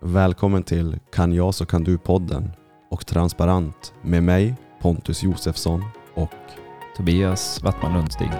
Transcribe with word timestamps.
Välkommen 0.00 0.62
till 0.62 0.98
Kan 1.12 1.32
jag 1.32 1.54
så 1.54 1.66
kan 1.66 1.84
du-podden 1.84 2.50
och 2.90 3.06
Transparent 3.06 3.94
med 4.02 4.22
mig 4.22 4.54
Pontus 4.80 5.22
Josefsson 5.22 5.84
och 6.14 6.30
Tobias 6.96 7.62
Wattman 7.62 7.92
Lundstig. 7.92 8.30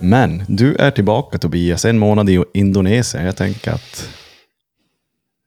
Men 0.00 0.44
du 0.48 0.74
är 0.74 0.90
tillbaka 0.90 1.38
Tobias, 1.38 1.84
en 1.84 1.98
månad 1.98 2.30
i 2.30 2.44
Indonesien. 2.54 3.24
Jag 3.24 3.36
tänker 3.36 3.72
att 3.72 4.21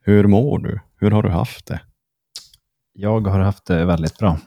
hur 0.05 0.27
mår 0.27 0.59
du? 0.59 0.79
Hur 0.97 1.11
har 1.11 1.23
du 1.23 1.29
haft 1.29 1.65
det? 1.65 1.81
Jag 2.93 3.27
har 3.27 3.39
haft 3.39 3.65
det 3.65 3.85
väldigt 3.85 4.17
bra. 4.17 4.37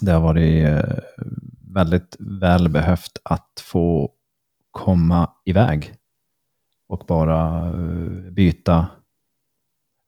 Det 0.00 0.12
har 0.12 0.20
varit 0.20 0.64
eh, 0.64 0.98
väldigt 1.74 2.16
välbehövt 2.18 3.18
att 3.22 3.62
få 3.64 4.12
komma 4.70 5.30
iväg 5.44 5.94
och 6.88 7.04
bara 7.08 7.68
eh, 7.68 8.32
byta. 8.32 8.86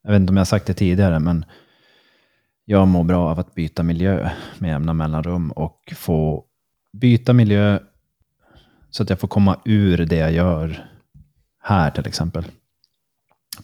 Jag 0.03 0.11
vet 0.11 0.19
inte 0.19 0.31
om 0.31 0.37
jag 0.37 0.41
har 0.41 0.45
sagt 0.45 0.67
det 0.67 0.73
tidigare, 0.73 1.19
men 1.19 1.45
jag 2.65 2.87
mår 2.87 3.03
bra 3.03 3.29
av 3.29 3.39
att 3.39 3.55
byta 3.55 3.83
miljö 3.83 4.29
med 4.59 4.69
jämna 4.69 4.93
mellanrum 4.93 5.51
och 5.51 5.93
få 5.95 6.45
byta 6.93 7.33
miljö 7.33 7.79
så 8.89 9.03
att 9.03 9.09
jag 9.09 9.19
får 9.19 9.27
komma 9.27 9.59
ur 9.65 10.05
det 10.05 10.17
jag 10.17 10.31
gör 10.31 10.89
här 11.59 11.91
till 11.91 12.07
exempel. 12.07 12.45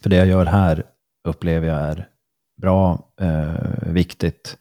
För 0.00 0.10
det 0.10 0.16
jag 0.16 0.26
gör 0.26 0.46
här 0.46 0.84
upplever 1.28 1.68
jag 1.68 1.78
är 1.78 2.08
bra, 2.56 3.12
eh, 3.20 3.92
viktigt. 3.92 4.58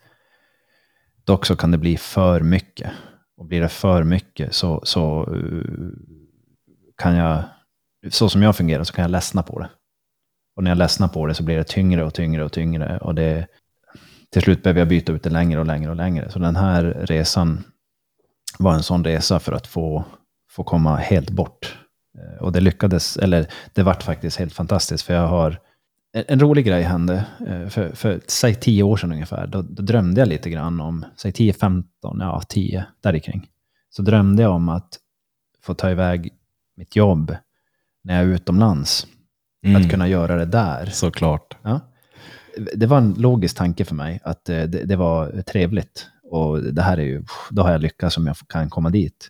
Dock 1.24 1.46
så 1.46 1.56
kan 1.56 1.72
det 1.72 1.78
bli 1.78 1.98
för 1.98 2.42
mycket. 2.42 2.92
Och 3.38 3.46
blir 3.46 3.62
det 3.62 3.70
för 3.70 4.04
mycket 4.04 4.54
så, 4.54 4.82
så 4.84 5.30
uh, 5.34 5.94
kan 6.98 7.16
jag, 7.16 7.44
så 8.10 8.30
som 8.30 8.42
jag 8.42 8.56
fungerar, 8.56 8.84
så 8.84 8.94
kan 8.94 9.02
jag 9.02 9.12
ledsna 9.12 9.44
på 9.44 9.60
det. 9.60 9.70
Och 10.56 10.64
när 10.64 10.72
jag 10.72 10.78
ledsnar 10.78 11.08
på 11.08 11.26
det 11.26 11.34
så 11.34 11.44
blir 11.44 11.58
det 11.58 11.64
tyngre 11.64 12.04
och 12.04 12.14
tyngre 12.14 12.44
och 12.44 12.52
tyngre. 12.52 12.98
Och 12.98 13.16
det, 13.16 13.48
till 14.30 14.42
slut 14.42 14.64
behöver 14.64 14.82
jag 14.82 14.88
byta 14.88 15.12
ut 15.12 15.24
det 15.24 15.30
längre 15.30 15.60
och 15.60 15.66
längre 15.66 15.90
och 15.90 15.96
längre. 15.96 16.32
Så 16.32 16.40
den 16.40 16.56
här 16.56 16.84
resan 16.84 17.64
var 18.60 18.74
en 18.74 18.84
sån 18.84 19.04
resa 19.04 19.40
för 19.40 19.52
att 19.52 19.68
få, 19.68 20.06
få 20.50 20.64
komma 20.64 20.96
helt 20.96 21.30
bort. 21.30 21.78
Eh, 22.22 22.44
och 22.44 22.52
det 22.52 22.60
lyckades, 22.60 23.18
eller 23.18 23.48
det 23.74 23.84
vart 23.84 24.04
faktiskt 24.04 24.38
helt 24.38 24.54
fantastiskt. 24.54 25.04
För 25.04 25.14
jag 25.14 25.28
har, 25.28 25.60
en, 26.14 26.40
rolig 26.40 26.66
grej 26.66 26.84
hände 26.84 27.26
eh, 27.48 27.68
för, 27.68 27.96
för 27.96 28.22
säg 28.28 28.56
tio 28.56 28.84
år 28.84 28.98
sedan 28.98 29.12
ungefär. 29.12 29.48
Då, 29.48 29.62
då 29.62 29.84
drömde 29.84 30.22
jag 30.22 30.28
lite 30.28 30.50
grann 30.50 30.82
om, 30.82 31.06
säg 31.16 31.32
10, 31.32 31.54
15, 31.54 32.18
ja 32.20 32.42
10, 32.50 32.86
där 33.02 33.20
kring. 33.20 33.48
Så 33.90 34.02
drömde 34.02 34.44
jag 34.44 34.52
om 34.52 34.70
att 34.70 35.00
få 35.62 35.74
ta 35.74 35.92
iväg 35.92 36.34
mitt 36.78 36.96
jobb 36.96 37.36
när 38.04 38.14
jag 38.14 38.24
är 38.24 38.28
utomlands. 38.36 39.08
Mm. 39.66 39.82
Att 39.82 39.92
kunna 39.92 40.08
göra 40.08 40.36
det 40.36 40.46
där. 40.46 40.86
Såklart. 40.86 41.58
Ja. 41.62 41.80
Det 42.76 42.86
var 42.86 42.98
en 42.98 43.14
logisk 43.14 43.58
tanke 43.58 43.86
för 43.86 43.96
mig 43.96 44.20
att 44.24 44.50
eh, 44.50 44.64
det, 44.64 44.84
det 44.86 44.96
var 44.96 45.42
trevligt. 45.42 46.08
Och 46.24 46.64
det 46.64 46.82
här 46.82 46.98
är 46.98 47.04
ju, 47.04 47.24
då 47.50 47.62
har 47.62 47.72
jag 47.72 47.82
lyckats 47.82 48.18
om 48.18 48.28
jag 48.28 48.36
kan 48.50 48.70
komma 48.70 48.90
dit. 48.90 49.30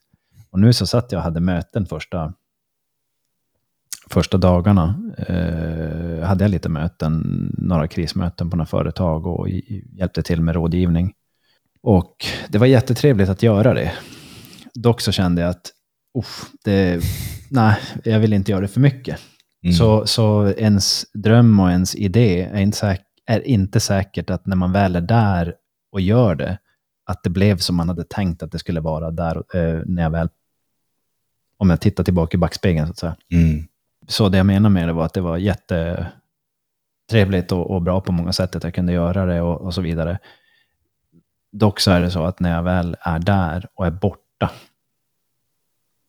Och 0.50 0.60
nu 0.60 0.74
så 0.74 0.88
satt 0.88 1.12
jag 1.12 1.20
och 1.20 1.24
hade 1.24 1.40
möten 1.40 1.86
första, 1.86 2.34
första 4.14 4.38
dagarna. 4.38 5.12
Eh, 5.18 6.28
hade 6.28 6.44
jag 6.44 6.52
lite 6.52 6.70
möten, 6.70 7.24
några 7.58 7.88
krismöten 7.88 8.50
på 8.50 8.58
några 8.58 8.66
företag 8.66 9.28
och 9.28 9.50
hjälpte 9.92 10.24
till 10.24 10.42
med 10.42 10.56
rådgivning. 10.56 11.14
Och 11.82 12.16
det 12.50 12.58
var 12.58 12.68
jättetrevligt 12.68 13.30
att 13.30 13.44
göra 13.44 13.74
det. 13.74 13.92
Dock 14.74 15.02
så 15.02 15.12
kände 15.12 15.42
jag 15.42 15.50
att, 15.50 15.72
det, 16.64 17.04
nej, 17.50 17.78
jag 18.04 18.20
vill 18.20 18.34
inte 18.34 18.52
göra 18.52 18.62
det 18.62 18.68
för 18.68 18.82
mycket. 18.82 19.20
Mm. 19.64 19.74
Så, 19.74 20.08
så 20.08 20.48
ens 20.48 21.06
dröm 21.14 21.60
och 21.60 21.72
ens 21.72 21.96
idé 21.96 22.42
är 22.42 22.60
inte, 22.60 22.78
säk- 22.78 23.06
är 23.26 23.48
inte 23.48 23.80
säkert 23.80 24.30
att 24.30 24.46
när 24.46 24.56
man 24.56 24.72
väl 24.72 24.96
är 24.96 25.02
där 25.02 25.56
och 25.92 26.02
gör 26.02 26.36
det, 26.36 26.58
att 27.06 27.24
det 27.24 27.30
blev 27.30 27.58
som 27.58 27.76
man 27.76 27.90
hade 27.90 28.04
tänkt 28.04 28.44
att 28.44 28.52
det 28.52 28.60
skulle 28.60 28.80
vara 28.80 29.12
där 29.12 29.36
eh, 29.36 29.82
när 29.86 30.04
jag 30.04 30.10
väl, 30.10 30.30
om 31.58 31.70
jag 31.70 31.82
tittar 31.82 32.04
tillbaka 32.04 32.38
i 32.38 32.40
backspegeln 32.40 32.88
så 32.88 32.92
att 32.92 33.00
säga. 33.00 33.16
Mm. 33.32 33.68
Så 34.08 34.30
det 34.30 34.38
jag 34.38 34.46
menar 34.46 34.70
med 34.70 34.88
det 34.88 34.94
var 34.94 35.06
att 35.06 35.14
det 35.14 35.22
var 35.22 35.38
jättetrevligt 35.38 37.52
och, 37.52 37.72
och 37.72 37.82
bra 37.82 38.02
på 38.02 38.12
många 38.12 38.34
sätt 38.34 38.56
att 38.56 38.64
jag 38.64 38.74
kunde 38.74 38.94
göra 38.94 39.26
det 39.26 39.42
och, 39.42 39.62
och 39.62 39.74
så 39.74 39.82
vidare. 39.82 40.20
Dock 41.52 41.80
så 41.80 41.92
är 41.92 42.02
det 42.02 42.12
så 42.12 42.24
att 42.24 42.40
när 42.40 42.52
jag 42.52 42.64
väl 42.64 42.98
är 43.00 43.20
där 43.20 43.68
och 43.74 43.86
är 43.86 43.92
borta, 43.92 44.52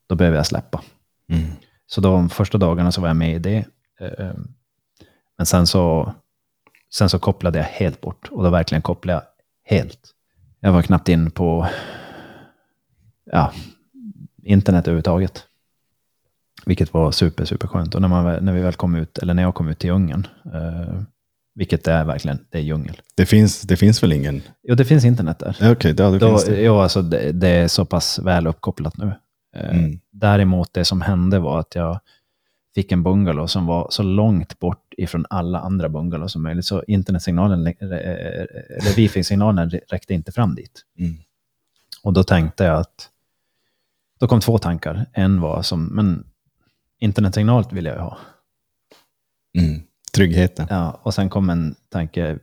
då 0.06 0.14
behöver 0.14 0.36
jag 0.36 0.46
släppa. 0.46 0.82
Mm. 1.28 1.50
Så 1.86 2.00
de 2.00 2.30
första 2.30 2.58
dagarna 2.58 2.92
så 2.92 3.00
var 3.00 3.08
jag 3.08 3.16
med 3.16 3.34
i 3.34 3.38
det. 3.38 3.64
Eh, 4.00 4.34
Men 5.36 5.46
sen 5.46 5.66
så, 5.66 6.14
sen 6.94 7.08
så 7.08 7.18
kopplade 7.18 7.58
jag 7.58 7.64
helt 7.64 8.00
bort. 8.00 8.28
Och 8.30 8.42
då 8.42 8.50
verkligen 8.50 8.82
kopplade 8.82 9.18
jag 9.18 9.24
helt. 9.76 10.10
Jag 10.60 10.72
var 10.72 10.82
knappt 10.82 11.08
in 11.08 11.30
på 11.30 11.68
ja, 13.24 13.52
internet 14.42 14.86
överhuvudtaget. 14.86 15.46
Vilket 16.66 16.94
var 16.94 17.10
super, 17.10 17.44
super 17.44 17.68
skönt. 17.68 17.94
Och 17.94 18.00
när, 18.00 18.08
man, 18.08 18.44
när 18.44 18.52
vi 18.52 18.60
väl 18.60 18.72
kom 18.74 18.94
ut, 18.94 19.18
eller 19.18 19.34
när 19.34 19.42
jag 19.42 19.54
kom 19.54 19.68
ut 19.68 19.78
till 19.78 19.88
djungeln, 19.90 20.26
eh, 20.54 21.02
vilket 21.54 21.84
det 21.84 21.92
är 21.92 22.04
verkligen, 22.04 22.38
det 22.50 22.58
är 22.58 22.62
djungel. 22.62 23.00
Det, 23.14 23.26
finns, 23.26 23.62
det 23.62 23.76
finns 23.76 24.02
väl 24.02 24.12
ingen? 24.12 24.42
Jo, 24.62 24.74
det 24.74 24.84
finns 24.84 25.04
internet 25.04 25.38
där. 25.38 25.72
Okej, 25.72 25.94
ja, 25.98 26.10
det 26.10 26.18
Då, 26.18 26.28
finns 26.28 26.44
det. 26.44 26.62
jo, 26.62 26.78
alltså 26.78 27.02
det, 27.02 27.32
det 27.32 27.48
är 27.48 27.68
så 27.68 27.84
pass 27.84 28.18
väl 28.18 28.46
uppkopplat 28.46 28.96
nu. 28.96 29.06
Eh, 29.56 29.78
Mm. 29.78 30.00
Däremot 30.10 30.72
det 30.72 30.84
som 30.84 31.00
hände 31.00 31.38
var 31.38 31.60
att 31.60 31.74
jag 31.74 32.00
fick 32.74 32.92
en 32.92 33.02
bungalow 33.02 33.46
som 33.46 33.66
var 33.66 33.86
så 33.90 34.02
långt 34.02 34.58
bort 34.58 34.94
ifrån 34.96 35.26
alla 35.30 35.60
andra 35.60 35.88
bungalow 35.88 36.28
som 36.28 36.42
möjligt. 36.42 36.64
Så 36.64 36.82
internetsignalen, 36.86 37.66
eh, 37.66 37.74
eller 37.80 38.96
wifi-signalen 38.96 39.70
räckte 39.70 40.14
inte 40.14 40.32
fram 40.32 40.54
dit. 40.54 40.82
Mm. 40.98 41.14
Och 42.02 42.12
då 42.12 42.22
tänkte 42.24 42.64
jag 42.64 42.78
att, 42.80 43.08
då 44.20 44.28
kom 44.28 44.40
två 44.40 44.58
tankar. 44.58 45.06
En 45.12 45.40
var 45.40 45.62
som, 45.62 45.84
men 45.84 46.24
internetsignal 47.02 47.64
vill 47.70 47.84
jag 47.84 47.94
ju 47.94 48.00
ha. 48.00 48.18
Mm. 49.58 49.80
Tryggheten. 50.14 50.66
Ja, 50.70 51.00
och 51.02 51.14
sen 51.14 51.30
kom 51.30 51.50
en 51.50 51.74
tanke, 51.88 52.38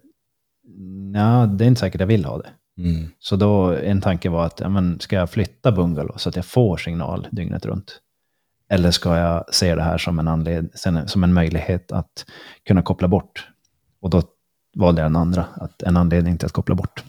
ja, 1.14 1.46
det 1.46 1.66
är 1.66 1.68
inte 1.68 1.80
säkert 1.80 2.02
jag 2.02 2.08
vill 2.08 2.26
ha 2.26 2.38
det. 2.38 2.50
Mm. 2.78 3.10
Så 3.20 3.36
då 3.36 3.76
en 3.76 4.02
tanke 4.02 4.30
var 4.30 4.46
att 4.46 4.60
ja, 4.60 4.70
men, 4.70 5.00
ska 5.00 5.16
jag 5.16 5.30
flytta 5.30 5.72
bungalow 5.72 6.18
så 6.18 6.30
att 6.30 6.36
jag 6.36 6.46
får 6.46 6.78
signal 6.78 7.28
dygnet 7.32 7.66
runt? 7.66 8.02
Eller 8.70 8.92
ska 8.92 9.18
jag 9.18 9.54
se 9.54 9.76
det 9.76 9.84
här 9.84 9.98
som 9.98 10.20
en, 10.20 10.28
anled- 10.28 11.08
som 11.08 11.24
en 11.24 11.34
möjlighet 11.34 11.92
att 11.92 12.26
kunna 12.66 12.82
koppla 12.82 13.08
bort? 13.08 13.48
Och 14.02 14.10
då 14.10 14.24
valde 14.76 15.02
jag 15.02 15.12
den 15.12 15.16
andra, 15.22 15.46
att 15.56 15.82
en 15.82 15.98
anledning 15.98 16.38
till 16.38 16.46
att 16.46 16.52
koppla 16.52 16.76
bort. 16.76 17.04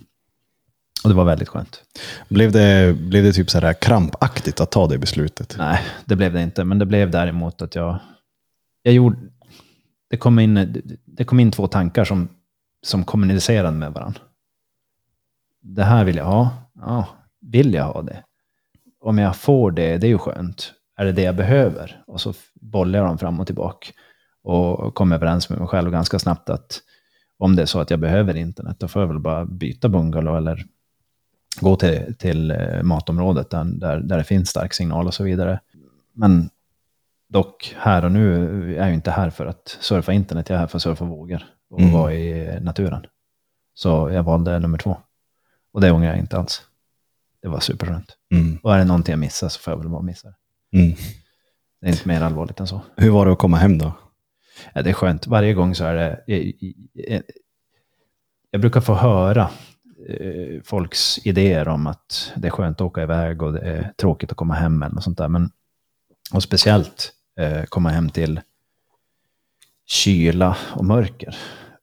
Och 1.04 1.10
det 1.10 1.14
var 1.16 1.24
väldigt 1.24 1.48
skönt. 1.48 1.82
Blev, 2.28 2.52
det, 2.52 2.96
blev 2.96 3.24
det 3.24 3.32
typ 3.32 3.50
så 3.50 3.60
här 3.60 3.72
krampaktigt 3.72 4.60
att 4.60 4.70
ta 4.70 4.86
det 4.86 4.98
beslutet? 4.98 5.54
Nej, 5.58 5.80
det 6.04 6.16
blev 6.16 6.32
det 6.32 6.42
inte. 6.42 6.64
Men 6.64 6.78
det 6.78 6.86
blev 6.86 7.10
däremot 7.10 7.62
att 7.62 7.74
jag... 7.74 7.98
jag 8.82 8.94
gjorde, 8.94 9.16
det, 10.10 10.16
kom 10.16 10.38
in, 10.38 10.82
det 11.04 11.24
kom 11.24 11.40
in 11.40 11.50
två 11.50 11.66
tankar 11.66 12.04
som, 12.04 12.28
som 12.82 13.04
kommunicerade 13.04 13.76
med 13.76 13.92
varandra. 13.92 14.20
Det 15.62 15.84
här 15.84 16.04
vill 16.04 16.16
jag 16.16 16.24
ha. 16.24 16.50
Ja, 16.74 17.08
vill 17.40 17.74
jag 17.74 17.84
ha 17.84 18.02
det? 18.02 18.24
Om 19.00 19.18
jag 19.18 19.36
får 19.36 19.70
det, 19.70 19.98
det 19.98 20.06
är 20.06 20.08
ju 20.08 20.18
skönt. 20.18 20.72
Är 20.96 21.04
det 21.04 21.12
det 21.12 21.22
jag 21.22 21.36
behöver? 21.36 22.02
Och 22.06 22.20
så 22.20 22.34
bollar 22.60 22.98
jag 22.98 23.08
dem 23.08 23.18
fram 23.18 23.40
och 23.40 23.46
tillbaka. 23.46 23.88
Och 24.42 24.94
kom 24.94 25.12
överens 25.12 25.50
med 25.50 25.58
mig 25.58 25.68
själv 25.68 25.90
ganska 25.90 26.18
snabbt 26.18 26.50
att 26.50 26.80
om 27.38 27.56
det 27.56 27.62
är 27.62 27.66
så 27.66 27.80
att 27.80 27.90
jag 27.90 28.00
behöver 28.00 28.36
internet, 28.36 28.76
då 28.80 28.88
får 28.88 29.02
jag 29.02 29.08
väl 29.08 29.18
bara 29.18 29.44
byta 29.44 29.88
bungalow 29.88 30.36
eller 30.36 30.64
gå 31.60 31.76
till, 31.76 32.14
till 32.18 32.50
eh, 32.50 32.82
matområdet 32.82 33.50
där, 33.50 33.64
där, 33.64 34.00
där 34.00 34.18
det 34.18 34.24
finns 34.24 34.48
stark 34.50 34.72
signal 34.74 35.06
och 35.06 35.14
så 35.14 35.24
vidare. 35.24 35.60
Men 36.12 36.50
dock, 37.28 37.74
här 37.78 38.04
och 38.04 38.12
nu 38.12 38.34
är 38.74 38.78
jag 38.78 38.88
ju 38.88 38.94
inte 38.94 39.10
här 39.10 39.30
för 39.30 39.46
att 39.46 39.76
surfa 39.80 40.12
internet, 40.12 40.48
jag 40.48 40.56
är 40.56 40.60
här 40.60 40.66
för 40.66 40.78
att 40.78 40.82
surfa 40.82 41.04
vågor 41.04 41.44
och 41.70 41.80
Mm. 41.80 41.92
vara 41.92 42.14
i 42.14 42.60
naturen. 42.60 43.06
Så 43.74 44.10
jag 44.12 44.22
valde 44.22 44.58
nummer 44.58 44.78
två. 44.78 44.96
Och 45.72 45.80
det 45.80 45.90
ångrar 45.92 46.08
jag 46.08 46.18
inte 46.18 46.38
alls. 46.38 46.62
Det 47.42 47.48
var 47.48 47.60
superskönt. 47.60 48.16
Mm. 48.34 48.58
Och 48.62 48.74
är 48.74 48.78
det 48.78 48.84
någonting 48.84 49.12
jag 49.12 49.18
missar 49.18 49.48
så 49.48 49.60
får 49.60 49.72
jag 49.72 49.78
väl 49.78 49.88
bara 49.88 50.02
missa 50.02 50.28
det. 50.28 50.78
Mm. 50.78 50.96
Det 51.80 51.86
är 51.86 51.90
inte 51.90 52.08
mer 52.08 52.22
allvarligt 52.22 52.60
än 52.60 52.66
så. 52.66 52.80
Hur 52.96 53.10
var 53.10 53.26
det 53.26 53.32
att 53.32 53.38
komma 53.38 53.56
hem 53.56 53.78
då? 53.78 53.92
Ja, 54.74 54.82
det 54.82 54.90
är 54.90 54.94
skönt. 54.94 55.26
Varje 55.26 55.54
gång 55.54 55.74
så 55.74 55.84
är 55.84 55.94
det... 55.94 56.24
Jag, 56.26 56.52
jag, 56.92 57.22
jag 58.50 58.60
brukar 58.60 58.80
få 58.80 58.94
höra 58.94 59.50
eh, 60.08 60.62
folks 60.64 61.26
idéer 61.26 61.68
om 61.68 61.86
att 61.86 62.32
det 62.36 62.48
är 62.48 62.52
skönt 62.52 62.76
att 62.80 62.86
åka 62.86 63.02
iväg 63.02 63.42
och 63.42 63.52
det 63.52 63.60
är 63.60 63.92
tråkigt 63.96 64.30
att 64.30 64.36
komma 64.36 64.54
hem 64.54 64.82
eller 64.82 64.94
något 64.94 65.04
sånt 65.04 65.18
där. 65.18 65.28
Men, 65.28 65.50
och 66.32 66.42
speciellt 66.42 67.12
eh, 67.40 67.64
komma 67.64 67.88
hem 67.88 68.10
till 68.10 68.40
kyla 69.86 70.56
och 70.76 70.84
mörker. 70.84 71.36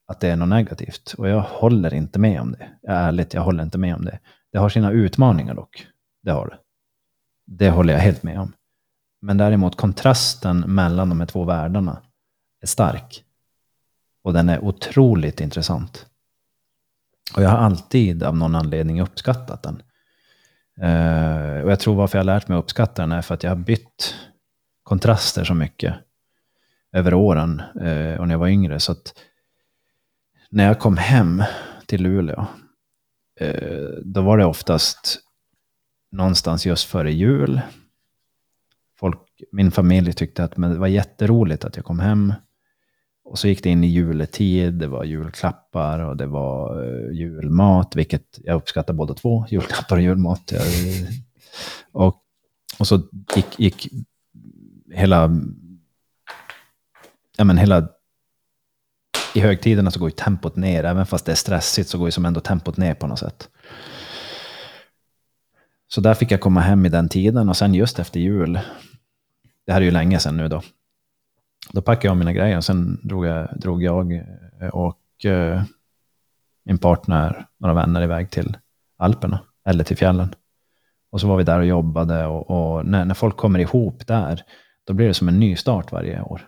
att 0.07 0.19
det 0.19 0.27
är 0.27 0.35
något 0.35 0.49
negativt. 0.49 1.15
Och 1.17 1.29
jag 1.29 1.41
håller 1.41 1.93
inte 1.93 2.19
med 2.19 2.41
om 2.41 2.51
det. 2.51 2.69
Ärligt, 2.87 3.33
jag 3.33 3.41
håller 3.41 3.63
inte 3.63 3.77
med 3.77 3.95
om 3.95 4.05
det. 4.05 4.19
Det 4.51 4.57
har 4.57 4.69
sina 4.69 4.91
utmaningar 4.91 5.53
dock. 5.53 5.87
Det 6.23 6.31
har 6.31 6.47
det. 6.47 6.57
Det 7.45 7.69
håller 7.69 7.93
jag 7.93 7.99
helt 7.99 8.23
med 8.23 8.39
om. 8.39 8.53
Men 9.21 9.37
däremot 9.37 9.75
kontrasten 9.75 10.59
mellan 10.59 11.09
de 11.09 11.19
här 11.19 11.27
två 11.27 11.43
världarna 11.43 12.01
är 12.61 12.67
stark. 12.67 13.23
Och 14.23 14.33
den 14.33 14.49
är 14.49 14.63
otroligt 14.63 15.41
intressant. 15.41 16.06
Och 17.35 17.43
jag 17.43 17.49
har 17.49 17.57
alltid 17.57 18.23
av 18.23 18.37
någon 18.37 18.55
anledning 18.55 19.01
uppskattat 19.01 19.63
den. 19.63 19.81
Uh, 20.81 21.61
och 21.63 21.71
jag 21.71 21.79
tror 21.79 21.95
varför 21.95 22.17
jag 22.17 22.23
har 22.23 22.25
lärt 22.25 22.47
mig 22.47 22.57
att 22.57 22.63
uppskatta 22.63 23.01
den 23.01 23.11
är 23.11 23.21
för 23.21 23.35
att 23.35 23.43
jag 23.43 23.51
har 23.51 23.55
bytt 23.55 24.15
kontraster 24.83 25.43
så 25.43 25.53
mycket 25.53 25.95
över 26.91 27.13
åren 27.13 27.61
uh, 27.81 28.19
och 28.19 28.27
när 28.27 28.33
jag 28.33 28.39
var 28.39 28.47
yngre. 28.47 28.79
Så 28.79 28.91
att 28.91 29.13
när 30.49 30.65
jag 30.65 30.79
kom 30.79 30.97
hem 30.97 31.43
till 31.85 32.03
Luleå, 32.03 32.47
uh, 33.41 33.89
då 34.05 34.21
var 34.21 34.37
det 34.37 34.45
oftast 34.45 35.19
någonstans 36.11 36.65
just 36.65 36.89
före 36.89 37.11
jul. 37.11 37.61
Folk, 38.99 39.19
min 39.51 39.71
familj 39.71 40.13
tyckte 40.13 40.43
att 40.43 40.57
men 40.57 40.71
det 40.71 40.79
var 40.79 40.87
jätteroligt 40.87 41.65
att 41.65 41.75
jag 41.75 41.85
kom 41.85 41.99
hem. 41.99 42.33
Och 43.29 43.39
så 43.39 43.47
gick 43.47 43.63
det 43.63 43.69
in 43.69 43.83
i 43.83 43.87
juletid, 43.87 44.73
det 44.73 44.87
var 44.87 45.03
julklappar 45.03 45.99
och 45.99 46.17
det 46.17 46.25
var 46.25 46.83
eh, 46.83 47.11
julmat, 47.11 47.95
vilket 47.95 48.39
jag 48.43 48.55
uppskattar 48.55 48.93
båda 48.93 49.13
två, 49.13 49.45
julklappar 49.49 49.95
och 49.95 50.01
julmat. 50.01 50.51
Eh, 50.51 50.59
och, 51.91 52.23
och 52.79 52.87
så 52.87 53.01
gick, 53.35 53.59
gick 53.59 53.87
hela, 54.93 55.31
ja 57.37 57.43
men 57.43 57.57
hela, 57.57 57.87
i 59.33 59.39
högtiderna 59.39 59.91
så 59.91 59.99
går 59.99 60.09
ju 60.09 60.15
tempot 60.15 60.55
ner, 60.55 60.83
även 60.83 61.05
fast 61.05 61.25
det 61.25 61.31
är 61.31 61.35
stressigt 61.35 61.89
så 61.89 61.97
går 61.97 62.07
ju 62.07 62.11
som 62.11 62.25
ändå 62.25 62.39
tempot 62.39 62.77
ner 62.77 62.93
på 62.93 63.07
något 63.07 63.19
sätt. 63.19 63.49
Så 65.87 66.01
där 66.01 66.13
fick 66.13 66.31
jag 66.31 66.41
komma 66.41 66.61
hem 66.61 66.85
i 66.85 66.89
den 66.89 67.09
tiden 67.09 67.49
och 67.49 67.57
sen 67.57 67.73
just 67.73 67.99
efter 67.99 68.19
jul, 68.19 68.59
det 69.65 69.73
här 69.73 69.81
är 69.81 69.85
ju 69.85 69.91
länge 69.91 70.19
sedan 70.19 70.37
nu 70.37 70.47
då, 70.47 70.61
då 71.71 71.81
packade 71.81 72.07
jag 72.07 72.17
mina 72.17 72.33
grejer 72.33 72.57
och 72.57 72.65
sen 72.65 72.99
drog 73.03 73.25
jag, 73.25 73.59
drog 73.59 73.83
jag 73.83 74.13
eh, 74.61 74.67
och 74.67 75.25
eh, 75.25 75.63
min 76.65 76.77
partner, 76.77 77.45
några 77.57 77.73
vänner 77.73 78.01
iväg 78.01 78.29
till 78.29 78.57
Alperna 78.97 79.39
eller 79.65 79.83
till 79.83 79.97
fjällen. 79.97 80.35
Och 81.11 81.21
så 81.21 81.27
var 81.27 81.37
vi 81.37 81.43
där 81.43 81.59
och 81.59 81.65
jobbade 81.65 82.25
och, 82.25 82.49
och 82.49 82.85
när, 82.85 83.05
när, 83.05 83.13
folk 83.13 83.37
kommer 83.37 83.59
ihop 83.59 84.07
där, 84.07 84.43
då 84.83 84.93
blir 84.93 85.07
det 85.07 85.13
som 85.13 85.27
en 85.27 85.39
ny 85.39 85.55
start 85.55 85.91
varje 85.91 86.21
år. 86.21 86.41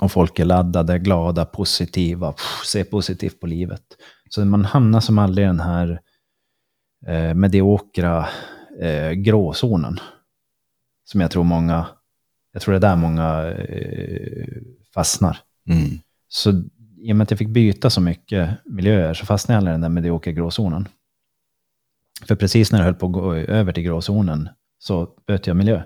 Och 0.00 0.12
folk 0.12 0.38
är 0.38 0.44
laddade, 0.44 0.98
glada, 0.98 1.44
positiva, 1.44 2.32
pff, 2.32 2.66
ser 2.66 2.84
positivt 2.84 3.40
på 3.40 3.46
livet. 3.46 3.82
Så 4.30 4.44
man 4.44 4.64
hamnar 4.64 5.00
som 5.00 5.18
aldrig 5.18 5.44
i 5.44 5.46
den 5.46 5.60
här 5.60 6.00
eh, 7.06 7.34
mediokra 7.34 8.28
eh, 8.80 9.10
gråzonen. 9.10 10.00
Som 11.04 11.20
jag 11.20 11.30
tror 11.30 11.44
många 11.44 11.86
jag 12.52 12.62
tror 12.62 12.72
det 12.72 12.78
är 12.78 12.90
där 12.90 12.96
många 12.96 13.50
eh, 13.50 14.62
fastnar. 14.94 15.38
Mm. 15.68 15.98
Så 16.28 16.50
i 16.98 17.12
och 17.12 17.16
med 17.16 17.22
att 17.24 17.30
jag 17.30 17.38
fick 17.38 17.48
byta 17.48 17.90
så 17.90 18.00
mycket 18.00 18.50
miljöer 18.64 19.14
så 19.14 19.26
fastnade 19.26 19.56
jag 19.56 19.62
i 19.62 19.72
den 19.72 19.80
där 19.80 19.88
mediokra 19.88 20.32
gråzonen. 20.32 20.88
För 22.26 22.36
precis 22.36 22.72
när 22.72 22.78
jag 22.78 22.84
höll 22.84 22.94
på 22.94 23.06
att 23.06 23.12
gå 23.12 23.34
över 23.34 23.72
till 23.72 23.82
gråzonen 23.82 24.48
så 24.78 25.08
bytte 25.26 25.50
jag 25.50 25.56
miljö. 25.56 25.82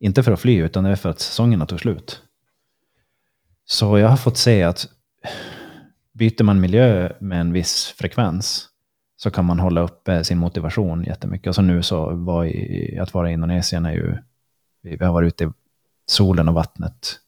Inte 0.00 0.22
för 0.22 0.32
att 0.32 0.40
fly, 0.40 0.56
utan 0.56 0.84
det 0.84 0.90
är 0.90 0.96
för 0.96 1.08
att 1.08 1.20
säsongerna 1.20 1.66
tog 1.66 1.80
slut. 1.80 2.22
Så 3.64 3.98
jag 3.98 4.08
har 4.08 4.16
fått 4.16 4.36
se 4.36 4.62
att 4.62 4.88
byter 6.12 6.42
man 6.42 6.60
miljö 6.60 7.12
med 7.20 7.40
en 7.40 7.52
viss 7.52 7.94
frekvens 7.98 8.68
så 9.16 9.30
kan 9.30 9.44
man 9.44 9.58
hålla 9.58 9.80
uppe 9.80 10.24
sin 10.24 10.38
motivation 10.38 11.04
jättemycket. 11.04 11.48
Och 11.48 11.54
så 11.54 11.62
nu 11.62 11.82
så 11.82 12.14
var 12.14 12.44
i, 12.44 12.98
att 12.98 13.14
vara 13.14 13.30
i 13.30 13.32
Indonesien 13.32 13.86
är 13.86 13.92
ju 13.92 14.16
vi 14.90 15.04
har 15.04 15.12
varit 15.12 15.26
ute 15.26 15.44
i 15.44 15.50
solen 16.06 16.48
och 16.48 16.54
vattnet 16.54 17.20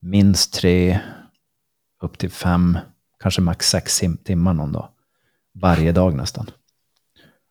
minst 0.00 0.54
tre, 0.54 1.00
upp 2.02 2.18
till 2.18 2.30
fem, 2.30 2.78
kanske 3.20 3.40
max 3.40 3.68
sex 3.68 4.02
timmar 4.24 4.54
någon 4.54 4.72
dag. 4.72 4.88
Varje 5.52 5.92
dag 5.92 6.14
nästan. 6.14 6.50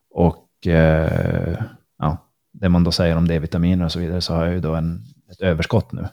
Och 0.10 0.68
eh, 0.68 1.64
ja, 1.98 2.18
det 2.52 2.70
man 2.70 2.84
då 2.84 2.92
säger 2.92 3.18
om 3.18 3.28
D-vitaminer 3.28 3.86
och 3.86 3.92
så 3.92 4.00
vidare 4.00 4.22
så 4.22 4.34
har 4.34 4.46
jag 4.46 4.54
ju 4.54 4.60
då 4.60 4.76
en, 4.76 5.06
ett 5.32 5.42
överskott 5.42 5.92
nu. 5.92 6.08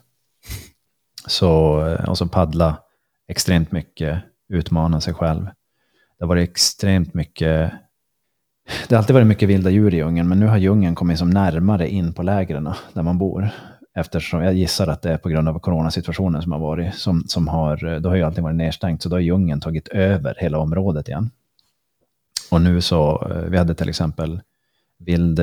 Så, 1.27 1.81
eh, 1.87 2.09
och 2.09 2.17
så 2.17 2.27
paddla 2.27 2.83
extremt 3.27 3.71
mycket, 3.71 4.23
utmana 4.49 5.01
sig 5.01 5.13
själv. 5.13 5.45
Det 6.17 6.23
har 6.23 6.27
varit 6.27 6.49
extremt 6.49 7.13
mycket 7.13 7.73
det 8.65 8.95
har 8.95 8.97
alltid 8.97 9.13
varit 9.13 9.27
mycket 9.27 9.49
vilda 9.49 9.69
djur 9.69 9.93
i 9.93 9.97
djungeln, 9.97 10.29
men 10.29 10.39
nu 10.39 10.47
har 10.47 10.57
djungeln 10.57 10.95
kommit 10.95 11.19
som 11.19 11.29
närmare 11.29 11.89
in 11.89 12.13
på 12.13 12.23
lägren 12.23 12.67
eh, 12.67 12.75
där 12.93 13.03
man 13.03 13.17
bor. 13.17 13.49
Eftersom 13.95 14.43
jag 14.43 14.53
gissar 14.53 14.87
att 14.87 15.01
det 15.01 15.11
är 15.11 15.17
på 15.17 15.29
grund 15.29 15.49
av 15.49 15.59
coronasituationen 15.59 16.41
som 16.41 16.51
har 16.51 16.59
varit, 16.59 16.95
som, 16.95 17.23
som 17.27 17.47
har, 17.47 17.85
eh, 17.85 17.99
då 17.99 18.09
har 18.09 18.15
ju 18.15 18.23
allting 18.23 18.43
varit 18.43 18.55
nedstängt, 18.55 19.01
så 19.01 19.09
då 19.09 19.15
har 19.15 19.21
djungeln 19.21 19.61
tagit 19.61 19.87
över 19.87 20.35
hela 20.39 20.57
området 20.57 21.07
igen. 21.07 21.29
Och 22.51 22.61
nu 22.61 22.81
så, 22.81 23.27
eh, 23.31 23.49
vi 23.49 23.57
hade 23.57 23.75
till 23.75 23.89
exempel 23.89 24.41
vild 24.99 25.41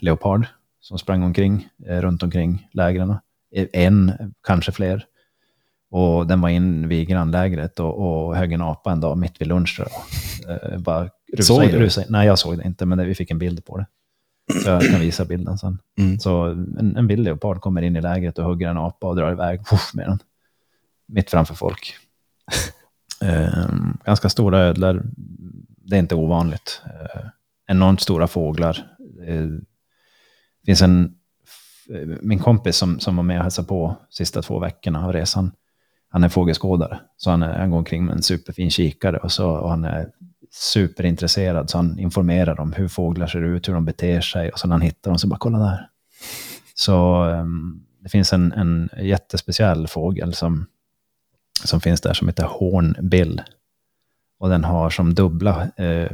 leopard 0.00 0.46
som 0.80 0.98
sprang 0.98 1.22
omkring, 1.22 1.68
runt 1.86 2.22
omkring 2.22 2.68
lägren. 2.72 3.16
En, 3.72 4.12
kanske 4.46 4.72
fler. 4.72 5.04
Och 5.90 6.26
den 6.26 6.40
var 6.40 6.48
in 6.48 6.88
vid 6.88 7.08
grannlägret 7.08 7.80
och, 7.80 7.98
och 7.98 8.36
högg 8.36 8.52
en 8.52 8.62
apa 8.62 8.92
en 8.92 9.00
dag 9.00 9.18
mitt 9.18 9.40
vid 9.40 9.48
lunch. 9.48 9.80
Då. 9.80 9.86
bara 10.78 11.08
Rusa, 11.32 11.54
såg 11.54 11.62
du? 11.62 11.78
Rusa, 11.78 12.04
nej, 12.08 12.26
jag 12.26 12.38
såg 12.38 12.58
det 12.58 12.64
inte, 12.64 12.86
men 12.86 13.06
vi 13.06 13.14
fick 13.14 13.30
en 13.30 13.38
bild 13.38 13.64
på 13.64 13.78
det. 13.78 13.86
Så 14.62 14.68
jag 14.68 14.82
kan 14.82 15.00
visa 15.00 15.24
bilden 15.24 15.58
sen. 15.58 15.78
Mm. 15.98 16.18
Så 16.18 16.44
en, 16.44 16.96
en 16.96 17.06
bild 17.06 17.24
leopard 17.24 17.60
kommer 17.60 17.82
in 17.82 17.96
i 17.96 18.00
lägret 18.00 18.38
och 18.38 18.44
hugger 18.44 18.68
en 18.68 18.76
apa 18.76 19.06
och 19.06 19.16
drar 19.16 19.32
iväg 19.32 19.66
puff, 19.66 19.94
med 19.94 20.08
den. 20.08 20.18
Mitt 21.06 21.30
framför 21.30 21.54
folk. 21.54 21.96
um, 23.20 23.98
ganska 24.04 24.28
stora 24.28 24.58
ödlor. 24.58 25.02
Det 25.76 25.96
är 25.96 26.00
inte 26.00 26.14
ovanligt. 26.14 26.82
Uh, 26.86 27.28
enormt 27.66 28.00
stora 28.00 28.26
fåglar. 28.26 28.86
Det 29.26 30.66
finns 30.66 30.82
en, 30.82 31.14
min 32.20 32.38
kompis 32.38 32.76
som, 32.76 33.00
som 33.00 33.16
var 33.16 33.22
med 33.22 33.36
och 33.36 33.42
hälsade 33.42 33.68
på 33.68 33.96
sista 34.10 34.42
två 34.42 34.58
veckorna 34.58 35.06
av 35.06 35.12
resan. 35.12 35.52
Han 36.08 36.24
är 36.24 36.28
fågelskådare, 36.28 37.00
så 37.16 37.30
han, 37.30 37.42
är, 37.42 37.58
han 37.58 37.70
går 37.70 37.78
omkring 37.78 38.04
med 38.04 38.16
en 38.16 38.22
superfin 38.22 38.70
kikare 38.70 39.16
och, 39.16 39.32
så, 39.32 39.50
och 39.50 39.70
han 39.70 39.84
är 39.84 40.10
superintresserad, 40.50 41.70
så 41.70 41.78
han 41.78 41.98
informerar 41.98 42.60
om 42.60 42.72
hur 42.72 42.88
fåglar 42.88 43.26
ser 43.26 43.42
ut, 43.42 43.68
hur 43.68 43.74
de 43.74 43.84
beter 43.84 44.20
sig, 44.20 44.50
och 44.50 44.58
så 44.58 44.68
när 44.68 44.74
han 44.74 44.82
hittar 44.82 45.10
dem 45.10 45.18
så 45.18 45.26
bara 45.26 45.38
kolla 45.38 45.58
där. 45.58 45.88
Så 46.74 47.24
um, 47.24 47.86
det 48.00 48.08
finns 48.08 48.32
en, 48.32 48.52
en 48.52 48.90
jättespeciell 48.98 49.88
fågel 49.88 50.34
som, 50.34 50.66
som 51.64 51.80
finns 51.80 52.00
där 52.00 52.14
som 52.14 52.28
heter 52.28 52.44
hornbill. 52.44 53.42
Och 54.38 54.48
den 54.48 54.64
har 54.64 54.90
som 54.90 55.14
dubbla 55.14 55.68
eh, 55.76 56.10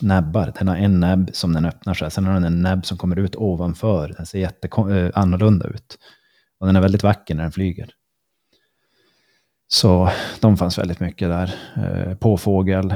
näbbar. 0.00 0.52
Den 0.58 0.68
har 0.68 0.76
en 0.76 1.00
näbb 1.00 1.30
som 1.32 1.52
den 1.52 1.64
öppnar 1.64 1.94
sig, 1.94 2.10
sen 2.10 2.26
har 2.26 2.34
den 2.34 2.44
en 2.44 2.62
näbb 2.62 2.86
som 2.86 2.98
kommer 2.98 3.18
ut 3.18 3.36
ovanför. 3.36 4.14
Den 4.16 4.26
ser 4.26 4.38
jätte 4.38 4.68
eh, 4.68 5.10
annorlunda 5.14 5.66
ut. 5.66 5.98
Och 6.58 6.66
den 6.66 6.76
är 6.76 6.80
väldigt 6.80 7.02
vacker 7.02 7.34
när 7.34 7.42
den 7.42 7.52
flyger. 7.52 7.90
Så 9.68 10.10
de 10.40 10.56
fanns 10.56 10.78
väldigt 10.78 11.00
mycket 11.00 11.28
där. 11.28 11.54
Eh, 11.76 12.14
påfågel, 12.14 12.94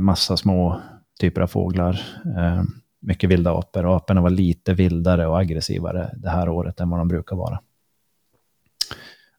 massa 0.00 0.36
små 0.36 0.80
typer 1.20 1.40
av 1.40 1.46
fåglar. 1.46 2.00
Eh, 2.38 2.62
mycket 3.00 3.30
vilda 3.30 3.52
apor. 3.52 3.86
Och 3.86 3.96
aporna 3.96 4.20
var 4.20 4.30
lite 4.30 4.74
vildare 4.74 5.26
och 5.26 5.40
aggressivare 5.40 6.10
det 6.16 6.30
här 6.30 6.48
året 6.48 6.80
än 6.80 6.90
vad 6.90 7.00
de 7.00 7.08
brukar 7.08 7.36
vara. 7.36 7.60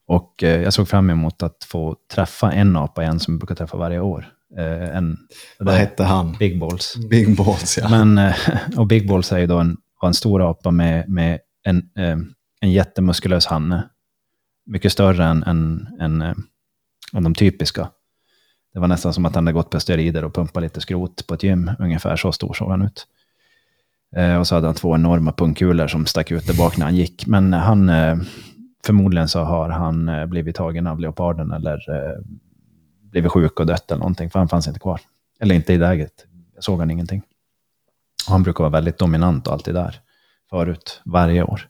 Och 0.07 0.43
eh, 0.43 0.61
jag 0.61 0.73
såg 0.73 0.87
fram 0.87 1.09
emot 1.09 1.43
att 1.43 1.63
få 1.63 1.95
träffa 2.13 2.51
en 2.51 2.75
apa 2.75 3.03
igen 3.03 3.19
som 3.19 3.33
jag 3.33 3.39
brukar 3.39 3.55
träffa 3.55 3.77
varje 3.77 3.99
år. 3.99 4.25
En, 4.93 5.17
Vad 5.59 5.73
hette 5.73 6.03
han? 6.03 6.35
Big 6.39 6.59
Balls. 6.59 6.95
Big 7.09 7.37
Balls, 7.37 7.77
ja. 7.77 7.89
Men, 7.89 8.33
och 8.77 8.87
Big 8.87 9.07
Balls 9.07 9.31
är 9.31 9.37
ju 9.37 9.47
då 9.47 9.59
en, 9.59 9.77
en 10.03 10.13
stor 10.13 10.49
apa 10.49 10.71
med, 10.71 11.09
med 11.09 11.39
en, 11.63 11.89
en 12.61 12.71
jättemuskulös 12.71 13.45
hanne. 13.45 13.89
Mycket 14.65 14.91
större 14.91 15.25
än, 15.25 15.43
än, 15.43 15.87
än, 15.99 16.21
än 17.13 17.23
de 17.23 17.35
typiska. 17.35 17.89
Det 18.73 18.79
var 18.79 18.87
nästan 18.87 19.13
som 19.13 19.25
att 19.25 19.35
han 19.35 19.47
hade 19.47 19.53
gått 19.53 19.69
på 19.69 19.79
steroider 19.79 20.25
och 20.25 20.33
pumpat 20.33 20.63
lite 20.63 20.81
skrot 20.81 21.27
på 21.27 21.33
ett 21.33 21.43
gym. 21.43 21.71
Ungefär 21.79 22.15
så 22.15 22.31
stor 22.31 22.53
såg 22.53 22.69
han 22.69 22.81
ut. 22.81 23.07
Eh, 24.15 24.37
och 24.37 24.47
så 24.47 24.55
hade 24.55 24.67
han 24.67 24.75
två 24.75 24.95
enorma 24.95 25.31
pungkulor 25.31 25.87
som 25.87 26.05
stack 26.05 26.31
ut 26.31 26.47
där 26.47 26.57
bak 26.57 26.77
när 26.77 26.85
han 26.85 26.95
gick. 26.95 27.27
Men 27.27 27.53
han, 27.53 27.89
eh, 27.89 28.17
förmodligen 28.85 29.27
så 29.27 29.39
har 29.39 29.69
han 29.69 30.09
eh, 30.09 30.25
blivit 30.25 30.55
tagen 30.55 30.87
av 30.87 30.99
leoparden 30.99 31.51
eller 31.51 31.89
eh, 31.89 32.19
blivit 33.01 33.31
sjuk 33.31 33.59
och 33.59 33.65
dött 33.65 33.91
eller 33.91 33.99
någonting, 33.99 34.29
för 34.29 34.39
han 34.39 34.49
fanns 34.49 34.67
inte 34.67 34.79
kvar. 34.79 35.01
Eller 35.39 35.55
inte 35.55 35.73
i 35.73 35.77
läget. 35.77 36.25
Jag 36.55 36.63
såg 36.63 36.79
han 36.79 36.91
ingenting. 36.91 37.21
Och 38.27 38.31
han 38.31 38.43
brukar 38.43 38.63
vara 38.63 38.71
väldigt 38.71 38.97
dominant 38.97 39.47
och 39.47 39.53
alltid 39.53 39.73
där. 39.73 39.99
Förut, 40.49 41.01
varje 41.05 41.43
år. 41.43 41.67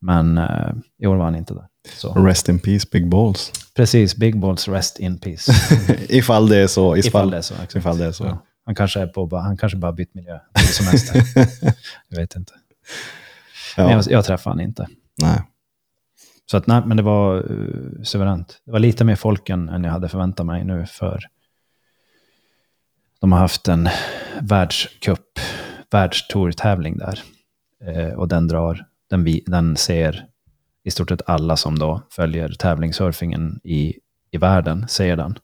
Men 0.00 0.38
eh, 0.38 0.72
i 0.98 1.06
år 1.06 1.16
var 1.16 1.24
han 1.24 1.36
inte 1.36 1.54
där. 1.54 1.66
Så. 1.96 2.14
Rest 2.14 2.48
in 2.48 2.58
peace, 2.58 2.88
big 2.92 3.08
balls. 3.08 3.52
Precis, 3.76 4.16
Big 4.16 4.40
Balls 4.40 4.68
rest 4.68 4.98
in 4.98 5.18
peace. 5.18 5.52
ifall 6.08 6.48
det 6.48 6.56
är 6.56 6.66
så. 6.66 6.96
Ifall 6.96 7.08
Ifall, 7.08 7.30
det 7.30 7.36
är 7.36 7.42
så. 7.42 7.54
Exakt. 7.54 7.76
ifall 7.76 7.98
det 7.98 8.04
är 8.04 8.12
så. 8.12 8.24
Ja. 8.24 8.42
Han 8.64 8.74
kanske 8.74 9.00
är 9.00 9.06
på, 9.06 9.36
han 9.36 9.56
kanske 9.56 9.78
bara 9.78 9.92
bytt 9.92 10.14
miljö 10.14 10.38
på 10.52 10.60
semester. 10.60 11.22
jag 12.08 12.18
vet 12.18 12.36
inte. 12.36 12.52
Men 13.76 13.86
Ja, 13.88 13.92
jag, 13.92 14.04
jag 14.10 14.24
träffade 14.24 14.52
han 14.52 14.60
inte. 14.60 14.88
nej. 15.22 15.42
Så 16.50 16.56
att, 16.56 16.66
nej, 16.66 16.82
men 16.86 16.96
det 16.96 17.02
var 17.02 17.52
uh, 17.52 18.02
suveränt. 18.02 18.60
Det 18.64 18.72
var 18.72 18.78
lite 18.78 19.04
mer 19.04 19.16
folk 19.16 19.48
än, 19.48 19.68
än 19.68 19.84
jag 19.84 19.92
hade 19.92 20.08
förväntat 20.08 20.46
mig 20.46 20.64
nu 20.64 20.86
för 20.86 21.20
de 23.20 23.32
har 23.32 23.38
haft 23.38 23.68
en 23.68 23.88
världscup, 24.40 25.38
världstour-tävling 25.90 26.98
där. 26.98 27.20
Eh, 27.84 28.12
och 28.12 28.28
den 28.28 28.48
drar, 28.48 28.86
den, 29.10 29.24
vi, 29.24 29.44
den 29.46 29.76
ser 29.76 30.26
i 30.84 30.90
stort 30.90 31.08
sett 31.08 31.22
alla 31.26 31.56
som 31.56 31.78
då 31.78 32.02
följer 32.10 32.48
tävlingssurfingen 32.48 33.60
i, 33.64 33.94
i 34.30 34.36
världen, 34.36 34.88
ser 34.88 35.16
den. 35.16 35.38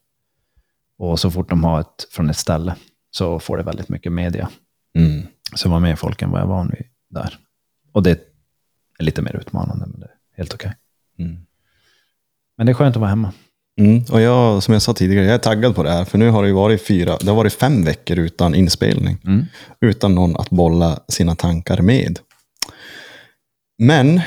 Och 0.98 1.20
så 1.20 1.30
fort 1.30 1.50
de 1.50 1.64
har 1.64 1.80
ett 1.80 2.06
från 2.10 2.30
ett 2.30 2.36
ställe 2.36 2.74
så 3.10 3.38
får 3.38 3.56
det 3.56 3.62
väldigt 3.62 3.88
mycket 3.88 4.12
media. 4.12 4.48
Mm. 4.98 5.26
Så 5.54 5.68
var 5.68 5.80
mer 5.80 5.96
folk 5.96 6.22
än 6.22 6.30
vad 6.30 6.40
jag 6.40 6.46
är 6.46 6.50
van 6.50 6.68
vid 6.68 6.86
där. 7.10 7.38
Och 7.92 8.02
det 8.02 8.10
är 8.10 8.18
lite 8.98 9.22
mer 9.22 9.36
utmanande, 9.36 9.86
men 9.86 10.00
det 10.00 10.06
är 10.06 10.14
helt 10.36 10.54
okej. 10.54 10.74
Mm. 11.18 11.36
Men 12.56 12.66
det 12.66 12.72
är 12.72 12.74
skönt 12.74 12.96
att 12.96 13.00
vara 13.00 13.10
hemma. 13.10 13.32
Mm. 13.80 14.04
Och 14.10 14.20
jag, 14.20 14.62
som 14.62 14.72
jag 14.72 14.82
sa 14.82 14.94
tidigare, 14.94 15.24
jag 15.24 15.34
är 15.34 15.38
taggad 15.38 15.74
på 15.74 15.82
det 15.82 15.90
här. 15.90 16.04
För 16.04 16.18
nu 16.18 16.30
har 16.30 16.42
det 16.42 16.48
ju 16.48 16.54
varit 16.54 16.86
fyra, 16.86 17.16
det 17.20 17.28
har 17.28 17.36
varit 17.36 17.52
fem 17.52 17.84
veckor 17.84 18.18
utan 18.18 18.54
inspelning. 18.54 19.18
Mm. 19.24 19.44
Utan 19.80 20.14
någon 20.14 20.36
att 20.36 20.50
bolla 20.50 21.00
sina 21.08 21.34
tankar 21.34 21.82
med. 21.82 22.18
Men, 23.78 24.20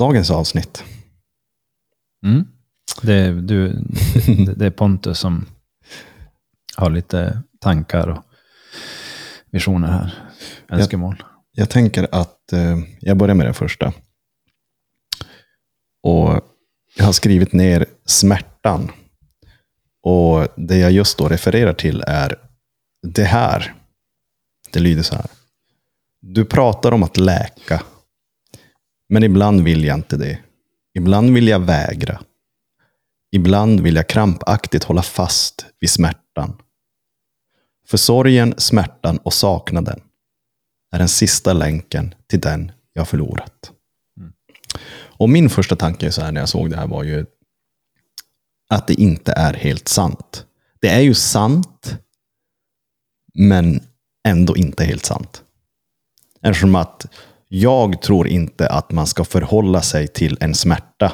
dagens 0.00 0.30
avsnitt. 0.30 0.84
Mm. 2.26 2.46
Det, 3.02 3.14
är- 3.14 3.32
du, 3.32 3.72
det, 4.56 4.66
är 4.66 4.70
Pontus 4.70 5.18
som 5.18 5.46
har 6.76 6.90
lite 6.90 7.42
tankar 7.60 8.08
och 8.08 8.22
visioner 9.50 9.88
här. 9.88 10.14
Önskemål. 10.68 11.22
Jag 11.52 11.70
tänker 11.70 12.08
att 12.12 12.52
eh, 12.52 12.78
jag 13.00 13.16
börjar 13.16 13.34
med 13.34 13.46
den 13.46 13.54
första. 13.54 13.92
Och 16.02 16.40
jag 16.96 17.04
har 17.04 17.12
skrivit 17.12 17.52
ner 17.52 17.86
smärtan. 18.06 18.90
Och 20.02 20.48
det 20.56 20.76
jag 20.78 20.92
just 20.92 21.18
då 21.18 21.28
refererar 21.28 21.72
till 21.72 22.04
är 22.06 22.36
det 23.06 23.24
här. 23.24 23.74
Det 24.72 24.80
lyder 24.80 25.02
så 25.02 25.14
här. 25.14 25.26
Du 26.20 26.44
pratar 26.44 26.92
om 26.92 27.02
att 27.02 27.16
läka. 27.16 27.82
Men 29.10 29.22
ibland 29.22 29.60
vill 29.60 29.84
jag 29.84 29.98
inte 29.98 30.16
det. 30.16 30.38
Ibland 30.94 31.34
vill 31.34 31.48
jag 31.48 31.60
vägra. 31.60 32.20
Ibland 33.32 33.80
vill 33.80 33.96
jag 33.96 34.08
krampaktigt 34.08 34.84
hålla 34.84 35.02
fast 35.02 35.66
vid 35.80 35.90
smärtan. 35.90 36.56
För 37.86 37.96
sorgen, 37.96 38.54
smärtan 38.58 39.18
och 39.18 39.34
saknaden 39.34 40.00
är 40.92 40.98
den 40.98 41.08
sista 41.08 41.52
länken 41.52 42.14
till 42.26 42.40
den 42.40 42.72
jag 42.92 43.08
förlorat. 43.08 43.72
Och 44.92 45.28
min 45.30 45.50
första 45.50 45.76
tanke 45.76 46.12
så 46.12 46.22
här 46.22 46.32
när 46.32 46.40
jag 46.40 46.48
såg 46.48 46.70
det 46.70 46.76
här 46.76 46.86
var 46.86 47.02
ju 47.02 47.26
att 48.68 48.86
det 48.86 48.94
inte 48.94 49.32
är 49.32 49.54
helt 49.54 49.88
sant. 49.88 50.46
Det 50.80 50.88
är 50.88 51.00
ju 51.00 51.14
sant, 51.14 51.96
men 53.34 53.82
ändå 54.24 54.56
inte 54.56 54.84
helt 54.84 55.04
sant. 55.04 55.44
Eftersom 56.42 56.74
att 56.74 57.06
jag 57.52 58.02
tror 58.02 58.28
inte 58.28 58.68
att 58.68 58.92
man 58.92 59.06
ska 59.06 59.24
förhålla 59.24 59.82
sig 59.82 60.08
till 60.08 60.36
en 60.40 60.54
smärta. 60.54 61.12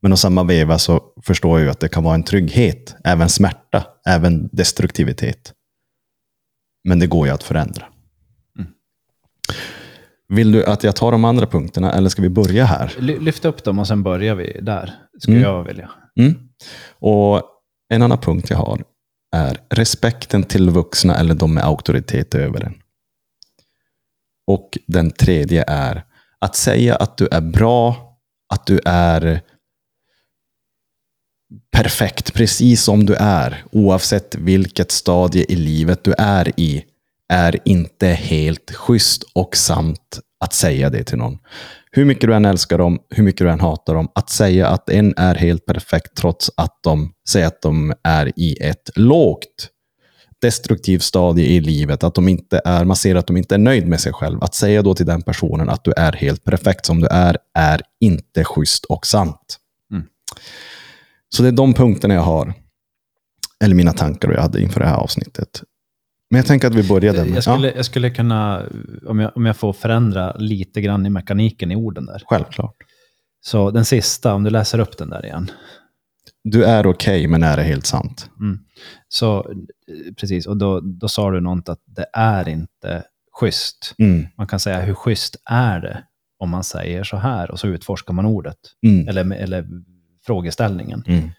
Men 0.00 0.12
å 0.12 0.16
samma 0.16 0.42
veva 0.44 0.78
så 0.78 1.02
förstår 1.22 1.58
jag 1.58 1.64
ju 1.64 1.70
att 1.70 1.80
det 1.80 1.88
kan 1.88 2.04
vara 2.04 2.14
en 2.14 2.22
trygghet, 2.22 2.96
även 3.04 3.28
smärta, 3.28 3.86
även 4.06 4.48
destruktivitet. 4.52 5.52
Men 6.88 6.98
det 6.98 7.06
går 7.06 7.26
ju 7.26 7.32
att 7.32 7.42
förändra. 7.42 7.84
Vill 10.28 10.52
du 10.52 10.64
att 10.64 10.84
jag 10.84 10.96
tar 10.96 11.12
de 11.12 11.24
andra 11.24 11.46
punkterna 11.46 11.92
eller 11.92 12.08
ska 12.08 12.22
vi 12.22 12.28
börja 12.28 12.64
här? 12.64 12.92
Ly- 12.98 13.18
Lyft 13.18 13.44
upp 13.44 13.64
dem 13.64 13.78
och 13.78 13.86
sen 13.88 14.02
börjar 14.02 14.34
vi 14.34 14.60
där, 14.62 14.94
skulle 15.18 15.36
Mm. 15.36 15.50
jag 15.50 15.64
vilja. 15.64 15.90
Mm. 16.20 16.34
Och 16.98 17.42
en 17.88 18.02
annan 18.02 18.18
punkt 18.18 18.50
jag 18.50 18.56
har 18.56 18.84
är 19.36 19.58
respekten 19.70 20.42
till 20.42 20.70
vuxna 20.70 21.14
eller 21.16 21.34
de 21.34 21.54
med 21.54 21.64
auktoritet 21.64 22.34
över 22.34 22.60
en. 22.64 22.74
Och 24.46 24.78
den 24.86 25.10
tredje 25.10 25.64
är 25.68 26.04
att 26.38 26.56
säga 26.56 26.96
att 26.96 27.16
du 27.16 27.28
är 27.30 27.40
bra, 27.40 27.96
att 28.54 28.66
du 28.66 28.80
är 28.84 29.40
perfekt 31.72 32.34
precis 32.34 32.82
som 32.82 33.06
du 33.06 33.14
är, 33.14 33.64
oavsett 33.72 34.34
vilket 34.34 34.90
stadie 34.90 35.44
i 35.48 35.56
livet 35.56 36.04
du 36.04 36.14
är 36.18 36.60
i, 36.60 36.84
är 37.32 37.60
inte 37.64 38.06
helt 38.06 38.70
schysst 38.74 39.22
och 39.34 39.56
sant 39.56 40.20
att 40.44 40.52
säga 40.52 40.90
det 40.90 41.04
till 41.04 41.18
någon. 41.18 41.38
Hur 41.90 42.04
mycket 42.04 42.28
du 42.28 42.34
än 42.34 42.44
älskar 42.44 42.78
dem, 42.78 42.98
hur 43.10 43.24
mycket 43.24 43.46
du 43.46 43.50
än 43.50 43.60
hatar 43.60 43.94
dem, 43.94 44.08
att 44.14 44.30
säga 44.30 44.68
att 44.68 44.90
en 44.90 45.14
är 45.16 45.34
helt 45.34 45.66
perfekt 45.66 46.16
trots 46.16 46.50
att 46.56 46.78
de 46.82 47.12
säger 47.28 47.46
att 47.46 47.62
de 47.62 47.94
är 48.04 48.32
i 48.36 48.56
ett 48.60 48.90
lågt 48.94 49.70
destruktivt 50.40 51.02
stadie 51.02 51.46
i 51.46 51.60
livet, 51.60 52.04
att 52.04 52.14
de 52.14 52.28
inte 52.28 52.60
är, 52.64 52.84
man 52.84 52.96
ser 52.96 53.14
att 53.14 53.26
de 53.26 53.36
inte 53.36 53.54
är 53.54 53.58
nöjd 53.58 53.88
med 53.88 54.00
sig 54.00 54.12
själv. 54.12 54.42
Att 54.42 54.54
säga 54.54 54.82
då 54.82 54.94
till 54.94 55.06
den 55.06 55.22
personen 55.22 55.68
att 55.68 55.84
du 55.84 55.92
är 55.96 56.12
helt 56.12 56.44
perfekt 56.44 56.86
som 56.86 57.00
du 57.00 57.06
är, 57.06 57.36
är 57.54 57.82
inte 58.00 58.44
schysst 58.44 58.84
och 58.84 59.06
sant. 59.06 59.58
Mm. 59.92 60.06
Så 61.28 61.42
det 61.42 61.48
är 61.48 61.52
de 61.52 61.74
punkterna 61.74 62.14
jag 62.14 62.22
har, 62.22 62.54
eller 63.64 63.74
mina 63.74 63.92
tankar 63.92 64.32
jag 64.32 64.42
hade 64.42 64.62
inför 64.62 64.80
det 64.80 64.86
här 64.86 64.96
avsnittet. 64.96 65.62
Men 66.30 66.38
jag 66.38 66.46
tänker 66.46 66.68
att 66.68 66.74
vi 66.74 66.88
började 66.88 67.24
med... 67.24 67.36
Jag 67.36 67.42
skulle, 67.42 67.72
jag 67.72 67.84
skulle 67.84 68.10
kunna, 68.10 68.62
om 69.06 69.18
jag, 69.18 69.36
om 69.36 69.46
jag 69.46 69.56
får 69.56 69.72
förändra 69.72 70.36
lite 70.36 70.80
grann 70.80 71.06
i 71.06 71.10
mekaniken 71.10 71.72
i 71.72 71.76
orden 71.76 72.06
där. 72.06 72.18
Ja, 72.20 72.26
självklart. 72.28 72.76
Så 73.40 73.70
den 73.70 73.84
sista, 73.84 74.34
om 74.34 74.42
du 74.42 74.50
läser 74.50 74.78
upp 74.78 74.98
den 74.98 75.10
där 75.10 75.24
igen. 75.24 75.50
Du 76.44 76.64
är 76.64 76.86
okej, 76.86 77.26
men 77.26 77.42
är 77.42 77.56
det 77.56 77.62
helt 77.62 77.86
sant? 77.86 78.30
Mm. 78.40 78.58
Så 79.08 79.54
precis, 80.16 80.46
och 80.46 80.56
då, 80.56 80.80
då 80.80 81.08
sa 81.08 81.30
du 81.30 81.40
något 81.40 81.68
att 81.68 81.82
det 81.86 82.06
är 82.12 82.48
inte 82.48 83.04
schysst. 83.32 83.94
Mm. 83.98 84.26
Man 84.36 84.46
kan 84.46 84.60
säga 84.60 84.80
hur 84.80 84.94
schysst 84.94 85.36
är 85.44 85.80
det 85.80 86.04
om 86.38 86.50
man 86.50 86.64
säger 86.64 87.04
så 87.04 87.16
här 87.16 87.50
och 87.50 87.60
så 87.60 87.66
utforskar 87.66 88.14
man 88.14 88.26
ordet. 88.26 88.58
Mm. 88.82 89.08
Eller, 89.08 89.34
eller 89.34 89.68
frågeställningen. 90.26 91.04
Mm. 91.06 91.30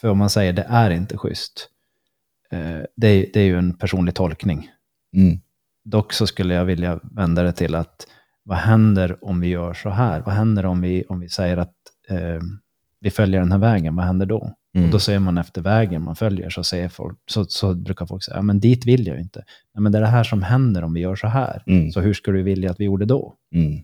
För 0.00 0.08
om 0.08 0.18
man 0.18 0.30
säger 0.30 0.52
det 0.52 0.66
är 0.68 0.90
inte 0.90 1.18
schysst, 1.18 1.68
eh, 2.50 2.80
det, 2.96 3.08
är, 3.08 3.26
det 3.32 3.40
är 3.40 3.44
ju 3.44 3.58
en 3.58 3.78
personlig 3.78 4.14
tolkning. 4.14 4.70
Mm. 5.16 5.40
Dock 5.84 6.12
så 6.12 6.26
skulle 6.26 6.54
jag 6.54 6.64
vilja 6.64 7.00
vända 7.02 7.42
det 7.42 7.52
till 7.52 7.74
att 7.74 8.06
vad 8.42 8.58
händer 8.58 9.24
om 9.24 9.40
vi 9.40 9.48
gör 9.48 9.74
så 9.74 9.90
här? 9.90 10.20
Vad 10.20 10.34
händer 10.34 10.66
om 10.66 10.80
vi, 10.80 11.04
om 11.04 11.20
vi 11.20 11.28
säger 11.28 11.56
att 11.56 11.74
eh, 12.08 12.40
vi 13.00 13.10
följer 13.10 13.40
den 13.40 13.52
här 13.52 13.58
vägen? 13.58 13.96
Vad 13.96 14.04
händer 14.04 14.26
då? 14.26 14.54
Mm. 14.74 14.86
Och 14.86 14.92
då 14.92 14.98
ser 14.98 15.18
man 15.18 15.38
efter 15.38 15.62
vägen 15.62 16.02
man 16.02 16.16
följer 16.16 16.50
så, 16.50 16.64
säger 16.64 16.88
folk, 16.88 17.18
så, 17.30 17.44
så 17.44 17.74
brukar 17.74 18.06
folk 18.06 18.24
säga, 18.24 18.36
ja, 18.36 18.42
men 18.42 18.60
dit 18.60 18.86
vill 18.86 19.06
jag 19.06 19.16
ju 19.16 19.22
inte. 19.22 19.44
Nej, 19.74 19.82
men 19.82 19.92
det 19.92 19.98
är 19.98 20.02
det 20.02 20.08
här 20.08 20.24
som 20.24 20.42
händer 20.42 20.84
om 20.84 20.94
vi 20.94 21.00
gör 21.00 21.16
så 21.16 21.26
här. 21.26 21.62
Mm. 21.66 21.92
Så 21.92 22.00
hur 22.00 22.14
skulle 22.14 22.38
du 22.38 22.42
vilja 22.42 22.70
att 22.70 22.80
vi 22.80 22.84
gjorde 22.84 23.04
då? 23.04 23.34
Mm. 23.54 23.80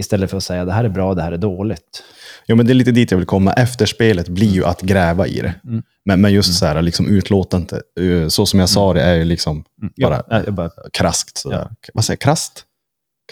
Istället 0.00 0.30
för 0.30 0.36
att 0.36 0.42
säga, 0.44 0.64
det 0.64 0.72
här 0.72 0.84
är 0.84 0.88
bra, 0.88 1.14
det 1.14 1.22
här 1.22 1.32
är 1.32 1.36
dåligt. 1.38 2.02
Jo, 2.46 2.56
men 2.56 2.66
det 2.66 2.72
är 2.72 2.74
lite 2.74 2.92
dit 2.92 3.10
jag 3.10 3.18
vill 3.18 3.26
komma. 3.26 3.52
Efterspelet 3.52 4.28
blir 4.28 4.48
ju 4.48 4.64
att 4.64 4.82
gräva 4.82 5.26
i 5.26 5.40
det. 5.40 5.54
Mm. 5.64 5.82
Men, 6.04 6.20
men 6.20 6.32
just 6.32 6.58
så 6.58 6.66
här, 6.66 6.82
liksom 6.82 7.06
utlåtande, 7.06 7.82
eh, 8.00 8.28
så 8.28 8.46
som 8.46 8.60
jag 8.60 8.68
sa 8.68 8.94
det, 8.94 9.02
är 9.02 9.14
ju 9.14 9.24
liksom 9.24 9.64
Mm. 9.82 9.92
bara 10.02 10.22
ja, 10.28 10.50
bara, 10.50 10.70
kraskt. 10.92 11.38
Sådär. 11.38 11.70
Vad 11.94 12.04
säger 12.04 12.16
jag? 12.16 12.20
Krasst? 12.20 12.64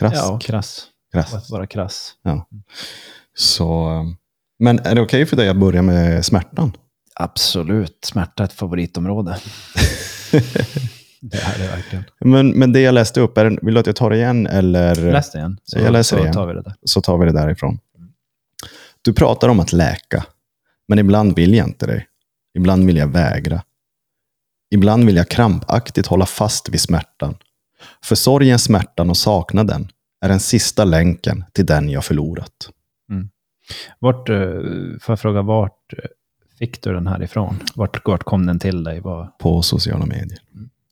Krasst? 0.00 0.16
ja, 0.16 0.38
krass. 0.38 0.86
krasst. 1.12 1.50
Bara 1.50 1.66
krass. 1.66 2.12
Så, 3.34 3.90
eh, 3.90 4.04
men 4.60 4.78
är 4.78 4.94
det 4.94 5.00
okej 5.00 5.26
för 5.26 5.36
dig 5.36 5.48
att 5.48 5.56
börja 5.56 5.82
med 5.82 6.24
smärtan? 6.24 6.72
Absolut, 7.14 7.98
smärta 8.04 8.42
är 8.42 8.44
ett 8.46 8.52
favoritområde. 8.52 9.38
det 11.20 11.38
är 11.38 11.58
det 11.58 11.66
verkligen. 11.66 12.04
Men, 12.20 12.50
men 12.50 12.72
det 12.72 12.80
jag 12.80 12.94
läste 12.94 13.20
upp, 13.20 13.38
är, 13.38 13.58
vill 13.62 13.74
du 13.74 13.80
att 13.80 13.86
jag 13.86 13.96
tar 13.96 14.10
det 14.10 14.16
igen 14.16 14.46
eller 14.46 14.94
Läs 15.12 15.32
det 15.32 15.38
igen, 15.38 15.58
så, 15.64 15.78
Jag 15.78 15.92
läser 15.92 16.16
så 16.16 16.22
igen. 16.22 16.34
tar 16.34 16.46
vi 16.46 16.54
det 16.54 16.62
där. 16.62 16.74
så 16.84 17.00
tar 17.00 17.18
vi 17.18 17.26
det 17.26 17.32
därifrån? 17.32 17.78
Du 19.02 19.12
pratar 19.12 19.48
om 19.48 19.60
att 19.60 19.72
läka, 19.72 20.24
men 20.88 20.98
ibland 20.98 21.36
vill 21.36 21.54
jag 21.54 21.66
inte 21.66 21.86
det. 21.86 22.04
Ibland 22.54 22.86
vill 22.86 22.96
jag 22.96 23.06
vägra. 23.06 23.62
Ibland 24.70 25.04
vill 25.04 25.16
jag 25.16 25.28
krampaktigt 25.28 26.06
hålla 26.06 26.26
fast 26.26 26.68
vid 26.68 26.80
smärtan. 26.80 27.36
För 28.04 28.14
sorgen, 28.14 28.58
smärtan 28.58 29.10
och 29.10 29.16
saknaden 29.16 29.88
är 30.20 30.28
den 30.28 30.40
sista 30.40 30.84
länken 30.84 31.44
till 31.52 31.66
den 31.66 31.88
jag 31.88 32.04
förlorat. 32.04 32.70
Vart, 33.98 34.28
eh, 34.28 34.52
får 35.00 35.12
jag 35.12 35.20
fråga, 35.20 35.42
vart 35.42 35.92
eh, 35.92 36.04
fick 36.58 36.82
du 36.82 36.92
den 36.92 37.06
här 37.06 37.22
ifrån? 37.22 37.56
Vart, 37.74 38.06
vart 38.06 38.22
kom 38.22 38.46
den 38.46 38.58
till 38.58 38.84
dig? 38.84 39.00
Var, 39.00 39.32
På 39.38 39.62
sociala 39.62 40.06
medier. 40.06 40.38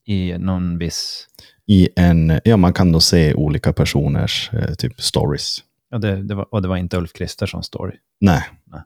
I 0.04 0.38
någon 0.38 0.78
viss... 0.78 1.28
I 1.66 1.88
en, 1.97 2.40
ja, 2.44 2.56
man 2.56 2.73
kan 2.73 2.92
då 2.92 3.00
se 3.00 3.35
olika 3.35 3.73
personers 3.73 4.50
eh, 4.52 4.75
typ 4.75 5.00
stories. 5.00 5.58
Ja, 5.90 5.99
det, 5.99 6.23
det 6.23 6.35
var, 6.35 6.54
och 6.54 6.62
det 6.62 6.68
var 6.68 6.76
inte 6.76 6.97
Ulf 6.97 7.12
Kristerssons 7.12 7.66
story. 7.66 7.97
Nej. 8.20 8.42
Nej. 8.64 8.80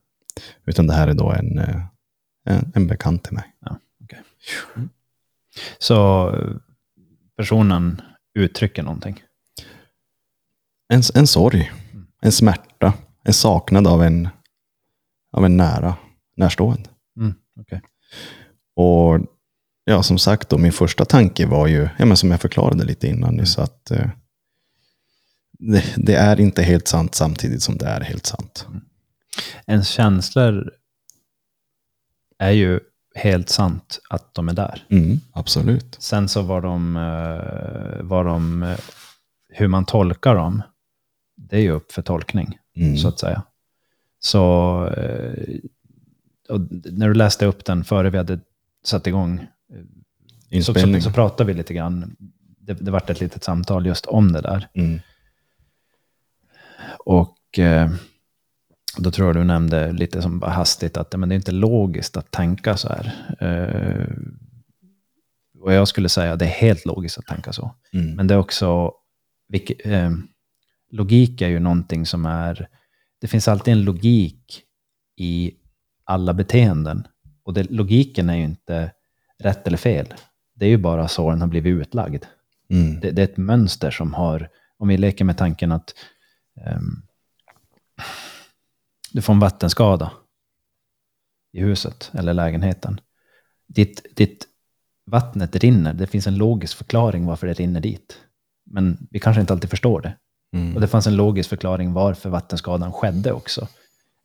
Utan 0.67 0.87
det 0.87 0.95
här 0.95 1.09
är 1.09 1.15
då 1.15 1.31
en, 1.31 1.59
en, 2.45 2.73
en 2.75 2.87
bekant 2.87 3.25
till 3.25 3.33
mig. 3.33 3.53
Så 5.79 6.29
eh, 6.35 6.57
personen 7.37 8.01
uttrycker 8.35 8.83
någonting. 8.83 9.23
En, 10.89 11.03
en 11.15 11.27
sorg, 11.27 11.73
en 12.23 12.33
smärta, 12.33 12.72
en 13.25 13.33
saknad 13.33 13.87
av 13.87 14.03
en, 14.03 14.29
av 15.33 15.45
en 15.45 15.57
nära, 15.57 15.97
närstående. 16.37 16.91
Mm, 17.17 17.35
okej. 17.61 17.83
Och 18.77 19.21
ja, 19.85 20.03
som 20.03 20.19
sagt, 20.19 20.49
då, 20.49 20.59
min 20.59 20.73
första 20.73 21.05
tanke 21.05 21.47
var 21.47 21.67
ju, 21.67 21.89
ja, 21.99 22.05
men 22.05 22.17
som 22.17 22.31
jag 22.31 22.41
förklarade 22.41 22.85
lite 22.85 23.09
innan 23.09 23.35
nyss, 23.35 23.59
att 23.59 23.91
eh, 23.91 24.07
det, 25.59 25.85
det 25.97 26.15
är 26.15 26.41
inte 26.41 26.63
helt 26.63 26.89
sant 26.89 27.15
samtidigt 27.15 27.63
som 27.63 27.79
det 27.79 27.87
är 27.87 28.01
helt 28.01 28.27
sant. 28.27 28.67
Ens 29.67 29.89
känslor 29.89 30.71
är 32.39 32.51
ju 32.51 32.81
helt 33.15 33.49
sant 33.49 34.01
att 34.11 34.35
de 34.35 34.49
är 34.49 34.53
där. 34.53 34.87
Mm, 34.91 35.21
absolut. 35.33 35.97
Sen 35.99 36.29
så 36.29 36.43
var 36.43 36.61
de, 36.61 36.97
eh, 36.97 38.03
var 38.03 38.25
de 38.25 38.63
eh, 38.63 38.79
hur 39.49 39.69
man 39.69 39.85
tolkar 39.85 40.35
dem, 40.35 40.63
det 41.37 41.57
är 41.57 41.61
ju 41.61 41.71
upp 41.71 41.93
för 41.93 42.03
tolkning, 42.03 42.59
Mm. 42.77 42.97
så 42.97 43.09
att 43.09 43.19
säga. 43.19 43.43
Så 44.21 44.87
eh, 44.97 45.59
när 46.85 47.09
du 47.09 47.15
läste 47.15 47.47
upp 47.47 47.65
den 47.65 47.85
före 47.85 48.11
vi 48.11 48.19
hade 48.19 48.41
satt 48.85 49.07
igång, 49.07 49.39
så, 49.39 49.75
så, 50.49 50.57
Inspelning. 50.57 51.03
så 51.03 51.11
pratade 51.11 51.47
vi 51.47 51.55
lite 51.55 51.75
grann. 51.75 52.17
Det, 52.59 52.75
det 52.75 52.91
vart 52.91 53.11
ett 53.11 53.21
litet 53.21 53.45
samtal 53.45 53.87
just 53.87 54.07
om 54.07 54.33
det 54.33 54.41
där. 54.41 54.69
Mm. 54.75 55.01
Och 56.99 57.59
eh, 57.59 57.91
då 58.99 59.11
tror 59.11 59.29
jag 59.29 59.37
du 59.37 59.45
nämnde 59.45 59.93
lite 59.93 60.23
som 60.23 60.39
bara 60.39 60.51
hastigt 60.51 60.97
att 60.97 61.17
men 61.17 61.29
det 61.29 61.35
är 61.35 61.37
inte 61.37 61.53
logiskt 61.53 62.17
att 62.17 62.31
tänka 62.31 62.77
så 62.77 62.89
här. 62.89 63.37
Eh, 63.41 64.17
och 65.61 65.73
jag 65.73 65.89
skulle 65.89 66.09
säga 66.09 66.33
att 66.33 66.39
det 66.39 66.45
är 66.45 66.49
helt 66.49 66.87
logiskt 66.87 67.19
att 67.19 67.27
tänka 67.27 67.53
så. 67.53 67.75
Mm. 67.93 68.15
Men 68.15 68.27
det 68.27 68.35
är 68.35 68.39
också, 68.39 68.93
vilke, 69.49 69.75
eh, 69.91 70.11
logik 70.93 71.41
är 71.41 71.49
ju 71.49 71.61
någonting 71.61 72.07
som 72.07 72.27
är, 72.27 72.69
det 73.21 73.29
finns 73.29 73.49
alltid 73.49 73.73
en 73.73 73.85
logik 73.85 74.63
i 75.17 75.53
alla 76.05 76.35
beteenden. 76.35 77.07
Och 77.43 77.55
det, 77.55 77.71
logiken 77.71 78.31
är 78.31 78.37
ju 78.37 78.45
inte 78.45 78.93
rätt 79.39 79.67
eller 79.67 79.77
fel. 79.77 80.15
Det 80.55 80.65
är 80.65 80.71
ju 80.71 80.77
bara 80.77 81.09
så 81.09 81.31
den 81.31 81.41
har 81.41 81.49
blivit 81.49 81.71
utlagd. 81.71 82.25
Mm. 82.71 83.01
Det, 83.01 83.11
det 83.11 83.23
är 83.23 83.25
ett 83.25 83.37
mönster 83.37 83.91
som 83.91 84.15
har, 84.15 84.49
om 84.79 84.89
vi 84.89 84.97
leker 84.97 85.25
med 85.25 85.39
tanken 85.39 85.73
att 85.73 85.95
ehm, 86.61 87.03
du 89.13 89.23
får 89.23 89.33
en 89.33 89.41
vattenskada 89.41 90.13
i 91.53 91.61
huset 91.61 92.11
eller 92.15 92.35
lägenheten. 92.35 93.01
Ditt, 93.67 94.17
ditt 94.17 94.47
vattnet 95.07 95.57
rinner, 95.57 95.95
det 95.95 96.07
finns 96.07 96.27
en 96.27 96.37
logisk 96.37 96.77
förklaring 96.77 97.27
varför 97.27 97.47
det 97.47 97.53
rinner 97.53 97.81
dit. 97.81 98.19
Men 98.65 99.07
vi 99.11 99.21
kanske 99.21 99.41
inte 99.41 99.53
alltid 99.53 99.71
förstår 99.71 100.01
det. 100.01 100.17
Mm. 100.53 100.75
Och 100.75 100.81
det 100.81 100.89
fanns 100.89 101.07
en 101.07 101.17
logisk 101.17 101.49
förklaring 101.49 101.93
varför 101.93 102.31
vattenskadan 102.31 102.93
skedde 102.93 103.33
också. 103.33 103.69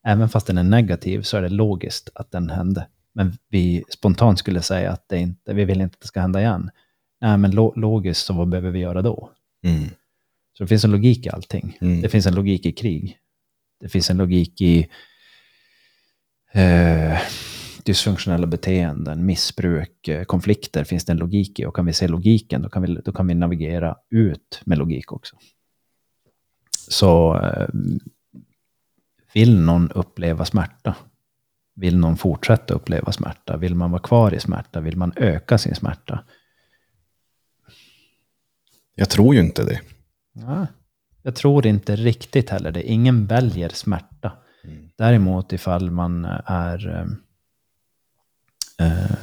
Även 0.08 0.30
fast 0.30 0.48
den 0.48 0.58
är 0.58 0.64
negativ 0.64 1.22
så 1.22 1.38
är 1.38 1.42
det 1.42 1.50
logiskt 1.50 2.10
att 2.16 2.32
den 2.32 2.50
hände. 2.50 2.88
Men 3.14 3.38
vi 3.50 3.84
spontant 3.90 4.40
skulle 4.40 4.62
säga 4.62 4.92
att 4.92 5.10
det 5.10 5.18
inte, 5.18 5.54
vi 5.54 5.66
vill 5.66 5.82
inte 5.82 5.96
att 5.96 6.02
det 6.02 6.08
ska 6.08 6.22
hända 6.22 6.40
igen. 6.42 6.70
Nej, 7.22 7.38
men 7.38 7.52
lo- 7.52 7.74
logiskt 7.76 8.26
så 8.26 8.34
vad 8.34 8.50
behöver 8.50 8.72
vi 8.72 8.80
göra 8.80 9.02
då? 9.02 9.32
Mm. 9.64 9.90
Så 10.58 10.64
det 10.64 10.68
finns 10.68 10.84
en 10.86 10.92
logik 10.92 11.26
i 11.26 11.30
allting. 11.30 11.78
Mm. 11.82 12.02
Det 12.02 12.10
finns 12.10 12.26
en 12.26 12.36
logik 12.36 12.66
i 12.66 12.72
krig. 12.72 13.18
Det 13.80 13.90
finns 13.90 14.10
en 14.10 14.18
logik 14.18 14.62
i 14.62 14.88
eh, 16.52 17.20
dysfunktionella 17.84 18.48
beteenden, 18.48 19.26
missbruk, 19.26 20.08
eh, 20.08 20.24
konflikter. 20.24 20.84
Finns 20.84 21.06
det 21.06 21.12
en 21.12 21.18
logik 21.18 21.60
i? 21.60 21.66
Och 21.66 21.76
kan 21.76 21.86
vi 21.86 21.94
se 21.94 22.08
logiken, 22.08 22.62
då 22.62 22.70
kan 22.70 22.82
vi, 22.82 22.96
då 23.06 23.12
kan 23.12 23.28
vi 23.28 23.34
navigera 23.34 23.96
ut 24.10 24.62
med 24.66 24.78
logik 24.78 25.12
också. 25.12 25.36
Så 26.88 27.40
eh, 27.44 27.68
vill 29.34 29.60
någon 29.60 29.92
uppleva 29.92 30.46
smärta? 30.46 30.96
Vill 31.76 31.98
någon 31.98 32.18
fortsätta 32.18 32.74
uppleva 32.74 33.12
smärta? 33.12 33.58
Vill 33.58 33.76
man 33.76 33.92
vara 33.92 34.02
kvar 34.02 34.34
i 34.34 34.40
smärta? 34.40 34.82
Vill 34.82 34.98
man 34.98 35.14
öka 35.16 35.58
sin 35.58 35.76
smärta? 35.76 36.24
Jag 38.96 39.10
tror 39.10 39.36
ju 39.36 39.42
inte 39.42 39.64
det. 39.64 39.82
Ja, 40.34 40.68
jag 41.22 41.36
tror 41.36 41.68
inte 41.68 41.96
riktigt 41.96 42.50
heller 42.50 42.72
det. 42.72 42.84
Ingen 42.84 43.26
väljer 43.26 43.70
smärta. 43.70 44.32
Däremot 44.96 45.54
ifall 45.54 45.92
man 45.92 46.26
är... 46.46 46.88
eh, 48.80 48.88
eh, 48.88 49.18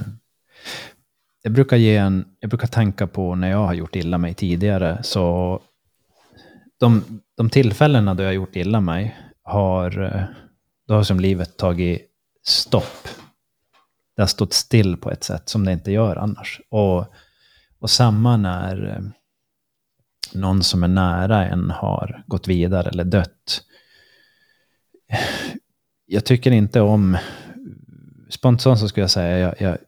jag, 1.43 1.53
brukar 1.53 1.77
ge 1.77 1.97
en, 1.97 2.25
jag 2.41 2.51
brukar 2.51 2.67
tänka 2.67 3.07
på 3.07 3.35
när 3.35 3.51
jag 3.51 3.67
har 3.67 3.75
gjort 3.75 3.97
illa 3.97 4.19
mig 4.19 4.35
tidigare. 4.35 5.03
Så 5.03 5.61
de, 6.81 7.21
de 7.37 7.51
tillfällena 7.51 8.15
då 8.15 8.23
jag 8.23 8.29
har 8.29 8.35
gjort 8.35 8.57
illa 8.57 8.81
mig 8.81 9.17
har, 9.43 10.03
eh, 10.03 10.25
då 10.89 10.95
har 10.95 11.03
som 11.03 11.21
livet 11.21 11.57
tagit 11.57 12.11
stopp. 12.47 13.09
Det 14.17 14.23
har 14.23 14.27
stått 14.27 14.53
still 14.53 14.97
på 14.97 15.11
ett 15.11 15.25
sätt 15.25 15.49
som 15.49 15.65
det 15.65 15.73
inte 15.73 15.93
gör 15.93 16.17
annars. 16.17 16.61
Och, 16.69 17.07
och 17.79 17.91
samma 17.91 18.37
när 18.37 18.87
eh, 18.87 19.03
någon 20.35 20.63
som 20.63 20.83
är 20.83 20.89
nära 20.89 21.47
en 21.47 21.71
har 21.71 22.25
gått 22.27 22.49
vidare 22.49 22.89
eller 22.89 23.05
dött. 23.05 23.63
Jag 26.07 26.25
tycker 26.25 26.51
inte 26.51 26.81
om... 26.81 27.17
Spontant 28.31 28.81
så 28.81 28.89
skulle 28.89 29.03
jag 29.03 29.11
säga, 29.11 29.39
jag, 29.39 29.61
jag, 29.61 29.79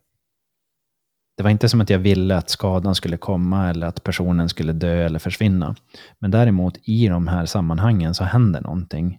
det 1.37 1.43
var 1.43 1.51
inte 1.51 1.69
som 1.69 1.81
att 1.81 1.91
jag 1.91 1.99
ville 1.99 2.37
att 2.37 2.51
skadan 2.51 2.95
skulle 2.95 3.17
komma 3.17 3.71
eller 3.71 3.87
att 3.87 4.03
personen 4.03 4.49
skulle 4.49 4.73
dö 4.73 5.07
eller 5.07 5.19
försvinna. 5.19 5.77
Men 6.19 6.31
däremot 6.31 6.79
i 6.83 7.09
de 7.09 7.29
här 7.29 7.47
sammanhangen 7.47 8.15
så 8.15 8.25
händer 8.25 8.61
någonting. 8.61 9.19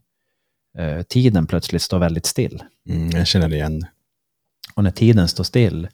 Eh, 0.78 1.02
tiden 1.02 1.48
plötsligt 1.48 1.82
står 1.82 2.00
väldigt 2.00 2.26
still. 2.26 2.64
Mm, 2.90 3.10
jag 3.10 3.28
känner 3.28 3.54
igen. 3.54 3.86
Och 4.76 4.84
när 4.84 4.92
tiden 4.92 5.28
står 5.28 5.44
still 5.44 5.88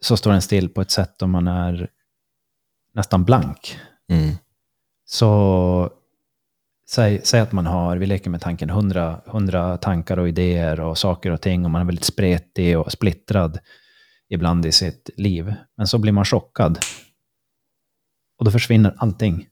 så 0.00 0.16
står 0.16 0.32
den 0.32 0.42
still 0.42 0.68
på 0.68 0.80
ett 0.80 0.90
sätt 0.90 1.18
då 1.18 1.26
man 1.26 1.48
är 1.48 1.90
nästan 2.94 3.24
blank. 3.24 3.78
Mm. 4.08 4.34
Så 5.04 5.90
säg, 6.88 7.20
säg 7.24 7.40
att 7.40 7.52
man 7.52 7.66
har, 7.66 7.96
vi 7.96 8.06
leker 8.06 8.30
med 8.30 8.40
tanken, 8.40 8.70
hundra, 8.70 9.20
hundra 9.26 9.76
tankar 9.76 10.18
och 10.18 10.28
idéer 10.28 10.80
och 10.80 10.98
saker 10.98 11.30
och 11.30 11.40
ting 11.40 11.64
och 11.64 11.70
man 11.70 11.80
är 11.80 11.86
väldigt 11.86 12.04
spretig 12.04 12.78
och 12.78 12.92
splittrad 12.92 13.58
ibland 14.28 14.66
i 14.66 14.72
sitt 14.72 15.10
liv. 15.16 15.54
Men 15.76 15.86
så 15.86 15.98
blir 15.98 16.12
man 16.12 16.24
chockad. 16.24 16.78
Och 18.38 18.44
då 18.44 18.50
försvinner 18.50 18.94
allting. 18.98 19.48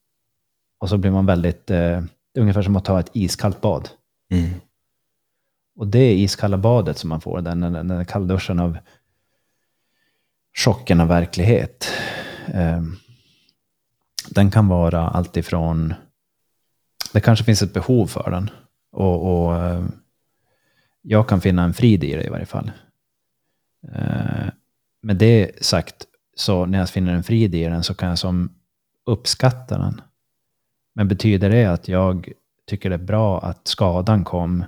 Och 0.79 0.89
så 0.89 0.99
blir 0.99 1.11
man 1.11 1.27
väldigt, 1.27 1.71
eh, 1.71 2.03
det 2.33 2.41
är 2.41 2.41
ungefär 2.41 2.63
som 2.63 2.77
att 2.77 2.85
ta 2.85 3.01
ett 3.01 3.11
iskallt 3.13 3.61
bad. 3.61 3.89
Mm. 4.31 4.51
Och 5.77 5.87
det 5.87 6.15
iskalla 6.15 6.59
badet 6.59 6.99
som 6.99 7.09
man 7.09 7.21
får, 7.21 7.41
den, 7.41 7.61
den, 7.61 7.89
den 7.89 8.07
kallduschen 8.07 8.61
av 8.61 8.79
chocken 10.57 11.01
av 11.01 11.09
verklighet. 11.09 11.89
Eh, 12.47 12.83
den 14.31 14.51
kan 14.51 14.69
vara 14.69 15.09
alltifrån, 15.09 15.95
det 17.13 17.21
kanske 17.21 17.45
finns 17.45 17.63
ett 17.63 17.75
behov 17.75 18.07
för 18.07 18.31
den. 18.31 18.51
Och, 18.93 19.47
och 19.47 19.57
eh, 19.57 19.85
jag 21.03 21.29
kan 21.29 21.41
finna 21.41 21.65
en 21.65 21.75
frid 21.75 22.05
i 22.05 22.15
det 22.15 22.25
i 22.25 22.29
varje 22.29 22.47
fall. 22.47 22.71
Eh, 23.93 24.49
med 25.05 25.17
det 25.17 25.65
sagt, 25.65 26.07
så 26.37 26.67
när 26.67 26.79
jag 26.79 26.91
finner 26.91 27.15
en 27.15 27.23
frid 27.23 27.55
i 27.55 27.65
den 27.65 27.85
så 27.85 27.95
kan 27.95 28.09
jag 28.09 28.19
som 28.19 28.55
uppskatta 29.07 29.79
den. 29.79 30.01
Men 30.95 31.09
betyder 31.09 31.51
det 31.51 31.65
att 31.65 31.89
jag 31.89 32.33
tycker 32.67 32.91
det 32.91 32.97
är 32.97 32.99
bra 32.99 33.41
att 33.41 33.69
skadan 33.69 34.25
kom 34.25 34.65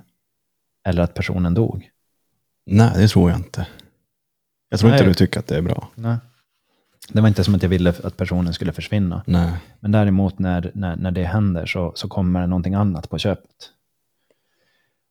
eller 0.85 1.01
att 1.01 1.13
personen 1.13 1.53
dog? 1.53 1.89
Nej, 2.65 2.91
det 2.95 3.07
tror 3.07 3.29
jag 3.29 3.39
inte. 3.39 3.67
Jag 4.69 4.79
tror 4.79 4.89
Nej. 4.89 4.99
inte 4.99 5.09
du 5.09 5.13
tycker 5.13 5.39
att 5.39 5.47
det 5.47 5.57
är 5.57 5.61
bra. 5.61 5.89
Nej. 5.95 6.17
Det 7.09 7.21
var 7.21 7.27
inte 7.27 7.43
som 7.43 7.55
att 7.55 7.63
jag 7.63 7.69
ville 7.69 7.89
att 7.89 8.17
personen 8.17 8.53
skulle 8.53 8.73
försvinna. 8.73 9.23
Nej. 9.25 9.51
Men 9.79 9.91
däremot 9.91 10.39
när, 10.39 10.71
när, 10.73 10.95
när 10.95 11.11
det 11.11 11.23
händer 11.23 11.65
så, 11.65 11.91
så 11.95 12.07
kommer 12.07 12.41
det 12.41 12.47
någonting 12.47 12.73
annat 12.73 13.09
på 13.09 13.17
köpet. 13.17 13.71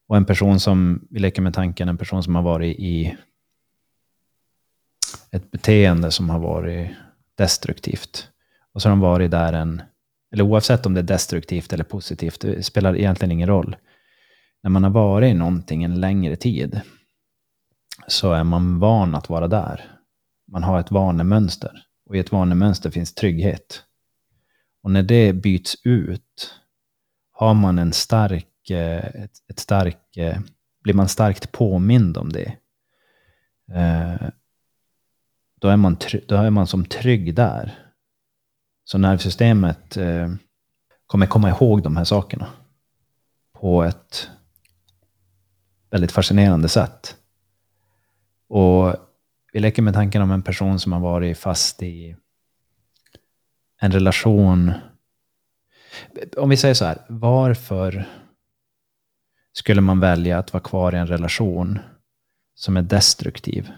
Och 0.09 0.17
en 0.17 0.25
person 0.25 0.61
som, 0.61 1.07
vi 1.11 1.21
leker 1.21 1.43
med 1.43 1.55
tanken, 1.55 1.89
en 1.89 1.99
person 1.99 2.23
som 2.23 2.35
har 2.35 2.43
varit 2.43 2.79
i 2.79 3.17
ett 5.37 5.51
beteende 5.51 6.11
som 6.11 6.31
har 6.31 6.39
varit 6.39 6.91
destruktivt. 7.35 8.29
Och 8.73 8.83
så 8.83 8.89
har 8.89 8.91
de 8.91 9.01
varit 9.01 9.31
där 9.31 9.53
en, 9.53 9.83
eller 10.33 10.45
oavsett 10.45 10.87
om 10.87 10.95
det 10.95 11.01
är 11.01 11.03
destruktivt 11.03 11.73
eller 11.73 11.85
positivt, 11.85 12.41
det 12.41 12.63
spelar 12.63 12.97
egentligen 12.97 13.33
ingen 13.33 13.49
roll. 13.49 13.77
När 14.63 14.71
man 14.71 14.85
har 14.85 14.91
varit 14.91 15.31
i 15.31 15.35
någonting 15.35 15.85
en 15.85 16.01
längre 16.01 16.37
tid 16.37 16.81
så 18.07 18.33
är 18.33 18.45
man 18.45 18.79
van 18.79 19.15
att 19.15 19.29
vara 19.29 19.49
där. 19.49 19.85
Man 20.53 20.63
har 20.63 20.81
ett 20.81 20.91
vanemönster. 20.91 21.83
Och 22.07 22.17
i 22.17 22.19
ett 22.19 22.33
vanemönster 22.33 22.91
finns 22.91 23.15
trygghet. 23.15 23.83
Och 24.83 24.91
när 24.91 25.03
det 25.03 25.33
byts 25.33 25.77
ut 25.85 26.55
har 27.33 27.55
man 27.55 27.79
en 27.79 27.93
stark, 27.93 28.71
eh, 28.71 29.07
ett, 29.07 29.33
ett 29.49 29.59
stark, 29.59 30.17
eh, 30.17 30.39
blir 30.83 30.95
man 30.95 31.09
starkt 31.09 31.53
påmind 31.53 32.17
om 32.17 32.33
det, 32.33 32.57
eh, 33.73 34.29
då, 35.61 35.69
är 35.69 35.77
man 35.77 35.97
då 36.29 36.37
är 36.37 36.51
man 36.51 36.67
som 36.67 36.85
trygg 36.85 37.35
där. 37.35 37.79
Så 38.85 38.99
nervsystemet 38.99 39.97
eh, 39.97 40.35
kommer 41.07 41.27
komma 41.27 41.49
ihåg 41.49 41.83
de 41.83 41.97
här 41.97 42.05
sakerna 42.05 42.49
på 43.53 43.85
ett 43.85 44.31
väldigt 45.91 46.13
fascinerande 46.13 46.69
sätt. 46.69 47.17
Och 48.49 48.97
vi 49.53 49.61
leker 49.61 49.83
med 49.83 49.95
tanken 49.95 50.23
om 50.23 50.31
en 50.31 50.43
person 50.43 50.81
som 50.81 50.93
har 50.93 51.01
varit 51.01 51.39
fast 51.39 51.83
i 51.83 52.17
en 53.81 53.93
relation. 53.93 54.73
Om 56.37 56.49
vi 56.49 56.57
säger 56.57 56.75
så 56.75 56.85
här, 56.85 56.99
varför 57.09 58.09
skulle 59.53 59.81
man 59.81 60.01
välja 60.01 60.39
att 60.39 60.53
vara 60.53 60.63
kvar 60.63 60.95
i 60.95 60.99
en 60.99 61.07
relation 61.07 61.79
som 62.55 62.77
är 62.77 62.83
destruktiv? 62.83 63.71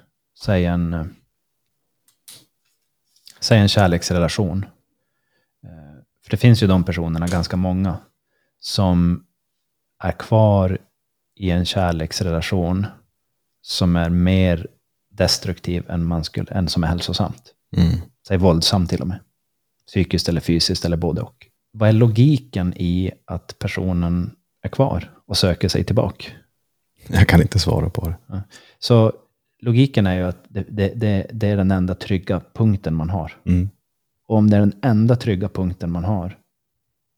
Säg 0.42 0.66
en, 0.66 1.16
säg 3.40 3.58
en 3.58 3.68
kärleksrelation. 3.68 4.64
Eh, 5.64 6.02
för 6.24 6.30
det 6.30 6.36
finns 6.36 6.62
ju 6.62 6.66
de 6.66 6.84
personerna, 6.84 7.26
ganska 7.26 7.56
många, 7.56 7.98
som 8.60 9.24
är 10.02 10.12
kvar 10.12 10.78
i 11.36 11.50
en 11.50 11.64
kärleksrelation 11.64 12.86
som 13.62 13.96
är 13.96 14.10
mer 14.10 14.66
destruktiv 15.10 15.84
än, 15.88 16.04
man 16.04 16.24
skulle, 16.24 16.52
än 16.52 16.68
som 16.68 16.84
är 16.84 16.88
hälsosamt. 16.88 17.54
Mm. 17.76 18.00
Säg 18.28 18.36
våldsam 18.36 18.86
till 18.86 19.00
och 19.00 19.08
med. 19.08 19.20
Psykiskt 19.86 20.28
eller 20.28 20.40
fysiskt 20.40 20.84
eller 20.84 20.96
både 20.96 21.20
och. 21.20 21.46
Vad 21.72 21.88
är 21.88 21.92
logiken 21.92 22.74
i 22.76 23.12
att 23.24 23.58
personen 23.58 24.36
är 24.62 24.68
kvar 24.68 25.14
och 25.26 25.36
söker 25.36 25.68
sig 25.68 25.84
tillbaka? 25.84 26.24
Jag 27.06 27.28
kan 27.28 27.42
inte 27.42 27.58
svara 27.58 27.90
på 27.90 28.08
det. 28.08 28.42
Så 28.78 29.12
logiken 29.60 30.06
är 30.06 30.16
ju 30.16 30.22
att 30.22 30.44
det, 30.48 30.64
det, 30.68 30.92
det, 30.94 31.26
det, 31.32 31.48
är 31.48 31.56
den 31.56 31.70
enda 31.70 31.94
trygga 31.94 32.40
punkten 32.52 32.94
man 32.94 33.10
har. 33.10 33.32
Mm. 33.44 33.68
Och 34.26 34.36
om 34.36 34.50
det 34.50 34.56
är 34.56 34.60
den 34.60 34.78
enda 34.82 35.16
trygga 35.16 35.48
punkten 35.48 35.90
man 35.90 36.04
har, 36.04 36.38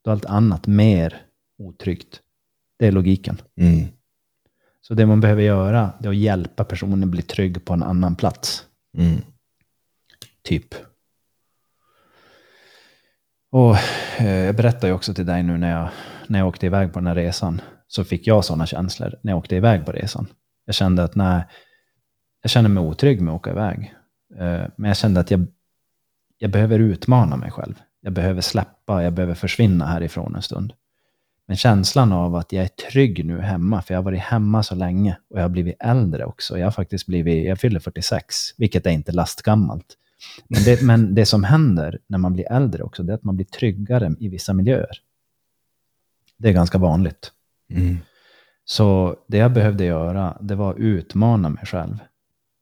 då 0.05 0.11
är 0.11 0.13
allt 0.13 0.25
annat 0.25 0.67
mer 0.67 1.23
otryggt. 1.59 2.21
Det 2.79 2.87
är 2.87 2.93
logiken. 2.93 3.41
Mm. 3.57 3.87
Så 4.81 4.95
det 4.95 5.07
man 5.07 5.21
behöver 5.21 5.43
göra 5.43 5.93
är 6.03 6.09
att 6.09 6.17
hjälpa 6.17 6.65
personen 6.65 7.11
bli 7.11 7.23
trygg 7.23 7.65
på 7.65 7.73
en 7.73 7.83
annan 7.83 8.17
plats. 8.17 8.67
Mm. 8.99 9.21
Typ. 10.43 10.75
Och 13.53 13.77
eh, 14.19 14.45
jag 14.45 14.57
berättade 14.57 14.87
ju 14.87 14.93
också 14.93 15.15
till 15.15 15.27
dig 15.27 15.43
nu 15.43 15.59
när 15.59 15.71
jag, 15.71 15.89
när 16.27 16.39
jag 16.39 16.49
åkte 16.49 16.67
iväg 16.67 16.93
på 16.93 16.99
den 16.99 17.07
här 17.07 17.15
resan. 17.15 17.61
Så 17.87 18.05
fick 18.05 18.27
jag 18.27 18.45
sådana 18.45 18.67
känslor 18.67 19.15
när 19.23 19.33
jag 19.33 19.39
åkte 19.39 19.57
iväg 19.57 19.87
på 19.87 19.93
resan. 19.93 20.27
Jag 20.65 20.75
kände 20.75 21.05
att 21.05 21.15
nej, 21.15 21.45
jag 22.43 22.51
kände 22.51 22.71
mig 22.71 22.83
otrygg 22.83 23.21
med 23.21 23.35
att 23.35 23.41
åka 23.41 23.51
iväg. 23.51 23.95
Eh, 24.39 24.63
men 24.77 24.89
jag 24.89 24.97
kände 24.97 25.21
att 25.21 25.31
jag, 25.31 25.47
jag 26.39 26.51
behöver 26.51 26.79
utmana 26.79 27.37
mig 27.37 27.51
själv. 27.51 27.75
Jag 28.01 28.13
behöver 28.13 28.41
släppa, 28.41 29.03
jag 29.03 29.13
behöver 29.13 29.35
försvinna 29.35 29.87
härifrån 29.87 30.35
en 30.35 30.43
stund. 30.43 30.73
Men 31.47 31.57
känslan 31.57 32.13
av 32.13 32.35
att 32.35 32.53
jag 32.53 32.65
är 32.65 32.69
trygg 32.69 33.25
nu 33.25 33.41
hemma, 33.41 33.83
för 33.83 33.95
jag 33.95 33.99
har 33.99 34.05
varit 34.05 34.21
hemma 34.21 34.63
så 34.63 34.75
länge 34.75 35.17
och 35.31 35.39
jag 35.39 35.43
har 35.43 35.49
blivit 35.49 35.77
äldre 35.81 36.25
också. 36.25 36.59
Jag 36.59 36.67
har 36.67 36.71
faktiskt 36.71 37.07
blivit, 37.07 37.47
jag 37.47 37.61
fyller 37.61 37.81
46, 37.81 38.37
vilket 38.57 38.87
är 38.87 38.91
inte 38.91 39.13
lastgammalt. 39.13 39.97
Men 40.49 40.65
det, 40.65 40.83
men 40.83 41.15
det 41.15 41.27
som 41.27 41.45
händer 41.45 41.99
när 42.07 42.19
man 42.19 42.33
blir 42.33 42.53
äldre 42.53 42.83
också, 42.83 43.03
det 43.03 43.13
är 43.13 43.15
att 43.15 43.25
man 43.25 43.37
blir 43.37 43.47
tryggare 43.47 44.15
i 44.21 44.29
vissa 44.29 44.53
miljöer. 44.53 44.99
Det 46.37 46.49
är 46.49 46.53
ganska 46.53 46.79
vanligt. 46.79 47.33
Mm. 47.71 47.99
Så 48.65 49.17
det 49.27 49.37
jag 49.37 49.53
behövde 49.53 49.85
göra, 49.85 50.39
det 50.41 50.55
var 50.55 50.71
att 50.71 50.79
utmana 50.79 51.49
mig 51.49 51.67
själv 51.67 51.99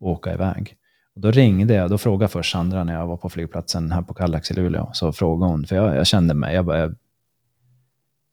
och 0.00 0.10
åka 0.10 0.34
iväg. 0.34 0.76
Och 1.14 1.20
då 1.20 1.30
ringde 1.30 1.74
jag, 1.74 1.90
då 1.90 1.98
frågade 1.98 2.32
först 2.32 2.52
Sandra 2.52 2.84
när 2.84 2.92
jag 2.92 3.06
var 3.06 3.16
på 3.16 3.28
flygplatsen 3.28 3.92
här 3.92 4.02
på 4.02 4.14
Kallax 4.14 4.50
i 4.50 4.54
Luleå, 4.54 4.90
så 4.92 5.12
frågade 5.12 5.52
hon, 5.52 5.66
för 5.66 5.76
jag, 5.76 5.96
jag 5.96 6.06
kände 6.06 6.34
mig, 6.34 6.54
jag, 6.54 6.64
bara, 6.64 6.78
jag, 6.78 6.94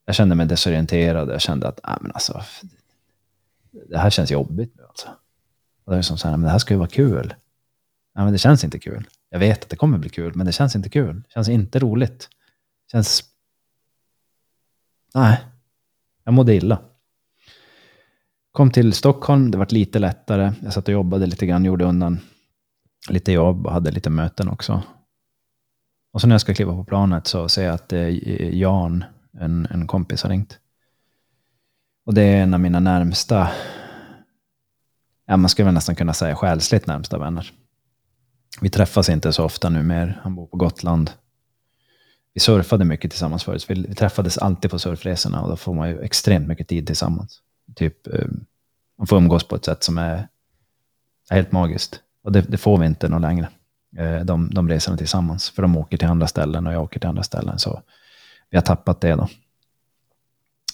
jag 0.04 0.14
kände 0.14 0.34
mig 0.34 0.46
desorienterad, 0.46 1.28
jag 1.28 1.40
kände 1.40 1.68
att, 1.68 1.80
nej 1.84 1.96
men 2.00 2.12
alltså, 2.12 2.42
det 3.88 3.98
här 3.98 4.10
känns 4.10 4.30
jobbigt 4.30 4.76
nu 4.76 4.82
alltså. 4.82 5.08
Och 5.84 5.92
det 5.92 5.98
är 5.98 6.02
som 6.02 6.18
så 6.18 6.28
här, 6.28 6.36
men 6.36 6.44
det 6.44 6.50
här 6.50 6.58
ska 6.58 6.74
ju 6.74 6.78
vara 6.78 6.88
kul. 6.88 7.34
Nej 8.14 8.24
men 8.24 8.32
det 8.32 8.38
känns 8.38 8.64
inte 8.64 8.78
kul. 8.78 9.08
Jag 9.30 9.38
vet 9.38 9.62
att 9.62 9.70
det 9.70 9.76
kommer 9.76 9.98
bli 9.98 10.08
kul, 10.10 10.32
men 10.34 10.46
det 10.46 10.52
känns 10.52 10.76
inte 10.76 10.88
kul. 10.88 11.22
Det 11.22 11.30
känns 11.30 11.48
inte 11.48 11.78
roligt. 11.78 12.28
Det 12.86 12.90
känns... 12.92 13.24
Nej, 15.14 15.40
jag 16.24 16.34
mådde 16.34 16.54
illa. 16.54 16.78
Kom 18.56 18.70
till 18.70 18.92
Stockholm, 18.92 19.50
det 19.50 19.58
var 19.58 19.66
lite 19.70 19.98
lättare. 19.98 20.52
Jag 20.62 20.72
satt 20.72 20.88
och 20.88 20.92
jobbade 20.92 21.26
lite 21.26 21.46
grann, 21.46 21.64
gjorde 21.64 21.84
undan 21.84 22.20
lite 23.08 23.32
jobb 23.32 23.66
och 23.66 23.72
hade 23.72 23.90
lite 23.90 24.10
möten 24.10 24.48
också. 24.48 24.82
Och 26.12 26.20
så 26.20 26.26
när 26.26 26.34
jag 26.34 26.40
ska 26.40 26.54
kliva 26.54 26.72
på 26.72 26.84
planet 26.84 27.26
så 27.26 27.48
ser 27.48 27.64
jag 27.64 27.74
att 27.74 27.92
eh, 27.92 28.08
Jan, 28.56 29.04
en, 29.40 29.66
en 29.70 29.86
kompis, 29.86 30.22
har 30.22 30.30
ringt. 30.30 30.58
Och 32.06 32.14
det 32.14 32.22
är 32.22 32.42
en 32.42 32.54
av 32.54 32.60
mina 32.60 32.80
närmsta, 32.80 33.48
ja 35.26 35.36
man 35.36 35.48
skulle 35.48 35.66
väl 35.66 35.74
nästan 35.74 35.96
kunna 35.96 36.12
säga 36.12 36.36
själsligt 36.36 36.86
närmsta 36.86 37.18
vänner. 37.18 37.52
Vi 38.60 38.70
träffas 38.70 39.08
inte 39.08 39.32
så 39.32 39.44
ofta 39.44 39.68
nu 39.68 39.82
mer. 39.82 40.20
Han 40.22 40.34
bor 40.34 40.46
på 40.46 40.56
Gotland. 40.56 41.10
Vi 42.34 42.40
surfade 42.40 42.84
mycket 42.84 43.10
tillsammans 43.10 43.44
förut. 43.44 43.70
Vi 43.70 43.94
träffades 43.94 44.38
alltid 44.38 44.70
på 44.70 44.78
surfresorna 44.78 45.42
och 45.42 45.48
då 45.48 45.56
får 45.56 45.74
man 45.74 45.88
ju 45.88 46.00
extremt 46.00 46.48
mycket 46.48 46.68
tid 46.68 46.86
tillsammans. 46.86 47.42
Typ, 47.74 48.06
eh, 48.06 48.26
man 48.98 49.06
får 49.06 49.16
umgås 49.16 49.48
på 49.48 49.56
ett 49.56 49.64
sätt 49.64 49.84
som 49.84 49.98
är, 49.98 50.28
helt 51.30 51.52
magiskt. 51.52 52.00
Och 52.22 52.32
det, 52.32 52.40
det 52.40 52.58
får 52.58 52.78
vi 52.78 52.86
inte 52.86 53.08
någon 53.08 53.22
längre. 53.22 53.48
Eh, 53.96 54.20
de, 54.20 54.50
de 54.50 54.68
resorna 54.68 54.96
tillsammans. 54.96 55.50
För 55.50 55.62
de 55.62 55.76
åker 55.76 55.96
till 55.96 56.08
andra 56.08 56.26
ställen 56.26 56.66
och 56.66 56.72
jag 56.72 56.82
åker 56.82 57.00
till 57.00 57.08
andra 57.08 57.22
ställen. 57.22 57.58
Så 57.58 57.82
vi 58.50 58.56
har 58.56 58.62
tappat 58.62 59.00
det 59.00 59.14
då. 59.14 59.28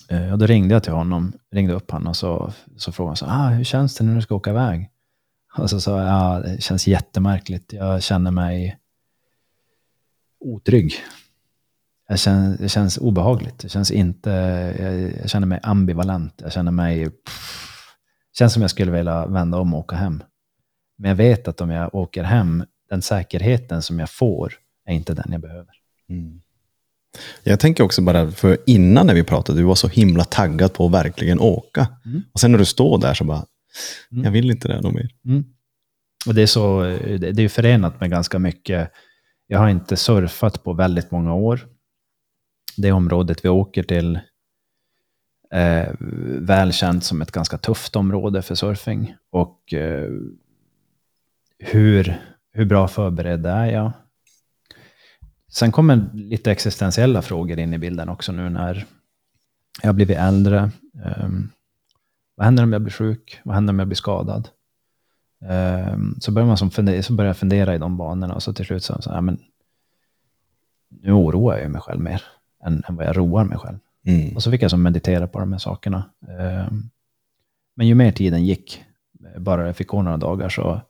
Eh, 0.08 0.32
och 0.32 0.38
då 0.38 0.46
ringde 0.46 0.74
jag 0.74 0.82
till 0.82 0.92
honom, 0.92 1.32
ringde 1.50 1.74
upp 1.74 1.90
honom 1.90 2.08
och 2.08 2.16
så, 2.16 2.52
så 2.76 2.92
frågade 2.92 3.10
han 3.10 3.16
så 3.16 3.26
ah, 3.26 3.48
hur 3.48 3.64
känns 3.64 3.96
det 3.96 4.04
när 4.04 4.14
du 4.14 4.22
ska 4.22 4.34
åka 4.34 4.50
iväg? 4.50 4.90
Och 5.58 5.70
så 5.70 5.80
sa 5.80 5.98
jag, 5.98 6.08
ah, 6.10 6.40
det 6.40 6.62
känns 6.62 6.86
jättemärkligt. 6.86 7.72
Jag 7.72 8.02
känner 8.02 8.30
mig 8.30 8.78
otrygg. 10.40 10.94
Jag 12.08 12.18
känner, 12.18 12.56
det 12.58 12.68
känns 12.68 12.98
obehagligt. 12.98 13.58
Det 13.58 13.68
känns 13.68 13.90
inte, 13.90 14.30
jag, 14.80 15.12
jag 15.22 15.30
känner 15.30 15.46
mig 15.46 15.60
ambivalent. 15.62 16.34
Jag 16.36 16.52
känner 16.52 16.72
mig, 16.72 17.10
pff, 17.10 17.86
känns 18.38 18.52
som 18.52 18.62
jag 18.62 18.70
skulle 18.70 18.92
vilja 18.92 19.26
vända 19.26 19.58
om 19.58 19.74
och 19.74 19.80
åka 19.80 19.96
hem. 19.96 20.22
Men 20.98 21.08
jag 21.08 21.16
vet 21.16 21.48
att 21.48 21.60
om 21.60 21.70
jag 21.70 21.94
åker 21.94 22.22
hem, 22.22 22.64
den 22.90 23.02
säkerheten 23.02 23.82
som 23.82 23.98
jag 23.98 24.10
får 24.10 24.52
är 24.86 24.94
inte 24.94 25.14
den 25.14 25.32
jag 25.32 25.40
behöver. 25.40 25.70
Mm. 26.08 26.40
Jag 27.42 27.60
tänker 27.60 27.84
också 27.84 28.02
bara, 28.02 28.30
för 28.30 28.58
innan 28.66 29.06
när 29.06 29.14
vi 29.14 29.24
pratade, 29.24 29.58
du 29.58 29.64
var 29.64 29.74
så 29.74 29.88
himla 29.88 30.24
taggad 30.24 30.72
på 30.72 30.86
att 30.86 30.92
verkligen 30.92 31.40
åka. 31.40 31.86
Mm. 32.04 32.22
Och 32.32 32.40
sen 32.40 32.52
när 32.52 32.58
du 32.58 32.64
står 32.64 32.98
där 32.98 33.14
så 33.14 33.24
bara, 33.24 33.44
Mm. 34.12 34.24
jag 34.24 34.30
vill 34.30 34.50
inte 34.50 34.68
det 34.68 34.80
något 34.80 34.94
mer. 34.94 35.08
Mm. 35.26 35.44
Och 36.26 36.34
det 36.34 36.42
är, 36.42 36.46
så, 36.46 36.82
det 37.18 37.42
är 37.42 37.48
förenat 37.48 38.00
med 38.00 38.10
ganska 38.10 38.38
mycket. 38.38 38.90
Jag 39.46 39.58
har 39.58 39.68
inte 39.68 39.96
surfat 39.96 40.62
på 40.64 40.72
väldigt 40.72 41.10
många 41.10 41.34
år. 41.34 41.60
Det 42.76 42.92
området 42.92 43.44
vi 43.44 43.48
åker 43.48 43.82
till 43.82 44.16
eh, 44.16 44.20
är 45.52 45.96
välkänt 46.40 47.04
som 47.04 47.22
ett 47.22 47.32
ganska 47.32 47.58
tufft 47.58 47.96
område 47.96 48.42
för 48.42 48.54
surfing. 48.54 49.14
Och 49.30 49.74
eh, 49.74 50.10
hur, 51.58 52.20
hur 52.52 52.64
bra 52.64 52.88
förberedd 52.88 53.46
är 53.46 53.66
jag? 53.66 53.92
Sen 55.48 55.72
kommer 55.72 56.10
lite 56.14 56.52
existentiella 56.52 57.22
frågor 57.22 57.58
in 57.58 57.74
i 57.74 57.78
bilden 57.78 58.08
också 58.08 58.32
nu 58.32 58.50
när 58.50 58.86
jag 59.82 59.88
har 59.88 59.94
blivit 59.94 60.16
äldre. 60.16 60.70
Um, 61.22 61.50
vad 62.34 62.44
händer 62.44 62.62
om 62.62 62.72
jag 62.72 62.82
blir 62.82 62.92
sjuk? 62.92 63.40
Vad 63.44 63.54
händer 63.54 63.72
om 63.72 63.78
jag 63.78 63.88
blir 63.88 63.96
skadad? 63.96 64.48
Um, 65.92 66.16
så 66.20 66.32
börjar 66.32 66.46
man 66.46 66.58
som 66.58 66.70
fundera, 66.70 67.02
så 67.02 67.12
börjar 67.12 67.28
jag 67.28 67.36
fundera 67.36 67.74
i 67.74 67.78
de 67.78 67.96
banorna 67.96 68.34
och 68.34 68.42
så 68.42 68.52
till 68.52 68.66
slut 68.66 68.84
så, 68.84 69.02
så 69.02 69.10
här, 69.10 69.20
men 69.20 69.38
nu 70.88 71.12
oroar 71.12 71.58
jag 71.58 71.70
mig 71.70 71.80
själv 71.80 72.00
mer 72.00 72.22
än, 72.66 72.82
än 72.88 72.96
vad 72.96 73.06
jag 73.06 73.16
roar 73.16 73.44
mig 73.44 73.58
själv. 73.58 73.78
Mm. 74.06 74.36
Och 74.36 74.42
så 74.42 74.50
fick 74.50 74.62
jag 74.62 74.70
som 74.70 74.82
meditera 74.82 75.26
på 75.26 75.40
de 75.40 75.52
här 75.52 75.58
sakerna. 75.58 76.10
Um, 76.68 76.90
men 77.74 77.86
ju 77.86 77.94
mer 77.94 78.12
tiden 78.12 78.44
gick, 78.44 78.84
bara 79.38 79.66
jag 79.66 79.76
fick 79.76 79.88
gå 79.88 80.02
några 80.02 80.16
dagar 80.16 80.48
så, 80.48 80.80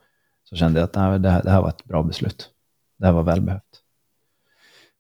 så 0.45 0.57
kände 0.57 0.81
jag 0.81 0.85
att 0.85 0.95
nej, 0.95 1.19
det, 1.19 1.31
här, 1.31 1.43
det 1.43 1.51
här 1.51 1.61
var 1.61 1.69
ett 1.69 1.85
bra 1.85 2.03
beslut. 2.03 2.51
Det 2.99 3.07
här 3.07 3.13
var 3.13 3.23
välbehövt. 3.23 3.81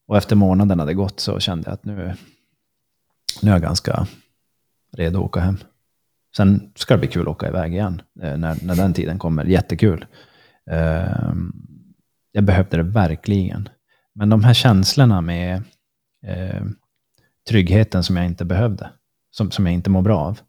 Och 0.06 0.16
efter 0.16 0.36
månaden 0.36 0.78
hade 0.78 0.94
gått 0.94 1.20
så 1.20 1.40
kände 1.40 1.68
jag 1.68 1.74
att 1.74 1.84
nu, 1.84 2.14
nu 3.42 3.50
är 3.50 3.54
jag 3.54 3.62
ganska 3.62 4.06
redo 4.92 5.18
att 5.18 5.24
åka 5.24 5.40
hem. 5.40 5.58
Sen 6.36 6.72
ska 6.74 6.94
det 6.94 6.98
bli 6.98 7.08
kul 7.08 7.22
att 7.22 7.28
åka 7.28 7.48
iväg 7.48 7.72
igen 7.72 8.02
eh, 8.22 8.36
när, 8.36 8.66
när 8.66 8.76
den 8.76 8.94
tiden 8.94 9.18
kommer. 9.18 9.44
Jättekul. 9.44 10.06
Eh, 10.70 11.32
jag 12.32 12.44
behövde 12.44 12.76
det 12.76 12.82
verkligen. 12.82 13.68
Men 14.14 14.28
de 14.28 14.44
här 14.44 14.54
känslorna 14.54 15.20
med 15.20 15.62
eh, 16.26 16.62
tryggheten 17.48 18.04
som 18.04 18.16
jag 18.16 18.26
inte 18.26 18.44
behövde, 18.44 18.90
som, 19.30 19.50
som 19.50 19.66
jag 19.66 19.74
inte 19.74 19.90
mår 19.90 20.02
bra 20.02 20.18
av, 20.18 20.40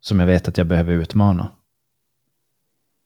som 0.00 0.20
jag 0.20 0.26
vet 0.26 0.48
att 0.48 0.58
jag 0.58 0.66
behöver 0.66 0.92
utmana. 0.92 1.52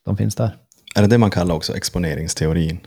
De 0.05 0.17
finns 0.17 0.35
där. 0.35 0.57
Är 0.95 1.03
det 1.03 1.09
det 1.09 1.19
man 1.19 1.31
kallar 1.31 1.55
också 1.55 1.77
exponeringsteorin? 1.77 2.81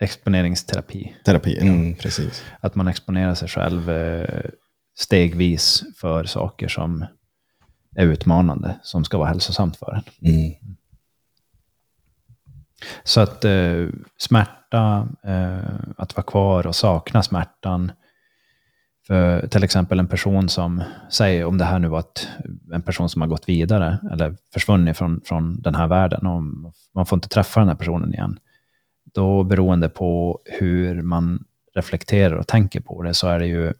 Exponeringsterapi. 0.00 1.16
Terapi, 1.24 1.58
mm, 1.58 1.94
precis. 1.94 2.44
Att 2.60 2.74
man 2.74 2.88
exponerar 2.88 3.34
sig 3.34 3.48
själv 3.48 3.90
eh, 3.90 4.50
stegvis 4.96 5.82
för 5.96 6.24
saker 6.24 6.68
som 6.68 7.06
är 7.96 8.06
utmanande, 8.06 8.80
som 8.82 9.04
ska 9.04 9.18
vara 9.18 9.28
hälsosamt 9.28 9.76
för 9.76 9.92
en. 9.94 10.30
Mm. 10.34 10.54
Så 13.04 13.20
att 13.20 13.44
eh, 13.44 13.86
smärta, 14.18 15.08
eh, 15.24 15.74
att 15.96 16.16
vara 16.16 16.26
kvar 16.26 16.66
och 16.66 16.76
sakna 16.76 17.22
smärtan. 17.22 17.92
För 19.10 19.46
till 19.46 19.64
exempel 19.64 19.98
en 19.98 20.08
person 20.08 20.48
som, 20.48 20.82
säger 21.08 21.44
om 21.44 21.58
det 21.58 21.64
här 21.64 21.78
nu 21.78 21.88
var 21.88 21.98
ett, 21.98 22.28
en 22.72 22.82
person 22.82 23.08
som 23.08 23.20
har 23.20 23.28
gått 23.28 23.48
vidare 23.48 23.98
eller 24.12 24.36
försvunnit 24.52 24.96
från, 24.96 25.20
från 25.24 25.60
den 25.60 25.74
här 25.74 25.86
världen 25.86 26.26
och 26.26 26.42
man 26.94 27.06
får 27.06 27.16
inte 27.16 27.28
träffa 27.28 27.60
den 27.60 27.68
här 27.68 27.76
personen 27.76 28.14
igen. 28.14 28.38
Då 29.14 29.44
beroende 29.44 29.88
på 29.88 30.40
hur 30.44 31.02
man 31.02 31.44
reflekterar 31.74 32.36
och 32.36 32.46
tänker 32.46 32.80
på 32.80 33.02
det 33.02 33.14
så 33.14 33.28
är 33.28 33.38
det 33.38 33.46
ju 33.46 33.72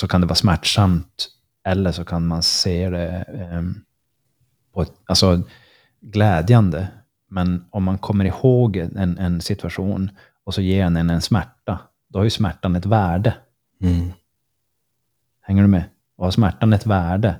så 0.00 0.08
kan 0.08 0.20
det 0.20 0.26
vara 0.26 0.34
smärtsamt 0.34 1.28
eller 1.64 1.92
så 1.92 2.04
kan 2.04 2.26
man 2.26 2.42
se 2.42 2.90
det 2.90 3.24
eh, 3.28 3.62
på 4.74 4.82
ett, 4.82 4.92
alltså, 5.06 5.42
glädjande 6.00 6.88
men 7.28 7.64
om 7.70 7.84
man 7.84 7.98
kommer 7.98 8.24
ihåg 8.24 8.76
en, 8.76 9.18
en 9.18 9.40
situation 9.40 10.10
och 10.44 10.54
så 10.54 10.62
ger 10.62 10.84
den 10.84 11.10
en 11.10 11.22
smärta, 11.22 11.78
då 12.08 12.18
har 12.18 12.24
ju 12.24 12.30
smärtan 12.30 12.76
ett 12.76 12.86
värde. 12.86 13.34
Mm. 13.80 14.12
Hänger 15.40 15.62
du 15.62 15.68
med? 15.68 15.84
Och 16.16 16.24
har 16.24 16.30
smärtan 16.30 16.72
ett 16.72 16.86
värde, 16.86 17.38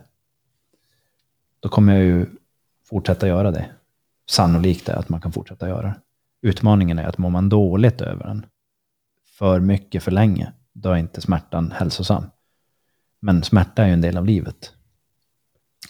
då 1.61 1.69
kommer 1.69 1.95
jag 1.95 2.05
ju 2.05 2.27
fortsätta 2.85 3.29
göra 3.29 3.51
det. 3.51 3.71
Sannolikt 4.27 4.89
är 4.89 4.95
att 4.95 5.09
man 5.09 5.21
kan 5.21 5.33
fortsätta 5.33 5.69
göra 5.69 5.87
det. 5.87 6.01
Utmaningen 6.43 6.99
är 6.99 7.05
att 7.05 7.19
mår 7.19 7.31
man 7.31 7.49
dåligt 7.49 8.01
över 8.01 8.25
den, 8.25 8.47
för 9.25 9.61
mycket 9.61 10.03
för 10.03 10.11
länge, 10.11 10.53
då 10.73 10.91
är 10.91 10.97
inte 10.97 11.21
smärtan 11.21 11.71
hälsosam. 11.71 12.25
Men 13.21 13.43
smärta 13.43 13.83
är 13.83 13.87
ju 13.87 13.93
en 13.93 14.01
del 14.01 14.17
av 14.17 14.27
livet. 14.27 14.73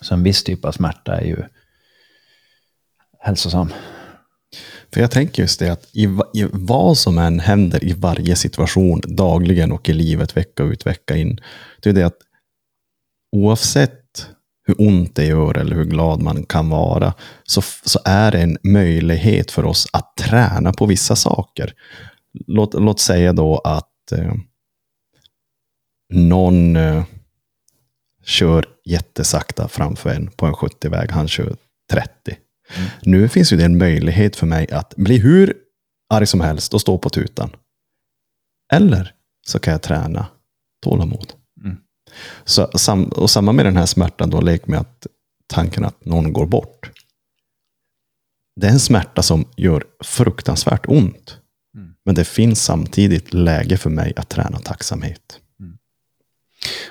Så 0.00 0.14
en 0.14 0.22
viss 0.22 0.44
typ 0.44 0.64
av 0.64 0.72
smärta 0.72 1.20
är 1.20 1.24
ju 1.24 1.44
hälsosam. 3.18 3.72
För 4.92 5.00
jag 5.00 5.10
tänker 5.10 5.42
just 5.42 5.60
det 5.60 5.68
att 5.68 5.88
i, 5.92 6.02
i, 6.34 6.46
vad 6.52 6.98
som 6.98 7.18
än 7.18 7.40
händer 7.40 7.84
i 7.84 7.92
varje 7.92 8.36
situation, 8.36 9.00
dagligen 9.04 9.72
och 9.72 9.88
i 9.88 9.92
livet, 9.92 10.36
vecka 10.36 10.62
ut, 10.62 10.86
vecka 10.86 11.16
in, 11.16 11.40
det 11.80 11.90
är 11.90 11.94
det 11.94 12.06
att 12.06 12.18
oavsett 13.36 14.26
hur 14.66 14.88
ont 14.88 15.16
det 15.16 15.26
gör 15.26 15.58
eller 15.58 15.76
hur 15.76 15.84
glad 15.84 16.22
man 16.22 16.44
kan 16.44 16.68
vara, 16.68 17.14
så, 17.44 17.62
så 17.84 17.98
är 18.04 18.32
det 18.32 18.38
en 18.38 18.58
möjlighet 18.62 19.50
för 19.50 19.64
oss 19.64 19.88
att 19.92 20.16
träna 20.16 20.72
på 20.72 20.86
vissa 20.86 21.16
saker. 21.16 21.74
Låt, 22.46 22.74
låt 22.74 23.00
säga 23.00 23.32
då 23.32 23.58
att 23.58 24.12
eh, 24.12 24.34
någon 26.12 26.76
eh, 26.76 27.04
kör 28.24 28.64
jättesakta 28.84 29.68
framför 29.68 30.10
en 30.10 30.30
på 30.30 30.46
en 30.46 30.54
70-väg, 30.54 31.10
han 31.10 31.28
kör 31.28 31.56
30. 31.92 32.36
Mm. 32.76 32.90
Nu 33.02 33.28
finns 33.28 33.52
ju 33.52 33.56
det 33.56 33.64
en 33.64 33.78
möjlighet 33.78 34.36
för 34.36 34.46
mig 34.46 34.70
att 34.70 34.96
bli 34.96 35.18
hur 35.18 35.56
arg 36.08 36.26
som 36.26 36.40
helst 36.40 36.74
och 36.74 36.80
stå 36.80 36.98
på 36.98 37.10
tutan. 37.10 37.50
Eller 38.72 39.14
så 39.46 39.58
kan 39.58 39.72
jag 39.72 39.82
träna 39.82 40.26
tålamod. 40.82 41.32
Mm. 41.64 41.76
Så, 42.44 42.78
sam, 42.78 43.04
och 43.04 43.30
samma 43.30 43.52
med 43.52 43.64
den 43.64 43.76
här 43.76 43.86
smärtan, 43.86 44.30
då, 44.30 44.40
lek 44.40 44.66
med 44.66 44.80
att 44.80 45.06
tanken 45.46 45.84
att 45.84 46.04
någon 46.04 46.32
går 46.32 46.46
bort. 46.46 46.90
Det 48.56 48.66
är 48.66 48.70
en 48.70 48.80
smärta 48.80 49.22
som 49.22 49.44
gör 49.56 49.84
fruktansvärt 50.04 50.88
ont. 50.88 51.38
Mm. 51.74 51.94
Men 52.04 52.14
det 52.14 52.24
finns 52.24 52.64
samtidigt 52.64 53.34
läge 53.34 53.76
för 53.76 53.90
mig 53.90 54.12
att 54.16 54.28
träna 54.28 54.58
tacksamhet. 54.58 55.40
Mm. 55.60 55.78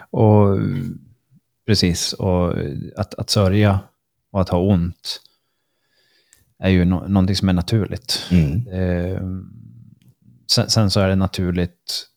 Och 0.09 0.59
Precis, 1.69 2.13
och 2.13 2.53
att, 2.95 3.13
att 3.13 3.29
sörja 3.29 3.79
och 4.31 4.41
att 4.41 4.49
ha 4.49 4.59
ont 4.59 5.21
är 6.59 6.69
ju 6.69 6.85
no 6.85 7.07
någonting 7.07 7.35
som 7.35 7.49
är 7.49 7.53
naturligt. 7.53 8.27
Mm. 8.31 8.67
Eh, 8.67 9.21
sen, 10.51 10.69
sen, 10.69 10.91
så 10.91 10.99
är 10.99 11.09
det 11.09 11.15
naturligt 11.15 12.07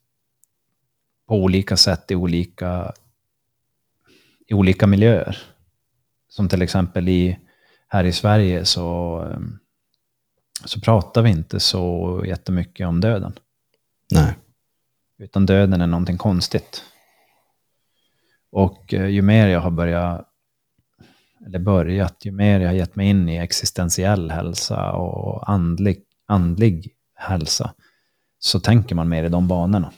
på 1.29 1.35
olika 1.35 1.77
sätt 1.77 2.11
i 2.11 2.15
olika, 2.15 2.93
i 4.47 4.55
olika 4.55 4.87
miljöer. 4.87 5.39
Som 6.29 6.49
till 6.49 6.63
exempel 6.63 7.09
i, 7.09 7.39
här 7.89 8.05
i 8.05 8.13
Sverige 8.13 8.65
så, 8.65 9.19
ehm, 9.21 9.59
så 10.65 10.81
pratar 10.81 11.23
vi 11.23 11.31
inte 11.31 11.61
så 11.61 12.23
jättemycket 12.27 12.87
om 12.87 13.01
döden. 13.01 13.33
Nej. 14.11 14.35
Utan 15.19 15.47
döden 15.47 15.81
är 15.81 15.87
någonting 15.87 16.19
konstigt. 16.19 16.85
Och 18.51 18.95
eh, 18.95 19.07
ju 19.07 19.23
mer 19.23 19.49
jag 19.49 19.61
har 19.61 19.71
börjat, 19.71 20.29
eller 21.47 21.59
börjat, 21.59 22.25
ju 22.25 22.33
mer 22.33 22.61
jag 22.61 22.69
har 22.69 22.75
gett 22.75 22.97
mig 22.97 23.09
in 23.09 23.29
i 23.29 23.37
existentiell 23.37 24.31
hälsa 24.31 24.93
och 24.93 25.51
andlig, 25.51 26.03
andlig 26.27 26.91
hälsa, 27.15 27.75
så 28.39 28.61
tänker 28.61 28.95
man 28.95 29.09
mer 29.09 29.25
i 29.25 29.29
de 29.29 29.49
banorna. 29.49 29.93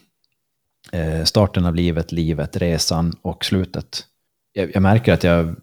Eh, 0.92 1.24
starten 1.24 1.64
av 1.64 1.74
livet, 1.74 2.12
livet, 2.12 2.57
resan 2.57 3.12
och 3.22 3.44
slutet. 3.44 4.07
Jag, 4.52 4.74
jag, 4.74 4.83
märker 4.83 5.12
att 5.12 5.24
jag, 5.24 5.57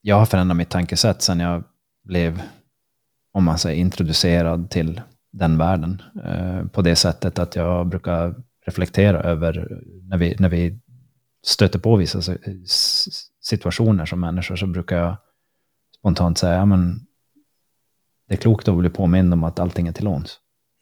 jag 0.00 0.16
har 0.16 0.26
förändrat 0.26 0.56
mitt 0.56 0.70
tankesätt 0.70 1.22
sen 1.22 1.40
jag 1.40 1.64
blev, 2.04 2.42
om 3.32 3.44
man 3.44 3.58
säger 3.58 3.80
introducerad 3.80 4.70
till 4.70 5.00
den 5.32 5.58
världen. 5.58 6.02
Eh, 6.24 6.66
på 6.66 6.82
det 6.82 6.96
sättet 6.96 7.38
att 7.38 7.56
jag 7.56 7.86
brukar 7.86 8.34
reflektera 8.66 9.22
över 9.22 9.82
när 10.02 10.18
vi, 10.18 10.36
när 10.38 10.48
vi 10.48 10.78
stöter 11.46 11.78
på 11.78 11.96
vissa 11.96 12.22
situationer 13.48 14.06
som 14.06 14.20
människor 14.20 14.56
så 14.56 14.66
brukar 14.66 14.96
jag 14.96 15.16
spontant 15.98 16.38
säga, 16.38 16.66
men 16.66 17.06
det 18.28 18.34
är 18.34 18.38
klokt 18.38 18.68
att 18.68 18.76
bli 18.76 18.90
påmind 18.90 19.32
om 19.32 19.44
att 19.44 19.58
allting 19.58 19.88
är 19.88 19.92
till 19.92 20.04
låns. 20.04 20.38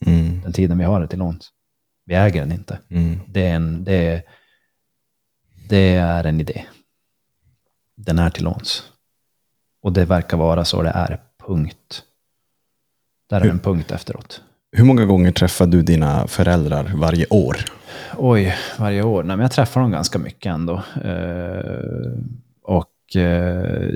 Mm. 0.07 0.41
Den 0.41 0.53
tiden 0.53 0.79
vi 0.79 0.85
har 0.85 1.01
är 1.01 1.07
till 1.07 1.19
låns. 1.19 1.53
Vi 2.05 2.15
äger 2.15 2.41
den 2.41 2.53
inte. 2.53 2.79
Mm. 2.89 3.21
Det, 3.29 3.47
är 3.47 3.57
en, 3.57 3.85
det, 3.85 3.95
är, 3.95 4.23
det 5.69 5.95
är 5.95 6.25
en 6.25 6.41
idé. 6.41 6.65
Den 7.95 8.19
är 8.19 8.31
till 8.31 8.45
låns. 8.45 8.93
Och 9.83 9.93
det 9.93 10.05
verkar 10.05 10.37
vara 10.37 10.65
så 10.65 10.83
det 10.83 10.91
är, 10.91 11.21
punkt. 11.47 12.03
Där 13.29 13.41
är 13.41 13.45
hur, 13.45 13.51
en 13.51 13.59
punkt 13.59 13.91
efteråt. 13.91 14.43
Hur 14.73 14.85
många 14.85 15.05
gånger 15.05 15.33
träffar 15.33 15.67
du 15.67 15.83
dina 15.83 16.27
föräldrar 16.27 16.93
varje 16.97 17.27
år? 17.27 17.57
Oj, 18.17 18.55
varje 18.79 19.03
år? 19.03 19.23
Nej, 19.23 19.37
men 19.37 19.45
jag 19.45 19.53
träffar 19.53 19.81
dem 19.81 19.91
ganska 19.91 20.19
mycket 20.19 20.51
ändå. 20.53 20.83
Eh, 21.05 22.13
och 22.67 23.17
eh, 23.17 23.91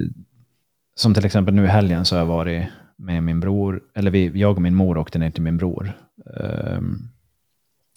som 0.94 1.14
till 1.14 1.24
exempel 1.24 1.54
nu 1.54 1.64
i 1.64 1.68
helgen 1.68 2.04
så 2.04 2.14
har 2.14 2.20
jag 2.20 2.26
varit 2.26 2.68
med 2.96 3.22
min 3.22 3.40
bror, 3.40 3.82
eller 3.94 4.10
vi, 4.10 4.40
jag 4.40 4.56
och 4.56 4.62
min 4.62 4.74
mor 4.74 4.98
åkte 4.98 5.18
ner 5.18 5.30
till 5.30 5.42
min 5.42 5.56
bror 5.56 5.92
eh, 6.36 6.80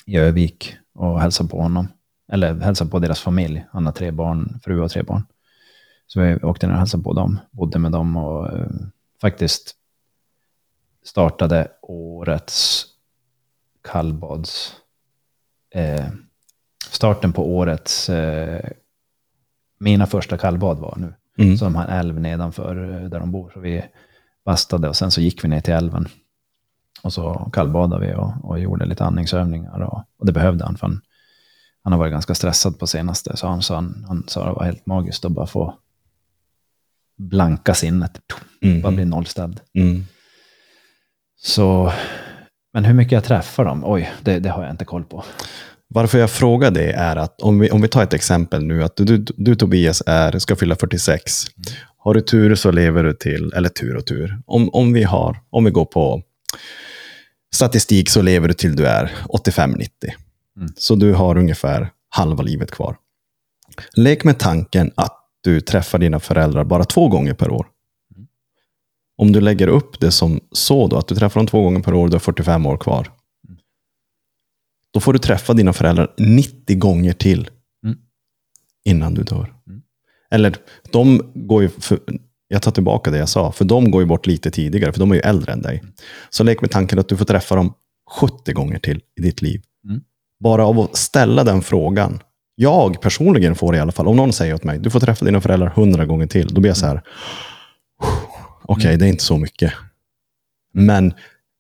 i 0.06 0.18
Övik 0.18 0.78
och 0.94 1.22
hälsade 1.22 1.50
på 1.50 1.62
honom. 1.62 1.88
Eller 2.32 2.54
hälsade 2.54 2.90
på 2.90 3.00
deras 3.00 3.22
familj. 3.22 3.66
Han 3.72 3.86
har 3.86 3.94
tre 3.94 4.12
barn, 4.12 4.60
fru 4.64 4.82
och 4.82 4.92
tre 4.92 5.04
barn. 5.04 5.24
Så 6.08 6.22
vi 6.22 6.36
åkte 6.36 6.68
ner 6.68 6.74
och 6.74 6.80
hälsade 6.80 7.04
på 7.04 7.14
dem, 7.14 7.40
bodde 7.52 7.80
med 7.80 7.92
dem 7.92 8.18
och 8.18 8.54
eh, 8.54 8.68
faktiskt 9.22 9.76
startade 11.04 11.68
årets 11.82 12.86
kallbads 13.82 14.76
eh, 15.76 16.08
starten 16.90 17.34
på 17.34 17.56
årets, 17.56 18.10
eh, 18.10 18.70
mina 19.84 20.06
första 20.06 20.38
kallbad 20.38 20.78
var 20.78 20.96
nu. 20.98 21.14
Mm. 21.38 21.58
Så 21.58 21.66
de 21.66 21.76
har 21.76 21.84
en 21.84 22.00
älv 22.00 22.20
nedanför 22.20 23.02
eh, 23.04 23.10
där 23.10 23.20
de 23.20 23.32
bor. 23.32 23.52
Så 23.54 23.60
vi 23.60 23.84
bastade 24.46 24.90
och 24.90 24.96
sen 24.96 25.12
så 25.12 25.22
gick 25.22 25.44
vi 25.44 25.48
ner 25.48 25.62
till 25.62 25.74
älven. 25.74 26.08
Och 27.04 27.14
så 27.14 27.50
kallbadade 27.54 28.08
vi 28.08 28.14
och, 28.14 28.32
och 28.44 28.60
gjorde 28.60 28.86
lite 28.86 29.04
andningsövningar. 29.04 29.80
Och, 29.80 30.04
och 30.20 30.26
det 30.26 30.32
behövde 30.32 30.66
han, 30.66 30.78
för 30.78 30.88
han, 30.88 31.02
han 31.84 31.94
har 31.94 32.00
varit 32.00 32.12
ganska 32.12 32.36
stressad 32.36 32.80
på 32.80 32.88
senaste. 32.88 33.38
Så 33.38 33.48
han 33.48 33.62
sa 33.62 33.76
han, 33.76 34.06
han 34.08 34.24
sa 34.28 34.46
det 34.46 34.54
var 34.54 34.64
helt 34.64 34.86
magiskt 34.86 35.26
att 35.26 35.32
bara 35.32 35.48
få 35.48 35.78
blanka 37.18 37.74
sinnet. 37.74 38.22
Mm. 38.62 38.82
Bara 38.82 38.92
bli 38.92 39.06
nollställd. 39.06 39.60
Mm. 39.74 40.06
Så 41.38 41.92
men 42.74 42.86
hur 42.86 42.94
mycket 42.94 43.12
jag 43.12 43.24
träffar 43.24 43.66
dem, 43.66 43.84
oj, 43.86 44.14
det, 44.22 44.40
det, 44.40 44.50
har 44.50 44.64
jag 44.64 44.72
inte 44.72 44.86
koll 44.86 45.04
på. 45.04 45.24
Varför 45.94 46.20
jag 46.20 46.32
frågar 46.32 46.72
det 46.72 46.92
är 46.92 47.16
att 47.16 47.42
om 47.42 47.60
vi, 47.60 47.72
om 47.72 47.82
vi 47.82 47.88
tar 47.88 48.04
ett 48.04 48.14
exempel 48.14 48.64
nu, 48.64 48.84
att 48.84 48.96
du, 48.96 49.04
du, 49.06 49.26
du 49.38 49.56
Tobias 49.56 50.04
är, 50.06 50.40
ska 50.40 50.56
fylla 50.56 50.76
46. 50.76 51.46
Mm. 51.48 51.80
Har 51.98 52.14
du 52.14 52.22
tur 52.22 52.56
så 52.56 52.72
lever 52.72 53.04
du 53.04 53.14
till, 53.14 53.54
eller 53.56 53.70
tur 53.70 53.96
och 53.96 54.06
tur, 54.06 54.42
om, 54.46 54.70
om, 54.74 54.94
vi, 54.94 55.04
har, 55.04 55.38
om 55.50 55.64
vi 55.64 55.72
går 55.72 55.86
på 55.86 56.22
statistik 57.56 58.10
så 58.10 58.22
lever 58.22 58.48
du 58.48 58.54
till 58.54 58.76
du 58.76 58.86
är 58.86 59.12
85-90. 59.28 59.88
Mm. 60.58 60.70
Så 60.78 60.96
du 60.96 61.14
har 61.14 61.38
ungefär 61.38 61.90
halva 62.10 62.44
livet 62.44 62.72
kvar. 62.72 62.98
Lek 63.94 64.24
med 64.24 64.40
tanken 64.40 64.92
att 64.96 65.20
du 65.42 65.62
träffar 65.62 66.00
dina 66.00 66.20
föräldrar 66.20 66.64
bara 66.64 66.84
två 66.84 67.08
gånger 67.08 67.34
per 67.34 67.52
år. 67.52 67.68
Om 69.18 69.32
du 69.32 69.42
lägger 69.42 69.68
upp 69.68 70.00
det 70.00 70.12
som 70.12 70.40
så 70.52 70.88
då, 70.88 70.98
att 70.98 71.08
du 71.08 71.16
träffar 71.16 71.40
dem 71.40 71.48
två 71.48 71.62
gånger 71.62 71.80
per 71.80 71.94
år, 71.94 72.08
du 72.08 72.14
har 72.14 72.20
45 72.20 72.66
år 72.66 72.78
kvar. 72.78 73.12
Då 74.94 75.00
får 75.00 75.14
du 75.14 75.20
träffa 75.20 75.54
dina 75.54 75.74
föräldrar 75.74 76.14
90 76.18 76.78
gånger 76.78 77.14
till 77.14 77.50
Mm. 77.86 77.98
innan 78.86 79.14
du 79.14 79.24
dör. 79.24 79.54
Mm. 79.68 79.82
Eller, 80.32 80.56
de 80.92 81.32
går 81.36 81.62
ju, 81.62 81.70
för, 81.70 82.00
jag 82.48 82.62
tar 82.62 82.72
tillbaka 82.72 83.12
det 83.12 83.18
jag 83.18 83.30
sa, 83.30 83.52
för 83.52 83.66
de 83.66 83.92
går 83.92 84.02
ju 84.02 84.08
bort 84.08 84.28
lite 84.28 84.52
tidigare, 84.52 84.92
för 84.94 85.00
de 85.00 85.12
är 85.12 85.16
ju 85.16 85.22
äldre 85.22 85.54
än 85.54 85.62
dig. 85.62 85.84
Så 86.30 86.44
lek 86.44 86.62
med 86.62 86.72
tanken 86.72 87.00
att 87.00 87.10
du 87.10 87.18
får 87.18 87.26
träffa 87.26 87.56
dem 87.56 87.74
70 88.20 88.54
gånger 88.54 88.80
till 88.80 89.02
i 89.20 89.22
ditt 89.22 89.42
liv. 89.42 89.62
Mm. 89.90 90.02
Bara 90.40 90.66
av 90.66 90.80
att 90.80 90.96
ställa 90.98 91.44
den 91.44 91.62
frågan. 91.62 92.20
Jag 92.56 93.02
personligen 93.02 93.56
får 93.56 93.76
i 93.76 93.80
alla 93.80 93.92
fall. 93.92 94.08
Om 94.08 94.16
någon 94.16 94.34
säger 94.34 94.54
åt 94.54 94.64
mig, 94.64 94.80
du 94.80 94.90
får 94.90 95.00
träffa 95.00 95.26
dina 95.26 95.42
föräldrar 95.42 95.68
100 95.76 96.06
gånger 96.06 96.28
till. 96.28 96.48
Då 96.48 96.62
blir 96.62 96.70
jag 96.70 96.78
så 96.78 96.86
här, 96.86 97.02
okej, 98.64 98.88
Mm. 98.88 99.00
det 99.00 99.06
är 99.06 99.10
inte 99.10 99.24
så 99.24 99.38
mycket. 99.38 99.74
Men 100.74 101.14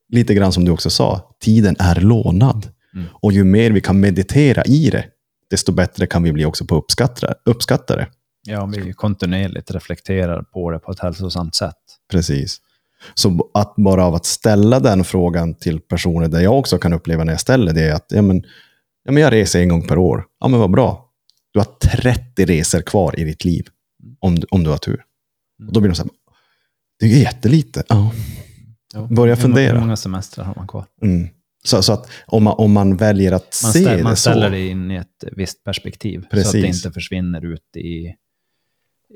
lite 0.10 0.34
grann 0.34 0.52
som 0.54 0.65
du 0.65 0.72
också 0.72 0.89
sa, 0.89 1.36
tiden 1.39 1.76
är 1.80 1.96
lånad. 2.02 2.72
Mm. 2.93 3.06
Och 3.13 3.32
ju 3.34 3.43
mer 3.43 3.71
vi 3.71 3.82
kan 3.82 3.99
meditera 3.99 4.63
i 4.63 4.89
det, 4.89 5.06
desto 5.49 5.71
bättre 5.71 6.08
kan 6.08 6.23
vi 6.23 6.32
bli 6.34 6.45
också 6.45 6.65
på 6.65 6.75
uppskattare. 6.75 7.34
uppskattare. 7.45 8.08
Ja, 8.47 8.65
vi 8.65 8.93
kontinuerligt 8.93 9.71
reflekterar 9.71 10.41
på 10.43 10.71
det 10.71 10.79
på 10.79 10.91
ett 10.91 10.99
hälsosamt 10.99 11.56
sätt. 11.56 11.75
Precis. 12.12 12.58
Så 13.13 13.49
att 13.53 13.73
bara 13.77 14.06
av 14.06 14.15
att 14.15 14.25
ställa 14.25 14.79
den 14.79 15.03
frågan 15.03 15.53
till 15.53 15.79
personer, 15.79 16.27
där 16.27 16.39
jag 16.41 16.60
också 16.60 16.77
kan 16.77 16.93
uppleva 16.93 17.23
när 17.23 17.34
jag 17.34 17.39
ställer 17.39 17.73
det, 17.73 17.82
är 17.84 17.93
att 17.93 18.06
ja, 18.10 18.21
men, 18.21 18.43
ja, 19.03 19.12
men 19.12 19.23
jag 19.23 19.34
reser 19.34 19.62
en 19.62 19.69
gång 19.69 19.88
per 19.88 19.97
år. 19.97 20.25
Ja, 20.39 20.47
men 20.47 20.60
vad 20.60 20.71
bra. 20.71 21.10
Du 21.53 21.60
har 21.60 21.65
30 22.01 22.45
resor 22.45 22.82
kvar 22.82 23.19
i 23.19 23.23
ditt 23.23 23.45
liv, 23.45 23.65
om, 24.19 24.39
du- 24.39 24.47
om 24.51 24.63
du 24.63 24.69
har 24.69 24.77
tur. 24.77 25.03
Och 25.67 25.73
då 25.73 25.79
blir 25.79 25.89
de 25.91 25.95
så 25.95 26.03
här, 26.03 26.12
det 26.99 27.06
är 27.06 27.10
jättelite. 27.10 27.84
Ja. 27.89 28.12
Börja 29.10 29.36
fundera. 29.36 29.73
Hur 29.73 29.79
många 29.79 29.95
semestrar 29.95 30.45
har 30.45 30.53
man 30.56 30.67
kvar? 30.67 30.86
Mm. 31.01 31.29
Så, 31.65 31.82
så 31.84 31.93
att 31.93 32.10
om 32.26 32.43
man, 32.43 32.54
om 32.58 32.71
man 32.73 32.97
väljer 32.97 33.32
att 33.32 33.60
Man, 33.63 33.73
se 33.73 33.80
ställer, 33.80 33.97
det 33.97 34.04
man 34.04 34.15
ställer 34.15 34.47
så. 34.47 34.52
det 34.52 34.67
in 34.67 34.91
i 34.91 34.95
ett 34.95 35.23
visst 35.32 35.63
perspektiv. 35.63 36.19
Så 36.19 36.26
att 36.26 36.30
Precis. 36.32 36.52
det 36.62 36.67
inte 36.67 36.91
försvinner 36.91 37.45
ut 37.45 37.76
i... 37.78 38.06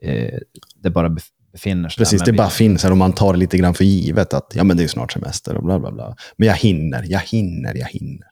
Eh, 0.01 0.39
det 0.75 0.89
bara 0.89 1.07
bef- 1.09 1.31
befinner 1.51 1.89
sig 1.89 1.97
Precis, 1.97 2.19
där. 2.19 2.25
det 2.25 2.31
Men 2.31 2.37
bara 2.37 2.47
vi- 2.47 2.53
finns 2.53 2.83
här 2.83 2.91
och 2.91 2.97
man 2.97 3.13
tar 3.13 3.33
det 3.33 3.39
lite 3.39 3.57
grann 3.57 3.73
för 3.73 3.83
givet 3.83 4.33
att 4.33 4.51
ja, 4.55 4.63
men 4.63 4.77
det 4.77 4.83
är 4.83 4.87
snart 4.87 5.11
semester 5.11 5.55
och 5.55 5.63
bla 5.63 5.79
bla 5.79 5.91
bla. 5.91 6.15
Men 6.37 6.47
jag 6.47 6.55
hinner, 6.55 7.03
jag 7.07 7.19
hinner, 7.19 7.75
jag 7.75 7.87
hinner. 7.87 8.27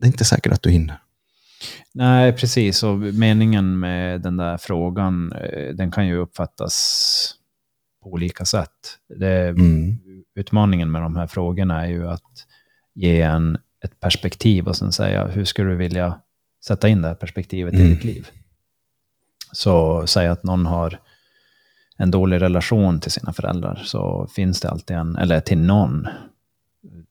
Det 0.00 0.04
är 0.04 0.06
inte 0.06 0.24
säkert 0.24 0.52
att 0.52 0.62
du 0.62 0.70
hinner. 0.70 0.98
Nej, 1.94 2.32
precis. 2.32 2.82
Och 2.82 2.98
meningen 2.98 3.78
med 3.78 4.20
den 4.20 4.36
där 4.36 4.56
frågan, 4.56 5.32
eh, 5.32 5.74
den 5.74 5.90
kan 5.90 6.06
ju 6.06 6.16
uppfattas 6.16 7.34
på 8.02 8.10
olika 8.12 8.44
sätt. 8.44 8.70
Det, 9.18 9.48
Mm. 9.48 9.98
Utmaningen 10.34 10.90
med 10.90 11.02
de 11.02 11.16
här 11.16 11.26
frågorna 11.26 11.84
är 11.84 11.88
ju 11.88 12.08
att 12.08 12.22
ge 12.98 13.22
en 13.22 13.58
ett 13.84 14.00
perspektiv 14.00 14.68
och 14.68 14.76
sen 14.76 14.92
säga 14.92 15.26
hur 15.26 15.44
skulle 15.44 15.70
du 15.70 15.76
vilja 15.76 16.20
sätta 16.64 16.88
in 16.88 17.02
det 17.02 17.08
här 17.08 17.14
perspektivet 17.14 17.74
i 17.74 17.76
Mm. 17.76 17.88
ditt 17.90 18.04
liv. 18.04 18.28
Så 19.52 20.06
säg 20.06 20.28
att 20.28 20.42
någon 20.44 20.66
har 20.66 20.98
en 21.96 22.10
dålig 22.10 22.40
relation 22.40 23.00
till 23.00 23.10
sina 23.10 23.32
föräldrar 23.32 23.82
så 23.84 24.28
finns 24.34 24.60
det 24.60 24.70
alltid 24.70 24.96
en, 24.96 25.16
eller 25.16 25.40
till 25.40 25.58
någon. 25.58 26.08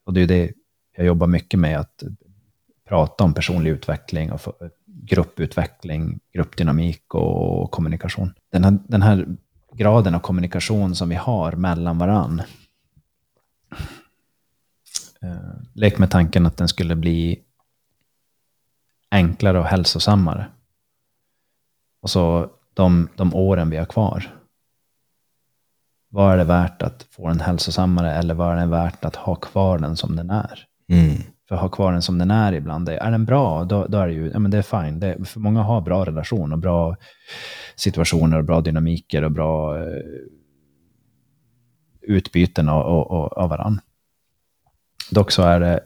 Och 0.04 0.14
det 0.14 0.22
är 0.22 0.28
det 0.28 0.52
jag 0.98 1.06
jobbar 1.06 1.28
mycket 1.28 1.60
med, 1.60 1.80
att 1.80 2.04
prata 2.88 3.24
om 3.24 3.34
personlig 3.34 3.72
utveckling 3.72 4.32
och 4.32 4.42
grupputveckling, 4.86 6.20
gruppdynamik 6.34 7.14
och 7.14 7.72
kommunikation. 7.72 8.34
Den 8.52 8.64
här, 8.64 8.78
den 8.88 9.02
här 9.02 9.26
graden 9.74 10.16
av 10.16 10.20
kommunikation 10.20 10.96
som 10.96 11.10
vi 11.10 11.16
har 11.16 11.52
mellan 11.52 11.98
varann. 11.98 12.42
Eh, 15.22 15.60
lek 15.74 15.98
med 15.98 16.12
tanken 16.12 16.46
att 16.46 16.58
den 16.58 16.68
skulle 16.68 16.96
bli 16.96 17.44
enklare 19.12 19.60
och 19.60 19.66
hälsosammare. 19.66 20.48
Och 22.02 22.10
så 22.10 22.50
de, 22.74 23.10
de 23.16 23.36
åren 23.36 23.70
vi 23.70 23.78
har 23.78 23.86
kvar. 23.86 24.34
Vad 26.10 26.34
är 26.34 26.38
det 26.38 26.44
värt 26.44 26.82
att 26.82 27.04
få 27.04 27.28
den 27.28 27.40
hälsosammare 27.40 28.14
eller 28.14 28.34
vad 28.34 28.58
är 28.58 28.62
det 28.62 28.66
värt 28.66 29.06
att 29.06 29.16
ha 29.16 29.36
kvar 29.36 29.80
den 29.80 29.98
som 29.98 30.16
den 30.16 30.30
är? 30.30 30.68
Mm. 30.90 31.22
För 31.48 31.56
att 31.56 31.62
ha 31.62 31.70
kvar 31.70 31.92
den 31.92 32.02
som 32.02 32.18
den 32.18 32.32
är 32.32 32.54
ibland, 32.54 32.90
är 32.90 33.12
den 33.12 33.26
bra, 33.26 33.64
då, 33.64 33.88
då 33.88 33.98
är 33.98 34.08
det 34.08 34.14
ju, 34.14 34.32
ja 34.34 34.40
men 34.40 34.52
det 34.52 34.58
är 34.58 34.84
fine. 34.84 35.00
Det, 35.00 35.28
för 35.28 35.40
många 35.40 35.62
har 35.62 35.82
bra 35.82 36.06
relation 36.06 36.54
och 36.54 36.60
bra 36.60 36.96
situationer 37.76 38.38
och 38.38 38.44
bra 38.44 38.62
dynamiker 38.62 39.24
och 39.24 39.32
bra 39.32 39.78
eh, 39.78 40.02
utbyten 42.02 42.70
av, 42.70 42.82
av, 42.82 43.34
av- 43.34 43.50
varann. 43.50 43.80
Dock 45.10 45.32
så 45.32 45.44
är 45.44 45.60
det 45.60 45.84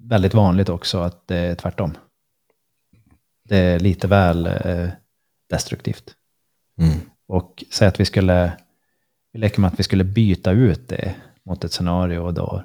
väldigt 0.00 0.34
vanligt 0.34 0.68
också 0.68 0.98
att 0.98 1.26
det 1.26 1.36
är 1.36 1.54
tvärtom. 1.54 1.96
Det 3.48 3.56
är 3.56 3.80
lite 3.80 4.06
väl 4.06 4.46
eh, 4.46 4.88
destruktivt. 5.50 6.14
Mm. 6.78 7.00
Och 7.26 7.64
säg 7.70 7.88
att 7.88 8.00
vi 8.00 8.04
skulle, 8.04 8.52
vi 9.32 9.38
leker 9.38 9.60
med 9.60 9.68
att 9.72 9.78
vi 9.78 9.82
skulle 9.82 10.04
byta 10.04 10.50
ut 10.50 10.88
det 10.88 11.14
mot 11.42 11.64
ett 11.64 11.72
scenario 11.72 12.30
då, 12.30 12.64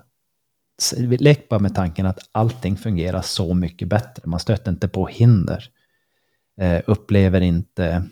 vi 0.97 1.17
leker 1.17 1.47
bara 1.49 1.59
med 1.59 1.75
tanken 1.75 2.05
att 2.05 2.29
allting 2.31 2.77
fungerar 2.77 3.21
så 3.21 3.53
mycket 3.53 3.87
bättre. 3.87 4.23
Man 4.25 4.39
stöter 4.39 4.71
inte 4.71 4.87
på 4.87 5.07
hinder. 5.07 5.69
Eh, 6.57 6.81
upplever 6.87 7.41
inte 7.41 8.03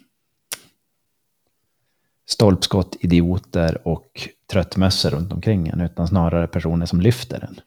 stolpskott, 2.25 2.95
idioter 2.99 3.88
och 3.88 4.29
tröttmössor 4.51 5.10
runt 5.10 5.34
omkring 5.34 5.67
en, 5.67 5.82
utan 5.82 6.08
snarare 6.08 6.47
personer 6.47 6.86
som 6.86 7.01
lyfter 7.01 7.43
en. 7.49 7.60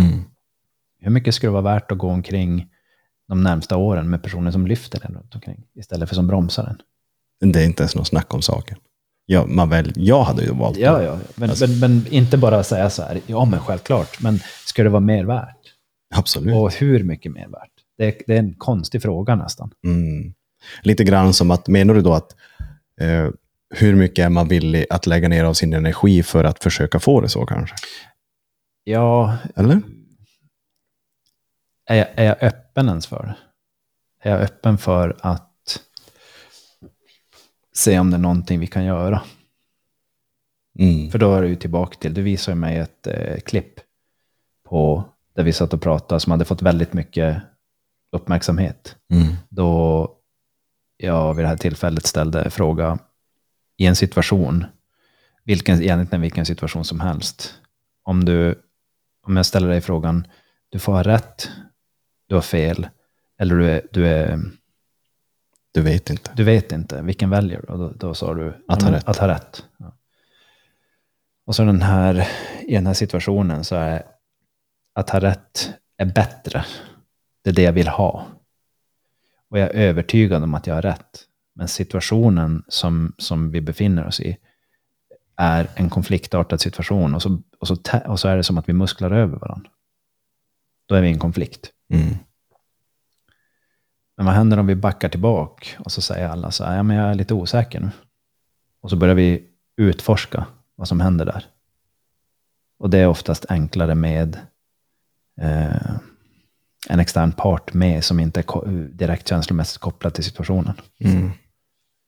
Mm. 0.00 0.20
Hur 0.98 1.10
mycket 1.10 1.34
skulle 1.34 1.48
det 1.48 1.62
vara 1.62 1.74
värt 1.74 1.92
att 1.92 1.98
gå 1.98 2.08
omkring 2.08 2.66
de 3.28 3.42
närmsta 3.42 3.76
åren 3.76 4.10
med 4.10 4.22
personer 4.22 4.50
som 4.50 4.66
lyfter 4.66 5.06
en 5.06 5.14
runt 5.14 5.34
omkring, 5.34 5.64
istället 5.74 6.08
för 6.08 6.14
som 6.16 6.26
bromsar 6.26 6.76
en? 7.40 7.52
Det 7.52 7.60
är 7.60 7.64
inte 7.66 7.82
ens 7.82 7.94
något 7.94 8.06
snack 8.06 8.34
om 8.34 8.42
saken. 8.42 8.78
Ja, 9.26 9.46
man 9.46 9.68
väl, 9.68 9.92
jag 9.96 10.22
hade 10.22 10.42
ju 10.44 10.52
valt 10.54 10.78
Ja, 10.78 10.98
det. 10.98 11.04
ja. 11.04 11.18
Men, 11.34 11.50
Alltså- 11.50 11.66
men, 11.66 11.78
men 11.78 12.06
inte 12.12 12.38
bara 12.38 12.62
säga 12.62 12.90
så 12.90 13.02
här, 13.02 13.20
ja 13.26 13.44
men 13.44 13.60
självklart, 13.60 14.20
men 14.22 14.38
ska 14.66 14.82
det 14.82 14.88
vara 14.88 15.00
mer 15.00 15.24
värt? 15.24 15.56
Absolut. 16.14 16.54
Och 16.56 16.72
hur 16.74 17.02
mycket 17.04 17.32
mer 17.32 17.48
värt? 17.48 17.70
Det 17.98 18.04
är, 18.06 18.14
det 18.26 18.34
är 18.34 18.38
en 18.38 18.54
konstig 18.54 19.02
fråga 19.02 19.34
nästan. 19.34 19.70
Mm. 19.86 20.34
Lite 20.82 21.04
grann 21.04 21.32
som 21.34 21.50
att, 21.50 21.68
menar 21.68 21.94
du 21.94 22.00
då 22.00 22.12
att 22.14 22.36
eh, 23.00 23.28
hur 23.72 23.94
mycket 23.94 24.24
är 24.24 24.28
man 24.28 24.48
villig 24.48 24.86
att 24.90 25.06
lägga 25.06 25.28
ner 25.28 25.44
av 25.44 25.54
sin 25.54 25.72
energi 25.72 26.22
för 26.22 26.44
att 26.44 26.62
försöka 26.62 27.00
få 27.00 27.20
det 27.20 27.28
så 27.28 27.46
kanske? 27.46 27.76
Ja, 28.84 29.36
Eller? 29.56 29.80
är 31.86 31.96
jag, 31.96 32.08
är 32.14 32.24
jag 32.24 32.42
öppen 32.42 32.88
ens 32.88 33.06
för 33.06 33.22
det? 33.22 33.36
Är 34.28 34.32
jag 34.32 34.40
öppen 34.40 34.78
för 34.78 35.16
att 35.20 35.80
se 37.74 37.98
om 37.98 38.10
det 38.10 38.16
är 38.16 38.18
någonting 38.18 38.60
vi 38.60 38.66
kan 38.66 38.84
göra? 38.84 39.22
Mm. 40.78 41.10
För 41.10 41.18
då 41.18 41.34
är 41.34 41.42
det 41.42 41.48
ju 41.48 41.56
tillbaka 41.56 41.98
till, 41.98 42.14
du 42.14 42.22
visade 42.22 42.54
mig 42.54 42.78
ett 42.78 43.06
eh, 43.06 43.38
klipp 43.38 43.74
på 44.68 45.04
där 45.34 45.42
vi 45.42 45.52
satt 45.52 45.74
och 45.74 45.82
pratade 45.82 46.20
som 46.20 46.30
hade 46.30 46.44
fått 46.44 46.62
väldigt 46.62 46.92
mycket 46.92 47.42
uppmärksamhet. 48.12 48.96
Mm. 49.12 49.34
Då 49.48 50.10
jag 50.96 51.34
vid 51.34 51.44
det 51.44 51.48
här 51.48 51.56
tillfället 51.56 52.06
ställde 52.06 52.50
fråga 52.50 52.98
i 53.82 53.86
en 53.86 53.96
situation, 53.96 54.64
vilken, 55.44 55.82
egentligen 55.82 56.22
vilken 56.22 56.46
situation 56.46 56.84
som 56.84 57.00
helst. 57.00 57.54
Om, 58.02 58.24
du, 58.24 58.62
om 59.26 59.36
jag 59.36 59.46
ställer 59.46 59.68
dig 59.68 59.80
frågan, 59.80 60.26
du 60.68 60.78
får 60.78 60.92
ha 60.92 61.02
rätt, 61.02 61.50
du 62.26 62.34
har 62.34 62.42
fel, 62.42 62.88
eller 63.38 63.54
du, 63.54 63.70
är, 63.70 63.82
du, 63.92 64.06
är, 64.06 64.40
Du 65.72 65.80
vet 65.80 66.10
inte. 66.10 66.32
du 66.36 66.44
vet 66.44 66.72
inte, 66.72 67.02
vilken 67.02 67.30
väljer 67.30 67.60
du? 67.62 67.72
Och 67.72 67.78
då, 67.78 67.92
då 67.92 68.14
sa 68.14 68.34
du 68.34 68.64
Att 68.68 68.82
ha 68.82 68.92
rätt. 68.92 69.08
Att 69.08 69.16
ha 69.16 69.28
rätt. 69.28 69.64
Ja. 69.76 69.96
Och 71.46 71.54
så 71.54 71.64
den 71.64 71.82
här, 71.82 72.28
i 72.60 72.74
den 72.74 72.86
här 72.86 72.94
situationen 72.94 73.64
så 73.64 73.76
är 73.76 74.02
att 74.94 75.10
ha 75.10 75.20
rätt 75.20 75.72
är 75.96 76.06
bättre. 76.06 76.64
Det 77.42 77.50
är 77.50 77.54
det 77.54 77.62
jag 77.62 77.72
vill 77.72 77.88
ha. 77.88 78.26
Och 79.48 79.58
jag 79.58 79.68
är 79.68 79.74
övertygad 79.74 80.42
om 80.42 80.54
att 80.54 80.66
jag 80.66 80.74
har 80.74 80.82
rätt. 80.82 81.26
Men 81.54 81.68
situationen 81.68 82.64
som, 82.68 83.14
som 83.18 83.50
vi 83.50 83.60
befinner 83.60 84.06
oss 84.06 84.20
i 84.20 84.36
är 85.36 85.68
en 85.74 85.90
konfliktartad 85.90 86.60
situation. 86.60 87.14
Och 87.14 87.22
så, 87.22 87.42
och, 87.58 87.68
så, 87.68 87.76
och 88.06 88.20
så 88.20 88.28
är 88.28 88.36
det 88.36 88.44
som 88.44 88.58
att 88.58 88.68
vi 88.68 88.72
musklar 88.72 89.10
över 89.10 89.38
varandra. 89.38 89.70
Då 90.86 90.94
är 90.94 91.02
vi 91.02 91.08
i 91.08 91.12
en 91.12 91.18
konflikt. 91.18 91.70
Mm. 91.92 92.14
Men 94.16 94.26
vad 94.26 94.34
händer 94.34 94.58
om 94.58 94.66
vi 94.66 94.74
backar 94.74 95.08
tillbaka 95.08 95.66
och 95.78 95.92
så 95.92 96.02
säger 96.02 96.28
alla 96.28 96.50
så 96.50 96.64
här, 96.64 96.76
ja 96.76 96.82
men 96.82 96.96
jag 96.96 97.10
är 97.10 97.14
lite 97.14 97.34
osäker 97.34 97.80
nu. 97.80 97.90
Och 98.80 98.90
så 98.90 98.96
börjar 98.96 99.14
vi 99.14 99.48
utforska 99.76 100.46
vad 100.74 100.88
som 100.88 101.00
händer 101.00 101.24
där. 101.24 101.46
Och 102.78 102.90
det 102.90 102.98
är 102.98 103.06
oftast 103.06 103.46
enklare 103.48 103.94
med 103.94 104.38
eh, 105.40 105.96
en 106.88 107.00
extern 107.00 107.32
part 107.32 107.74
med 107.74 108.04
som 108.04 108.20
inte 108.20 108.40
är 108.40 108.88
direkt 108.88 109.28
känslomässigt 109.28 109.80
kopplad 109.80 110.14
till 110.14 110.24
situationen. 110.24 110.74
Mm. 111.00 111.30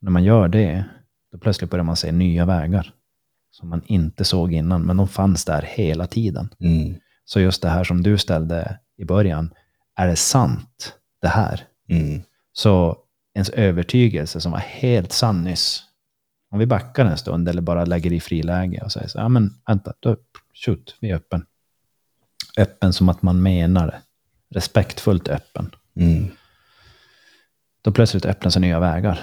När 0.04 0.10
man 0.10 0.24
gör 0.24 0.48
det, 0.48 0.84
då 1.32 1.38
plötsligt 1.38 1.70
börjar 1.70 1.84
man 1.84 1.96
se 1.96 2.12
nya 2.12 2.46
vägar 2.46 2.92
som 3.50 3.68
man 3.68 3.82
inte 3.86 4.24
såg 4.24 4.52
innan, 4.52 4.82
men 4.82 4.96
de 4.96 5.08
fanns 5.08 5.44
där 5.44 5.62
hela 5.62 6.06
tiden. 6.06 6.48
Mm. 6.60 6.94
Så 7.24 7.40
just 7.40 7.62
det 7.62 7.68
här 7.68 7.84
som 7.84 8.02
du 8.02 8.18
ställde 8.18 8.78
i 8.96 9.04
början, 9.04 9.54
är 9.96 10.06
det 10.06 10.16
sant 10.16 10.94
det 11.20 11.28
här? 11.28 11.60
Mm. 11.88 12.22
Så 12.52 12.98
ens 13.34 13.48
övertygelse 13.48 14.40
som 14.40 14.52
var 14.52 14.58
helt 14.58 15.12
sann 15.12 15.44
nyss, 15.44 15.82
om 16.50 16.58
vi 16.58 16.66
backar 16.66 17.04
en 17.04 17.18
stund 17.18 17.48
eller 17.48 17.62
bara 17.62 17.84
lägger 17.84 18.12
i 18.12 18.20
friläge 18.20 18.82
och 18.84 18.92
säger 18.92 19.08
så 19.08 19.18
ja 19.18 19.28
men 19.28 19.54
vänta, 19.66 19.92
då, 20.00 20.16
shoot, 20.64 20.96
vi 21.00 21.10
är 21.10 21.14
öppen. 21.14 21.46
Öppen 22.58 22.92
som 22.92 23.08
att 23.08 23.22
man 23.22 23.42
menar 23.42 23.86
det. 23.86 24.00
Respektfullt 24.54 25.28
öppen. 25.28 25.74
Mm. 25.96 26.30
Då 27.82 27.92
plötsligt 27.92 28.24
öppnar 28.24 28.50
sig 28.50 28.62
nya 28.62 28.80
vägar. 28.80 29.20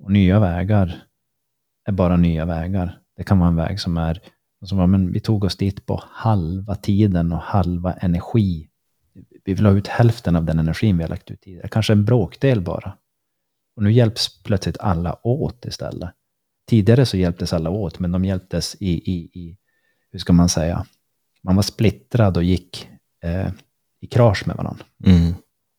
Och 0.00 0.12
nya 0.12 0.40
vägar 0.40 1.02
är 1.84 1.92
bara 1.92 2.16
nya 2.16 2.44
vägar. 2.44 2.98
Det 3.16 3.24
kan 3.24 3.38
vara 3.38 3.48
en 3.48 3.56
väg 3.56 3.80
som 3.80 3.96
är, 3.96 4.20
som 4.64 4.78
var, 4.78 4.86
men 4.86 5.12
vi 5.12 5.20
tog 5.20 5.44
oss 5.44 5.56
dit 5.56 5.86
på 5.86 6.02
halva 6.10 6.74
tiden 6.74 7.32
och 7.32 7.38
halva 7.38 7.92
energi. 7.92 8.68
Vi 9.44 9.54
vill 9.54 9.66
ha 9.66 9.72
ut 9.72 9.86
hälften 9.86 10.36
av 10.36 10.44
den 10.44 10.58
energin 10.58 10.96
vi 10.96 11.04
har 11.04 11.08
lagt 11.08 11.30
ut 11.30 11.40
tidigare. 11.40 11.68
Kanske 11.68 11.92
en 11.92 12.04
bråkdel 12.04 12.60
bara. 12.60 12.96
Och 13.76 13.82
nu 13.82 13.92
hjälps 13.92 14.42
plötsligt 14.42 14.78
alla 14.78 15.26
åt 15.26 15.64
istället. 15.64 16.10
Tidigare 16.68 17.06
så 17.06 17.16
hjälptes 17.16 17.52
alla 17.52 17.70
åt, 17.70 17.98
men 17.98 18.12
de 18.12 18.24
hjälptes 18.24 18.76
i, 18.80 18.90
i, 18.90 19.40
i 19.40 19.56
hur 20.10 20.18
ska 20.18 20.32
man 20.32 20.48
säga, 20.48 20.86
man 21.42 21.56
var 21.56 21.62
splittrad 21.62 22.36
och 22.36 22.44
gick 22.44 22.88
eh, 23.22 23.50
i 24.00 24.06
krasch 24.06 24.46
med 24.46 24.56
varandra. 24.56 24.84
Mm. 25.06 25.34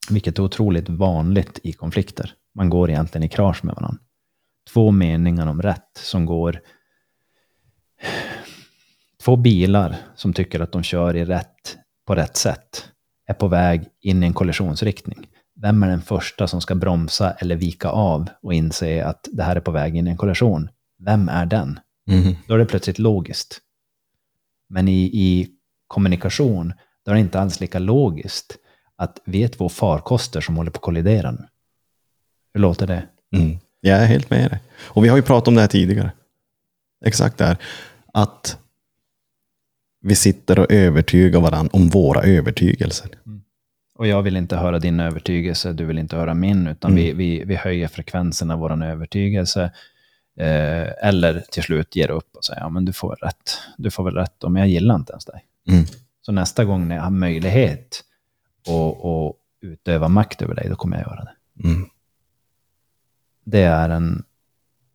Vilket 0.10 0.40
är 0.40 0.44
otroligt 0.44 0.90
vanligt 0.90 1.60
i 1.64 1.74
konflikter. 1.74 2.34
Man 2.56 2.70
går 2.70 2.90
egentligen 2.90 3.24
i 3.24 3.30
krasch 3.30 3.64
med 3.64 3.76
varandra. 3.76 4.00
Två 4.70 4.92
meningar 4.92 5.48
om 5.48 5.62
rätt 5.62 5.98
som 5.98 6.26
går... 6.26 6.62
Två 9.24 9.36
bilar 9.36 9.96
som 10.16 10.34
tycker 10.34 10.60
att 10.60 10.72
de 10.72 10.84
kör 10.84 11.16
i 11.16 11.26
rätt, 11.26 11.78
på 12.06 12.16
rätt 12.16 12.38
sätt 12.38 12.90
är 13.28 13.34
på 13.34 13.48
väg 13.48 13.88
in 14.02 14.24
i 14.24 14.26
en 14.26 14.34
kollisionsriktning. 14.34 15.28
Vem 15.62 15.84
är 15.84 15.88
den 15.88 16.02
första 16.02 16.48
som 16.48 16.62
ska 16.62 16.76
bromsa 16.76 17.32
eller 17.32 17.56
vika 17.56 17.90
av 17.90 18.30
och 18.42 18.54
inse 18.54 19.06
att 19.06 19.28
det 19.32 19.44
här 19.44 19.56
är 19.56 19.60
på 19.60 19.72
väg 19.72 19.96
in 19.96 20.08
i 20.08 20.10
en 20.10 20.18
kollision? 20.18 20.70
Vem 21.06 21.30
är 21.30 21.46
den? 21.46 21.80
Mm. 22.10 22.36
Då 22.48 22.54
är 22.54 22.58
det 22.58 22.66
plötsligt 22.66 23.00
logiskt. 23.00 23.60
Men 24.70 24.88
i, 24.88 25.02
i 25.04 25.50
kommunikation, 25.88 26.74
då 27.06 27.12
är 27.12 27.16
det 27.16 27.22
inte 27.22 27.40
alls 27.40 27.60
lika 27.60 27.80
logiskt 27.80 28.58
att 28.96 29.20
vi 29.26 29.44
är 29.44 29.48
två 29.48 29.70
farkoster 29.70 30.42
som 30.42 30.58
håller 30.58 30.72
på 30.72 30.78
att 30.78 30.82
kollidera 30.82 31.32
nu. 31.32 31.48
Hur 32.54 32.62
låter 32.62 32.88
det? 32.88 33.08
Mm. 33.36 33.60
Jag 33.82 34.00
är 34.00 34.06
helt 34.06 34.30
med 34.30 34.52
dig. 34.52 34.60
Och 34.80 35.06
vi 35.06 35.10
har 35.10 35.18
ju 35.18 35.24
pratat 35.24 35.48
om 35.48 35.56
det 35.56 35.62
här 35.62 35.68
tidigare. 35.68 36.12
Exakt 37.06 37.38
det 37.38 37.46
här. 37.46 37.58
Att 38.14 38.58
vi 40.02 40.16
sitter 40.16 40.60
och 40.60 40.72
övertygar 40.72 41.40
varandra 41.40 41.70
om 41.74 41.90
våra 41.90 42.22
övertygelser. 42.22 43.10
Och 43.96 44.08
jag 44.08 44.22
vill 44.22 44.38
inte 44.38 44.58
höra 44.58 44.80
din 44.80 45.00
övertygelse, 45.00 45.74
du 45.74 45.86
vill 45.86 45.98
inte 45.98 46.16
höra 46.16 46.34
min, 46.34 46.68
utan 46.68 46.96
vi, 46.96 47.14
vi, 47.14 47.44
vi 47.44 47.56
höjer 47.56 47.88
frekvensen 47.88 48.52
av 48.52 48.60
vår 48.60 48.84
övertygelse. 48.84 49.72
Eh, 50.40 51.08
eller 51.08 51.44
till 51.52 51.64
slut 51.64 51.96
ger 51.96 52.12
upp 52.12 52.36
och 52.36 52.46
säger, 52.46 52.62
ja 52.62 52.70
men 52.70 52.86
du 52.86 52.94
får 52.94 53.16
rätt. 53.16 53.60
Du 53.78 53.92
får 53.92 54.04
väl 54.04 54.14
rätt, 54.14 54.44
men 54.44 54.56
jag 54.56 54.68
gillar 54.68 54.96
inte 54.96 55.14
ens 55.14 55.26
dig. 55.26 55.46
Mm. 55.68 55.86
Så 56.22 56.32
nästa 56.32 56.66
gång 56.66 56.88
när 56.88 56.96
jag 56.96 57.04
har 57.04 57.10
möjlighet 57.10 58.04
att, 58.68 59.06
att 59.06 59.36
utöva 59.62 60.08
makt 60.08 60.42
över 60.42 60.56
dig, 60.56 60.70
då 60.70 60.76
kommer 60.76 60.98
jag 60.98 61.08
göra 61.08 61.24
det. 61.24 61.68
Mm. 61.70 61.90
Det 63.44 63.62
är 63.62 63.90
en 63.90 64.24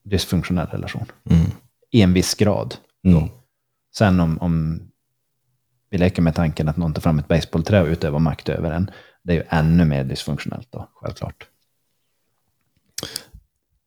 dysfunktionell 0.02 0.66
relation. 0.66 1.06
Mm. 1.30 1.50
I 1.90 2.02
en 2.02 2.12
viss 2.12 2.34
grad. 2.34 2.74
Mm. 3.04 3.28
Sen 3.96 4.20
om, 4.20 4.38
om 4.38 4.82
vi 5.90 5.98
leker 5.98 6.22
med 6.22 6.34
tanken 6.34 6.68
att 6.68 6.76
någon 6.76 6.94
tar 6.94 7.00
fram 7.00 7.18
ett 7.18 7.28
baseballträ 7.28 7.80
och 7.80 7.88
utövar 7.88 8.18
makt 8.18 8.48
över 8.48 8.70
en, 8.70 8.90
det 9.22 9.32
är 9.32 9.36
ju 9.36 9.44
ännu 9.48 9.84
mer 9.84 10.04
dysfunktionellt 10.04 10.68
då, 10.72 10.88
självklart. 10.94 11.46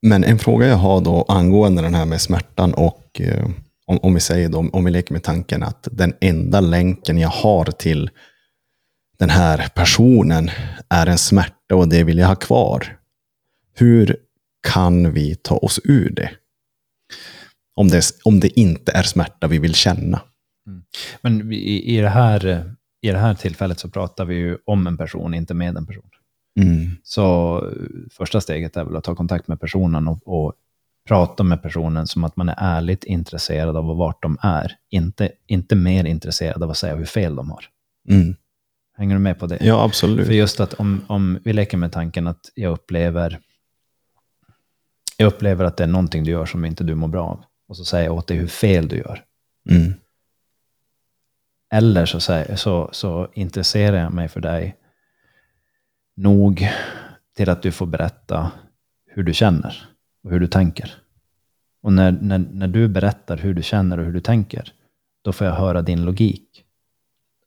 Men 0.02 0.24
en 0.24 0.38
fråga 0.38 0.66
jag 0.66 0.76
har 0.76 1.00
då 1.00 1.24
angående 1.28 1.82
den 1.82 1.94
här 1.94 2.06
med 2.06 2.20
smärtan 2.20 2.74
och 2.74 3.20
eh, 3.20 3.50
om, 3.86 3.98
om 4.02 4.14
vi 4.14 4.20
säger 4.20 4.48
då, 4.48 4.70
om 4.72 4.84
vi 4.84 4.90
leker 4.90 5.12
med 5.12 5.22
tanken 5.22 5.62
att 5.62 5.88
den 5.92 6.14
enda 6.20 6.60
länken 6.60 7.18
jag 7.18 7.28
har 7.28 7.64
till 7.64 8.10
den 9.18 9.30
här 9.30 9.68
personen 9.74 10.50
är 10.88 11.06
en 11.06 11.18
smärta 11.18 11.74
och 11.74 11.88
det 11.88 12.04
vill 12.04 12.18
jag 12.18 12.28
ha 12.28 12.34
kvar. 12.34 12.98
Hur 13.74 14.16
kan 14.60 15.12
vi 15.12 15.34
ta 15.34 15.56
oss 15.56 15.80
ur 15.84 16.10
det? 16.10 16.30
Om 17.74 17.88
det, 17.88 18.02
om 18.24 18.40
det 18.40 18.60
inte 18.60 18.92
är 18.92 19.02
smärta 19.02 19.46
vi 19.46 19.58
vill 19.58 19.74
känna. 19.74 20.20
Men 21.20 21.52
i, 21.52 21.96
i, 21.96 22.00
det 22.00 22.08
här, 22.08 22.72
i 23.02 23.10
det 23.10 23.18
här 23.18 23.34
tillfället 23.34 23.80
så 23.80 23.88
pratar 23.90 24.24
vi 24.24 24.34
ju 24.34 24.58
om 24.64 24.86
en 24.86 24.96
person, 24.96 25.34
inte 25.34 25.54
med 25.54 25.76
en 25.76 25.86
person. 25.86 26.10
Mm. 26.60 26.90
Så 27.02 27.64
första 28.10 28.40
steget 28.40 28.76
är 28.76 28.84
väl 28.84 28.96
att 28.96 29.04
ta 29.04 29.14
kontakt 29.14 29.48
med 29.48 29.60
personen 29.60 30.08
och, 30.08 30.20
och 30.24 30.54
prata 31.08 31.42
med 31.42 31.62
personen 31.62 32.06
som 32.06 32.24
att 32.24 32.36
man 32.36 32.48
är 32.48 32.54
ärligt 32.58 33.04
intresserad 33.04 33.76
av 33.76 33.96
vart 33.96 34.22
de 34.22 34.38
är. 34.42 34.72
Inte, 34.90 35.32
inte 35.46 35.76
mer 35.76 36.04
intresserad 36.04 36.62
av 36.62 36.70
att 36.70 36.76
säga 36.76 36.96
hur 36.96 37.04
fel 37.04 37.36
de 37.36 37.50
har. 37.50 37.64
Mm. 38.08 38.36
Hänger 38.96 39.14
du 39.14 39.20
med 39.20 39.38
på 39.38 39.46
det? 39.46 39.58
Ja, 39.60 39.84
absolut. 39.84 40.26
För 40.26 40.34
just 40.34 40.60
att 40.60 40.74
om, 40.74 41.04
om 41.06 41.38
vi 41.44 41.52
leker 41.52 41.76
med 41.76 41.92
tanken 41.92 42.26
att 42.26 42.40
jag 42.54 42.72
upplever, 42.72 43.38
jag 45.20 45.26
upplever 45.26 45.64
att 45.64 45.76
det 45.76 45.84
är 45.84 45.88
någonting 45.88 46.24
du 46.24 46.30
gör 46.30 46.46
som 46.46 46.64
inte 46.64 46.84
du 46.84 46.94
mår 46.94 47.08
bra 47.08 47.26
av. 47.26 47.44
Och 47.68 47.76
så 47.76 47.84
säger 47.84 48.04
jag 48.04 48.14
åt 48.14 48.26
dig 48.26 48.36
hur 48.36 48.46
fel 48.46 48.88
du 48.88 48.96
gör. 48.96 49.24
Mm. 49.70 49.92
Eller 51.72 52.06
så, 52.06 52.20
säger, 52.20 52.56
så, 52.56 52.88
så 52.92 53.28
intresserar 53.32 53.96
jag 53.96 54.12
mig 54.12 54.28
för 54.28 54.40
dig 54.40 54.76
nog 56.16 56.68
till 57.36 57.50
att 57.50 57.62
du 57.62 57.72
får 57.72 57.86
berätta 57.86 58.52
hur 59.06 59.22
du 59.22 59.34
känner 59.34 59.88
och 60.24 60.30
hur 60.30 60.40
du 60.40 60.46
tänker. 60.46 60.94
Och 61.82 61.92
när, 61.92 62.12
när, 62.12 62.38
när 62.38 62.68
du 62.68 62.88
berättar 62.88 63.36
hur 63.36 63.54
du 63.54 63.62
känner 63.62 63.98
och 63.98 64.04
hur 64.04 64.12
du 64.12 64.20
tänker, 64.20 64.72
då 65.22 65.32
får 65.32 65.46
jag 65.46 65.54
höra 65.54 65.82
din 65.82 66.04
logik. 66.04 66.64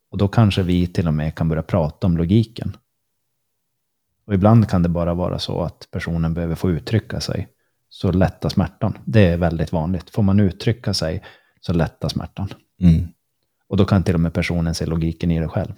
Och 0.09 0.17
då 0.17 0.27
kanske 0.27 0.63
vi 0.63 0.87
till 0.87 1.07
och 1.07 1.13
med 1.13 1.35
kan 1.35 1.49
börja 1.49 1.63
prata 1.63 2.07
om 2.07 2.17
logiken. 2.17 2.77
Och 4.25 4.33
ibland 4.33 4.69
kan 4.69 4.83
det 4.83 4.89
bara 4.89 5.13
vara 5.13 5.39
så 5.39 5.61
att 5.61 5.87
personen 5.91 6.33
behöver 6.33 6.55
få 6.55 6.71
uttrycka 6.71 7.19
sig, 7.19 7.47
så 7.93 8.11
lättar 8.11 8.49
smärtan. 8.49 8.97
Det 9.05 9.27
är 9.27 9.37
väldigt 9.37 9.71
vanligt. 9.71 10.09
Får 10.09 10.23
man 10.23 10.39
uttrycka 10.39 10.93
sig 10.93 11.23
så 11.61 11.73
lättar 11.73 12.09
smärtan. 12.09 12.53
Mm. 12.81 13.07
Och 13.67 13.77
då 13.77 13.85
kan 13.85 14.03
till 14.03 14.13
och 14.13 14.19
med 14.19 14.33
personen 14.33 14.75
se 14.75 14.85
logiken 14.85 15.31
i 15.31 15.39
det 15.39 15.47
själv. 15.47 15.73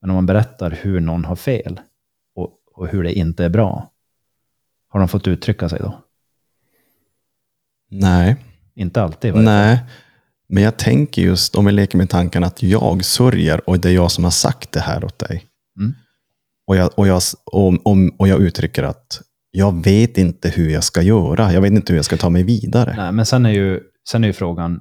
Men 0.00 0.10
om 0.10 0.14
man 0.14 0.26
berättar 0.26 0.70
hur 0.70 1.00
någon 1.00 1.24
har 1.24 1.36
fel 1.36 1.80
och, 2.34 2.50
och 2.74 2.88
hur 2.88 3.02
det 3.02 3.12
inte 3.12 3.44
är 3.44 3.48
bra, 3.48 3.90
har 4.88 5.00
de 5.00 5.08
fått 5.08 5.28
uttrycka 5.28 5.68
sig 5.68 5.78
då? 5.78 6.02
Nej. 7.90 8.36
Inte 8.74 9.02
alltid. 9.02 9.34
Nej. 9.34 9.78
Men 10.48 10.62
jag 10.62 10.76
tänker 10.76 11.22
just, 11.22 11.54
om 11.54 11.64
vi 11.64 11.72
leker 11.72 11.98
med 11.98 12.10
tanken 12.10 12.44
att 12.44 12.62
jag 12.62 13.04
sörjer 13.04 13.68
och 13.68 13.80
det 13.80 13.88
är 13.88 13.94
jag 13.94 14.10
som 14.10 14.24
har 14.24 14.30
sagt 14.30 14.72
det 14.72 14.80
här 14.80 15.04
åt 15.04 15.18
dig. 15.18 15.44
Mm. 15.78 15.94
Och, 16.66 16.76
jag, 16.76 16.90
och, 16.98 17.06
jag, 17.06 17.22
och, 17.44 17.86
och, 17.86 17.96
och 18.18 18.28
jag 18.28 18.40
uttrycker 18.40 18.82
att 18.82 19.20
jag 19.56 19.84
vet 19.84 20.18
inte 20.18 20.48
hur 20.48 20.70
jag 20.70 20.84
ska 20.84 21.02
göra. 21.02 21.52
Jag 21.52 21.60
vet 21.60 21.72
inte 21.72 21.92
hur 21.92 21.98
jag 21.98 22.04
ska 22.04 22.16
ta 22.16 22.30
mig 22.30 22.42
vidare. 22.42 22.94
Nej, 22.96 23.12
men 23.12 23.26
sen 23.26 23.46
är 23.46 23.50
ju, 23.50 23.80
sen 24.08 24.24
är 24.24 24.28
ju 24.28 24.32
frågan, 24.32 24.80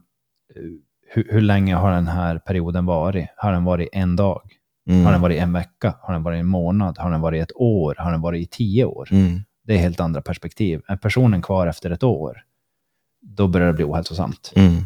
eh, 0.55 0.61
hur, 1.09 1.27
hur 1.31 1.41
länge 1.41 1.75
har 1.75 1.91
den 1.91 2.07
här 2.07 2.39
perioden 2.39 2.85
varit? 2.85 3.27
Har 3.37 3.51
den 3.51 3.63
varit 3.63 3.89
en 3.91 4.15
dag? 4.15 4.41
Mm. 4.89 5.05
Har 5.05 5.11
den 5.11 5.21
varit 5.21 5.41
en 5.41 5.53
vecka? 5.53 5.95
Har 6.01 6.13
den 6.13 6.23
varit 6.23 6.39
en 6.39 6.45
månad? 6.45 6.97
Har 6.97 7.11
den 7.11 7.21
varit 7.21 7.43
ett 7.43 7.55
år? 7.55 7.95
Har 7.97 8.11
den 8.11 8.21
varit 8.21 8.41
i 8.41 8.45
tio 8.45 8.85
år? 8.85 9.07
Mm. 9.11 9.39
Det 9.63 9.73
är 9.73 9.77
helt 9.77 9.99
andra 9.99 10.21
perspektiv. 10.21 10.81
Är 10.87 10.97
personen 10.97 11.41
kvar 11.41 11.67
efter 11.67 11.91
ett 11.91 12.03
år, 12.03 12.37
då 13.21 13.47
börjar 13.47 13.67
det 13.67 13.73
bli 13.73 13.85
ohälsosamt. 13.85 14.53
Mm. 14.55 14.83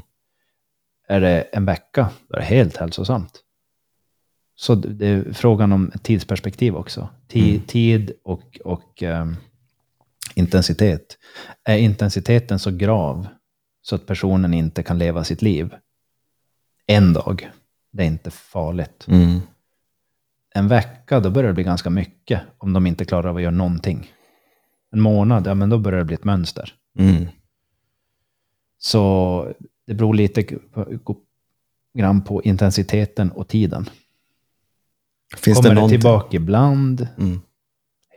Är 1.07 1.21
det 1.21 1.41
en 1.41 1.65
vecka, 1.65 2.09
då 2.29 2.35
är 2.35 2.39
det 2.39 2.45
helt 2.45 2.77
hälsosamt. 2.77 3.43
Så 4.55 4.75
det 4.75 5.07
är 5.07 5.33
frågan 5.33 5.71
om 5.71 5.91
tidsperspektiv 6.03 6.75
också. 6.75 7.09
Ti, 7.27 7.49
Mm. 7.49 7.61
Tid 7.61 8.11
och, 8.23 8.59
och 8.63 9.03
ehm, 9.03 9.35
intensitet. 10.38 11.17
Är 11.63 11.77
intensiteten 11.77 12.59
så 12.59 12.71
grav 12.71 13.27
så 13.81 13.95
att 13.95 14.05
personen 14.05 14.53
inte 14.53 14.83
kan 14.83 14.97
leva 14.97 15.23
sitt 15.23 15.41
liv 15.41 15.75
en 16.88 17.13
dag, 17.13 17.49
det 17.91 18.03
är 18.03 18.07
inte 18.07 18.31
farligt. 18.31 19.05
Mm. 19.07 19.39
En 20.55 20.67
vecka, 20.67 21.19
då 21.19 21.29
börjar 21.29 21.47
det 21.47 21.53
bli 21.53 21.63
ganska 21.63 21.89
mycket 21.89 22.41
om 22.57 22.73
de 22.73 22.88
inte 22.88 23.05
klarar 23.05 23.29
av 23.29 23.35
att 23.35 23.41
göra 23.41 23.51
någonting. 23.51 24.11
En 24.91 25.01
månad, 25.01 25.47
ja 25.47 25.53
men 25.53 25.69
då 25.69 25.77
börjar 25.77 25.99
det 25.99 26.05
bli 26.05 26.13
ett 26.15 26.23
mönster. 26.23 26.73
Mm. 26.99 27.25
Så 28.77 29.53
det 29.88 29.93
beror 29.93 30.13
lite 30.13 30.45
grann 31.97 32.21
på 32.21 32.43
intensiteten 32.43 33.31
och 33.31 33.47
tiden. 33.47 33.89
Finns 35.38 35.57
Kommer 35.57 35.69
det 35.69 35.71
det, 35.71 35.75
någonting? 35.75 35.99
tillbaka 35.99 36.38
ibland, 36.38 37.07
Mm. 37.17 37.41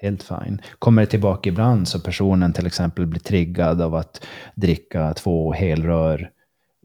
Helt 0.02 0.22
fine. 0.22 0.62
Kommer 0.78 1.02
det 1.02 1.06
tillbaka 1.06 1.48
ibland 1.48 1.88
så 1.88 2.00
personen 2.00 2.52
till 2.52 2.66
exempel 2.66 3.06
blir 3.06 3.20
triggad 3.20 3.80
av 3.80 3.94
att 3.94 4.26
dricka 4.54 5.14
två 5.14 5.52
helrör 5.52 6.30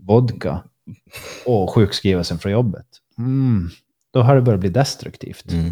vodka 0.02 0.64
och 1.46 1.70
sjukskriva 1.70 2.24
sig 2.24 2.38
från 2.38 2.52
jobbet. 2.52 2.86
Mm, 3.18 3.70
då 4.12 4.22
har 4.22 4.36
det 4.36 4.42
börjat 4.42 4.60
bli 4.60 4.70
destruktivt. 4.70 5.52
Mm. 5.52 5.72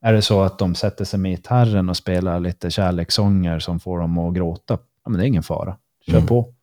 Är 0.00 0.12
det 0.12 0.22
så 0.22 0.42
att 0.42 0.58
de 0.58 0.74
sätter 0.74 1.04
sig 1.04 1.20
med 1.20 1.30
gitarren 1.30 1.88
och 1.88 1.96
spelar 1.96 2.40
lite 2.40 2.70
kärlekssånger 2.70 3.58
som 3.58 3.80
får 3.80 3.98
dem 3.98 4.18
att 4.18 4.34
gråta, 4.34 4.78
ja, 5.04 5.10
men 5.10 5.18
det 5.18 5.24
är 5.24 5.28
ingen 5.28 5.42
fara. 5.42 5.76
Kör 6.06 6.14
Mm. 6.14 6.26
på. 6.26 6.54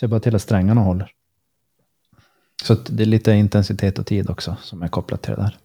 Se 0.00 0.06
bara 0.06 0.20
till 0.20 0.34
att 0.34 0.42
strängarna 0.42 0.80
håller. 0.80 1.10
Så 2.62 2.74
det 2.74 3.02
är 3.02 3.06
lite 3.06 3.32
intensitet 3.32 3.98
och 3.98 4.06
tid 4.06 4.30
också 4.30 4.56
som 4.62 4.82
är 4.82 4.88
kopplat 4.88 5.22
till 5.22 5.30
det 5.34 5.42
där. 5.42 5.56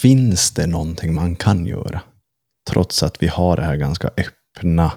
Finns 0.00 0.50
det 0.50 0.66
någonting 0.66 1.14
man 1.14 1.36
kan 1.36 1.66
göra? 1.66 2.00
Trots 2.70 3.02
att 3.02 3.22
vi 3.22 3.26
har 3.26 3.56
det 3.56 3.62
här 3.62 3.76
ganska 3.76 4.08
öppna 4.08 4.92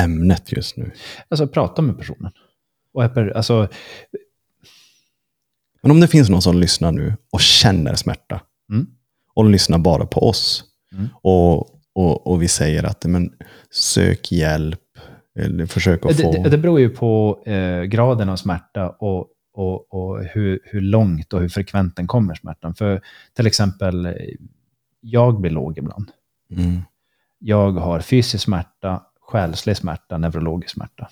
ämnet 0.00 0.52
just 0.52 0.76
nu. 0.76 0.90
Alltså 1.28 1.46
prata 1.46 1.82
med 1.82 1.98
personen. 1.98 2.32
Och 2.94 3.04
alltså, 3.04 3.68
Men 5.82 5.90
om 5.90 6.00
det 6.00 6.08
finns 6.08 6.28
någon 6.28 6.42
som 6.42 6.58
lyssnar 6.58 6.92
nu 6.92 7.14
och 7.32 7.40
känner 7.40 7.94
smärta 7.94 8.40
mm, 8.72 8.86
och 9.34 9.44
lyssnar 9.44 9.78
bara 9.78 10.06
på 10.06 10.28
oss 10.28 10.64
Mm. 10.92 11.08
och, 11.22 11.60
och, 11.94 12.26
och 12.26 12.42
vi 12.42 12.48
säger 12.48 12.84
att 12.84 13.04
men, 13.04 13.32
sök 13.70 14.32
hjälp, 14.32 14.80
eller 15.38 15.66
försök 15.66 16.06
att 16.06 16.16
det, 16.16 16.22
få... 16.22 16.32
det, 16.32 16.48
det 16.48 16.58
beror 16.58 16.80
ju 16.80 16.88
på 16.88 17.42
eh, 17.46 17.82
graden 17.82 18.28
av 18.28 18.36
smärta 18.36 18.88
och, 18.88 19.26
och, 19.52 19.94
och 19.94 20.24
hur, 20.24 20.60
hur 20.64 20.80
långt 20.80 21.32
och 21.32 21.40
hur 21.40 21.48
frekvent 21.48 21.96
den 21.96 22.06
kommer 22.06 22.34
smärtan. 22.34 22.74
För 22.74 23.00
till 23.32 23.46
exempel, 23.46 24.16
jag 25.00 25.40
blir 25.40 25.50
låg 25.50 25.78
ibland. 25.78 26.10
Mm. 26.50 26.80
Jag 27.38 27.72
har 27.72 28.00
fysisk 28.00 28.44
smärta, 28.44 29.02
själslig 29.20 29.76
smärta, 29.76 30.18
neurologisk 30.18 30.74
smärta. 30.74 31.08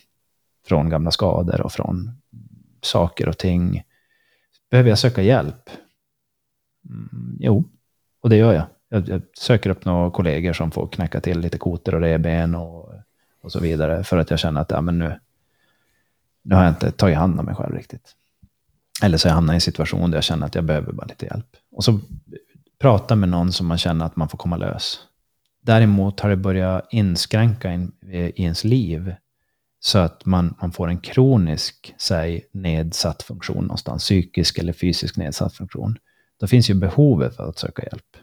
Från 0.67 0.89
gamla 0.89 1.11
skador 1.11 1.61
och 1.61 1.73
från 1.73 2.11
saker 2.83 3.29
och 3.29 3.39
ting. 3.39 3.83
Behöver 4.71 4.89
jag 4.89 4.99
söka 4.99 5.23
hjälp? 5.23 5.71
Mm, 6.89 7.37
jo, 7.41 7.65
och 8.21 8.31
det 8.31 8.37
gör 8.37 8.53
jag. 8.53 8.67
jag. 8.89 9.09
Jag 9.09 9.23
söker 9.39 9.71
upp 9.71 9.85
några 9.85 10.11
kollegor 10.11 10.53
som 10.53 10.71
får 10.71 10.87
knäcka 10.87 11.21
till 11.21 11.41
lite 11.41 11.59
kotor 11.59 11.95
och 11.95 12.01
revben 12.01 12.55
och, 12.55 12.95
och 13.41 13.53
så 13.53 13.61
vidare. 13.61 14.05
För 14.05 14.19
att 14.19 14.31
jag 14.31 14.39
känner 14.39 14.61
att 14.61 14.71
ja, 14.71 14.81
men 14.81 14.99
nu, 14.99 15.21
nu 16.43 16.55
har 16.55 16.63
jag 16.63 16.71
inte 16.71 16.91
tagit 16.91 17.17
hand 17.17 17.41
om 17.41 17.47
mig 17.47 17.55
själv 17.55 17.75
riktigt. 17.75 18.17
Eller 19.03 19.19
så 19.19 19.29
jag 19.29 19.35
hamnar 19.35 19.55
i 19.55 19.57
en 19.57 19.61
situation 19.61 20.11
där 20.11 20.17
jag 20.17 20.25
känner 20.25 20.47
att 20.47 20.55
jag 20.55 20.65
behöver 20.65 20.93
bara 20.93 21.07
lite 21.07 21.27
hjälp. 21.27 21.57
Och 21.73 21.85
så 21.85 22.01
prata 22.79 23.17
med 23.17 23.29
någon 23.29 23.53
som 23.53 23.67
man 23.67 23.79
känner 23.79 24.05
att 24.05 24.17
man 24.17 24.29
får 24.29 24.39
komma 24.39 24.57
lös. 24.57 24.99
Däremot 25.63 26.21
har 26.21 26.31
det 26.31 26.37
börjat 26.37 26.89
inskränka 26.91 27.73
in, 27.73 27.93
eh, 28.03 28.27
i 28.27 28.43
ens 28.43 28.65
liv 28.65 29.15
så 29.81 29.99
att 29.99 30.27
man, 30.27 30.55
man 30.61 30.73
får 30.73 30.89
en 30.89 31.01
kronisk, 31.01 31.95
säg, 31.99 32.45
nedsatt 32.53 33.23
funktion 33.23 33.63
någonstans, 33.63 34.03
psykisk 34.03 34.59
eller 34.59 34.73
fysisk 34.73 35.17
nedsatt 35.17 35.55
funktion. 35.55 35.97
Då 36.41 36.47
finns 36.47 36.71
ju 36.71 36.75
behovet 36.75 37.37
för 37.37 37.49
att 37.49 37.59
söka 37.59 37.83
hjälp. 37.83 38.17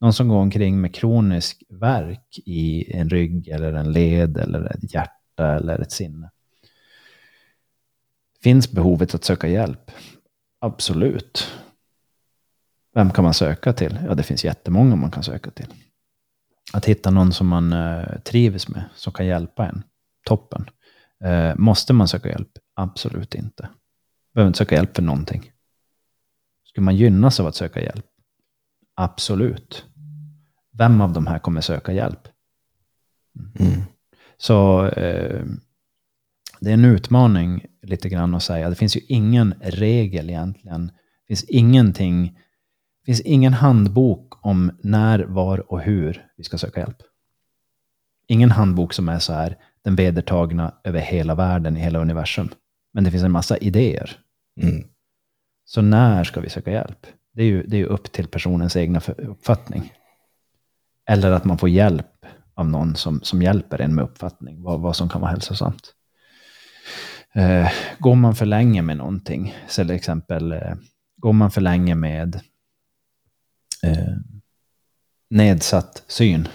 Någon 0.00 0.12
som 0.12 0.28
går 0.28 0.36
omkring 0.36 0.80
med 0.80 0.94
kronisk 0.94 1.62
värk 1.68 2.38
i 2.46 2.92
en 2.92 3.08
rygg 3.08 3.48
eller 3.48 3.72
en 3.72 3.92
led 3.92 4.36
eller 4.36 4.64
ett 4.64 4.94
hjärta 4.94 5.56
eller 5.56 5.78
ett 5.78 5.92
sinne. 5.92 6.30
Finns 8.42 8.70
behovet 8.72 9.14
att 9.14 9.24
söka 9.24 9.48
hjälp? 9.48 9.90
Absolut. 10.60 11.52
Vem 12.94 13.10
kan 13.10 13.24
man 13.24 13.34
söka 13.34 13.72
till? 13.72 13.98
Ja, 14.06 14.14
det 14.14 14.22
finns 14.22 14.44
jättemånga 14.44 14.96
man 14.96 15.10
kan 15.10 15.22
söka 15.22 15.50
till. 15.50 15.74
Att 16.72 16.84
hitta 16.84 17.10
någon 17.10 17.32
som 17.32 17.48
man 17.48 17.72
eh, 17.72 18.18
trivs 18.24 18.68
med, 18.68 18.84
som 18.94 19.12
kan 19.12 19.26
hjälpa 19.26 19.66
en. 19.66 19.82
Toppen. 20.26 20.70
Eh, 21.24 21.56
måste 21.56 21.92
man 21.92 22.08
söka 22.08 22.28
hjälp? 22.28 22.50
Absolut 22.74 23.34
inte. 23.34 23.68
Behöver 24.34 24.48
inte 24.48 24.58
söka 24.58 24.74
hjälp 24.74 24.96
för 24.96 25.02
någonting. 25.02 25.52
Skulle 26.64 26.84
man 26.84 26.96
gynnas 26.96 27.40
av 27.40 27.46
att 27.46 27.54
söka 27.54 27.82
hjälp? 27.82 28.06
Absolut. 28.94 29.84
Vem 30.72 31.00
av 31.00 31.12
de 31.12 31.26
här 31.26 31.38
kommer 31.38 31.60
söka 31.60 31.92
hjälp? 31.92 32.28
Mm. 33.58 33.82
Så 34.36 34.86
eh, 34.86 35.44
det 36.60 36.70
är 36.70 36.74
en 36.74 36.84
utmaning 36.84 37.66
lite 37.82 38.08
grann 38.08 38.34
att 38.34 38.42
säga. 38.42 38.68
Det 38.68 38.74
finns 38.74 38.96
ju 38.96 39.00
ingen 39.08 39.54
regel 39.60 40.30
egentligen. 40.30 40.86
Det 40.86 41.26
finns 41.28 41.44
ingenting. 41.44 42.26
Det 43.00 43.06
finns 43.06 43.20
ingen 43.20 43.52
handbok 43.52 44.46
om 44.46 44.70
när, 44.82 45.18
var 45.18 45.72
och 45.72 45.80
hur 45.80 46.26
vi 46.36 46.44
ska 46.44 46.58
söka 46.58 46.80
hjälp. 46.80 47.02
Ingen 48.26 48.50
handbok 48.50 48.92
som 48.92 49.08
är 49.08 49.18
så 49.18 49.32
här, 49.32 49.56
den 49.82 49.96
vedertagna 49.96 50.74
över 50.84 51.00
hela 51.00 51.34
världen, 51.34 51.76
i 51.76 51.80
hela 51.80 51.98
universum. 51.98 52.48
Men 52.92 53.04
det 53.04 53.10
finns 53.10 53.24
en 53.24 53.32
massa 53.32 53.56
idéer. 53.56 54.18
Mm. 54.60 54.84
Så 55.64 55.82
när 55.82 56.24
ska 56.24 56.40
vi 56.40 56.50
söka 56.50 56.70
hjälp? 56.72 57.06
Det 57.32 57.42
är 57.42 57.46
ju, 57.46 57.62
det 57.62 57.76
är 57.76 57.78
ju 57.78 57.86
upp 57.86 58.12
till 58.12 58.28
personens 58.28 58.76
egna 58.76 59.00
uppfattning. 59.18 59.92
Eller 61.08 61.32
att 61.32 61.44
man 61.44 61.58
får 61.58 61.68
hjälp 61.68 62.26
av 62.54 62.68
någon 62.68 62.96
som, 62.96 63.20
som 63.22 63.42
hjälper 63.42 63.80
en 63.80 63.94
med 63.94 64.04
uppfattning, 64.04 64.62
vad, 64.62 64.80
vad 64.80 64.96
som 64.96 65.08
kan 65.08 65.20
vara 65.20 65.30
hälsosamt. 65.30 65.94
Eh, 67.32 67.72
går 67.98 68.14
man 68.14 68.34
för 68.34 68.46
länge 68.46 68.82
med 68.82 68.96
någonting, 68.96 69.54
så 69.68 69.82
till 69.82 69.90
exempel 69.90 70.52
eh, 70.52 70.74
går 71.16 71.32
man 71.32 71.50
för 71.50 71.60
länge 71.60 71.94
med 71.94 72.40
eh, 73.82 74.14
nedsatt 75.30 76.04
syn. 76.06 76.48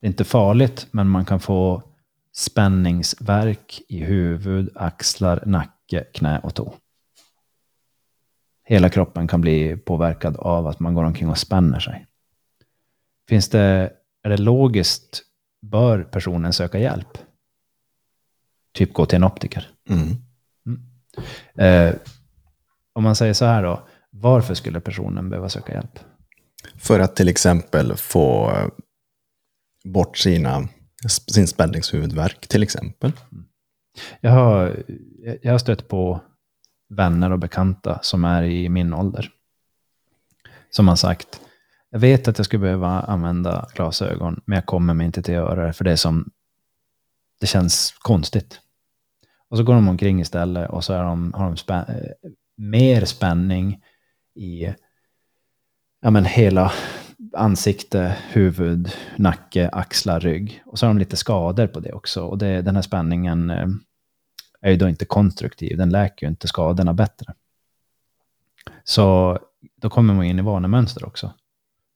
Det 0.00 0.06
är 0.06 0.08
inte 0.08 0.24
farligt, 0.24 0.86
men 0.90 1.08
man 1.08 1.24
kan 1.24 1.40
få 1.40 1.82
spänningsverk 2.32 3.82
i 3.88 4.04
huvud, 4.04 4.70
axlar, 4.74 5.42
nacke, 5.46 6.04
knä 6.14 6.38
och 6.38 6.54
tå. 6.54 6.74
Hela 8.64 8.88
kroppen 8.88 9.28
kan 9.28 9.40
bli 9.40 9.76
påverkad 9.76 10.36
av 10.36 10.66
att 10.66 10.80
man 10.80 10.94
går 10.94 11.04
omkring 11.04 11.28
och 11.28 11.38
spänner 11.38 11.80
sig. 11.80 12.06
Finns 13.28 13.48
det, 13.48 13.92
är 14.22 14.30
det 14.30 14.36
logiskt, 14.36 15.22
bör 15.62 16.02
personen 16.02 16.52
söka 16.52 16.78
hjälp? 16.78 17.18
Typ 18.74 18.92
gå 18.92 19.06
till 19.06 19.16
en 19.16 19.24
optiker. 19.24 19.70
Mm. 19.88 20.16
Eh, 21.54 21.94
om 22.92 23.02
man 23.02 23.16
säger 23.16 23.34
så 23.34 23.44
här 23.44 23.62
då, 23.62 23.88
varför 24.10 24.54
skulle 24.54 24.80
personen 24.80 25.30
behöva 25.30 25.48
söka 25.48 25.72
hjälp? 25.72 25.98
För 26.76 27.00
att 27.00 27.16
till 27.16 27.28
exempel 27.28 27.96
få 27.96 28.56
bort 29.84 30.18
sina, 30.18 30.68
sin 31.08 31.46
spänningshuvudvärk 31.46 32.48
till 32.48 32.62
exempel. 32.62 33.12
Jag 34.20 34.30
har, 34.30 34.82
jag 35.42 35.52
har 35.52 35.58
stött 35.58 35.88
på 35.88 36.20
vänner 36.88 37.32
och 37.32 37.38
bekanta 37.38 37.98
som 38.02 38.24
är 38.24 38.42
i 38.42 38.68
min 38.68 38.94
ålder. 38.94 39.30
Som 40.70 40.88
har 40.88 40.96
sagt, 40.96 41.40
jag 41.90 41.98
vet 41.98 42.28
att 42.28 42.38
jag 42.38 42.44
skulle 42.44 42.60
behöva 42.60 43.00
använda 43.00 43.68
glasögon, 43.74 44.40
men 44.44 44.56
jag 44.56 44.66
kommer 44.66 44.94
mig 44.94 45.06
inte 45.06 45.22
till 45.22 45.34
att 45.34 45.44
göra 45.44 45.66
det, 45.66 45.72
för 45.72 45.84
det 45.84 45.96
som, 45.96 46.30
det 47.40 47.46
känns 47.46 47.94
konstigt. 47.98 48.60
Och 49.54 49.58
så 49.58 49.64
går 49.64 49.74
de 49.74 49.88
omkring 49.88 50.20
istället 50.20 50.70
och 50.70 50.84
så 50.84 50.92
är 50.92 51.04
de, 51.04 51.32
har 51.32 51.44
de 51.44 51.56
spä, 51.56 51.74
eh, 51.74 52.30
mer 52.56 53.04
spänning 53.04 53.82
i 54.34 54.74
ja, 56.00 56.10
men 56.10 56.24
hela 56.24 56.72
ansikte, 57.32 58.16
huvud, 58.30 58.92
nacke, 59.16 59.68
axlar, 59.68 60.20
rygg. 60.20 60.62
Och 60.66 60.78
så 60.78 60.86
har 60.86 60.90
de 60.94 60.98
lite 60.98 61.16
skador 61.16 61.66
på 61.66 61.80
det 61.80 61.92
också. 61.92 62.24
Och 62.24 62.38
det, 62.38 62.62
den 62.62 62.74
här 62.74 62.82
spänningen 62.82 63.50
eh, 63.50 63.68
är 64.60 64.70
ju 64.70 64.76
då 64.76 64.88
inte 64.88 65.04
konstruktiv. 65.04 65.76
Den 65.76 65.90
läker 65.90 66.26
ju 66.26 66.30
inte 66.30 66.48
skadorna 66.48 66.94
bättre. 66.94 67.34
Så 68.84 69.38
då 69.76 69.90
kommer 69.90 70.14
man 70.14 70.24
in 70.24 70.38
i 70.38 70.42
vanemönster 70.42 71.06
också. 71.06 71.32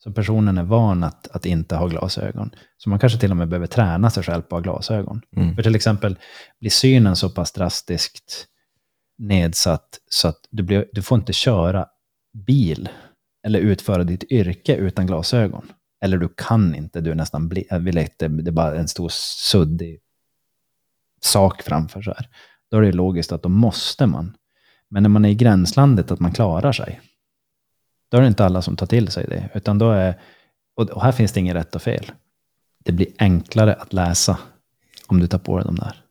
Så 0.09 0.13
personen 0.13 0.59
är 0.59 0.63
van 0.63 1.05
att, 1.05 1.29
att 1.29 1.47
inte 1.47 1.77
ha 1.77 1.87
glasögon. 1.87 2.51
Så 2.77 2.91
man 2.91 2.99
kanske 2.99 3.19
till 3.19 3.31
och 3.31 3.37
med 3.37 3.49
behöver 3.49 3.67
träna 3.67 4.11
sig 4.11 4.23
själv 4.23 4.43
på 4.43 4.57
att 4.57 4.67
ha 4.67 4.73
glasögon. 4.73 5.23
Mm. 5.37 5.57
För 5.57 5.63
till 5.63 5.75
exempel 5.75 6.19
blir 6.61 6.71
synen 6.71 7.17
så 7.17 7.31
pass 7.31 7.53
drastiskt 7.53 8.47
nedsatt 9.19 9.99
så 10.09 10.29
att 10.29 10.49
du, 10.51 10.63
blir, 10.63 10.89
du 10.93 11.03
får 11.03 11.19
inte 11.19 11.33
köra 11.33 11.87
bil 12.47 12.89
eller 13.47 13.59
utföra 13.59 14.05
ditt 14.05 14.25
yrke 14.33 14.77
utan 14.77 15.07
glasögon. 15.07 15.73
Eller 16.01 16.19
du 16.19 16.29
kan 16.37 16.75
inte, 16.75 17.01
du 17.01 17.11
är 17.11 17.15
nästan 17.15 17.49
bli, 17.49 17.67
äh, 17.71 17.79
det 17.79 18.23
är 18.23 18.51
bara 18.51 18.77
en 18.77 18.89
stor 18.89 19.09
suddig 19.13 20.01
sak 21.21 21.63
framför 21.63 22.03
så 22.03 22.11
här. 22.11 22.29
Då 22.71 22.77
är 22.77 22.83
det 22.83 22.93
logiskt 22.93 23.33
att 23.33 23.43
då 23.43 23.49
måste 23.49 24.07
man. 24.07 24.37
Men 24.91 25.03
när 25.03 25.11
man 25.11 25.25
är 25.25 25.29
i 25.29 25.35
gränslandet 25.35 26.11
att 26.11 26.21
man 26.21 26.33
klarar 26.33 26.73
sig, 26.73 27.01
då 28.09 28.17
är 28.17 28.21
det 28.21 28.29
inte 28.29 28.45
alla 28.45 28.63
som 28.63 28.77
tar 28.77 28.87
till 28.87 29.09
sig 29.09 29.27
det. 29.29 29.51
Utan 29.55 29.79
då 29.79 29.91
är, 29.91 30.21
och 30.75 31.03
här 31.03 31.13
finns 31.13 31.33
det 31.33 31.41
inget 31.41 31.57
rätt 31.57 31.75
och 31.75 31.83
fel. 31.83 32.13
Det 32.85 32.93
blir 32.93 33.09
enklare 33.19 33.75
att 33.75 33.93
läsa 33.93 34.39
om 35.07 35.21
du 35.21 35.27
tar 35.27 35.39
på 35.39 35.57
dig 35.57 35.67
de 35.67 35.75
där. 35.75 36.05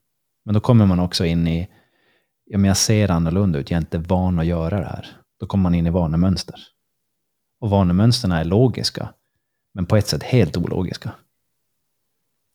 Men 0.45 0.53
då 0.53 0.59
kommer 0.59 0.85
man 0.85 0.99
också 0.99 1.25
in 1.25 1.47
i, 1.47 1.69
ja 2.45 2.57
men 2.57 2.67
jag 2.67 2.77
ser 2.77 3.11
annorlunda 3.11 3.59
ut, 3.59 3.71
jag 3.71 3.77
är 3.77 3.81
inte 3.81 3.97
van 3.97 4.39
att 4.39 4.45
göra 4.45 4.79
det 4.79 4.85
här. 4.85 5.07
Då 5.39 5.47
kommer 5.47 5.61
man 5.61 5.75
in 5.75 5.87
i 5.87 5.89
vanemönster. 5.89 6.59
Och 7.59 7.69
vanemönsterna 7.69 8.39
är 8.39 8.45
logiska. 8.45 9.13
men 9.73 9.85
på 9.85 9.95
ett 9.95 10.07
sätt 10.07 10.23
helt 10.23 10.57
ologiska. 10.57 11.11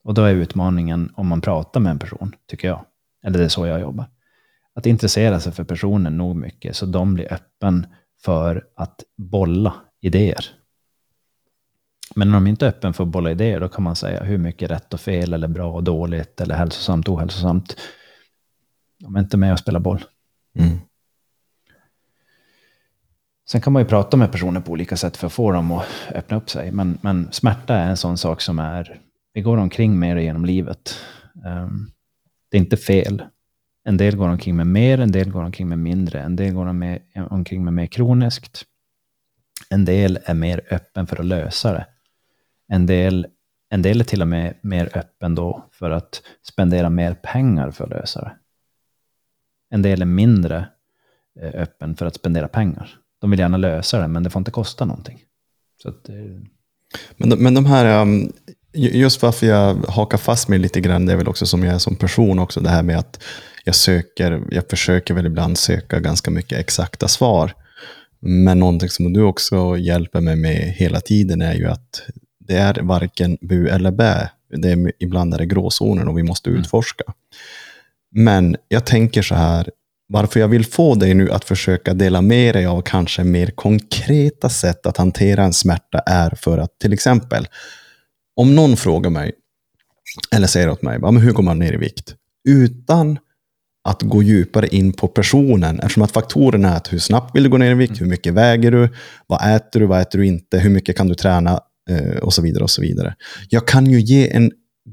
Och 0.04 0.14
då 0.14 0.22
är 0.22 0.34
utmaningen 0.34 1.12
om 1.14 1.26
man 1.26 1.40
pratar 1.40 1.80
med 1.80 1.90
en 1.90 1.98
person, 1.98 2.34
tycker 2.46 2.68
jag. 2.68 2.84
Eller 3.24 3.38
det 3.38 3.44
är 3.44 3.48
så 3.48 3.66
jag 3.66 3.80
jobbar. 3.80 4.06
Att 4.74 4.86
intressera 4.86 5.40
sig 5.40 5.52
för 5.52 5.64
personen 5.64 6.16
nog 6.16 6.36
mycket 6.36 6.76
så 6.76 6.86
de 6.86 7.14
blir 7.14 7.32
öppen 7.32 7.86
för 8.24 8.66
att 8.76 9.04
bolla 9.16 9.74
idéer. 10.00 10.46
Men 12.14 12.28
när 12.28 12.34
de 12.34 12.46
inte 12.46 12.66
är 12.66 12.68
öppen 12.68 12.92
för 12.92 13.04
att 13.04 13.10
bolla 13.10 13.30
idéer, 13.30 13.60
då 13.60 13.68
kan 13.68 13.84
man 13.84 13.96
säga 13.96 14.22
hur 14.24 14.38
mycket 14.38 14.70
rätt 14.70 14.94
och 14.94 15.00
fel, 15.00 15.32
eller 15.32 15.48
bra 15.48 15.72
och 15.72 15.84
dåligt, 15.84 16.40
eller 16.40 16.54
hälsosamt 16.54 17.08
och 17.08 17.14
ohälsosamt. 17.14 17.76
De 18.98 19.16
är 19.16 19.20
inte 19.20 19.36
med 19.36 19.52
och 19.52 19.58
spelar 19.58 19.80
boll. 19.80 20.04
Mm. 20.58 20.78
Sen 23.48 23.60
kan 23.60 23.72
man 23.72 23.82
ju 23.82 23.88
prata 23.88 24.16
med 24.16 24.32
personer 24.32 24.60
på 24.60 24.72
olika 24.72 24.96
sätt 24.96 25.16
för 25.16 25.26
att 25.26 25.32
få 25.32 25.52
dem 25.52 25.72
att 25.72 25.86
öppna 26.10 26.36
upp 26.36 26.50
sig. 26.50 26.72
Men, 26.72 26.98
men 27.00 27.32
smärta 27.32 27.74
är 27.74 27.90
en 27.90 27.96
sån 27.96 28.18
sak 28.18 28.40
som 28.40 28.58
är, 28.58 29.00
vi 29.32 29.42
går 29.42 29.56
omkring 29.56 29.98
med 29.98 30.16
det 30.16 30.22
genom 30.22 30.44
livet. 30.44 30.98
Um, 31.46 31.90
det 32.50 32.56
är 32.56 32.60
inte 32.60 32.76
fel. 32.76 33.22
En 33.84 33.96
del 33.96 34.16
går 34.16 34.28
omkring 34.28 34.56
med 34.56 34.66
mer, 34.66 35.00
en 35.00 35.12
del 35.12 35.30
går 35.30 35.42
omkring 35.42 35.68
med 35.68 35.78
mindre, 35.78 36.20
en 36.20 36.36
del 36.36 36.54
går 36.54 36.72
med, 36.72 37.02
omkring 37.30 37.64
med 37.64 37.72
mer 37.72 37.86
kroniskt. 37.86 38.64
En 39.70 39.84
del 39.84 40.18
är 40.24 40.34
mer 40.34 40.60
öppen 40.70 41.06
för 41.06 41.16
att 41.16 41.26
lösa 41.26 41.72
det. 41.72 41.86
En 42.68 42.86
del, 42.86 43.26
en 43.70 43.82
del 43.82 44.00
är 44.00 44.04
till 44.04 44.22
och 44.22 44.28
med 44.28 44.54
mer 44.60 44.98
öppen 44.98 45.34
då 45.34 45.68
för 45.72 45.90
att 45.90 46.22
spendera 46.42 46.90
mer 46.90 47.14
pengar 47.14 47.70
för 47.70 47.84
att 47.84 47.90
lösa 47.90 48.20
det. 48.20 48.32
En 49.70 49.82
del 49.82 50.02
är 50.02 50.06
mindre 50.06 50.68
eh, 51.40 51.62
öppen 51.62 51.96
för 51.96 52.06
att 52.06 52.14
spendera 52.14 52.48
pengar. 52.48 52.98
De 53.20 53.30
vill 53.30 53.40
gärna 53.40 53.56
lösa 53.56 53.98
det, 53.98 54.08
men 54.08 54.22
det 54.22 54.30
får 54.30 54.40
inte 54.40 54.50
kosta 54.50 54.84
någonting. 54.84 55.18
Så 55.82 55.88
att, 55.88 56.08
eh, 56.08 56.14
Men, 57.16 57.30
de, 57.30 57.36
men 57.36 57.54
de 57.54 57.66
här, 57.66 58.02
ehm, 58.02 58.32
just 58.72 59.22
varför 59.22 59.46
jag 59.46 59.74
hakar 59.74 60.18
fast 60.18 60.48
mig 60.48 60.58
lite 60.58 60.80
grann, 60.80 61.06
det 61.06 61.12
är 61.12 61.16
väl 61.16 61.28
också 61.28 61.46
som 61.46 61.64
jag 61.64 61.74
är 61.74 61.78
som 61.78 61.96
person 61.96 62.38
också, 62.38 62.60
det 62.60 62.68
här 62.68 62.82
med 62.82 62.98
att 62.98 63.22
jag 63.64 63.74
söker, 63.74 64.42
jag 64.50 64.70
försöker 64.70 65.14
väl 65.14 65.26
ibland 65.26 65.58
söka 65.58 66.00
ganska 66.00 66.30
mycket 66.30 66.58
exakta 66.58 67.08
svar. 67.08 67.54
Men 68.20 68.58
någonting 68.58 68.88
som 68.88 69.12
du 69.12 69.22
också 69.22 69.76
hjälper 69.76 70.20
mig 70.20 70.36
med 70.36 70.74
hela 70.76 71.00
tiden 71.00 71.42
är 71.42 71.54
ju 71.54 71.66
att 71.66 72.02
det 72.38 72.56
är 72.56 72.82
varken 72.82 73.38
bu 73.40 73.68
eller 73.68 73.90
bä. 73.90 74.30
Det 74.56 74.70
är, 74.70 74.92
ibland 74.98 75.34
är 75.34 75.38
det 75.38 75.46
gråzoner 75.46 76.08
och 76.08 76.18
vi 76.18 76.22
måste 76.22 76.50
utforska. 76.50 77.04
Men 78.10 78.56
jag 78.68 78.86
tänker 78.86 79.22
så 79.22 79.34
här, 79.34 79.70
varför 80.08 80.40
jag 80.40 80.48
vill 80.48 80.66
få 80.66 80.94
dig 80.94 81.14
nu 81.14 81.30
att 81.30 81.44
försöka 81.44 81.94
dela 81.94 82.20
med 82.20 82.54
dig 82.54 82.66
av 82.66 82.82
kanske 82.82 83.24
mer 83.24 83.46
konkreta 83.46 84.48
sätt 84.48 84.86
att 84.86 84.96
hantera 84.96 85.44
en 85.44 85.52
smärta 85.52 85.98
är 85.98 86.30
för 86.30 86.58
att 86.58 86.78
till 86.78 86.92
exempel, 86.92 87.48
om 88.36 88.54
någon 88.54 88.76
frågar 88.76 89.10
mig, 89.10 89.32
eller 90.34 90.46
säger 90.46 90.68
åt 90.68 90.82
mig, 90.82 90.98
"Ja, 91.02 91.10
men 91.10 91.22
hur 91.22 91.32
går 91.32 91.42
man 91.42 91.58
ner 91.58 91.72
i 91.72 91.76
vikt? 91.76 92.14
Utan 92.48 93.18
att 93.84 94.02
gå 94.02 94.22
djupare 94.22 94.68
in 94.68 94.92
på 94.92 95.08
personen, 95.08 95.80
eftersom 95.80 96.02
att 96.02 96.12
faktorerna 96.12 96.68
är 96.72 96.76
att 96.76 96.92
hur 96.92 96.98
snabbt 96.98 97.36
vill 97.36 97.42
du 97.42 97.48
gå 97.48 97.58
ner 97.58 97.70
i 97.70 97.74
vikt, 97.74 98.00
hur 98.00 98.06
mycket 98.06 98.34
väger 98.34 98.70
du, 98.70 98.88
vad 99.26 99.54
äter 99.56 99.80
du, 99.80 99.86
vad 99.86 100.00
äter 100.00 100.18
du 100.18 100.26
inte, 100.26 100.58
hur 100.58 100.70
mycket 100.70 100.96
kan 100.96 101.08
du 101.08 101.14
träna 101.14 101.60
eh, 101.90 102.16
och 102.18 102.34
så 102.34 102.42
vidare. 102.42 102.64
och 102.64 102.70
så 102.70 102.82
vidare. 102.82 103.14
Jag 103.48 103.68
kan 103.68 103.86
ju 103.86 104.00
ge 104.00 104.32
en 104.36 104.52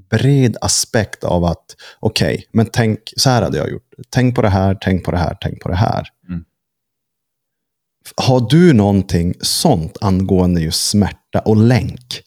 bred 0.09 0.57
aspekt 0.61 1.23
av 1.23 1.45
att, 1.45 1.75
okej, 1.99 2.45
men 2.51 2.65
tänk, 2.73 2.99
så 3.17 3.29
här 3.29 3.41
hade 3.41 3.57
jag 3.57 3.69
gjort. 3.71 3.93
Tänk 4.09 4.35
på 4.35 4.41
det 4.41 4.49
här, 4.49 4.77
tänk 4.81 5.03
på 5.03 5.11
det 5.11 5.17
här, 5.17 5.37
tänk 5.41 5.59
på 5.61 5.69
det 5.69 5.75
här. 5.75 6.07
Mm. 6.29 6.43
Har 8.15 8.49
du 8.49 8.73
någonting 8.73 9.33
sånt 9.41 9.97
angående 10.01 10.61
just 10.61 10.89
smärta 10.89 11.39
och 11.39 11.57
länk? 11.57 12.21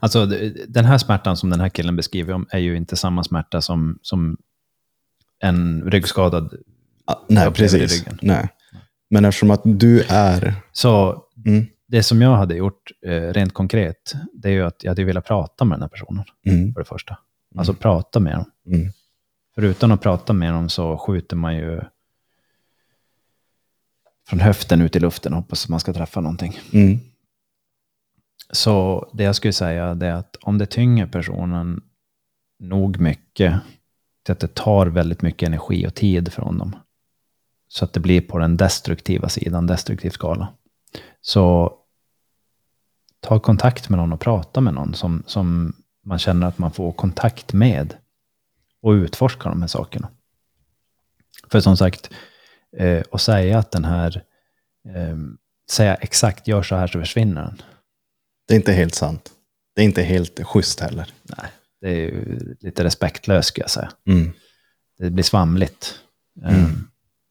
Alltså, 0.00 0.26
d- 0.26 0.52
den 0.68 0.84
här 0.84 0.98
smärtan 0.98 1.36
som 1.36 1.50
den 1.50 1.60
här 1.60 1.68
killen 1.68 1.96
beskriver 1.96 2.32
om 2.34 2.46
är 2.50 2.58
ju 2.58 2.76
inte 2.76 2.96
samma 2.96 3.24
smärta 3.24 3.60
som, 3.62 3.98
som 4.02 4.36
en 5.40 5.90
ryggskadad. 5.90 6.54
Ah, 7.04 7.16
nej, 7.28 7.52
precis. 7.52 8.04
Nej. 8.22 8.48
Men 9.10 9.24
eftersom 9.24 9.50
att 9.50 9.60
du 9.64 10.02
är... 10.08 10.54
Så 10.72 11.24
Mm, 11.46 11.66
det 11.86 12.02
som 12.02 12.22
jag 12.22 12.36
hade 12.36 12.54
gjort 12.54 12.90
eh, 13.06 13.10
rent 13.20 13.54
konkret, 13.54 14.14
det 14.32 14.48
är 14.48 14.52
ju 14.52 14.62
att 14.64 14.84
jag 14.84 14.90
hade 14.90 15.04
velat 15.04 15.24
prata 15.26 15.64
med 15.64 15.76
den 15.76 15.82
här 15.82 15.88
personen, 15.88 16.24
mm, 16.46 16.72
för 16.74 16.80
det 16.80 16.84
första. 16.84 17.18
Alltså 17.56 17.74
prata 17.74 18.20
med 18.20 18.32
dem. 18.34 18.44
mm, 18.66 18.92
För 19.54 19.62
utan 19.62 19.92
att 19.92 20.00
prata 20.00 20.32
med 20.32 20.52
dem 20.52 20.68
så 20.68 20.98
skjuter 20.98 21.36
man 21.36 21.54
ju 21.56 21.80
från 24.28 24.40
höften 24.40 24.80
ut 24.82 24.96
i 24.96 25.00
luften 25.00 25.32
och 25.32 25.38
hoppas 25.42 25.64
att 25.64 25.68
man 25.68 25.80
ska 25.80 25.92
träffa 25.92 26.20
någonting. 26.20 26.58
mm, 26.72 26.98
Så 28.52 29.06
det 29.14 29.22
jag 29.24 29.36
skulle 29.36 29.52
säga 29.52 29.84
är 29.84 30.12
att 30.12 30.36
om 30.40 30.58
det 30.58 30.66
tynger 30.66 31.06
personen 31.06 31.82
nog 32.58 32.98
mycket 33.00 33.60
till 34.22 34.32
att 34.32 34.40
det 34.40 34.54
tar 34.54 34.86
väldigt 34.86 35.22
mycket 35.22 35.46
energi 35.46 35.86
och 35.86 35.94
tid 35.94 36.32
från 36.32 36.58
dem. 36.58 36.76
Så 37.68 37.84
att 37.84 37.92
det 37.92 38.00
blir 38.00 38.20
på 38.20 38.38
den 38.38 38.56
destruktiva 38.56 39.28
sidan, 39.28 39.66
destruktiv 39.66 40.10
skala. 40.10 40.48
Så 41.20 41.74
ta 43.20 43.40
kontakt 43.40 43.88
med 43.88 43.98
någon 43.98 44.12
och 44.12 44.20
prata 44.20 44.60
med 44.60 44.74
någon 44.74 44.94
som, 44.94 45.22
som 45.26 45.72
man 46.04 46.18
känner 46.18 46.46
att 46.46 46.58
man 46.58 46.72
får 46.72 46.92
kontakt 46.92 47.52
med. 47.52 47.94
Och 48.82 48.90
utforska 48.90 49.48
de 49.48 49.60
här 49.60 49.68
sakerna. 49.68 50.08
För 51.48 51.60
som 51.60 51.76
sagt, 51.76 52.10
eh, 52.76 53.02
att 53.10 53.20
säga 53.20 53.58
att 53.58 53.70
den 53.70 53.84
här, 53.84 54.24
eh, 54.88 55.16
säga 55.70 55.94
exakt 55.94 56.48
gör 56.48 56.62
så 56.62 56.76
här 56.76 56.86
så 56.86 57.00
försvinner 57.00 57.42
den. 57.42 57.62
Det 58.48 58.54
är 58.54 58.56
inte 58.56 58.72
helt 58.72 58.94
sant. 58.94 59.32
Det 59.74 59.82
är 59.82 59.84
inte 59.84 60.02
helt 60.02 60.40
schysst 60.44 60.80
heller. 60.80 61.12
Nej, 61.22 61.50
det 61.80 61.88
är 61.88 61.96
ju 61.96 62.38
lite 62.60 62.84
respektlöst 62.84 63.48
ska 63.48 63.60
jag 63.60 63.70
säga. 63.70 63.90
Mm. 64.06 64.32
Det 64.98 65.10
blir 65.10 65.24
svamligt. 65.24 65.94
Eh, 66.44 66.68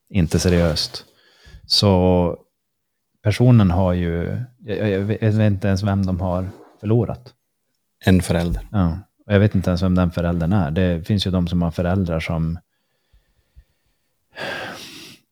inte 0.10 0.40
seriöst. 0.40 1.06
Så 1.66 2.38
personen 3.24 3.72
har 3.72 3.94
ju, 3.94 4.44
jag, 4.60 4.90
jag 4.90 5.00
vet 5.00 5.52
inte 5.52 5.68
ens 5.68 5.84
vem 5.84 6.06
de 6.06 6.20
har 6.20 6.50
förlorat. 6.80 7.34
En 8.06 8.22
förälder. 8.22 8.68
Ja. 8.72 9.00
Och 9.26 9.34
jag 9.34 9.40
vet 9.40 9.56
inte 9.56 9.70
ens 9.70 9.82
vem 9.82 9.96
den 9.96 10.12
föräldern 10.12 10.54
är. 10.54 10.72
Det 10.72 11.08
finns 11.08 11.28
ju 11.28 11.32
de 11.32 11.48
som 11.48 11.62
har 11.62 11.72
föräldrar 11.72 12.20
som... 12.20 12.60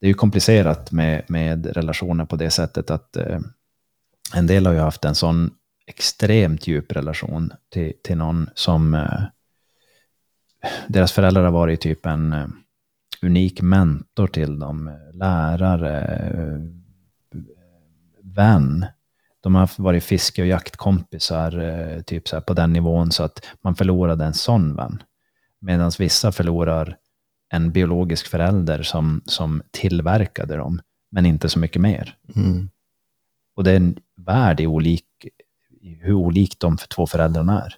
Det 0.00 0.06
är 0.06 0.08
ju 0.08 0.14
komplicerat 0.14 0.92
med, 0.92 1.24
med 1.28 1.66
relationer 1.66 2.24
på 2.24 2.36
det 2.36 2.50
sättet 2.50 2.90
att 2.90 3.16
eh, 3.16 3.38
en 4.34 4.46
del 4.46 4.66
har 4.66 4.72
ju 4.72 4.78
haft 4.78 5.04
en 5.04 5.14
sån 5.14 5.50
extremt 5.88 6.66
djup 6.66 6.92
relation 6.92 7.52
till, 7.72 7.92
till 8.02 8.16
någon 8.16 8.50
som... 8.54 8.94
Eh, 8.94 9.22
deras 10.88 11.12
föräldrar 11.12 11.44
har 11.44 11.50
varit 11.50 11.80
typ 11.80 12.06
en 12.06 12.32
eh, 12.32 12.46
unik 13.22 13.62
mentor 13.62 14.26
till 14.26 14.58
dem. 14.58 14.88
eh, 14.88 14.94
Lärare, 15.16 16.00
eh, 16.00 16.60
vän. 18.22 18.86
De 19.40 19.54
har 19.54 19.70
varit 19.82 20.04
fiske 20.04 20.42
och 20.42 20.48
jaktkompisar 20.48 22.02
typ 22.02 22.28
så 22.28 22.36
här 22.36 22.40
på 22.40 22.54
den 22.54 22.72
nivån 22.72 23.12
så 23.12 23.22
att 23.22 23.46
man 23.60 23.74
förlorade 23.74 24.24
en 24.24 24.34
sån 24.34 24.76
vän. 24.76 25.02
Medan 25.60 25.92
vissa 25.98 26.32
förlorar 26.32 26.96
en 27.48 27.72
biologisk 27.72 28.26
förälder 28.26 28.82
som, 28.82 29.22
som 29.24 29.62
tillverkade 29.70 30.56
dem, 30.56 30.80
men 31.10 31.26
inte 31.26 31.48
så 31.48 31.58
mycket 31.58 31.82
mer. 31.82 32.16
Mm. 32.36 32.70
Och 33.54 33.64
det 33.64 33.72
är 33.72 33.76
en 33.76 33.98
värld 34.16 34.60
i 34.60 34.66
olik, 34.66 35.04
hur 35.94 36.14
olik 36.14 36.58
de 36.58 36.76
två 36.76 37.06
föräldrarna 37.06 37.62
är. 37.62 37.74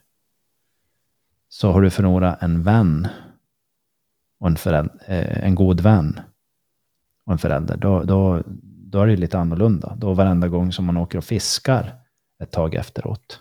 Så 1.49 1.73
har 1.73 1.83
du 1.83 1.91
förlorat 1.91 2.43
en 2.43 2.63
vän 2.63 3.09
och 4.41 4.47
en, 4.47 4.57
föräld, 4.57 4.91
eh, 5.07 5.45
en 5.45 5.55
god 5.55 5.81
vän 5.81 6.21
och 7.25 7.33
en 7.33 7.39
förälder, 7.39 7.77
då, 7.77 8.03
då, 8.03 8.43
då 8.91 9.03
är 9.03 9.07
det 9.07 9.17
lite 9.17 9.39
annorlunda. 9.39 9.95
Då 9.97 10.15
varenda 10.15 10.49
gång 10.49 10.73
som 10.73 10.85
man 10.85 10.97
åker 10.97 11.19
och 11.19 11.25
fiskar 11.25 11.95
ett 12.43 12.51
tag 12.51 12.75
efteråt 12.75 13.41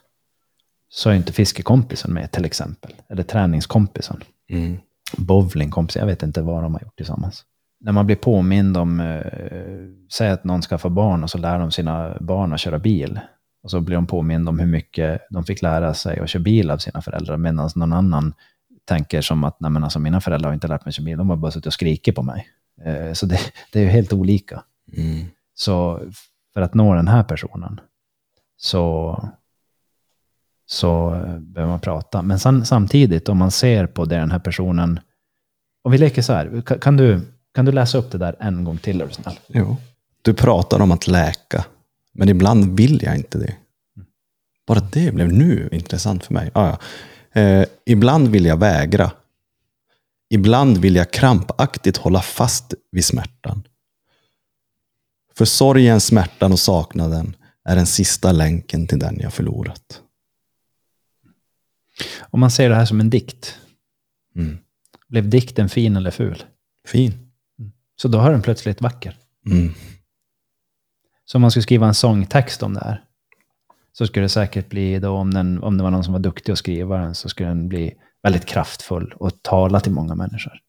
så 0.90 1.10
är 1.10 1.14
inte 1.14 1.34
fiskekompisen 1.34 2.14
med 2.14 2.32
till 2.32 2.46
exempel. 2.46 2.92
Eller 3.10 3.24
träningskompisen. 3.24 4.24
Mm. 4.50 4.78
Bowlingkompisen, 5.18 6.00
jag 6.00 6.08
vet 6.08 6.24
inte 6.24 6.42
vad 6.42 6.64
de 6.64 6.74
har 6.74 6.82
gjort 6.82 6.98
tillsammans. 6.98 7.46
När 7.80 7.92
man 7.92 8.06
blir 8.06 8.16
påmind 8.16 8.78
om, 8.78 9.00
eh, 9.00 9.22
säg 10.12 10.30
att 10.30 10.44
någon 10.44 10.62
skaffar 10.62 10.90
barn 10.90 11.24
och 11.24 11.30
så 11.30 11.38
lär 11.38 11.60
de 11.60 11.72
sina 11.72 12.18
barn 12.20 12.54
att 12.54 12.60
köra 12.60 12.80
bil. 12.80 13.20
Och 13.64 13.72
så 13.72 13.80
blir 13.80 13.96
de 13.96 14.08
påmind 14.08 14.50
om 14.50 14.60
hur 14.60 14.68
mycket 14.68 15.22
de 15.30 15.44
fick 15.44 15.62
lära 15.62 15.94
sig 15.94 16.20
att 16.20 16.30
köra 16.30 16.44
bil 16.44 16.72
av 16.72 16.78
sina 16.78 17.02
föräldrar. 17.02 17.38
Medan 17.38 17.70
någon 17.76 17.94
annan 17.94 18.34
tänker 18.86 19.22
som 19.22 19.44
att 19.44 19.60
Nej, 19.60 19.72
men 19.72 19.84
alltså, 19.84 20.00
mina 20.00 20.22
föräldrar 20.22 20.50
har 20.50 20.54
inte 20.54 20.68
lärt 20.68 20.86
mig 20.86 20.90
att 20.90 20.96
köra 20.96 21.06
bil, 21.06 21.18
de 21.18 21.30
har 21.30 21.38
bara 21.38 21.52
suttit 21.52 21.66
och 21.66 21.74
skrikit 21.74 22.16
på 22.16 22.24
mig. 22.24 22.48
Eh, 22.86 23.14
så 23.14 23.26
det, 23.26 23.40
det 23.72 23.80
är 23.80 23.84
ju 23.84 23.90
helt 23.90 24.14
olika. 24.14 24.64
Mm. 24.98 25.26
Så 25.54 26.02
för 26.54 26.62
att 26.62 26.74
nå 26.74 26.96
den 26.96 27.08
här 27.08 27.24
personen 27.24 27.80
så, 28.58 29.30
så 30.66 31.14
eh, 31.14 31.40
behöver 31.40 31.72
man 31.72 31.80
prata. 31.80 32.22
Men 32.22 32.40
sam, 32.40 32.66
samtidigt 32.66 33.30
om 33.30 33.38
man 33.38 33.52
ser 33.52 33.88
på 33.88 34.06
det 34.06 34.16
den 34.16 34.32
här 34.32 34.40
personen, 34.40 35.00
och 35.84 35.94
vi 35.94 35.98
leker 35.98 36.22
så 36.22 36.34
här, 36.34 36.62
kan, 36.62 36.80
kan, 36.80 36.98
du, 36.98 37.22
kan 37.54 37.66
du 37.66 37.72
läsa 37.72 37.98
upp 37.98 38.12
det 38.12 38.18
där 38.18 38.36
en 38.40 38.64
gång 38.64 38.78
till 38.78 39.02
är 39.02 39.08
du 39.08 39.14
snäll? 39.14 39.40
Jo. 39.48 39.78
Du 40.22 40.34
pratar 40.34 40.82
om 40.82 40.92
att 40.92 41.08
läka, 41.08 41.66
men 42.14 42.30
ibland 42.30 42.78
vill 42.78 43.04
jag 43.04 43.16
inte 43.16 43.38
det. 43.38 43.56
Bara 44.68 44.80
det 44.80 45.12
blev 45.14 45.34
nu 45.34 45.70
intressant 45.72 46.26
för 46.26 46.34
mig. 46.34 46.52
Ah, 46.54 46.78
ja. 47.34 47.42
eh, 47.42 47.66
ibland 47.86 48.28
vill 48.28 48.46
jag 48.46 48.58
vägra. 48.58 49.12
Ibland 50.30 50.78
vill 50.78 50.96
jag 50.96 51.12
krampaktigt 51.12 51.98
hålla 51.98 52.22
fast 52.22 52.74
vid 52.92 53.06
smärtan. 53.06 53.68
För 55.36 55.46
sorgen, 55.46 56.02
smärtan 56.02 56.52
och 56.52 56.60
saknaden 56.60 57.36
är 57.64 57.76
den 57.76 57.88
sista 57.88 58.32
länken 58.32 58.88
till 58.88 59.00
den 59.00 59.20
jag 59.20 59.34
förlorat. 59.34 60.02
Om 62.20 62.40
man 62.40 62.52
ser 62.52 62.70
det 62.70 62.76
här 62.76 62.86
som 62.86 63.00
en 63.00 63.10
dikt, 63.10 63.56
Mm. 64.36 64.58
blev 65.08 65.30
dikten 65.30 65.70
fin 65.70 65.96
eller 65.96 66.12
ful? 66.12 66.44
Fin. 66.88 67.14
Så 68.02 68.08
då 68.08 68.18
har 68.18 68.32
den 68.32 68.42
plötsligt 68.42 68.82
vacker. 68.82 69.18
Mm. 69.46 69.74
Så 71.32 71.38
om 71.38 71.42
man 71.42 71.52
skulle 71.52 71.64
skriva 71.64 71.88
en 71.88 71.94
sångtext 71.94 72.64
om 72.64 72.74
det 72.74 72.80
här, 72.80 73.04
så 73.92 74.08
skulle 74.08 74.26
det 74.26 74.30
säkert 74.30 74.70
bli, 74.70 75.00
då, 75.00 75.10
om, 75.10 75.34
den, 75.34 75.64
om 75.64 75.78
det 75.78 75.84
var 75.84 75.92
någon 75.92 76.04
som 76.04 76.14
var 76.14 76.20
duktig 76.20 76.52
att 76.52 76.58
skriva 76.58 76.98
den, 76.98 77.16
så 77.16 77.30
skulle 77.30 77.50
den 77.50 77.70
bli 77.70 77.94
väldigt 78.24 78.46
kraftfull 78.46 79.14
och 79.16 79.32
tala 79.42 79.80
till 79.80 79.92
många 79.92 80.16
människor. 80.16 80.62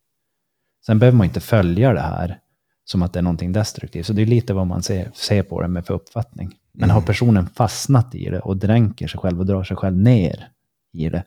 Sen 0.87 0.99
behöver 0.99 1.19
man 1.19 1.25
inte 1.25 1.41
följa 1.41 1.93
det 1.93 2.01
här 2.01 2.39
som 2.85 3.03
att 3.03 3.13
det 3.13 3.19
är 3.19 3.23
någonting 3.23 3.53
destruktivt. 3.53 4.07
Så 4.07 4.13
det 4.13 4.23
är 4.23 4.27
lite 4.27 4.55
vad 4.55 4.67
man 4.67 4.83
ser, 4.83 5.11
ser 5.15 5.43
på 5.43 5.63
det 5.63 5.69
med 5.69 5.87
för 5.87 5.95
uppfattning. 5.95 6.59
Men 6.73 6.91
har 6.91 7.01
personen 7.01 7.47
fastnat 7.47 8.15
i 8.15 8.31
det 8.31 8.41
och 8.41 8.57
dränker 8.57 9.09
sig 9.09 9.21
själv 9.21 9.41
och 9.41 9.47
drar 9.47 9.65
sig 9.65 9.77
själv 9.77 9.97
ner 9.97 10.49
i 10.93 11.09
det 11.09 11.25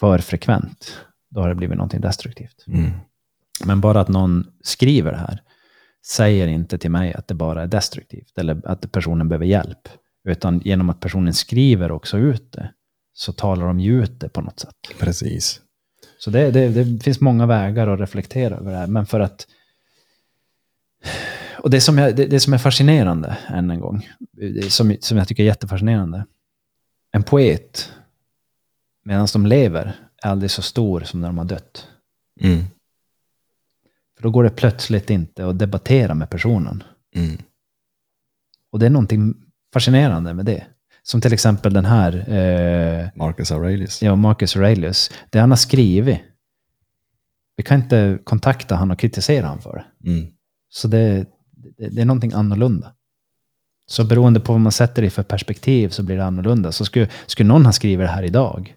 för 0.00 0.18
frekvent, 0.18 0.96
då 1.30 1.40
har 1.40 1.48
det 1.48 1.54
blivit 1.54 1.76
någonting 1.76 2.00
destruktivt. 2.00 2.64
Mm. 2.66 2.90
Men 3.64 3.80
bara 3.80 4.00
att 4.00 4.08
någon 4.08 4.46
skriver 4.62 5.12
det 5.12 5.18
här 5.18 5.42
säger 6.06 6.46
inte 6.46 6.78
till 6.78 6.90
mig 6.90 7.14
att 7.14 7.28
det 7.28 7.34
bara 7.34 7.62
är 7.62 7.66
destruktivt 7.66 8.38
eller 8.38 8.60
att 8.64 8.92
personen 8.92 9.28
behöver 9.28 9.46
hjälp. 9.46 9.88
Utan 10.24 10.60
genom 10.64 10.90
att 10.90 11.00
personen 11.00 11.34
skriver 11.34 11.92
också 11.92 12.18
ut 12.18 12.52
det 12.52 12.72
så 13.12 13.32
talar 13.32 13.66
de 13.66 13.80
ju 13.80 14.02
ut 14.02 14.20
det 14.20 14.28
på 14.28 14.40
något 14.40 14.60
sätt. 14.60 14.76
Precis. 14.98 15.60
Så 16.18 16.30
det, 16.30 16.50
det, 16.50 16.68
det 16.68 17.04
finns 17.04 17.20
många 17.20 17.46
vägar 17.46 17.88
att 17.88 18.00
reflektera 18.00 18.56
över 18.56 18.70
det 18.70 18.78
här. 18.78 18.86
Men 18.86 19.06
för 19.06 19.20
att... 19.20 19.46
Och 21.58 21.70
det 21.70 21.80
som, 21.80 21.98
jag, 21.98 22.16
det, 22.16 22.26
det 22.26 22.40
som 22.40 22.52
är 22.52 22.58
fascinerande, 22.58 23.38
än 23.48 23.70
en 23.70 23.80
gång, 23.80 24.08
som, 24.68 24.96
som 25.00 25.18
jag 25.18 25.28
tycker 25.28 25.42
är 25.42 25.46
jättefascinerande. 25.46 26.26
En 27.12 27.22
poet, 27.22 27.92
medan 29.04 29.28
de 29.32 29.46
lever, 29.46 29.96
är 30.22 30.30
aldrig 30.30 30.50
så 30.50 30.62
stor 30.62 31.00
som 31.00 31.20
när 31.20 31.28
de 31.28 31.38
har 31.38 31.44
dött. 31.44 31.88
Mm. 32.40 32.64
För 34.18 34.22
då 34.22 34.30
går 34.30 34.44
det 34.44 34.50
plötsligt 34.50 35.10
inte 35.10 35.46
att 35.46 35.58
debattera 35.58 36.14
med 36.14 36.30
personen. 36.30 36.82
Mm. 37.14 37.36
Och 38.72 38.78
det 38.78 38.86
är 38.86 38.90
någonting 38.90 39.34
fascinerande 39.72 40.34
med 40.34 40.44
det. 40.44 40.66
Som 41.02 41.20
till 41.20 41.32
exempel 41.32 41.72
den 41.72 41.84
här, 41.84 42.12
eh, 42.12 43.08
Marcus 43.14 43.52
Aurelius. 43.52 44.02
ja, 44.02 44.16
Marcus 44.16 44.56
Aurelius. 44.56 45.10
Det 45.30 45.38
han 45.38 45.50
har 45.50 45.56
skrivit, 45.56 46.18
vi 47.56 47.62
kan 47.62 47.82
inte 47.82 48.18
kontakta 48.24 48.74
han 48.74 48.90
och 48.90 48.98
kritisera 48.98 49.46
han 49.46 49.60
för 49.60 49.72
det. 49.72 50.10
Mm. 50.10 50.26
Så 50.68 50.88
det, 50.88 51.26
det, 51.50 51.88
det 51.88 52.00
är 52.00 52.04
någonting 52.04 52.32
annorlunda. 52.32 52.94
Så 53.86 54.04
beroende 54.04 54.40
på 54.40 54.52
vad 54.52 54.60
man 54.60 54.72
sätter 54.72 55.02
i 55.02 55.10
för 55.10 55.22
perspektiv 55.22 55.88
så 55.88 56.02
blir 56.02 56.16
det 56.16 56.24
annorlunda. 56.24 56.72
Så 56.72 56.84
skulle, 56.84 57.08
skulle 57.26 57.48
någon 57.48 57.66
ha 57.66 57.72
skrivit 57.72 58.06
det 58.06 58.12
här 58.12 58.22
idag, 58.22 58.74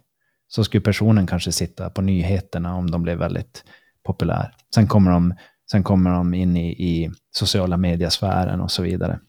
så 0.47 0.63
skulle 0.63 0.81
personen 0.81 1.27
kanske 1.27 1.51
sitta 1.51 1.89
på 1.89 2.01
nyheterna 2.01 2.75
om 2.75 2.91
de 2.91 3.03
blev 3.03 3.17
väldigt 3.17 3.63
populär. 4.03 4.55
Sen 4.75 4.87
kommer 4.87 5.11
de, 5.11 5.33
sen 5.71 5.83
kommer 5.83 6.11
de 6.11 6.33
in 6.33 6.57
i, 6.57 6.69
i 6.69 7.11
sociala 7.31 7.77
mediasfären 7.77 8.61
och 8.61 8.71
så 8.71 8.83
vidare. 8.83 9.19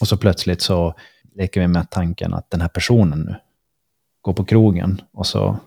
Och 0.00 0.08
så 0.08 0.16
plötsligt 0.16 0.62
så 0.62 0.94
leker 1.34 1.60
vi 1.60 1.68
med 1.68 1.90
tanken 1.90 2.34
att 2.34 2.50
den 2.50 2.60
här 2.60 2.68
personen 2.68 3.20
nu 3.20 3.34
går 4.20 4.32
på 4.32 4.44
krogen 4.44 5.00
och 5.12 5.26
så 5.26 5.58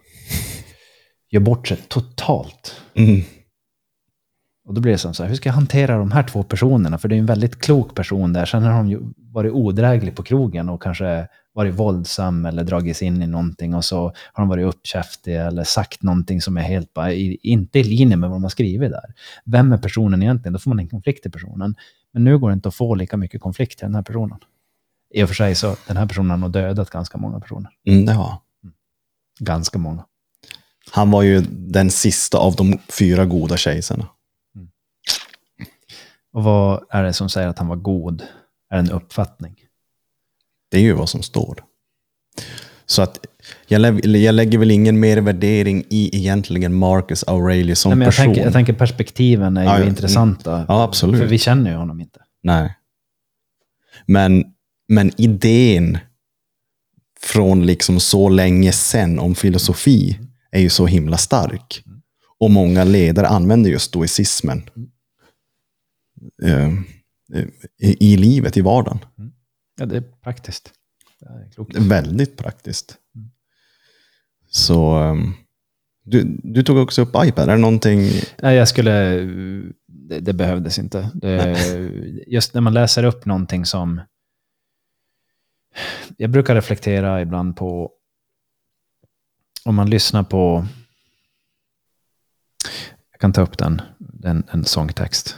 gör 1.29 1.41
bort 1.41 1.67
sig 1.67 1.77
totalt. 1.87 2.81
Mm. 2.93 3.21
Och 4.69 4.75
då 4.75 4.81
blir 4.81 4.91
det 4.91 4.97
som 4.97 5.13
så 5.13 5.23
här, 5.23 5.29
hur 5.29 5.35
ska 5.35 5.49
jag 5.49 5.53
hantera 5.53 5.97
de 5.97 6.11
här 6.11 6.23
två 6.23 6.43
personerna? 6.43 6.97
För 6.97 7.07
det 7.07 7.15
är 7.15 7.19
en 7.19 7.25
väldigt 7.25 7.61
klok 7.61 7.95
person 7.95 8.33
där. 8.33 8.45
Sen 8.45 8.63
har 8.63 8.71
de 8.71 8.89
ju 8.89 8.99
varit 9.17 9.51
odräglig 9.51 10.15
på 10.15 10.23
krogen 10.23 10.69
och 10.69 10.83
kanske 10.83 11.27
varit 11.53 11.73
våldsam 11.73 12.45
eller 12.45 12.63
dragits 12.63 13.01
in 13.01 13.23
i 13.23 13.27
någonting 13.27 13.75
och 13.75 13.85
så 13.85 14.03
har 14.33 14.43
de 14.43 14.47
varit 14.47 14.65
uppkäftiga 14.65 15.45
eller 15.45 15.63
sagt 15.63 16.03
någonting 16.03 16.41
som 16.41 16.57
är 16.57 16.61
helt 16.61 16.93
bara 16.93 17.13
i, 17.13 17.39
inte 17.43 17.79
i 17.79 17.83
linje 17.83 18.17
med 18.17 18.29
vad 18.29 18.35
de 18.35 18.43
har 18.43 18.49
skrivit 18.49 18.91
där. 18.91 19.13
Vem 19.45 19.73
är 19.73 19.77
personen 19.77 20.23
egentligen? 20.23 20.53
Då 20.53 20.59
får 20.59 20.71
man 20.71 20.79
en 20.79 20.89
konflikt 20.89 21.25
i 21.25 21.29
personen. 21.29 21.75
Men 22.13 22.23
nu 22.23 22.37
går 22.37 22.49
det 22.49 22.53
inte 22.53 22.69
att 22.69 22.75
få 22.75 22.95
lika 22.95 23.17
mycket 23.17 23.41
konflikt 23.41 23.79
till 23.79 23.85
den 23.85 23.95
här 23.95 24.03
personen. 24.03 24.39
I 25.13 25.23
och 25.23 25.27
för 25.27 25.35
sig 25.35 25.55
så, 25.55 25.75
den 25.87 25.97
här 25.97 26.05
personen 26.05 26.41
har 26.41 26.49
dödat 26.49 26.89
ganska 26.89 27.17
många 27.17 27.39
personer. 27.39 27.71
Mm, 27.87 28.05
det 28.05 28.13
har 28.13 28.29
han. 28.29 28.39
Ganska 29.39 29.79
många. 29.79 30.05
Han 30.91 31.11
var 31.11 31.23
ju 31.23 31.41
den 31.49 31.89
sista 31.89 32.37
av 32.37 32.55
de 32.55 32.79
fyra 32.89 33.25
goda 33.25 33.57
kejsarna. 33.57 34.05
Och 36.33 36.43
vad 36.43 36.85
är 36.89 37.03
det 37.03 37.13
som 37.13 37.29
säger 37.29 37.47
att 37.47 37.59
han 37.59 37.67
var 37.67 37.75
god? 37.75 38.23
Är 38.69 38.77
en 38.77 38.91
uppfattning? 38.91 39.55
Det 40.71 40.77
är 40.77 40.81
ju 40.81 40.93
vad 40.93 41.09
som 41.09 41.21
står. 41.23 41.63
Så 42.85 43.01
att 43.01 43.19
jag, 43.67 43.81
lä- 43.81 44.17
jag 44.17 44.35
lägger 44.35 44.57
väl 44.57 44.71
ingen 44.71 44.99
mer 44.99 45.17
värdering 45.21 45.83
i 45.89 46.17
egentligen 46.17 46.73
Marcus 46.73 47.23
Aurelius 47.23 47.79
som 47.79 47.89
Nej, 47.89 47.97
men 47.97 48.05
jag, 48.05 48.11
person. 48.13 48.25
tänker, 48.25 48.43
jag 48.43 48.53
tänker 48.53 48.73
perspektiven 48.73 49.57
är 49.57 49.61
ju 49.63 49.69
Ja, 49.69 49.79
ja. 49.79 49.85
intressanta. 49.85 50.65
Ja, 50.67 50.83
absolut. 50.83 51.21
För 51.21 51.27
vi 51.27 51.37
känner 51.37 51.71
ju 51.71 51.77
honom 51.77 52.01
inte. 52.01 52.19
Nej. 52.43 52.75
Men, 54.05 54.43
men 54.87 55.11
idén 55.21 55.97
från 57.21 57.65
liksom 57.65 57.99
så 57.99 58.29
länge 58.29 58.71
sedan 58.71 59.19
om 59.19 59.35
filosofi 59.35 60.19
är 60.51 60.59
ju 60.61 60.69
så 60.69 60.85
himla 60.85 61.17
stark. 61.17 61.83
Och 62.39 62.51
många 62.51 62.83
ledare 62.83 63.27
använder 63.27 63.69
just 63.69 63.85
stoicismen 63.85 64.63
eh, 66.43 66.73
i, 67.77 68.13
i 68.13 68.17
livet, 68.17 68.57
i 68.57 68.61
vardagen. 68.61 68.99
Ja, 69.79 69.85
det 69.85 69.97
är 69.97 70.01
praktiskt. 70.01 70.73
Det 71.19 71.25
är 71.25 71.51
klokt. 71.51 71.75
Väldigt 71.75 72.37
praktiskt. 72.37 72.97
Så 74.49 74.93
ehm, 74.93 75.33
du, 76.03 76.39
du 76.43 76.63
tog 76.63 76.77
också 76.77 77.01
upp 77.01 77.15
iPad. 77.15 77.49
Är 77.49 77.55
det 77.55 77.61
någonting? 77.61 78.09
Nej, 78.41 78.55
jag 78.55 78.67
skulle... 78.67 79.19
Det, 79.87 80.19
det 80.19 80.33
behövdes 80.33 80.79
inte. 80.79 81.11
Det, 81.13 81.57
just 82.27 82.53
när 82.53 82.61
man 82.61 82.73
läser 82.73 83.03
upp 83.03 83.25
någonting 83.25 83.65
som... 83.65 84.01
Jag 86.17 86.29
brukar 86.29 86.55
reflektera 86.55 87.21
ibland 87.21 87.57
på... 87.57 87.91
Om 89.65 89.75
man 89.75 89.89
lyssnar 89.89 90.23
på... 90.23 90.65
Jag 93.11 93.19
kan 93.19 93.33
ta 93.33 93.41
upp 93.41 93.57
den. 93.57 93.81
En, 94.23 94.43
en 94.51 94.65
sångtext. 94.65 95.37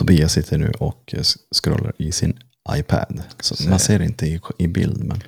Tobias 0.00 0.32
sitter 0.32 0.58
nu 0.58 0.72
och 0.78 1.14
scrollar 1.62 1.92
i 1.98 2.12
sin 2.12 2.38
iPad. 2.76 3.22
Så 3.40 3.56
Se. 3.56 3.70
man 3.70 3.78
ser 3.78 4.02
inte 4.02 4.26
i, 4.26 4.40
i 4.58 4.68
bild. 4.68 5.04
Men... 5.04 5.22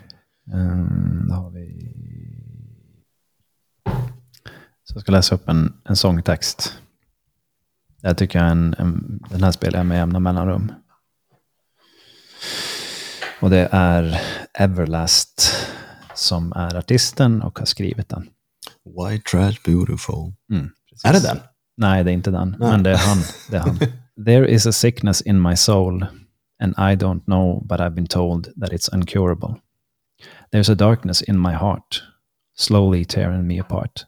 Um, 0.53 1.27
då 1.29 1.35
har 1.35 1.51
vi... 1.51 1.93
Så 4.85 4.95
jag 4.95 5.03
ska 5.03 5.12
läsa 5.12 5.35
upp 5.35 5.49
en, 5.49 5.73
en 5.85 5.97
sångtext. 5.97 6.79
Jag 8.01 8.18
tycker 8.18 8.39
jag 8.39 8.51
en, 8.51 8.75
en, 8.79 9.20
den 9.31 9.45
här 9.45 9.53
spelar 9.53 9.79
jag 9.79 9.87
med 9.87 9.99
jämna 9.99 10.18
mellanrum. 10.18 10.73
Och 13.41 13.51
det 13.51 13.68
är 13.73 14.20
Everlast 14.55 15.53
som 16.14 16.53
är 16.53 16.77
artisten 16.77 17.43
och 17.43 17.59
har 17.59 17.66
skrivit 17.66 18.09
den. 18.09 18.29
White 18.85 19.31
trash 19.31 19.57
beautiful. 19.64 20.33
Mm. 20.51 20.70
Är 21.05 21.12
det 21.12 21.20
den? 21.20 21.39
Nej, 21.77 22.05
det 22.05 22.11
är 22.11 22.14
inte 22.14 22.31
den. 22.31 22.57
Nej. 22.59 22.70
Men 22.70 22.83
det 22.83 22.91
är 22.91 22.97
han. 22.97 23.18
Det 23.51 23.57
är 23.57 23.61
han. 23.61 23.79
There 24.17 24.45
is 24.45 24.67
a 24.67 24.73
sickness 24.73 25.21
in 25.21 25.41
my 25.41 25.55
soul 25.55 26.01
and 26.61 26.75
I 26.77 26.95
don't 26.95 27.27
know 27.27 27.63
but 27.65 27.81
I've 27.81 27.95
been 27.95 28.07
told 28.07 28.53
that 28.57 28.73
it's 28.73 28.89
uncurable. 28.91 29.61
There's 30.51 30.69
a 30.69 30.75
darkness 30.75 31.23
in 31.23 31.39
my 31.39 31.53
heart 31.53 32.03
slowly 32.55 33.05
tearing 33.05 33.47
me 33.47 33.59
apart. 33.59 34.05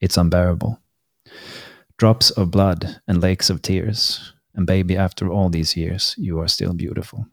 It's 0.00 0.16
unbearable. 0.16 0.80
Drops 1.96 2.30
of 2.30 2.50
blood 2.50 3.00
and 3.06 3.20
lakes 3.20 3.50
of 3.50 3.62
tears. 3.62 4.32
And 4.54 4.66
baby, 4.66 4.96
after 4.96 5.30
all 5.30 5.50
these 5.50 5.76
years, 5.76 6.14
you 6.18 6.40
are 6.40 6.48
still 6.48 6.74
beautiful. 6.74 7.26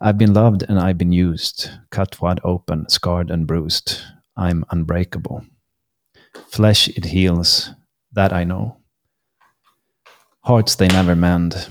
I've 0.00 0.18
been 0.18 0.32
loved 0.32 0.64
and 0.68 0.78
I've 0.78 0.98
been 0.98 1.12
used, 1.12 1.70
cut 1.90 2.20
wide 2.20 2.40
open, 2.44 2.88
scarred 2.88 3.30
and 3.30 3.46
bruised. 3.46 4.00
I'm 4.36 4.64
unbreakable. 4.70 5.44
Flesh 6.48 6.88
it 6.88 7.06
heals, 7.06 7.70
that 8.12 8.32
I 8.32 8.44
know. 8.44 8.79
Hearts 10.42 10.74
they 10.74 10.88
never 10.88 11.14
mend. 11.14 11.68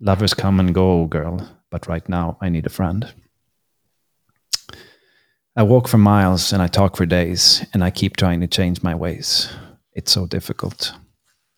Lovers 0.00 0.34
come 0.34 0.58
and 0.58 0.74
go, 0.74 1.06
girl, 1.06 1.48
but 1.70 1.86
right 1.86 2.06
now 2.08 2.36
I 2.40 2.48
need 2.48 2.66
a 2.66 2.70
friend. 2.70 3.12
I 5.54 5.62
walk 5.62 5.86
for 5.86 5.98
miles 5.98 6.52
and 6.52 6.60
I 6.60 6.66
talk 6.66 6.96
for 6.96 7.06
days, 7.06 7.64
and 7.72 7.84
I 7.84 7.90
keep 7.90 8.16
trying 8.16 8.40
to 8.40 8.46
change 8.46 8.82
my 8.82 8.94
ways. 8.94 9.48
It's 9.92 10.10
so 10.10 10.26
difficult. 10.26 10.92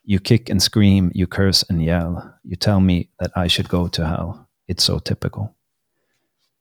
You 0.05 0.21
kick 0.21 0.51
and 0.51 0.63
scream, 0.63 1.11
you 1.15 1.27
curse 1.27 1.63
and 1.71 1.83
yell. 1.83 2.35
You 2.43 2.57
tell 2.57 2.81
me 2.81 3.09
that 3.21 3.31
I 3.35 3.47
should 3.47 3.69
go 3.69 3.89
to 3.89 4.07
hell. 4.07 4.49
It's 4.69 4.85
so 4.85 4.99
typical. 4.99 5.55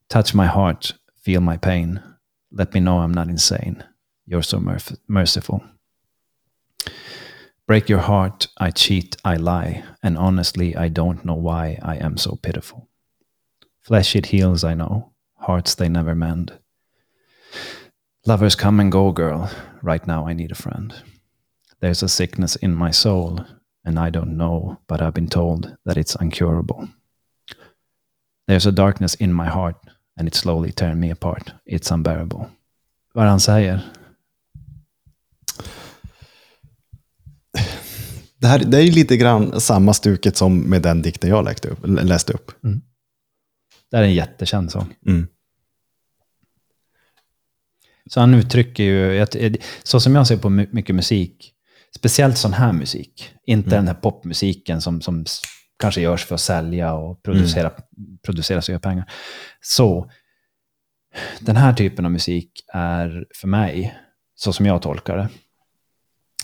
Touch 0.08 0.32
my 0.34 0.46
heart, 0.46 0.94
feel 1.20 1.40
my 1.42 1.58
pain. 1.58 2.02
Let 2.50 2.72
me 2.72 2.80
know 2.80 3.00
I'm 3.00 3.12
not 3.12 3.28
insane. 3.28 3.84
You're 4.26 4.42
so 4.42 4.60
merciful. 5.08 5.62
Break 7.66 7.88
your 7.88 8.00
heart, 8.00 8.48
I 8.58 8.70
cheat, 8.70 9.16
I 9.24 9.36
lie, 9.36 9.84
and 10.02 10.18
honestly, 10.18 10.76
I 10.76 10.88
don't 10.88 11.24
know 11.24 11.34
why 11.34 11.78
I 11.82 11.96
am 11.96 12.18
so 12.18 12.36
pitiful. 12.42 12.90
Flesh 13.80 14.14
it 14.14 14.26
heals, 14.26 14.64
I 14.64 14.74
know, 14.74 15.12
hearts 15.38 15.74
they 15.74 15.88
never 15.88 16.14
mend. 16.14 16.58
Lovers 18.26 18.54
come 18.54 18.80
and 18.80 18.92
go, 18.92 19.12
girl. 19.12 19.50
Right 19.82 20.06
now, 20.06 20.26
I 20.26 20.34
need 20.34 20.52
a 20.52 20.54
friend. 20.54 20.94
There's 21.80 22.02
a 22.02 22.08
sickness 22.08 22.54
in 22.56 22.74
my 22.74 22.90
soul, 22.90 23.46
and 23.82 23.98
I 23.98 24.10
don't 24.10 24.36
know, 24.36 24.80
but 24.86 25.00
I've 25.00 25.14
been 25.14 25.28
told 25.28 25.74
that 25.86 25.96
it's 25.96 26.16
uncurable. 26.16 26.90
There's 28.46 28.66
a 28.66 28.72
darkness 28.72 29.14
in 29.14 29.32
my 29.32 29.46
heart, 29.46 29.76
and 30.18 30.28
it's 30.28 30.38
slowly 30.38 30.70
tearing 30.70 31.00
me 31.00 31.10
apart. 31.10 31.52
It's 31.64 31.90
unbearable. 31.90 32.50
Vad 33.14 33.28
han 33.28 33.40
säger? 33.40 33.80
Det, 38.44 38.48
här, 38.48 38.58
det 38.58 38.76
är 38.78 38.82
ju 38.82 38.90
lite 38.90 39.16
grann 39.16 39.60
samma 39.60 39.94
stuket 39.94 40.36
som 40.36 40.60
med 40.60 40.82
den 40.82 41.02
dikten 41.02 41.30
jag 41.30 41.44
läste 41.44 41.68
upp. 41.68 41.78
Läste 41.84 42.32
upp. 42.32 42.50
Det 43.90 43.96
är 43.96 44.02
en 44.02 44.14
jättekänd 44.14 44.72
sång. 44.72 44.94
Mm. 45.06 45.26
Så 48.10 48.20
han 48.20 48.34
uttrycker 48.34 48.82
ju, 48.84 49.12
jag- 49.14 49.56
så 49.82 50.00
som 50.00 50.14
jag 50.14 50.26
ser 50.26 50.36
på 50.36 50.50
my- 50.50 50.68
mycket 50.72 50.94
musik, 50.94 51.52
speciellt 51.96 52.38
sån 52.38 52.52
här 52.52 52.72
musik, 52.72 53.30
inte 53.46 53.70
den 53.70 53.86
här 53.86 53.94
popmusiken 53.94 54.80
som, 54.80 55.00
som 55.00 55.24
kanske 55.78 56.00
görs 56.00 56.24
för 56.24 56.34
att 56.34 56.40
sälja 56.40 56.94
och 56.94 57.22
producera, 57.22 57.72
producera 58.22 58.58
och 58.58 58.68
göra 58.68 58.80
pengar. 58.80 59.12
Så 59.60 60.10
den 61.40 61.56
här 61.56 61.72
typen 61.72 62.04
av 62.04 62.10
musik 62.10 62.64
är 62.72 63.26
för 63.34 63.48
mig, 63.48 63.98
så 64.34 64.52
som 64.52 64.66
jag 64.66 64.82
tolkar 64.82 65.16
det, 65.16 65.28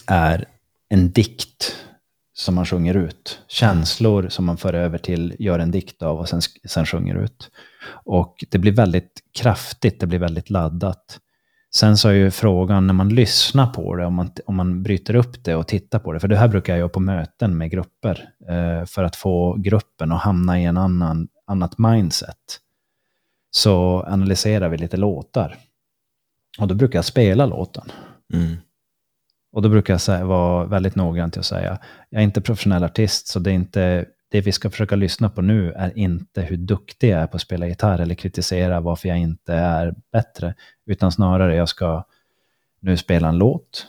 är 0.07 0.48
en 0.88 1.11
dikt 1.12 1.76
som 2.41 2.55
man 2.55 2.66
sjunger 2.66 2.95
ut. 2.97 3.41
Känslor 3.49 4.28
som 4.28 4.45
man 4.45 4.57
för 4.57 4.74
över 4.74 4.99
till, 4.99 5.36
gör 5.38 5.59
en 5.59 5.70
dikt 5.70 6.03
av 6.03 6.18
och 6.18 6.28
sen, 6.28 6.41
sen 6.68 6.86
sjunger 6.86 7.14
ut. 7.14 7.51
Och 8.05 8.45
det 8.51 8.59
blir 8.59 8.72
väldigt 8.72 9.22
kraftigt, 9.38 10.01
det 10.01 10.07
blir 10.07 10.18
väldigt 10.18 10.51
laddat. 10.51 11.18
Sen 11.74 11.97
så 11.97 12.09
är 12.09 12.12
ju 12.12 12.30
frågan 12.30 12.86
när 12.86 12.95
man 12.95 13.09
lyssnar 13.09 13.66
på 13.66 13.97
det, 13.97 14.07
om 14.07 14.14
man, 14.14 14.30
om 14.47 14.57
man 14.57 14.82
bryter 14.82 15.14
upp 15.14 15.45
det 15.45 15.55
och 15.55 15.68
tittar 15.68 15.99
på 15.99 16.12
det, 16.12 16.20
för 16.20 16.28
det 16.28 16.36
här 16.36 16.49
brukar 16.49 16.72
jag 16.72 16.78
göra 16.78 16.88
på 16.88 17.01
möten 17.01 17.59
med 17.59 17.70
grupper, 17.70 18.28
eh, 18.49 18.84
för 18.86 19.05
att 19.05 19.16
få 19.16 19.57
gruppen 19.59 20.12
att 20.12 20.22
hamna 20.22 20.61
i 20.61 20.64
en 20.64 20.76
annan, 20.76 21.28
annat 21.47 21.78
mindset. 21.78 22.61
Så 23.51 24.03
analyserar 24.03 24.68
vi 24.68 24.78
lite 24.78 24.97
låtar. 24.97 25.57
Och 26.59 26.68
då 26.68 26.74
brukar 26.74 26.99
jag 26.99 27.05
spela 27.05 27.47
låten. 27.47 27.93
Mm. 28.32 28.57
Och 29.53 29.62
då 29.62 29.68
brukar 29.68 29.94
jag 29.94 30.01
säga, 30.01 30.24
vara 30.24 30.64
väldigt 30.64 30.94
noggrann 30.94 31.30
till 31.30 31.40
att 31.40 31.46
säga, 31.46 31.78
jag 32.11 32.20
är 32.20 32.24
inte 32.24 32.40
professionell 32.40 32.84
artist, 32.84 33.26
så 33.26 33.38
det 33.38 33.51
är 33.51 33.55
inte, 33.55 34.07
det 34.28 34.40
vi 34.40 34.53
ska 34.53 34.70
försöka 34.70 34.96
lyssna 34.96 35.30
på 35.30 35.42
nu 35.42 35.72
är 35.72 35.98
inte 35.98 36.42
hur 36.42 36.57
duktig 36.57 37.11
jag 37.11 37.20
är 37.20 37.26
på 37.26 37.36
att 37.36 37.42
spela 37.42 37.66
gitarr 37.66 37.98
eller 37.98 38.14
kritisera 38.14 38.80
varför 38.80 39.09
jag 39.09 39.18
inte 39.18 39.55
är 39.55 39.94
bättre, 40.12 40.55
utan 40.86 41.12
snarare 41.12 41.57
jag 41.57 41.68
ska 41.68 42.05
nu 42.80 42.96
spela 42.96 43.28
en 43.28 43.38
låt 43.38 43.86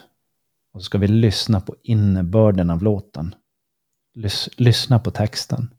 och 0.74 0.82
så 0.82 0.86
ska 0.86 0.98
vi 0.98 1.08
lyssna 1.08 1.62
på 1.62 1.76
innebörden 1.84 2.70
av 2.70 2.84
låten. 2.84 3.36
Lys, 4.14 4.50
lyssna 4.58 5.00
på 5.00 5.12
texten. 5.12 5.74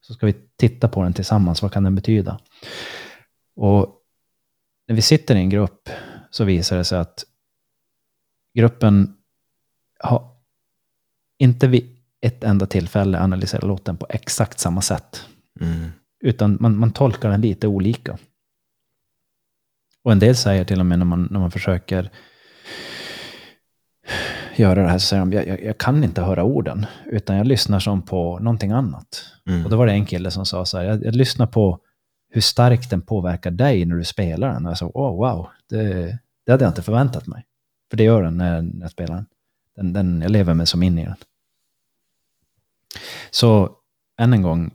Så 0.00 0.14
ska 0.14 0.26
vi 0.26 0.34
titta 0.56 0.88
på 0.88 1.02
den 1.02 1.12
tillsammans, 1.12 1.62
vad 1.62 1.72
kan 1.72 1.84
den 1.84 1.94
betyda? 1.94 2.40
Och 3.56 4.00
när 4.88 4.94
vi 4.94 5.02
sitter 5.02 5.34
i 5.34 5.38
en 5.38 5.50
grupp 5.50 5.88
så 6.30 6.44
visar 6.44 6.76
det 6.76 6.84
sig 6.84 6.98
att 6.98 7.24
gruppen 8.54 9.16
har 10.00 10.30
inte 11.38 11.66
vid 11.68 11.96
ett 12.20 12.44
enda 12.44 12.66
tillfälle 12.66 13.18
analyserat 13.20 13.64
låten 13.64 13.96
på 13.96 14.06
exakt 14.08 14.58
samma 14.58 14.80
sätt. 14.80 15.26
Mm. 15.60 15.90
Utan 16.20 16.56
man, 16.60 16.78
man 16.78 16.92
tolkar 16.92 17.30
den 17.30 17.40
lite 17.40 17.66
olika. 17.66 18.18
Och 20.02 20.12
en 20.12 20.18
del 20.18 20.36
säger 20.36 20.64
till 20.64 20.80
och 20.80 20.86
med 20.86 20.98
när 20.98 21.06
man, 21.06 21.28
när 21.30 21.40
man 21.40 21.50
försöker 21.50 22.10
göra 24.56 24.82
det 24.82 24.88
här 24.88 24.98
så 24.98 25.06
säger 25.06 25.20
de, 25.20 25.32
jag, 25.32 25.46
jag, 25.46 25.64
jag 25.64 25.78
kan 25.78 26.04
inte 26.04 26.22
höra 26.22 26.44
orden, 26.44 26.86
utan 27.06 27.36
jag 27.36 27.46
lyssnar 27.46 27.80
som 27.80 28.02
på 28.02 28.38
någonting 28.38 28.70
annat. 28.70 29.24
Mm. 29.46 29.64
Och 29.64 29.70
då 29.70 29.76
var 29.76 29.86
det 29.86 29.92
en 29.92 30.06
kille 30.06 30.30
som 30.30 30.46
sa 30.46 30.64
så 30.64 30.78
här, 30.78 30.84
jag, 30.84 31.04
jag 31.04 31.14
lyssnar 31.14 31.46
på 31.46 31.78
hur 32.30 32.40
starkt 32.40 32.90
den 32.90 33.02
påverkar 33.02 33.50
dig 33.50 33.84
när 33.84 33.96
du 33.96 34.04
spelar 34.04 34.52
den. 34.52 34.66
Och 34.66 34.70
jag 34.70 34.78
sa, 34.78 34.86
oh, 34.86 35.16
wow, 35.16 35.48
det, 35.68 36.18
det 36.46 36.52
hade 36.52 36.64
jag 36.64 36.70
inte 36.70 36.82
förväntat 36.82 37.26
mig. 37.26 37.44
För 37.90 37.96
det 37.96 38.04
gör 38.04 38.22
den 38.22 38.36
när, 38.36 38.62
när 38.62 38.80
jag 38.80 38.90
spelar 38.90 39.14
den. 39.14 39.26
den, 39.76 39.92
den 39.92 40.22
jag 40.22 40.30
lever 40.30 40.54
mig 40.54 40.66
som 40.66 40.82
in 40.82 40.98
i 40.98 41.04
den. 41.04 41.16
Så 43.30 43.76
än 44.18 44.32
en 44.32 44.42
gång, 44.42 44.70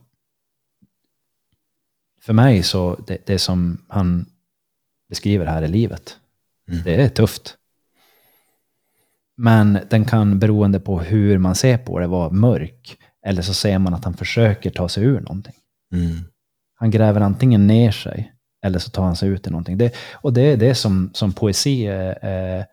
för 2.20 2.32
mig 2.32 2.62
så, 2.62 3.00
det, 3.06 3.26
det 3.26 3.38
som 3.38 3.84
han 3.88 4.26
beskriver 5.08 5.46
här 5.46 5.62
är 5.62 5.68
livet. 5.68 6.16
Mm. 6.68 6.82
Det 6.82 6.94
är 6.94 7.08
tufft. 7.08 7.56
Men 9.36 9.78
den 9.90 10.04
kan, 10.04 10.38
beroende 10.38 10.80
på 10.80 11.00
hur 11.00 11.38
man 11.38 11.54
ser 11.54 11.78
på 11.78 11.98
det, 11.98 12.06
vara 12.06 12.30
mörk. 12.30 12.98
Eller 13.26 13.42
så 13.42 13.54
ser 13.54 13.78
man 13.78 13.94
att 13.94 14.04
han 14.04 14.14
försöker 14.14 14.70
ta 14.70 14.88
sig 14.88 15.04
ur 15.04 15.20
någonting. 15.20 15.54
Mm. 15.92 16.16
Han 16.74 16.90
gräver 16.90 17.20
antingen 17.20 17.66
ner 17.66 17.90
sig, 17.90 18.32
eller 18.62 18.78
så 18.78 18.90
tar 18.90 19.02
han 19.02 19.16
sig 19.16 19.28
ut 19.28 19.46
i 19.46 19.50
någonting. 19.50 19.78
Det, 19.78 19.94
och 20.12 20.32
det 20.32 20.42
är 20.42 20.56
det 20.56 20.74
som, 20.74 21.10
som 21.14 21.32
poesi 21.32 21.86
är. 21.86 22.66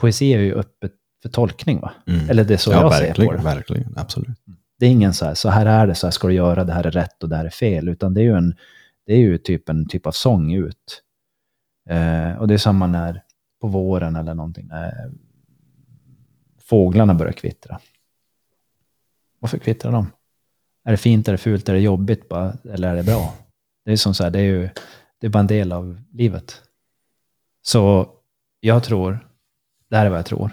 Poesi 0.00 0.34
är 0.34 0.38
ju 0.38 0.54
öppet 0.54 0.92
för 1.22 1.28
tolkning, 1.28 1.80
va? 1.80 1.92
Mm. 2.06 2.30
Eller 2.30 2.44
det 2.44 2.54
är 2.54 2.58
så 2.58 2.70
ja, 2.70 2.80
jag 2.80 2.94
ser 2.94 3.26
på 3.26 3.32
det. 3.32 3.42
verkligen. 3.42 3.94
Absolut. 3.96 4.38
Det 4.78 4.86
är 4.86 4.90
ingen 4.90 5.14
så 5.14 5.24
här, 5.24 5.34
så 5.34 5.48
här 5.48 5.66
är 5.66 5.86
det, 5.86 5.94
så 5.94 6.06
här 6.06 6.12
ska 6.12 6.28
du 6.28 6.34
göra, 6.34 6.64
det 6.64 6.72
här 6.72 6.86
är 6.86 6.90
rätt 6.90 7.22
och 7.22 7.28
det 7.28 7.36
här 7.36 7.44
är 7.44 7.50
fel. 7.50 7.88
Utan 7.88 8.14
det 8.14 8.20
är 8.20 8.24
ju, 8.24 8.36
en, 8.36 8.56
det 9.06 9.12
är 9.12 9.18
ju 9.18 9.38
typ 9.38 9.68
en 9.68 9.88
typ 9.88 10.06
av 10.06 10.12
sång 10.12 10.52
ut. 10.52 11.02
Eh, 11.88 12.32
och 12.32 12.48
det 12.48 12.54
är 12.54 12.58
samma 12.58 12.86
när 12.86 13.22
på 13.60 13.68
våren 13.68 14.16
eller 14.16 14.34
någonting, 14.34 14.66
när 14.66 15.10
fåglarna 16.60 17.14
börjar 17.14 17.32
kvittra. 17.32 17.80
Varför 19.38 19.58
kvittrar 19.58 19.92
de? 19.92 20.10
Är 20.84 20.90
det 20.90 20.96
fint, 20.96 21.28
är 21.28 21.32
det 21.32 21.38
fult, 21.38 21.68
är 21.68 21.72
det 21.72 21.80
jobbigt 21.80 22.28
bara, 22.28 22.56
eller 22.72 22.88
är 22.88 22.96
det 22.96 23.02
bra? 23.02 23.34
Det 23.84 23.92
är 23.92 23.96
som 23.96 24.14
så 24.14 24.24
här, 24.24 24.30
det 24.30 24.38
är 24.38 24.42
ju 24.42 24.68
det 25.20 25.26
är 25.26 25.30
bara 25.30 25.40
en 25.40 25.46
del 25.46 25.72
av 25.72 26.00
livet. 26.12 26.62
Så 27.62 28.08
jag 28.60 28.84
tror, 28.84 29.27
det 29.90 29.96
här 29.96 30.06
är 30.06 30.10
vad 30.10 30.18
jag 30.18 30.26
tror, 30.26 30.50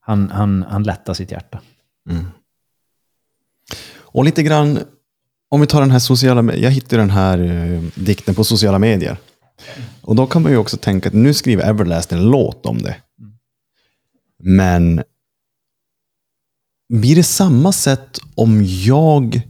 han, 0.00 0.30
han, 0.30 0.62
han 0.62 0.82
lättar 0.82 1.14
sitt 1.14 1.30
hjärta. 1.30 1.60
Mm. 2.10 2.24
Och 3.94 4.24
lite 4.24 4.42
grann, 4.42 4.78
om 5.48 5.60
vi 5.60 5.66
tar 5.66 5.80
den 5.80 5.90
här 5.90 5.98
sociala, 5.98 6.54
jag 6.54 6.70
hittade 6.70 7.02
den 7.02 7.10
här 7.10 7.38
eh, 7.38 7.82
dikten 7.94 8.34
på 8.34 8.44
sociala 8.44 8.78
medier. 8.78 9.16
Och 10.02 10.16
då 10.16 10.26
kan 10.26 10.42
man 10.42 10.52
ju 10.52 10.58
också 10.58 10.76
tänka 10.76 11.08
att 11.08 11.14
nu 11.14 11.34
skriver 11.34 11.64
Everlast 11.64 12.12
en 12.12 12.30
låt 12.30 12.66
om 12.66 12.82
det. 12.82 12.96
Men 14.38 15.02
blir 16.88 17.16
det 17.16 17.22
samma 17.22 17.72
sätt 17.72 18.18
om 18.34 18.64
jag 18.64 19.42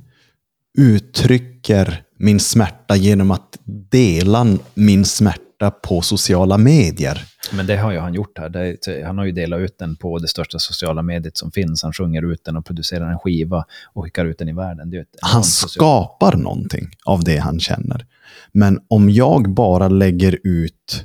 uttrycker 0.79 2.05
min 2.17 2.41
smärta 2.41 2.97
genom 2.97 3.31
att 3.31 3.59
dela 3.65 4.59
min 4.75 5.05
smärta 5.05 5.42
på 5.71 6.01
sociala 6.01 6.59
medier? 6.59 7.25
Men 7.53 7.67
det 7.67 7.77
har 7.77 7.93
ju 7.93 7.99
han 7.99 8.15
gjort 8.15 8.39
här. 8.39 8.49
Det, 8.49 9.05
han 9.05 9.19
har 9.19 9.25
ju 9.25 9.33
delat 9.33 9.61
ut 9.61 9.79
den 9.79 9.97
på 9.97 10.19
det 10.19 10.29
största 10.29 10.59
sociala 10.59 11.03
mediet 11.03 11.37
som 11.37 11.53
finns. 11.53 11.83
Han 11.83 11.93
sjunger 11.93 12.33
ut 12.33 12.45
den 12.45 12.57
och 12.57 12.67
producerar 12.67 13.11
en 13.11 13.19
skiva 13.19 13.65
och 13.93 14.05
skickar 14.05 14.25
ut 14.25 14.39
den 14.39 14.49
i 14.49 14.53
världen. 14.53 15.05
Han 15.23 15.45
skapar 15.45 16.37
någonting 16.37 16.89
av 17.05 17.25
det 17.25 17.37
han 17.37 17.61
känner. 17.61 18.07
Men 18.53 18.81
om 18.89 19.11
jag 19.11 19.55
bara 19.55 19.89
lägger 19.89 20.39
ut 20.45 21.05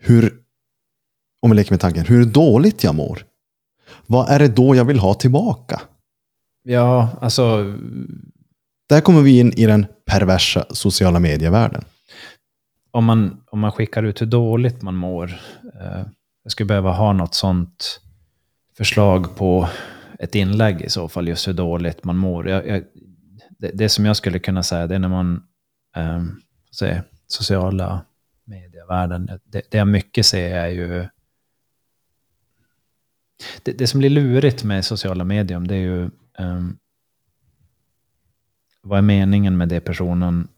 hur, 0.00 0.32
om 1.42 1.50
jag 1.50 1.56
leker 1.56 1.72
med 1.72 1.80
tanken, 1.80 2.04
hur 2.04 2.24
dåligt 2.24 2.84
jag 2.84 2.94
mår. 2.94 3.22
Vad 4.06 4.28
är 4.28 4.38
det 4.38 4.48
då 4.48 4.76
jag 4.76 4.84
vill 4.84 4.98
ha 4.98 5.14
tillbaka? 5.14 5.80
Ja, 6.62 7.08
alltså... 7.20 7.74
Där 8.88 9.00
kommer 9.00 9.22
vi 9.22 9.38
in 9.38 9.52
i 9.52 9.66
den 9.66 9.86
perversa 10.04 10.66
sociala 10.70 11.20
medievärlden. 11.20 11.84
Om 12.96 13.04
man, 13.04 13.42
om 13.46 13.60
man 13.60 13.72
skickar 13.72 14.02
ut 14.02 14.20
hur 14.20 14.26
dåligt 14.26 14.82
man 14.82 14.94
mår. 14.94 15.32
Eh, 15.80 16.06
jag 16.42 16.52
skulle 16.52 16.66
behöva 16.66 16.92
ha 16.92 17.12
något 17.12 17.34
sånt 17.34 18.00
förslag 18.76 19.36
på 19.36 19.68
ett 20.18 20.34
inlägg 20.34 20.80
i 20.80 20.88
så 20.88 21.08
fall, 21.08 21.28
just 21.28 21.48
hur 21.48 21.52
dåligt 21.52 22.04
man 22.04 22.16
mår. 22.16 22.48
Jag, 22.48 22.68
jag, 22.68 22.84
det, 23.58 23.70
det 23.74 23.88
som 23.88 24.04
jag 24.04 24.16
skulle 24.16 24.38
kunna 24.38 24.62
säga, 24.62 24.86
det 24.86 24.94
är 24.94 24.98
när 24.98 25.08
man... 25.08 25.42
Eh, 25.96 26.24
se, 26.70 27.02
sociala 27.26 28.04
medievärlden. 28.44 29.30
Det, 29.44 29.70
det 29.70 29.78
jag 29.78 29.88
mycket 29.88 30.26
ser 30.26 30.56
är 30.56 30.68
ju... 30.68 31.08
Det, 33.62 33.72
det 33.72 33.86
som 33.86 33.98
blir 33.98 34.10
lurigt 34.10 34.64
med 34.64 34.84
sociala 34.84 35.24
medier, 35.24 35.60
det 35.60 35.74
är 35.74 35.78
ju... 35.78 36.04
Eh, 36.38 36.64
vad 38.82 38.98
är 38.98 39.02
meningen 39.02 39.56
med 39.56 39.68
det 39.68 39.80
personen 39.80 40.48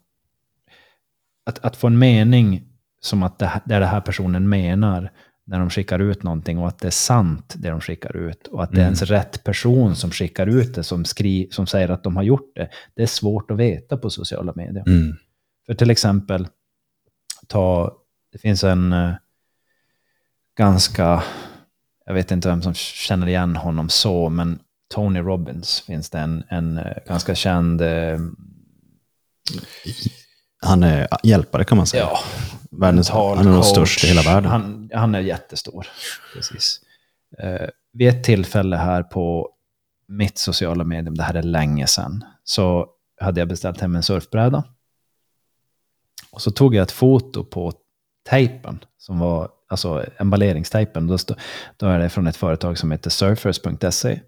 att, 1.48 1.58
att 1.64 1.76
få 1.76 1.86
en 1.86 1.98
mening 1.98 2.62
som 3.00 3.22
att 3.22 3.38
det, 3.38 3.60
det 3.64 3.74
är 3.74 3.80
det 3.80 3.86
här 3.86 4.00
personen 4.00 4.48
menar 4.48 5.12
när 5.44 5.58
de 5.58 5.70
skickar 5.70 5.98
ut 5.98 6.22
någonting 6.22 6.58
och 6.58 6.68
att 6.68 6.78
det 6.78 6.86
är 6.86 6.90
sant 6.90 7.54
det 7.58 7.70
de 7.70 7.80
skickar 7.80 8.16
ut 8.16 8.46
och 8.46 8.62
att 8.62 8.72
det 8.72 8.80
är 8.80 8.84
ens 8.84 9.02
rätt 9.02 9.44
person 9.44 9.96
som 9.96 10.10
skickar 10.10 10.46
ut 10.46 10.74
det 10.74 10.84
som, 10.84 11.04
skri, 11.04 11.48
som 11.50 11.66
säger 11.66 11.88
att 11.88 12.02
de 12.02 12.16
har 12.16 12.22
gjort 12.22 12.52
det. 12.54 12.68
Det 12.94 13.02
är 13.02 13.06
svårt 13.06 13.50
att 13.50 13.56
veta 13.56 13.96
på 13.96 14.10
sociala 14.10 14.52
medier. 14.56 14.84
Mm. 14.86 15.16
För 15.66 15.74
till 15.74 15.90
exempel, 15.90 16.48
ta, 17.46 17.96
det 18.32 18.38
finns 18.38 18.64
en 18.64 18.92
eh, 18.92 19.12
ganska, 20.56 21.22
jag 22.06 22.14
vet 22.14 22.30
inte 22.30 22.48
vem 22.48 22.62
som 22.62 22.74
känner 22.74 23.26
igen 23.26 23.56
honom 23.56 23.88
så, 23.88 24.28
men 24.28 24.58
Tony 24.94 25.20
Robbins 25.20 25.80
finns 25.80 26.10
det 26.10 26.18
en, 26.18 26.44
en 26.48 26.78
eh, 26.78 26.96
ganska 27.06 27.34
känd, 27.34 27.80
eh, 27.80 28.18
Han 30.60 30.82
är 30.82 31.08
hjälpare 31.22 31.64
kan 31.64 31.78
man 31.78 31.86
säga. 31.86 32.02
ja, 32.02 32.18
Världens, 32.70 33.10
han 33.10 33.38
är 33.38 33.50
nog 33.52 33.64
störst 33.64 34.04
i 34.04 34.06
hela 34.06 34.22
världen. 34.22 34.50
Han, 34.50 34.90
han 34.94 35.14
är 35.14 35.20
jättestor. 35.20 35.86
Precis. 36.34 36.80
Eh, 37.38 37.68
vid 37.92 38.08
ett 38.08 38.24
tillfälle 38.24 38.76
här 38.76 39.02
på 39.02 39.50
mitt 40.08 40.38
sociala 40.38 40.84
medium, 40.84 41.14
det 41.14 41.22
här 41.22 41.34
är 41.34 41.42
länge 41.42 41.86
sedan, 41.86 42.24
så 42.44 42.86
hade 43.20 43.40
jag 43.40 43.48
beställt 43.48 43.80
hem 43.80 43.96
en 43.96 44.02
surfbräda. 44.02 44.64
Och 46.30 46.42
så 46.42 46.50
tog 46.50 46.74
jag 46.74 46.82
ett 46.82 46.92
foto 46.92 47.44
på 47.44 47.72
tejpen, 48.28 48.84
som 48.98 49.18
var 49.18 49.48
alltså 49.68 50.04
emballeringstejpen. 50.16 51.06
Då, 51.06 51.18
stå, 51.18 51.34
då 51.76 51.86
är 51.86 51.98
det 51.98 52.08
från 52.08 52.26
ett 52.26 52.36
företag 52.36 52.78
som 52.78 52.92
heter 52.92 53.10
surfers.se. 53.10 54.20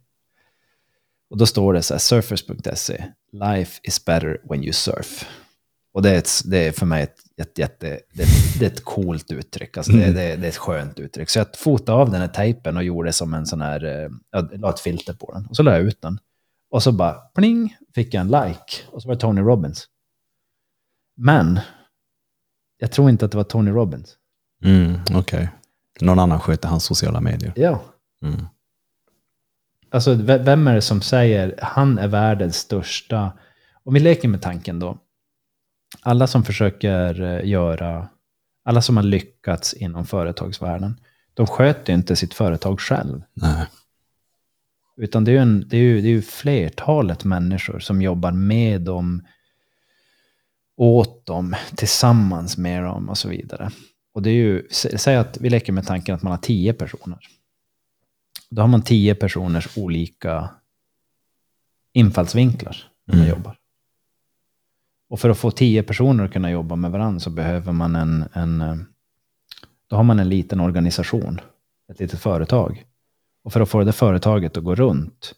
Och 1.31 1.39
då 1.39 1.47
står 1.47 1.73
det 1.73 1.83
så 1.83 1.95
här, 1.95 1.99
surfers.se, 1.99 3.05
life 3.33 3.81
is 3.83 4.05
better 4.05 4.41
when 4.45 4.65
you 4.65 4.73
surf. 4.73 5.27
Och 5.93 6.03
det 6.03 6.11
är, 6.11 6.19
ett, 6.19 6.31
det 6.45 6.59
är 6.67 6.73
för 6.73 6.87
mig 6.87 7.03
ett, 7.03 7.17
ett, 7.37 7.59
jätte, 7.59 8.01
det, 8.13 8.25
det 8.59 8.65
är 8.67 8.71
ett 8.71 8.85
coolt 8.85 9.33
uttryck. 9.33 9.77
Alltså 9.77 9.93
det, 9.93 10.07
det, 10.07 10.13
det 10.37 10.47
är 10.47 10.49
ett 10.49 10.57
skönt 10.57 10.99
uttryck. 10.99 11.31
Så 11.31 11.39
jag 11.39 11.47
fotade 11.57 11.99
av 11.99 12.11
den 12.11 12.21
här 12.21 12.29
tejpen 12.29 12.77
och 12.77 12.83
gjorde 12.85 13.13
som 13.13 13.35
en 13.35 13.47
sån 13.47 13.61
här, 13.61 13.85
eh, 13.85 14.11
jag 14.31 14.61
la 14.61 14.71
ett 14.71 14.81
filter 14.81 15.13
på 15.15 15.33
den. 15.35 15.47
Och 15.47 15.57
så 15.57 15.63
la 15.63 15.73
jag 15.73 15.81
ut 15.81 16.03
den. 16.03 16.19
Och 16.71 16.83
så 16.83 16.93
bara, 16.93 17.13
pling, 17.15 17.77
fick 17.95 18.15
jag 18.15 18.21
en 18.21 18.29
like. 18.31 18.83
Och 18.91 19.03
så 19.03 19.09
var 19.09 19.15
det 19.15 19.21
Tony 19.21 19.41
Robbins. 19.41 19.87
Men, 21.17 21.61
jag 22.79 22.93
tror 22.93 23.11
inte 23.11 23.25
att 23.25 23.31
det 23.31 23.37
var 23.37 23.45
Tony 23.45 23.71
Robbins. 23.71 24.17
Mm, 24.65 25.01
Okej. 25.15 25.49
Någon 26.01 26.19
annan 26.19 26.41
sköter 26.41 26.69
hans 26.69 26.85
sociala 26.85 27.21
medier. 27.21 27.53
Ja. 27.57 27.83
Mm. 28.25 28.47
Alltså, 29.91 30.15
ve- 30.15 30.39
vem 30.39 30.67
är 30.69 30.75
det 30.75 30.83
som 30.83 31.03
säger 31.03 31.55
han 31.63 31.99
är 31.99 32.09
världens 32.09 32.57
största? 32.57 33.33
Om 33.85 33.95
vi 33.95 34.01
leker 34.01 34.29
med 34.29 34.43
tanken 34.43 34.79
då. 34.79 34.99
Alla 36.01 36.27
som 36.27 36.45
försöker 36.45 37.21
eh, 37.23 37.49
göra, 37.49 38.09
alla 38.65 38.83
som 38.83 38.97
har 38.97 39.05
lyckats 39.05 39.75
inom 39.75 40.07
företagsvärlden, 40.07 41.01
de 41.35 41.47
sköter 41.47 41.93
inte 41.93 42.17
sitt 42.17 42.35
företag 42.35 42.81
själv. 42.81 43.23
Nej. 43.35 43.67
Utan 44.97 45.25
det 45.25 45.33
är 45.33 45.41
en, 45.41 45.69
det 45.69 45.77
är 45.77 45.81
ju, 45.81 46.01
det 46.01 46.09
är 46.09 46.13
ju 46.13 46.23
flertalet 46.23 47.25
människor 47.25 47.79
som 47.79 48.03
jobbar 48.03 48.33
med 48.33 48.81
dem, 48.81 49.23
åt 50.77 51.27
dem, 51.27 51.57
tillsammans 51.77 52.57
med 52.57 52.83
dem 52.85 53.09
och 53.09 53.19
så 53.19 53.29
vidare. 53.29 53.71
Och 54.13 54.23
det 54.23 54.31
är 54.31 54.35
ju, 54.35 54.67
sä- 54.69 54.97
säg 54.97 55.17
att 55.17 55.39
vi 55.41 55.51
leker 55.51 55.73
med 55.73 55.87
tanken 55.87 56.15
att 56.15 56.23
man 56.23 56.31
har 56.31 56.39
tio 56.39 56.73
personer. 56.73 57.19
Då 58.51 58.63
har 58.63 58.69
man 58.69 58.83
tio 58.83 59.15
personers 59.15 59.69
olika 59.79 60.51
infallsvinklar 61.93 62.77
när 63.05 63.15
man 63.15 63.25
Mm. 63.27 63.37
jobbar. 63.37 63.57
Och 65.11 65.21
för 65.21 65.31
att 65.31 65.39
få 65.39 65.51
tio 65.51 65.83
personer 65.83 66.25
att 66.25 66.33
kunna 66.33 66.51
jobba 66.51 66.77
med 66.77 66.91
varandra 66.91 67.21
så 67.21 67.31
behöver 67.31 67.73
man 67.73 67.97
en, 67.97 68.25
en 68.33 68.61
eh, 68.61 68.77
då 69.87 69.97
har 69.97 70.03
man 70.03 70.21
en 70.21 70.29
liten 70.29 70.61
organisation, 70.61 71.41
ett 71.93 72.01
litet 72.01 72.21
företag. 72.21 72.85
Och 73.45 73.53
för 73.53 73.61
att 73.61 73.69
få 73.69 73.85
det 73.85 73.93
företaget 73.93 74.57
att 74.57 74.65
gå 74.65 74.75
runt 74.75 75.35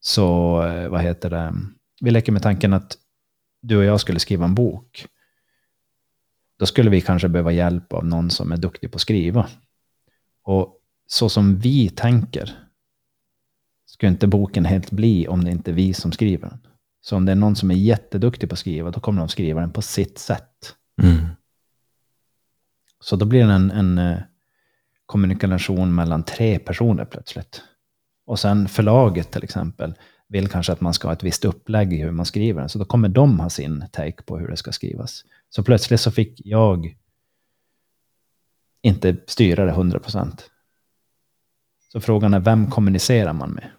så, 0.00 0.62
eh, 0.62 0.88
vad 0.88 1.00
heter 1.00 1.30
det, 1.30 1.54
vi 2.00 2.10
leker 2.10 2.32
med 2.32 2.42
tanken 2.42 2.72
att 2.72 2.96
du 3.62 3.76
och 3.76 3.84
jag 3.84 4.00
skulle 4.00 4.18
skriva 4.18 4.44
en 4.44 4.54
bok. 4.54 5.06
Då 6.58 6.66
skulle 6.66 6.90
vi 6.90 7.00
kanske 7.00 7.28
behöva 7.28 7.52
hjälp 7.52 7.92
av 7.92 8.06
någon 8.06 8.30
som 8.30 8.52
är 8.52 8.56
duktig 8.56 8.90
på 8.90 8.96
att 8.96 9.00
skriva. 9.00 9.48
Och 10.42 10.80
så 11.06 11.28
som 11.28 11.58
vi 11.58 11.88
tänker 11.88 12.58
skulle 13.86 14.12
inte 14.12 14.26
boken 14.26 14.64
helt 14.64 14.90
bli 14.90 15.28
om 15.28 15.44
det 15.44 15.50
inte 15.50 15.70
är 15.70 15.74
vi 15.74 15.94
som 15.94 16.12
skriver 16.12 16.48
den. 16.48 16.75
Så 17.06 17.16
om 17.16 17.24
det 17.24 17.32
är 17.32 17.36
någon 17.36 17.56
som 17.56 17.70
är 17.70 17.74
jätteduktig 17.74 18.48
på 18.48 18.52
att 18.52 18.58
skriva, 18.58 18.90
då 18.90 19.00
kommer 19.00 19.18
de 19.18 19.28
skriva 19.28 19.60
den 19.60 19.72
på 19.72 19.82
sitt 19.82 20.18
sätt. 20.18 20.74
Mm. 21.02 21.26
Så 23.00 23.16
då 23.16 23.26
blir 23.26 23.46
det 23.46 23.52
en, 23.52 23.70
en 23.70 23.98
eh, 23.98 24.18
kommunikation 25.06 25.94
mellan 25.94 26.22
tre 26.22 26.58
personer 26.58 27.04
plötsligt. 27.04 27.62
Och 28.26 28.38
sen 28.38 28.68
förlaget 28.68 29.30
till 29.30 29.44
exempel 29.44 29.94
vill 30.28 30.48
kanske 30.48 30.72
att 30.72 30.80
man 30.80 30.94
ska 30.94 31.08
ha 31.08 31.12
ett 31.12 31.22
visst 31.22 31.44
upplägg 31.44 31.92
i 31.92 31.96
hur 31.96 32.10
man 32.10 32.26
skriver 32.26 32.60
den. 32.60 32.68
Så 32.68 32.78
då 32.78 32.84
kommer 32.84 33.08
de 33.08 33.40
ha 33.40 33.50
sin 33.50 33.84
take 33.92 34.22
på 34.22 34.38
hur 34.38 34.48
det 34.48 34.56
ska 34.56 34.72
skrivas. 34.72 35.24
Så 35.50 35.62
plötsligt 35.62 36.00
så 36.00 36.10
fick 36.10 36.40
jag 36.44 36.96
inte 38.82 39.16
styra 39.26 39.64
det 39.64 39.70
100 39.70 39.98
procent. 39.98 40.50
Så 41.92 42.00
frågan 42.00 42.34
är, 42.34 42.40
vem 42.40 42.70
kommunicerar 42.70 43.32
man 43.32 43.50
med? 43.50 43.70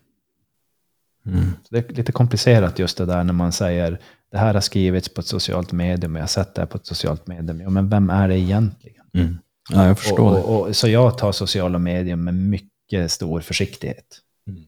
Mm. 1.28 1.54
Det 1.70 1.78
är 1.78 1.94
lite 1.94 2.12
komplicerat 2.12 2.80
just 2.80 2.98
det 2.98 3.06
där 3.06 3.24
när 3.24 3.34
man 3.34 3.52
säger, 3.52 4.00
det 4.32 4.38
här 4.38 4.54
har 4.54 4.62
skrivits 4.62 5.10
på 5.10 5.22
ett 5.22 5.28
socialt 5.28 5.72
medium, 5.72 6.12
och 6.16 6.18
jag 6.18 6.24
har 6.24 6.28
sett 6.28 6.56
det 6.56 6.62
här 6.62 6.68
på 6.68 6.78
ett 6.78 6.86
socialt 6.86 7.28
medium. 7.28 7.62
Ja, 7.62 7.70
men 7.70 7.90
vem 7.90 8.10
är 8.10 8.28
det 8.28 8.40
egentligen? 8.40 9.06
Mm. 9.14 9.38
Ja, 9.70 9.88
jag 9.88 10.00
förstår 10.00 10.20
Och, 10.20 10.50
och, 10.50 10.68
och, 10.68 10.76
så 10.76 10.88
jag 10.88 11.18
tar 11.18 11.32
sociala 11.32 11.80
medier 11.80 12.16
med 12.16 12.34
mycket 12.34 13.12
stor 13.12 13.42
försiktighet. 13.42 14.20
Mm. 14.48 14.64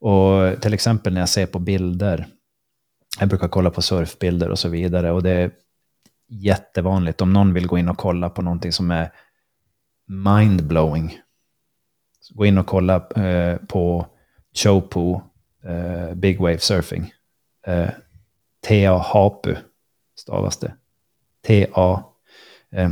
Och 0.00 0.60
till 0.62 0.74
exempel 0.74 1.12
när 1.12 1.20
jag 1.20 1.28
ser 1.28 1.46
på 1.46 1.58
bilder, 1.58 2.26
jag 3.20 3.28
brukar 3.28 3.48
kolla 3.48 3.70
på 3.70 3.82
surfbilder 3.82 4.48
och 4.48 4.58
så 4.58 4.68
vidare, 4.68 5.12
och 5.12 5.22
det 5.22 5.30
är 5.30 5.50
jättevanligt 6.28 7.20
om 7.20 7.32
någon 7.32 7.54
vill 7.54 7.66
gå 7.66 7.78
in 7.78 7.88
och 7.88 7.98
kolla 7.98 8.30
på 8.30 8.42
någonting 8.42 8.72
som 8.72 8.90
är 8.90 9.12
mindblowing. 10.06 11.18
Gå 12.30 12.46
in 12.46 12.58
och 12.58 12.66
kolla 12.66 13.08
eh, 13.16 13.56
på 13.56 14.06
Chopu, 14.54 15.20
eh, 15.68 16.14
Big 16.14 16.40
Wave 16.40 16.58
Surfing. 16.58 17.12
Eh, 17.66 17.88
T-A 18.66 18.98
Hapu 18.98 19.54
stavas 20.18 20.56
det. 20.56 20.72
T-A... 21.46 22.04
Eh, 22.72 22.90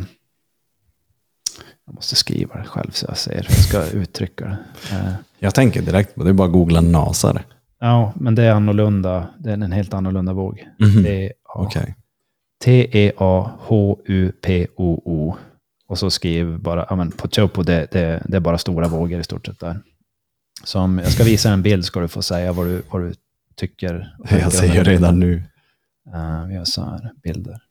jag 1.87 1.95
måste 1.95 2.17
skriva 2.17 2.57
det 2.57 2.65
själv 2.65 2.91
så 2.91 3.07
jag 3.09 3.19
ser 3.19 3.35
hur 3.35 3.43
jag 3.43 3.53
ska 3.65 3.87
uttrycka 3.99 4.45
det. 4.45 4.59
Eh, 4.97 5.13
Jag 5.39 5.55
tänker 5.55 5.83
direkt 5.83 6.15
på 6.15 6.25
det, 6.25 6.31
är 6.31 6.35
bara 6.35 6.47
att 6.47 6.53
googla 6.53 6.81
NASA. 6.81 7.43
ja, 7.81 8.13
men 8.17 8.35
det 8.35 8.43
är 8.43 8.51
annorlunda. 8.53 9.29
Det 9.39 9.51
är 9.51 9.55
en 9.55 9.73
helt 9.73 9.95
annorlunda 9.95 10.33
våg. 10.33 10.69
Det 11.05 11.27
är 11.27 11.33
Okej. 11.55 11.95
T-E-A-H-U-P-O-O. 14.07 15.37
Och 15.89 15.99
så 15.99 16.11
skriv 16.11 16.59
bara, 16.61 16.87
ja 16.91 16.97
men 16.97 17.11
på 17.11 17.29
Chopo, 17.29 17.63
det, 17.63 17.87
det, 17.93 18.23
det 18.29 18.37
är 18.37 18.41
bara 18.41 18.59
stora 18.59 18.89
vågor 18.89 19.21
i 19.21 19.25
stort 19.25 19.47
sett 19.47 19.61
där. 19.61 19.81
Så 20.65 20.81
om 20.81 20.99
jag 20.99 21.13
ska 21.13 21.25
visa 21.25 21.51
en 21.51 21.63
bild 21.63 21.85
ska 21.85 22.01
du 22.01 22.09
få 22.09 22.23
säga 22.23 22.53
vad 22.53 22.67
du, 22.67 22.83
vad 22.91 23.03
du 23.03 23.15
tycker. 23.55 24.17
Jag 24.31 24.53
bilden. 24.61 24.85
redan 24.85 25.21
nu. 25.21 25.43
Eh, 26.15 26.47
vi 26.47 26.57
har 26.57 26.65
så 26.65 26.85
här 26.85 27.13
bilder. 27.23 27.63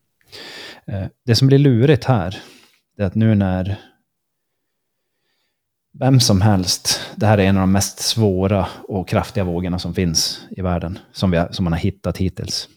Eh, 0.86 1.06
det 1.26 1.36
som 1.36 1.48
blir 1.48 1.60
lurigt 1.60 2.04
här, 2.04 2.42
det 2.98 3.04
är 3.04 3.08
att 3.08 3.16
nu 3.16 3.36
när 3.36 3.80
vem 6.00 6.20
som 6.20 6.42
helst, 6.42 7.00
det 7.16 7.26
här 7.26 7.38
är 7.38 7.44
en 7.44 7.58
av 7.58 7.62
de 7.62 7.72
mest 7.72 8.00
svåra 8.00 8.68
och 8.88 9.08
kraftiga 9.08 9.44
vågorna 9.44 9.80
som 9.80 9.94
finns 9.94 10.42
i 10.50 10.62
världen, 10.62 11.00
som, 11.12 11.32
vi 11.32 11.46
som 11.52 11.64
man 11.64 11.74
har 11.74 11.80
hittat 11.80 12.18
hittills. 12.18 12.70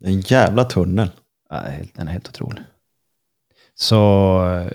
En 0.00 0.20
jävla 0.20 0.64
tunnel. 0.64 1.10
Ja, 1.50 1.62
Den 1.94 2.08
är 2.08 2.12
helt 2.12 2.28
otrolig. 2.28 2.62
Så 3.74 4.40
eh, 4.54 4.72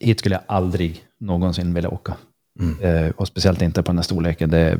hit 0.00 0.18
skulle 0.18 0.34
jag 0.34 0.44
aldrig 0.46 1.04
någonsin 1.18 1.74
vilja 1.74 1.90
åka. 1.90 2.16
Mm. 2.60 2.80
Eh, 2.80 3.10
och 3.10 3.28
speciellt 3.28 3.62
inte 3.62 3.82
på 3.82 3.92
den 3.92 3.98
här 3.98 4.02
storleken. 4.02 4.50
Det 4.50 4.58
är 4.58 4.78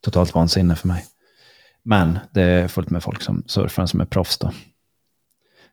totalt 0.00 0.34
vansinne 0.34 0.76
för 0.76 0.88
mig. 0.88 1.04
Men 1.82 2.18
det 2.32 2.42
är 2.42 2.68
fullt 2.68 2.90
med 2.90 3.02
folk 3.02 3.22
som 3.22 3.42
surfar 3.46 3.86
som 3.86 4.00
är 4.00 4.04
proffs 4.04 4.38
då. 4.38 4.52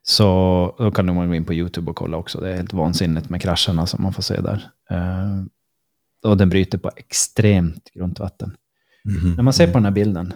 Så 0.02 0.24
då 0.78 0.90
kan 0.90 1.14
man 1.14 1.28
gå 1.28 1.34
in 1.34 1.44
på 1.44 1.54
YouTube 1.54 1.90
och 1.90 1.96
kolla 1.96 2.16
också. 2.16 2.40
Det 2.40 2.50
är 2.50 2.56
helt 2.56 2.72
vansinnigt 2.72 3.28
med 3.28 3.42
krascherna 3.42 3.86
som 3.86 4.02
man 4.02 4.12
får 4.12 4.22
se 4.22 4.40
där. 4.40 4.70
Eh, 4.90 5.42
och 6.30 6.36
den 6.36 6.48
bryter 6.48 6.78
på 6.78 6.90
extremt 6.96 7.90
grunt 7.94 8.18
vatten. 8.18 8.56
Mhm. 9.04 9.34
När 9.34 9.42
man 9.42 9.52
ser 9.52 9.66
på 9.66 9.72
den 9.72 9.84
här 9.84 9.92
bilden, 9.92 10.32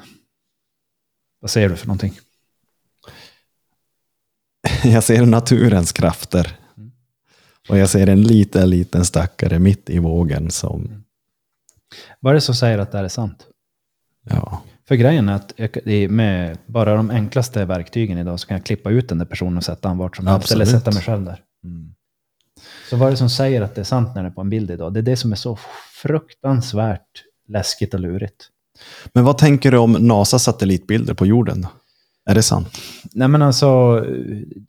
vad 1.40 1.50
ser 1.50 1.68
du 1.68 1.76
för 1.76 1.86
någonting? 1.86 2.18
Jag 4.84 5.04
ser 5.04 5.26
naturens 5.26 5.92
krafter. 5.92 6.58
Och 7.68 7.78
jag 7.78 7.88
ser 7.88 8.06
en 8.06 8.22
liten, 8.22 8.70
liten 8.70 9.04
stackare 9.04 9.58
mitt 9.58 9.90
i 9.90 9.98
vågen 9.98 10.50
som, 10.50 11.04
Vad 12.20 12.30
är 12.30 12.34
det 12.34 12.40
som 12.40 12.54
säger 12.54 12.78
att 12.78 12.92
det 12.92 12.98
här 12.98 13.04
är 13.04 13.08
sant? 13.08 13.46
ja, 14.30 14.62
För 14.88 14.94
grejen 14.94 15.28
är 15.28 15.34
att 15.34 15.52
med 16.10 16.58
bara 16.66 16.94
de 16.96 17.10
enklaste 17.10 17.64
verktygen 17.64 18.18
idag 18.18 18.40
så 18.40 18.46
kan 18.46 18.56
jag 18.56 18.66
klippa 18.66 18.90
ut 18.90 19.08
den 19.08 19.18
där 19.18 19.26
personen 19.26 19.56
och 19.56 19.64
sätta 19.64 19.88
han 19.88 19.98
vart 19.98 20.16
som 20.16 20.26
helst. 20.26 20.52
Eller 20.52 20.64
sätta 20.64 20.90
mig 20.90 21.02
själv 21.02 21.24
där. 21.24 21.42
Mm. 21.64 21.94
Så 22.90 22.96
vad 22.96 23.06
är 23.06 23.10
det 23.10 23.16
som 23.16 23.30
säger 23.30 23.62
att 23.62 23.74
det 23.74 23.80
är 23.80 23.84
sant 23.84 24.14
när 24.14 24.22
det 24.22 24.28
är 24.28 24.32
på 24.32 24.40
en 24.40 24.50
bild 24.50 24.70
idag? 24.70 24.94
Det 24.94 25.00
är 25.00 25.02
det 25.02 25.16
som 25.16 25.32
är 25.32 25.36
så 25.36 25.58
fruktansvärt 26.02 27.22
läskigt 27.48 27.94
och 27.94 28.00
lurigt. 28.00 28.48
Men 29.12 29.24
vad 29.24 29.38
tänker 29.38 29.70
du 29.70 29.78
om 29.78 29.92
NASAs 29.92 30.42
satellitbilder 30.42 31.14
på 31.14 31.26
jorden? 31.26 31.66
Är 32.26 32.34
det 32.34 32.42
sant? 32.42 32.68
Nej 33.12 33.28
men 33.28 33.42
alltså, 33.42 34.04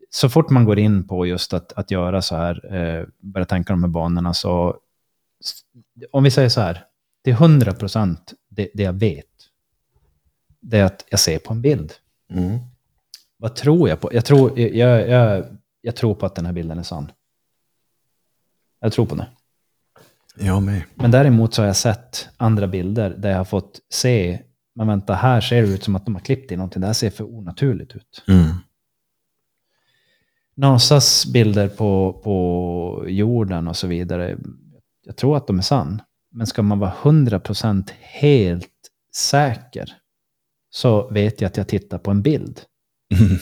så 0.10 0.30
fort 0.30 0.50
man 0.50 0.66
går 0.66 0.80
in 0.80 1.08
på 1.08 1.26
just 1.26 1.54
att, 1.54 1.74
att 1.74 1.92
göra 1.92 2.22
så 2.22 2.36
här, 2.36 2.76
eh, 2.76 3.06
börja 3.20 3.46
tänka 3.46 3.74
de 3.74 3.84
här 3.84 3.90
banorna, 3.90 4.34
så 4.34 4.78
om 6.12 6.24
vi 6.24 6.32
säger 6.32 6.50
så 6.50 6.62
här, 6.62 6.84
det 7.24 7.32
är 7.32 7.36
100 7.36 7.74
procent 7.74 8.34
det, 8.50 8.70
det 8.74 8.84
jag 8.84 8.94
vet. 8.94 9.26
Det 10.60 10.80
är 10.80 10.84
att 10.84 11.06
jag 11.10 11.20
ser 11.20 11.40
på 11.40 11.54
en 11.54 11.62
bild. 11.62 11.94
Mm. 12.32 12.60
Vad 13.38 13.56
tror 13.56 13.90
jag 13.90 14.02
på? 14.02 14.14
Jag 14.14 14.26
tror, 14.26 14.60
jag, 14.60 15.10
jag, 15.10 15.46
jag 15.82 15.96
tror 15.96 16.16
på 16.16 16.26
att 16.26 16.36
den 16.36 16.46
här 16.46 16.54
bilden 16.54 16.80
är 16.80 16.84
sann. 16.84 17.12
Jag 18.80 18.94
tror 18.94 19.06
på 19.06 19.16
det. 19.16 19.28
Jag 20.40 20.64
med. 20.64 20.84
Men 20.96 21.12
däremot 21.12 21.54
så 21.54 21.62
har 21.62 21.68
jag 21.68 21.76
sett 21.76 22.30
andra 22.38 22.68
bilder 22.68 23.10
där 23.10 23.30
jag 23.30 23.38
har 23.38 23.46
fått 23.46 23.80
se, 23.90 24.40
men 24.78 24.88
vänta, 24.88 25.14
här 25.14 25.42
ser 25.42 25.62
det 25.62 25.68
ut 25.68 25.84
som 25.84 25.96
att 25.96 26.06
de 26.06 26.16
har 26.16 26.22
klippt 26.22 26.52
in 26.52 26.58
någonting. 26.58 26.82
Det 26.82 26.88
här 26.88 26.94
ser 26.94 27.10
för 27.10 27.24
onaturligt 27.24 27.96
ut. 27.96 28.24
Mm. 28.28 28.48
NASAs 30.56 31.26
bilder 31.26 31.68
på, 31.68 32.22
på 32.24 33.06
jorden 33.08 33.68
och 33.68 33.76
så 33.76 33.88
vidare, 33.88 34.38
jag 35.06 35.16
tror 35.16 35.38
att 35.38 35.48
de 35.48 35.58
är 35.58 35.62
sann. 35.62 36.02
Men 36.32 36.48
ska 36.48 36.62
man 36.62 36.80
vara 36.80 36.94
100% 37.02 37.90
helt 38.02 38.68
säker 39.16 39.94
så 40.70 41.08
vet 41.10 41.42
jag 41.42 41.48
att 41.50 41.58
jag 41.58 41.68
tittar 41.68 41.98
på 41.98 42.12
en 42.12 42.22
bild. 42.22 42.62
Mm. 43.20 43.38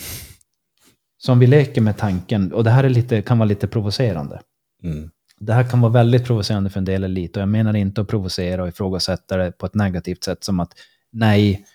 Så 1.17 1.31
om 1.31 1.39
vi 1.39 1.47
leker 1.47 1.81
med 1.81 1.97
tanken, 1.97 2.53
och 2.53 2.63
det 2.63 2.69
här 2.69 2.83
är 2.83 2.89
lite, 2.89 3.21
kan 3.21 3.37
vara 3.37 3.47
lite 3.47 3.67
provocerande. 3.67 4.41
Mm. 4.83 5.09
Det 5.39 5.53
här 5.53 5.69
kan 5.69 5.81
vara 5.81 5.91
väldigt 5.91 6.25
provocerande 6.25 6.69
för 6.69 6.79
en 6.79 6.85
del 6.85 7.03
elit 7.03 7.35
och 7.35 7.41
jag 7.41 7.49
menar 7.49 7.75
inte 7.75 8.01
att 8.01 8.07
provocera 8.07 8.63
och 8.63 8.67
ifrågasätta 8.67 9.37
det 9.37 9.51
på 9.51 9.65
ett 9.65 9.75
negativt 9.75 10.23
sätt 10.23 10.43
som 10.43 10.59
att 10.59 10.73
nej, 11.15 11.65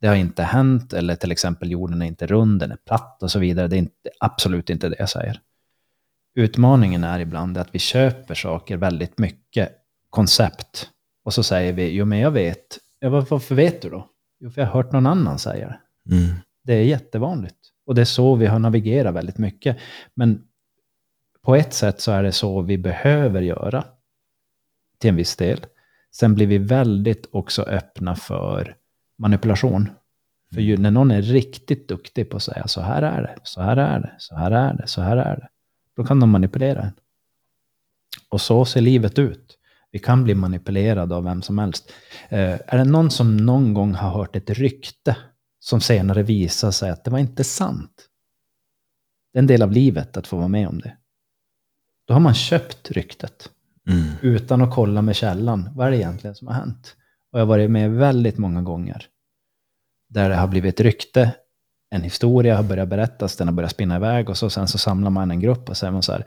det 0.00 0.06
har 0.06 0.14
inte 0.14 0.42
hänt 0.42 0.92
eller 0.92 1.16
till 1.16 1.32
exempel 1.32 1.70
jorden 1.70 2.02
är 2.02 2.06
inte 2.06 2.26
rund, 2.26 2.60
den 2.60 2.72
är 2.72 2.76
platt 2.76 3.22
och 3.22 3.30
så 3.30 3.38
vidare. 3.38 3.68
Det 3.68 3.76
är 3.76 3.78
inte, 3.78 4.10
absolut 4.20 4.70
inte 4.70 4.88
det 4.88 4.96
jag 4.98 5.08
säger. 5.08 5.40
Utmaningen 6.34 7.04
är 7.04 7.20
ibland 7.20 7.58
att 7.58 7.74
vi 7.74 7.78
köper 7.78 8.34
saker 8.34 8.76
väldigt 8.76 9.18
mycket, 9.18 9.72
koncept, 10.10 10.90
och 11.24 11.34
så 11.34 11.42
säger 11.42 11.72
vi, 11.72 11.90
jo 11.90 12.04
men 12.04 12.18
jag 12.18 12.30
vet, 12.30 12.78
ja, 13.00 13.08
var- 13.10 13.26
varför 13.30 13.54
vet 13.54 13.82
du 13.82 13.90
då? 13.90 14.08
Jo, 14.40 14.50
för 14.50 14.60
jag 14.60 14.68
har 14.68 14.74
hört 14.82 14.92
någon 14.92 15.06
annan 15.06 15.38
säga 15.38 15.68
det. 15.68 16.14
Mm. 16.14 16.34
Det 16.64 16.74
är 16.74 16.82
jättevanligt. 16.84 17.56
Och 17.86 17.94
det 17.94 18.00
är 18.00 18.04
så 18.04 18.34
vi 18.34 18.46
har 18.46 18.58
navigerat 18.58 19.14
väldigt 19.14 19.38
mycket. 19.38 19.76
Men 20.14 20.42
på 21.42 21.56
ett 21.56 21.74
sätt 21.74 22.00
så 22.00 22.12
är 22.12 22.22
det 22.22 22.32
så 22.32 22.60
vi 22.62 22.78
behöver 22.78 23.42
göra. 23.42 23.84
Till 24.98 25.10
en 25.10 25.16
viss 25.16 25.36
del. 25.36 25.66
Sen 26.14 26.34
blir 26.34 26.46
vi 26.46 26.58
väldigt 26.58 27.28
också 27.30 27.62
öppna 27.62 28.16
för 28.16 28.76
manipulation. 29.18 29.90
För 30.54 30.60
ju, 30.60 30.76
när 30.76 30.90
någon 30.90 31.10
är 31.10 31.22
riktigt 31.22 31.88
duktig 31.88 32.30
på 32.30 32.36
att 32.36 32.42
säga 32.42 32.66
så 32.66 32.80
här 32.80 33.02
är 33.02 33.22
det, 33.22 33.36
så 33.42 33.62
här 33.62 33.76
är 33.76 34.00
det, 34.00 34.14
så 34.18 34.36
här 34.36 34.50
är 34.50 34.74
det, 34.74 34.86
så 34.86 35.00
här 35.00 35.16
är 35.16 35.36
det. 35.36 35.48
Då 35.96 36.04
kan 36.04 36.20
de 36.20 36.30
manipulera 36.30 36.82
en. 36.82 36.92
Och 38.28 38.40
så 38.40 38.64
ser 38.64 38.80
livet 38.80 39.18
ut. 39.18 39.58
Vi 39.90 39.98
kan 39.98 40.24
bli 40.24 40.34
manipulerade 40.34 41.14
av 41.14 41.24
vem 41.24 41.42
som 41.42 41.58
helst. 41.58 41.92
Eh, 42.28 42.60
är 42.66 42.78
det 42.78 42.84
någon 42.84 43.10
som 43.10 43.36
någon 43.36 43.74
gång 43.74 43.94
har 43.94 44.10
hört 44.10 44.36
ett 44.36 44.50
rykte 44.50 45.16
som 45.58 45.80
senare 45.80 46.22
visar 46.22 46.70
sig 46.70 46.90
att 46.90 47.04
det 47.04 47.10
var 47.10 47.18
inte 47.18 47.44
sant? 47.44 48.08
Det 49.32 49.38
är 49.38 49.40
en 49.40 49.46
del 49.46 49.62
av 49.62 49.72
livet 49.72 50.16
att 50.16 50.26
få 50.26 50.36
vara 50.36 50.48
med 50.48 50.68
om 50.68 50.80
det. 50.80 50.96
Då 52.06 52.14
har 52.14 52.20
man 52.20 52.34
köpt 52.34 52.90
ryktet 52.90 53.50
Mm. 53.86 54.12
utan 54.22 54.62
att 54.62 54.74
kolla 54.74 55.02
med 55.02 55.16
källan. 55.16 55.70
Vad 55.74 55.86
är 55.86 55.90
det 55.90 55.96
egentligen 55.96 56.34
som 56.34 56.48
har 56.48 56.54
hänt? 56.54 56.96
Och 57.32 57.38
jag 57.38 57.44
har 57.44 57.48
varit 57.48 57.70
med 57.70 57.90
väldigt 57.90 58.38
många 58.38 58.62
gånger 58.62 59.06
där 60.08 60.28
det 60.28 60.36
har 60.36 60.48
blivit 60.48 60.74
ett 60.74 60.80
rykte, 60.80 61.34
en 61.90 62.02
historia 62.02 62.56
har 62.56 62.62
börjat 62.62 62.88
berättas, 62.88 63.36
den 63.36 63.48
har 63.48 63.54
börjat 63.54 63.70
spinna 63.70 63.96
iväg 63.96 64.30
och 64.30 64.36
så 64.36 64.50
sen 64.50 64.68
så 64.68 64.78
samlar 64.78 65.10
man 65.10 65.30
en 65.30 65.40
grupp 65.40 65.68
och 65.68 65.76
säger 65.76 65.92
man 65.92 66.02
så 66.02 66.12
här, 66.12 66.24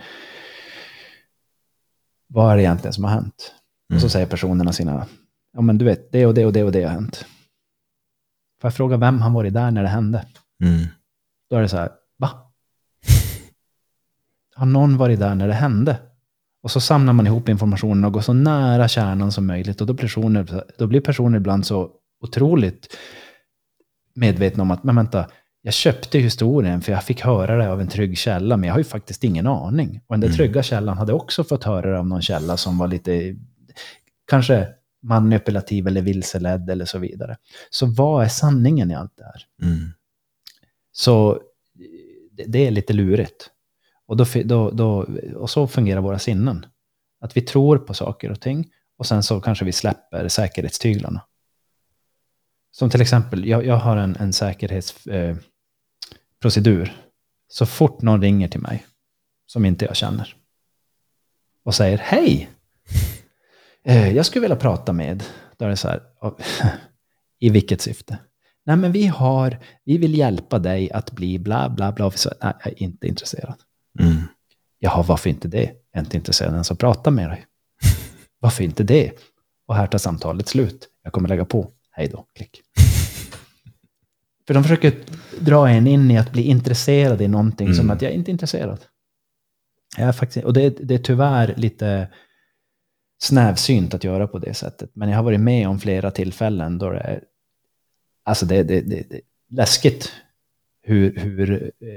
vad 2.27 2.51
är 2.51 2.55
det 2.55 2.61
egentligen 2.61 2.93
som 2.93 3.03
har 3.03 3.11
hänt? 3.11 3.53
Och 3.93 4.01
så 4.01 4.09
säger 4.09 4.25
personerna 4.25 4.73
sina, 4.73 5.07
ja 5.53 5.61
men 5.61 5.77
du 5.77 5.85
vet, 5.85 6.11
det 6.11 6.25
och 6.25 6.33
det 6.33 6.45
och 6.45 6.53
det 6.53 6.63
och 6.63 6.71
det 6.71 6.83
har 6.83 6.91
hänt. 6.91 7.25
Får 8.61 8.67
jag 8.67 8.75
fråga 8.75 8.97
vem 8.97 9.21
har 9.21 9.29
varit 9.29 9.53
där 9.53 9.71
när 9.71 9.83
det 9.83 9.89
hände? 9.89 10.25
Mm. 10.63 10.85
Då 11.49 11.55
är 11.55 11.61
det 11.61 11.69
så 11.69 11.77
här, 11.77 11.91
va? 12.17 12.29
Har 14.55 14.65
någon 14.65 14.97
varit 14.97 15.19
där 15.19 15.35
när 15.35 15.47
det 15.47 15.53
hände? 15.53 15.97
Och 16.69 16.73
så 16.73 16.81
samlar 16.81 17.13
man 17.13 17.27
ihop 17.27 17.49
informationen 17.49 18.05
och 18.05 18.13
går 18.13 18.21
så 18.21 18.33
nära 18.33 18.87
kärnan 18.87 19.31
som 19.31 19.47
möjligt. 19.47 19.81
Och 19.81 19.87
då 19.87 19.93
blir 19.93 20.03
personer, 20.07 20.63
då 20.77 20.87
blir 20.87 21.01
personer 21.01 21.37
ibland 21.37 21.65
så 21.65 21.91
otroligt 22.21 22.97
medvetna 24.15 24.63
om 24.63 24.71
att, 24.71 24.83
men 24.83 24.95
vänta, 24.95 25.29
jag 25.61 25.73
köpte 25.73 26.19
historien 26.19 26.81
för 26.81 26.91
jag 26.91 27.03
fick 27.03 27.21
höra 27.21 27.57
det 27.57 27.71
av 27.71 27.81
en 27.81 27.87
trygg 27.87 28.17
källa, 28.17 28.57
men 28.57 28.67
jag 28.67 28.73
har 28.73 28.79
ju 28.79 28.83
faktiskt 28.83 29.23
ingen 29.23 29.47
aning. 29.47 30.01
Och 30.07 30.13
den 30.13 30.19
där 30.19 30.27
Mm. 30.27 30.37
trygga 30.37 30.63
källan 30.63 30.97
hade 30.97 31.13
också 31.13 31.43
fått 31.43 31.63
höra 31.63 31.91
det 31.91 31.99
av 31.99 32.07
någon 32.07 32.21
källa 32.21 32.57
som 32.57 32.77
var 32.77 32.87
lite, 32.87 33.35
kanske 34.27 34.67
manipulativ 35.03 35.87
eller 35.87 36.01
vilseledd 36.01 36.69
eller 36.69 36.85
så 36.85 36.99
vidare. 36.99 37.37
Så 37.69 37.85
vad 37.85 38.23
är 38.23 38.29
sanningen 38.29 38.91
i 38.91 38.95
allt 38.95 39.17
det 39.17 39.23
här? 39.23 39.67
Mm. 39.69 39.89
Så 40.91 41.41
det, 42.31 42.43
det 42.47 42.67
är 42.67 42.71
lite 42.71 42.93
lurigt. 42.93 43.49
Och, 44.09 44.17
då, 44.17 44.25
då, 44.45 44.71
då, 44.71 45.07
och 45.35 45.49
så 45.49 45.67
fungerar 45.67 46.01
våra 46.01 46.19
sinnen. 46.19 46.65
Att 47.21 47.37
vi 47.37 47.41
tror 47.41 47.77
på 47.77 47.93
saker 47.93 48.31
och 48.31 48.41
ting 48.41 48.71
och 48.97 49.05
sen 49.05 49.23
så 49.23 49.41
kanske 49.41 49.65
vi 49.65 49.71
släpper 49.71 50.27
säkerhetstyglarna. 50.27 51.21
Som 52.71 52.89
till 52.89 53.01
exempel, 53.01 53.47
jag, 53.47 53.65
jag 53.65 53.75
har 53.75 53.97
en, 53.97 54.15
en 54.15 54.33
säkerhetsprocedur. 54.33 56.87
Eh, 56.87 56.93
så 57.47 57.65
fort 57.65 58.01
någon 58.01 58.21
ringer 58.21 58.47
till 58.47 58.59
mig 58.59 58.85
som 59.45 59.65
inte 59.65 59.85
jag 59.85 59.95
känner 59.95 60.35
och 61.63 61.75
säger 61.75 61.97
hej, 61.97 62.49
eh, 63.83 64.15
jag 64.15 64.25
skulle 64.25 64.41
vilja 64.41 64.55
prata 64.55 64.93
med, 64.93 65.23
då 65.57 65.65
är 65.65 65.69
det 65.69 65.77
så 65.77 65.87
här, 65.87 66.01
i 67.39 67.49
vilket 67.49 67.81
syfte? 67.81 68.17
Nej, 68.65 68.77
men 68.77 68.91
vi 68.91 69.07
har, 69.07 69.57
vi 69.85 69.97
vill 69.97 70.17
hjälpa 70.17 70.59
dig 70.59 70.91
att 70.91 71.11
bli 71.11 71.39
bla 71.39 71.69
bla 71.69 71.91
bla. 71.91 72.11
Så, 72.11 72.31
nej, 72.41 72.53
jag 72.63 72.73
är 72.73 72.83
inte 72.83 73.07
intresserad. 73.07 73.55
Mm. 73.99 74.17
Jaha, 74.79 75.03
varför 75.07 75.29
inte 75.29 75.47
det? 75.47 75.61
Jag 75.63 75.71
är 75.91 75.99
inte 75.99 76.17
intresserad 76.17 76.51
ens 76.53 76.71
att 76.71 76.79
prata 76.79 77.11
med 77.11 77.29
dig. 77.29 77.45
Varför 78.39 78.63
inte 78.63 78.83
det? 78.83 79.11
Och 79.67 79.75
här 79.75 79.87
tar 79.87 79.97
samtalet 79.97 80.47
slut. 80.47 80.87
Jag 81.03 81.13
kommer 81.13 81.29
lägga 81.29 81.45
på. 81.45 81.71
Hej 81.91 82.07
då, 82.07 82.25
klick. 82.35 82.61
För 84.47 84.53
de 84.53 84.63
försöker 84.63 84.93
dra 85.39 85.69
en 85.69 85.87
in 85.87 86.11
i 86.11 86.17
att 86.17 86.31
bli 86.31 86.41
intresserad 86.43 87.21
i 87.21 87.27
någonting 87.27 87.73
som 87.73 87.85
Mm. 87.85 87.95
att 87.95 88.01
jag 88.01 88.11
är 88.11 88.15
inte 88.15 88.31
intresserad. 88.31 88.79
Jag 89.97 90.07
är 90.07 90.11
faktiskt, 90.11 90.45
och 90.45 90.53
det, 90.53 90.61
är- 90.63 90.75
det 90.83 90.93
är 90.93 90.97
tyvärr 90.99 91.53
lite 91.57 92.07
snävsynt 93.21 93.93
att 93.93 94.03
göra 94.03 94.27
på 94.27 94.39
det 94.39 94.53
sättet. 94.53 94.89
Men 94.93 95.09
jag 95.09 95.15
har 95.17 95.23
varit 95.23 95.39
med 95.39 95.67
om 95.67 95.79
flera 95.79 96.11
tillfällen 96.11 96.77
då 96.77 96.89
det 96.89 96.99
är, 96.99 97.23
alltså 98.23 98.45
det, 98.45 98.63
det, 98.63 98.81
det, 98.81 99.03
det 99.09 99.15
är 99.15 99.21
läskigt 99.49 100.11
hur, 100.81 101.15
hur 101.17 101.51
eh, 101.81 101.89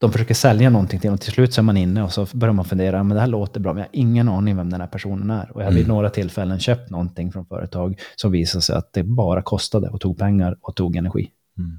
de 0.00 0.12
försöker 0.12 0.34
sälja 0.34 0.70
någonting 0.70 1.00
till 1.00 1.10
och 1.10 1.20
till 1.20 1.32
slut 1.32 1.54
så 1.54 1.60
är 1.60 1.62
man 1.62 1.76
inne 1.76 2.02
och 2.02 2.12
så 2.12 2.26
börjar 2.32 2.52
man 2.52 2.64
fundera, 2.64 3.02
men 3.02 3.14
det 3.14 3.20
här 3.20 3.26
låter 3.28 3.60
bra, 3.60 3.72
men 3.72 3.80
jag 3.80 3.88
har 3.88 3.96
ingen 3.96 4.28
aning 4.28 4.56
vem 4.56 4.70
den 4.70 4.80
här 4.80 4.88
personen 4.88 5.30
är. 5.30 5.50
Och 5.52 5.60
jag 5.60 5.66
har 5.66 5.72
vid 5.72 5.84
Mm. 5.84 5.94
några 5.96 6.10
tillfällen 6.10 6.60
köpt 6.60 6.90
någonting 6.90 7.32
från 7.32 7.46
företag 7.46 8.00
som 8.16 8.32
visade 8.32 8.62
sig 8.62 8.76
att 8.76 8.92
det 8.92 9.02
bara 9.02 9.42
kostade 9.42 9.88
och 9.88 10.00
tog 10.00 10.18
pengar 10.18 10.58
och 10.60 10.76
tog 10.76 10.96
energi. 10.96 11.30
Mm. 11.58 11.78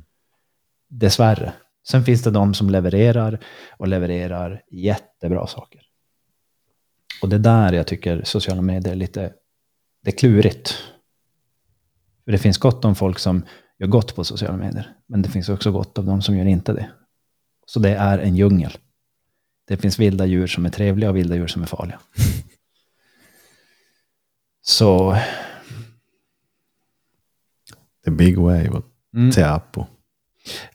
Dessvärre. 0.90 1.54
Sen 1.88 2.04
finns 2.04 2.24
det 2.24 2.32
de 2.32 2.54
som 2.54 2.70
levererar 2.70 3.40
och 3.78 3.88
levererar 3.88 4.62
jättebra 4.72 5.48
saker. 5.48 5.82
Och 7.22 7.30
det 7.30 7.36
är 7.36 7.40
där 7.40 7.74
jag 7.74 7.88
tycker 7.88 8.22
sociala 8.24 8.62
medier 8.62 8.92
är 8.92 8.98
lite, 8.98 9.34
det 10.04 10.10
är 10.10 10.18
klurigt. 10.18 10.76
För 12.26 12.32
det 12.32 12.38
finns 12.38 12.58
gott 12.58 12.86
om 12.86 12.96
folk 12.96 13.20
som 13.20 13.46
gör 13.80 13.88
gott 13.88 14.16
på 14.16 14.24
sociala 14.24 14.58
medier, 14.58 14.96
men 15.08 15.22
det 15.22 15.30
finns 15.30 15.50
också 15.50 15.72
gott 15.72 15.98
av 15.98 16.06
de 16.06 16.22
som 16.22 16.38
gör 16.38 16.46
inte 16.46 16.74
det. 16.74 16.90
Så 17.74 17.80
det 17.80 17.96
är 17.96 18.20
en 18.20 18.36
djungel. 18.36 18.78
Det 19.68 19.78
finns 19.78 20.00
vilda 20.00 20.26
djur 20.26 20.48
som 20.48 20.66
är 20.66 20.70
trevliga 20.70 21.10
och 21.10 21.16
vilda 21.16 21.36
djur 21.36 21.48
som 21.48 21.62
är 21.62 21.66
farliga. 21.66 22.00
Så, 24.62 25.18
The 28.06 28.12
big 28.12 28.38
wave. 28.38 28.82
mm, 29.16 29.32
Teapo. 29.32 29.86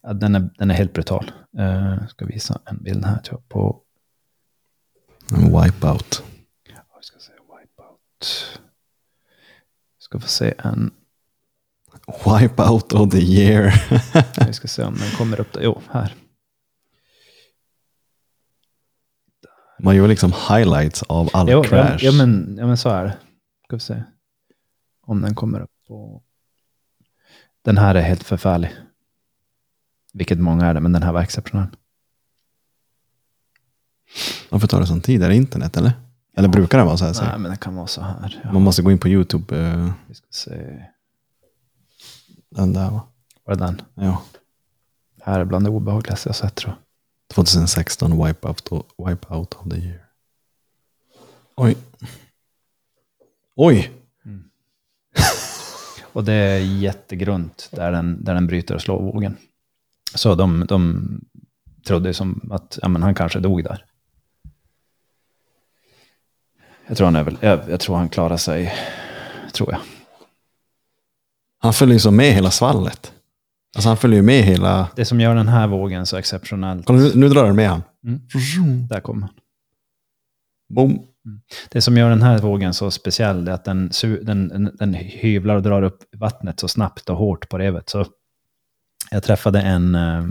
ja, 0.02 0.12
den, 0.12 0.35
är, 0.35 0.51
den 0.59 0.70
är 0.70 0.74
helt 0.74 0.93
brutal. 0.93 1.31
Uh, 1.59 1.94
jag 2.01 2.10
ska 2.10 2.27
visa 2.27 2.60
en 2.64 2.82
bild 2.82 3.05
här 3.05 3.23
tror 3.23 3.40
jag, 3.40 3.48
på 3.48 3.82
En 5.32 5.62
wipeout. 5.62 6.23
Ja, 6.68 6.97
vi 6.98 7.05
ska 7.05 7.18
se 7.18 7.32
wipeout. 7.32 8.59
Ska 9.98 10.20
få 10.20 10.28
se 10.28 10.55
en 10.59 10.90
Wipeout 12.24 12.93
of 12.93 13.10
the 13.10 13.20
year. 13.20 13.73
Vi 14.47 14.52
ska 14.52 14.68
se 14.68 14.85
om 14.85 14.94
den 14.94 15.10
kommer 15.10 15.40
upp 15.40 15.52
där. 15.52 15.62
Jo, 15.62 15.82
här. 15.90 16.14
Man 19.78 19.97
gör 19.97 20.09
liksom 20.09 20.32
highlights 20.48 21.03
av 21.03 21.31
all 21.32 21.51
Jo, 21.51 21.62
crash. 21.62 21.90
ja, 21.90 21.98
ja, 22.01 22.12
men, 22.12 22.57
ja, 22.59 22.66
men 22.66 22.77
så 22.77 22.89
är 22.89 23.05
det. 23.05 23.16
Ska 23.65 23.77
vi 23.77 23.81
se. 23.81 24.03
Om 25.03 25.20
den 25.23 25.35
kommer 25.35 25.61
upp 25.61 25.70
på... 25.89 26.23
Den 27.62 27.78
här 27.78 27.94
är 27.94 28.01
helt 28.03 28.23
förfärlig. 28.24 28.74
Vilket 30.12 30.39
många 30.39 30.66
är 30.66 30.74
det, 30.74 30.81
men 30.81 30.93
den 30.93 31.03
här 31.03 31.12
var 31.12 31.20
exceptionell. 31.23 31.69
Varför 34.51 34.66
tar 34.66 34.81
det 34.81 34.86
sån 34.86 35.01
tid? 35.01 35.23
Är 35.23 35.28
det 35.28 35.35
internet 35.36 35.77
eller? 35.77 35.93
Eller 36.36 36.48
brukar 36.48 36.78
det 36.78 36.85
vara 36.85 36.97
så 36.97 37.05
här? 37.05 37.15
Nej, 37.28 37.39
men 37.39 37.51
det 37.51 37.57
kan 37.57 37.74
vara 37.77 37.86
så 37.86 38.01
här. 38.03 38.40
Ja, 38.44 38.53
Man 38.53 38.62
måste 38.62 38.82
gå 38.82 38.90
in 38.90 38.98
på 38.98 39.09
YouTube. 39.09 39.59
eh, 39.61 39.90
Vi 40.09 40.15
ska 40.15 40.27
se. 40.31 40.85
Den 42.51 42.73
där 42.73 42.90
va? 42.90 43.01
Var 43.44 43.55
det 43.55 43.65
den? 43.65 43.82
Ja. 43.94 44.23
Här 45.23 45.40
är 45.40 45.44
bland 45.44 45.65
det 45.66 45.70
obehagligaste 45.70 46.28
jag 46.28 46.36
sett 46.36 46.55
tror 46.55 46.74
jag. 46.74 46.85
2016 47.35 48.24
Wipeout, 48.24 48.70
wipeout 48.98 49.55
of 49.55 49.70
the 49.70 49.77
year. 49.77 50.01
Oj. 51.57 51.77
Oj! 53.57 53.90
Och 56.12 56.24
det 56.24 56.32
är 56.32 56.59
jättegrunt 56.59 57.69
där 57.73 57.93
den, 57.93 58.24
där 58.24 58.35
den 58.35 58.47
bryter 58.47 58.74
och 58.74 58.82
slår 58.82 59.03
vågen. 59.03 59.36
Så 60.15 60.35
de, 60.35 60.66
de 60.69 61.07
trodde 61.86 62.15
som 62.15 62.48
att 62.53 62.78
ja, 62.82 62.89
men 62.89 63.03
han 63.03 63.15
kanske 63.15 63.40
dog 63.40 63.65
där. 63.65 63.85
Jag 66.86 66.97
tror 66.97 67.05
han, 67.05 67.16
är 67.16 67.24
väl, 67.24 67.39
jag, 67.40 67.70
jag 67.70 67.81
tror 67.81 67.97
han 67.97 68.09
klarar 68.09 68.36
sig, 68.36 68.74
tror 69.53 69.73
jag. 69.73 69.81
Han 71.59 71.73
följer 71.73 71.98
så 71.98 72.11
med 72.11 72.32
hela 72.32 72.51
svallet. 72.51 73.12
Alltså 73.77 73.89
han 73.89 73.97
följer 73.97 74.16
ju 74.16 74.23
med 74.23 74.43
hela... 74.43 74.89
Det 74.97 75.05
som 75.05 75.20
gör 75.20 75.35
den 75.35 75.48
här 75.48 75.66
vågen 75.66 76.07
så 76.07 76.16
exceptionellt, 76.16 76.86
Kolla, 76.86 76.98
nu, 76.98 77.12
nu 77.15 77.28
drar 77.28 77.47
den 77.47 77.57
med 77.57 77.69
han. 77.69 77.82
Mm. 78.05 78.20
där 78.89 79.01
kommer 79.01 79.20
han. 79.20 79.35
Boom. 80.69 80.98
Det 81.70 81.81
som 81.81 81.97
gör 81.97 82.11
den 82.11 82.23
här 82.23 82.39
vågen 82.39 82.74
så 82.74 82.90
speciell 82.90 83.48
är 83.48 83.53
att 83.53 83.65
den, 83.65 83.90
den, 84.23 84.70
den, 84.78 84.94
hyvlar 84.94 85.57
och 85.57 85.62
drar 85.62 85.82
upp 85.82 85.98
vattnet 86.16 86.61
så 86.61 86.69
snabbt 86.69 87.11
och 87.11 87.16
hårt 87.16 87.48
på 87.48 87.59
revet. 87.59 87.89
Så 87.89 88.07
jag 89.11 89.23
träffade 89.23 89.61
en 89.61 89.94
eh, 89.94 90.24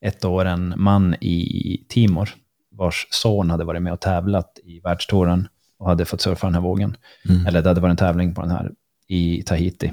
ett 0.00 0.24
år 0.24 0.44
en 0.44 0.74
man 0.76 1.14
i 1.14 1.86
Timor 1.88 2.30
vars 2.70 3.06
son 3.10 3.50
hade 3.50 3.64
varit 3.64 3.82
med 3.82 3.92
och 3.92 4.00
tävlat 4.00 4.58
i 4.64 4.80
världstouren 4.80 5.48
och 5.78 5.88
hade 5.88 6.04
fått 6.04 6.20
surfa 6.20 6.46
den 6.46 6.54
här 6.54 6.62
vågen. 6.62 6.96
Mm. 7.28 7.46
Eller 7.46 7.62
det 7.62 7.68
hade 7.68 7.80
varit 7.80 7.90
en 7.90 7.96
tävling 7.96 8.34
på 8.34 8.40
den 8.40 8.50
här 8.50 8.72
i 9.06 9.42
Tahiti. 9.42 9.92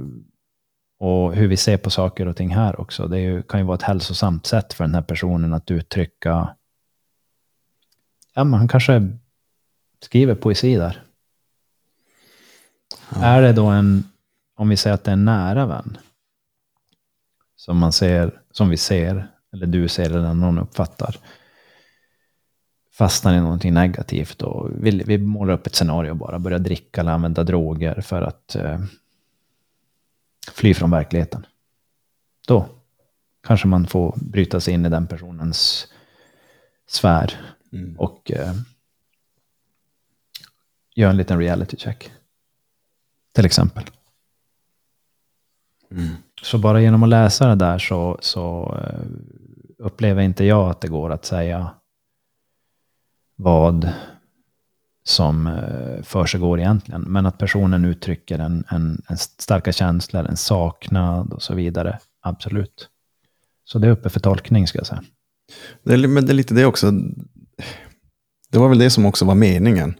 och 0.98 1.34
hur 1.34 1.48
vi 1.48 1.56
ser 1.56 1.76
på 1.76 1.90
saker 1.90 2.26
och 2.26 2.36
ting 2.36 2.54
här 2.54 2.80
också. 2.80 3.08
Det 3.08 3.20
ju, 3.20 3.42
kan 3.42 3.60
ju 3.60 3.66
vara 3.66 3.74
ett 3.74 3.82
hälsosamt 3.82 4.46
sätt 4.46 4.72
för 4.72 4.84
den 4.84 4.94
här 4.94 5.02
personen 5.02 5.54
att 5.54 5.70
uttrycka, 5.70 6.56
ja 8.34 8.44
men 8.44 8.58
han 8.58 8.68
kanske 8.68 9.18
skriver 10.00 10.34
poesi 10.34 10.76
där. 10.76 11.02
Ja. 13.14 13.24
Är 13.24 13.42
det 13.42 13.52
då 13.52 13.66
en, 13.66 14.09
om 14.60 14.68
vi 14.68 14.76
säger 14.76 14.94
att 14.94 15.04
det 15.04 15.10
är 15.10 15.12
en 15.12 15.24
nära 15.24 15.66
vän, 15.66 15.98
som 17.56 17.78
man 17.78 17.92
ser, 17.92 18.40
som 18.50 18.68
vi 18.68 18.76
ser, 18.76 19.28
eller 19.52 19.66
du 19.66 19.88
ser 19.88 20.10
eller 20.10 20.34
någon 20.34 20.58
uppfattar, 20.58 21.16
fastnar 22.92 23.34
i 23.34 23.40
någonting 23.40 23.74
negativt 23.74 24.42
och 24.42 24.70
vi, 24.74 24.90
vi 24.90 25.18
målar 25.18 25.54
upp 25.54 25.66
ett 25.66 25.74
scenario 25.74 26.14
bara, 26.14 26.38
börjar 26.38 26.58
dricka 26.58 27.00
eller 27.00 27.12
använda 27.12 27.44
droger 27.44 28.00
för 28.00 28.22
att 28.22 28.54
eh, 28.54 28.80
fly 30.52 30.74
från 30.74 30.90
verkligheten. 30.90 31.46
Då 32.48 32.66
kanske 33.42 33.68
man 33.68 33.86
får 33.86 34.14
bryta 34.16 34.60
sig 34.60 34.74
in 34.74 34.86
i 34.86 34.88
den 34.88 35.06
personens 35.06 35.88
sfär 36.86 37.40
Mm. 37.72 37.96
och 37.98 38.30
eh, 38.30 38.54
göra 40.94 41.10
en 41.10 41.16
liten 41.16 41.38
reality 41.38 41.76
check. 41.76 42.12
Till 43.32 43.46
exempel. 43.46 43.84
Mm. 45.90 46.08
Så 46.42 46.58
bara 46.58 46.80
genom 46.80 47.02
att 47.02 47.08
läsa 47.08 47.48
det 47.48 47.54
där 47.54 47.78
så, 47.78 48.18
så 48.20 48.76
eh, 48.84 49.06
upplever 49.78 50.22
inte 50.22 50.44
jag 50.44 50.70
att 50.70 50.80
det 50.80 50.88
går 50.88 51.10
att 51.10 51.24
säga 51.24 51.70
vad 53.36 53.92
som 55.04 55.46
eh, 55.46 56.02
försiggår 56.02 56.60
egentligen. 56.60 57.02
Men 57.02 57.26
att 57.26 57.38
personen 57.38 57.84
uttrycker 57.84 58.38
en, 58.38 58.64
en, 58.68 59.02
en 59.08 59.16
starka 59.16 59.72
känslor, 59.72 60.26
en 60.26 60.36
saknad 60.36 61.32
och 61.32 61.42
så 61.42 61.54
vidare. 61.54 61.98
Absolut. 62.20 62.88
Så 63.64 63.78
det 63.78 63.86
är 63.86 63.90
uppe 63.90 64.08
för 64.08 64.20
tolkning 64.20 64.66
ska 64.66 64.78
jag 64.78 64.86
säga. 64.86 65.02
Det 65.82 65.94
är, 65.94 66.08
men 66.08 66.26
det 66.26 66.32
är 66.32 66.34
lite 66.34 66.54
det 66.54 66.66
också. 66.66 66.90
Det 68.50 68.58
var 68.58 68.68
väl 68.68 68.78
det 68.78 68.90
som 68.90 69.06
också 69.06 69.24
var 69.24 69.34
meningen. 69.34 69.94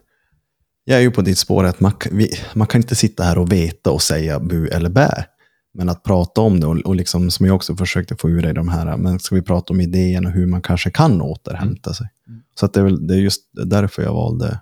Jag 0.85 0.99
är 0.99 1.03
ju 1.03 1.11
på 1.11 1.23
ditt 1.23 1.39
spår 1.39 1.65
att 1.65 1.81
man, 1.81 1.93
vi, 2.11 2.31
man 2.55 2.67
kan 2.67 2.81
inte 2.81 2.95
sitta 2.95 3.23
här 3.23 3.39
och 3.39 3.53
veta 3.53 3.91
och 3.91 4.03
säga 4.03 4.41
bu 4.41 4.69
eller 4.69 4.91
bä. 4.91 5.25
Men 5.73 5.89
att 5.89 6.03
prata 6.03 6.41
om 6.41 6.61
det 6.61 6.67
och, 6.67 6.79
och 6.79 6.97
liksom, 6.97 7.31
som 7.31 7.47
jag 7.47 7.57
också 7.57 7.77
försökte 7.77 8.17
få 8.17 8.31
ur 8.31 8.43
dig 8.43 8.55
de 8.55 8.69
här, 8.69 8.97
men 8.97 9.19
ska 9.19 9.35
vi 9.35 9.43
prata 9.43 9.73
om 9.73 9.81
idén 9.81 10.27
och 10.27 10.33
hur 10.33 10.47
man 10.47 10.63
kanske 10.63 10.91
kan 10.91 11.21
återhämta 11.21 11.95
sig. 11.95 12.09
Mm. 12.29 12.43
Så 12.55 12.67
att 12.67 12.73
det, 12.73 12.81
är 12.81 12.85
väl, 12.85 13.07
det 13.07 13.15
är 13.15 13.19
just 13.19 13.51
därför 13.53 14.03
jag 14.03 14.15
valde. 14.15 14.61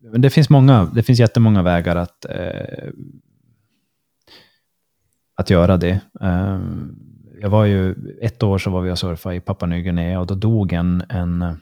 Men 0.00 0.20
det 0.20 0.30
finns 0.30 0.50
många, 0.50 0.90
det 0.94 1.02
finns 1.02 1.20
jättemånga 1.20 1.62
vägar 1.62 1.96
att, 1.96 2.24
eh, 2.24 2.90
att 5.34 5.50
göra 5.50 5.76
det. 5.76 6.00
Eh, 6.20 6.60
jag 7.40 7.50
var 7.50 7.64
ju, 7.64 7.94
ett 8.20 8.42
år 8.42 8.58
så 8.58 8.70
var 8.70 8.80
vi 8.80 8.90
och 8.90 8.98
surfade 8.98 9.36
i 9.36 9.40
Papua 9.40 9.68
Nya 9.68 9.80
Guinea 9.80 10.20
och 10.20 10.26
då 10.26 10.34
dog 10.34 10.72
en, 10.72 11.02
en, 11.08 11.58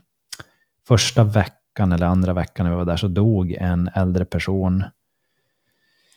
första 0.89 1.25
veckan 1.25 1.93
eller 1.93 2.07
andra 2.07 2.33
veckan 2.33 2.67
när 2.67 2.71
vi 2.71 2.77
var 2.77 2.85
där 2.85 2.97
så 2.97 3.09
dog 3.09 3.53
en 3.53 3.91
äldre 3.95 4.25
person 4.25 4.85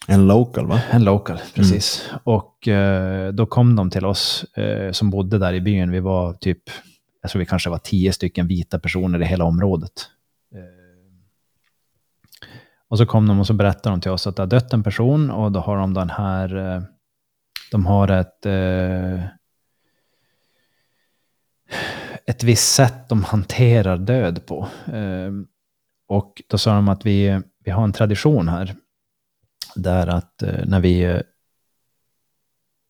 En 0.07 0.27
local 0.27 0.67
va? 0.67 0.81
En 0.91 1.03
local, 1.03 1.39
precis. 1.55 2.09
Och 2.23 2.67
eh, 2.67 3.33
då 3.33 3.45
kom 3.45 3.75
de 3.75 3.89
till 3.89 4.05
oss 4.05 4.43
eh, 4.43 4.91
som 4.91 5.09
bodde 5.09 5.37
där 5.37 5.53
i 5.53 5.61
byn. 5.61 5.91
Vi 5.91 5.99
var 5.99 6.33
typ, 6.33 6.63
jag 7.21 7.31
tror 7.31 7.39
vi 7.39 7.45
kanske 7.45 7.69
var 7.69 7.77
tio 7.77 8.13
stycken 8.13 8.47
vita 8.47 8.79
personer 8.79 9.21
i 9.21 9.25
hela 9.25 9.45
området. 9.45 10.09
Eh, 10.55 10.83
och 12.87 12.97
så 12.97 13.05
kom 13.05 13.27
de 13.27 13.39
och 13.39 13.47
så 13.47 13.53
berättade 13.53 13.95
de 13.95 14.01
till 14.01 14.11
oss 14.11 14.27
att 14.27 14.35
det 14.35 14.41
har 14.41 14.47
dött 14.47 14.73
en 14.73 14.83
person 14.83 15.31
och 15.31 15.51
då 15.51 15.59
har 15.59 15.77
de 15.77 15.93
den 15.93 16.09
här, 16.09 16.75
eh, 16.75 16.81
de 17.71 17.85
har 17.85 18.07
ett, 18.07 18.45
eh, 18.45 19.23
ett 22.25 22.43
visst 22.43 22.73
sätt 22.73 23.09
de 23.09 23.23
hanterar 23.23 23.97
död 23.97 24.45
på. 24.45 24.67
Eh, 24.93 25.31
och 26.07 26.41
då 26.47 26.57
sa 26.57 26.75
de 26.75 26.89
att 26.89 27.05
vi, 27.05 27.41
vi 27.63 27.71
har 27.71 27.83
en 27.83 27.93
tradition 27.93 28.47
här 28.47 28.75
där 29.75 30.07
att 30.07 30.43
eh, 30.43 30.65
när 30.65 30.79
vi 30.79 31.21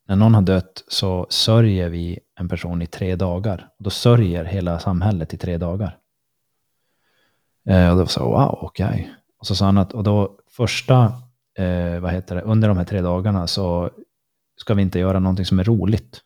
när 0.08 0.16
någon 0.16 0.34
har 0.34 0.42
dött 0.42 0.84
så 0.88 1.28
sörjer 1.30 1.90
vi 1.90 2.20
en 2.40 2.50
person 2.50 2.82
i 2.82 2.88
tre 2.88 3.16
dagar. 3.16 3.70
Då 3.80 3.90
sörjer 3.90 4.46
hela 4.46 4.80
samhället 4.80 5.34
i 5.34 5.38
tre 5.38 5.58
dagar. 5.58 5.98
Eh, 7.70 7.92
och 7.92 7.98
då 7.98 8.06
sa 8.06 8.22
jag, 8.22 8.30
wow, 8.30 8.60
okej. 8.62 8.86
Okay. 8.86 9.06
Och 9.38 9.48
så 9.48 9.56
sa 9.56 9.66
han 9.66 9.78
att, 9.78 9.94
och 9.94 10.04
då 10.04 10.40
första, 10.48 11.04
eh, 11.58 12.00
vad 12.00 12.12
heter 12.12 12.36
det, 12.36 12.42
under 12.42 12.68
de 12.68 12.78
här 12.78 12.86
tre 12.86 13.02
dagarna 13.02 13.48
så 13.48 13.92
ska 14.58 14.74
vi 14.74 14.82
inte 14.82 15.00
göra 15.00 15.20
någonting 15.20 15.46
som 15.46 15.60
är 15.60 15.64
roligt. 15.64 16.22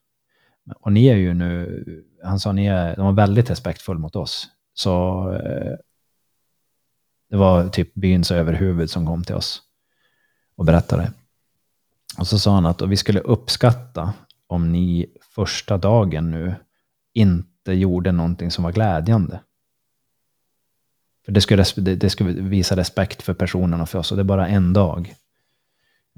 Och 0.79 0.91
ni 0.91 1.07
är 1.07 1.15
ju 1.15 1.33
nu, 1.33 1.83
han 2.23 2.39
sa, 2.39 2.51
ni 2.51 2.65
är, 2.65 2.95
de 2.95 3.05
var 3.05 3.13
väldigt 3.13 3.49
respektfulla 3.49 3.99
mot 3.99 4.15
oss. 4.15 4.47
Så 4.73 5.23
eh, 5.33 5.73
det 7.29 7.37
var 7.37 7.69
typ 7.69 7.93
byns 7.93 8.31
överhuvud 8.31 8.89
som 8.89 9.05
kom 9.05 9.23
till 9.23 9.35
oss 9.35 9.66
och 10.57 10.65
berättade. 10.65 11.11
Och 12.17 12.27
så 12.27 12.39
sa 12.39 12.53
han 12.53 12.65
att 12.65 12.81
vi 12.81 12.97
skulle 12.97 13.19
uppskatta 13.19 14.13
om 14.47 14.71
ni 14.71 15.05
första 15.35 15.77
dagen 15.77 16.31
nu 16.31 16.55
inte 17.13 17.73
gjorde 17.73 18.11
någonting 18.11 18.51
som 18.51 18.63
var 18.63 18.71
glädjande. 18.71 19.39
För 21.25 21.31
det 21.31 21.41
skulle, 21.41 21.63
det 21.75 22.09
skulle 22.09 22.41
visa 22.41 22.75
respekt 22.75 23.21
för 23.21 23.33
personerna 23.33 23.85
för 23.85 23.99
oss 23.99 24.11
och 24.11 24.17
det 24.17 24.21
är 24.21 24.23
bara 24.23 24.47
en 24.47 24.73
dag. 24.73 25.15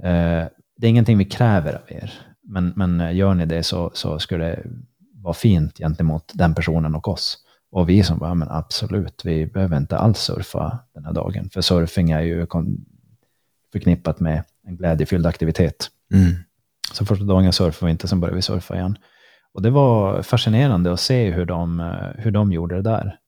Eh, 0.03 0.45
det 0.77 0.87
är 0.87 0.89
ingenting 0.89 1.17
vi 1.17 1.25
kräver 1.25 1.73
av 1.73 1.91
er, 1.91 2.13
men, 2.43 2.73
men 2.75 3.01
eh, 3.01 3.15
gör 3.15 3.33
ni 3.33 3.45
det 3.45 3.63
så, 3.63 3.91
så 3.93 4.19
skulle 4.19 4.45
det 4.45 4.63
vara 5.13 5.33
fint 5.33 5.77
gentemot 5.77 6.31
den 6.33 6.55
personen 6.55 6.95
och 6.95 7.07
oss. 7.07 7.37
Och 7.71 7.89
vi 7.89 8.03
som 8.03 8.17
bara, 8.17 8.33
men 8.33 8.49
absolut, 8.49 9.25
vi 9.25 9.45
behöver 9.45 9.77
inte 9.77 9.97
alls 9.97 10.19
surfa 10.19 10.79
den 10.93 11.05
här 11.05 11.13
dagen. 11.13 11.49
För 11.49 11.61
surfing 11.61 12.11
är 12.11 12.21
ju 12.21 12.45
förknippat 13.71 14.19
med 14.19 14.43
en 14.67 14.77
glädjefylld 14.77 15.25
aktivitet. 15.25 15.89
Mm. 16.13 16.35
Så 16.93 17.05
första 17.05 17.25
dagen 17.25 17.53
surfade 17.53 17.85
vi 17.85 17.91
inte, 17.91 18.07
sen 18.07 18.19
började 18.19 18.35
vi 18.35 18.41
surfa 18.41 18.75
igen. 18.75 18.97
Och 19.53 19.61
det 19.61 19.69
var 19.69 20.21
fascinerande 20.21 20.93
att 20.93 20.99
se 20.99 21.31
hur 21.31 21.45
de, 21.45 21.79
hur 22.17 22.31
de 22.31 22.51
gjorde 22.51 22.75
det 22.75 22.81
där. 22.81 23.19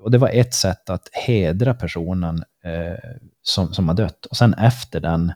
Och 0.00 0.10
det 0.10 0.18
var 0.18 0.28
ett 0.28 0.54
sätt 0.54 0.90
att 0.90 1.08
hedra 1.12 1.74
personen 1.74 2.44
eh, 2.64 3.10
som, 3.42 3.74
som 3.74 3.88
har 3.88 3.94
dött. 3.94 4.26
Och 4.26 4.36
sen 4.36 4.54
efter 4.54 5.00
den, 5.00 5.32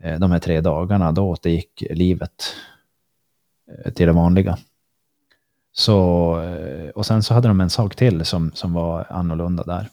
eh, 0.00 0.18
de 0.18 0.30
här 0.30 0.38
tre 0.38 0.60
dagarna, 0.60 1.12
då 1.12 1.28
återgick 1.28 1.82
livet 1.90 2.54
eh, 3.70 3.92
till 3.92 4.06
det 4.06 4.12
vanliga. 4.12 4.58
Så, 5.72 6.40
eh, 6.42 6.88
och 6.88 7.06
sen 7.06 7.22
så 7.22 7.34
hade 7.34 7.48
de 7.48 7.60
en 7.60 7.70
sak 7.70 7.96
till 7.96 8.24
som, 8.24 8.52
som 8.54 8.72
var 8.72 9.06
annorlunda 9.10 9.62
där. 9.62 9.88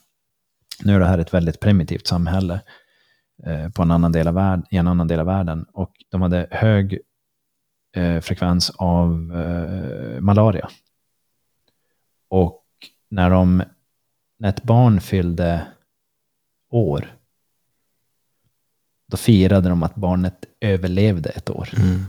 Nu 0.83 0.95
är 0.95 0.99
det 0.99 1.05
här 1.05 1.17
ett 1.17 1.33
väldigt 1.33 1.59
primitivt 1.59 2.07
samhälle. 2.07 2.61
Eh, 3.45 3.69
på 3.69 3.81
en 3.81 3.91
annan 3.91 4.11
del 4.11 4.27
av 4.27 4.33
världen, 4.33 4.65
i 4.69 4.77
en 4.77 4.87
annan 4.87 5.07
del 5.07 5.19
av 5.19 5.25
världen. 5.25 5.65
Och 5.73 5.91
de 6.09 6.21
hade 6.21 6.47
hög 6.51 6.99
eh, 7.95 8.19
frekvens 8.19 8.69
av 8.69 9.11
eh, 9.35 10.21
malaria. 10.21 10.69
Och 12.29 12.63
när, 13.09 13.29
de, 13.29 13.63
när 14.39 14.49
ett 14.49 14.63
barn 14.63 15.01
fyllde 15.01 15.67
år, 16.69 17.15
då 19.07 19.17
firade 19.17 19.69
de 19.69 19.83
att 19.83 19.95
barnet 19.95 20.45
överlevde 20.59 21.29
ett 21.29 21.49
år. 21.49 21.69
Mm. 21.77 22.05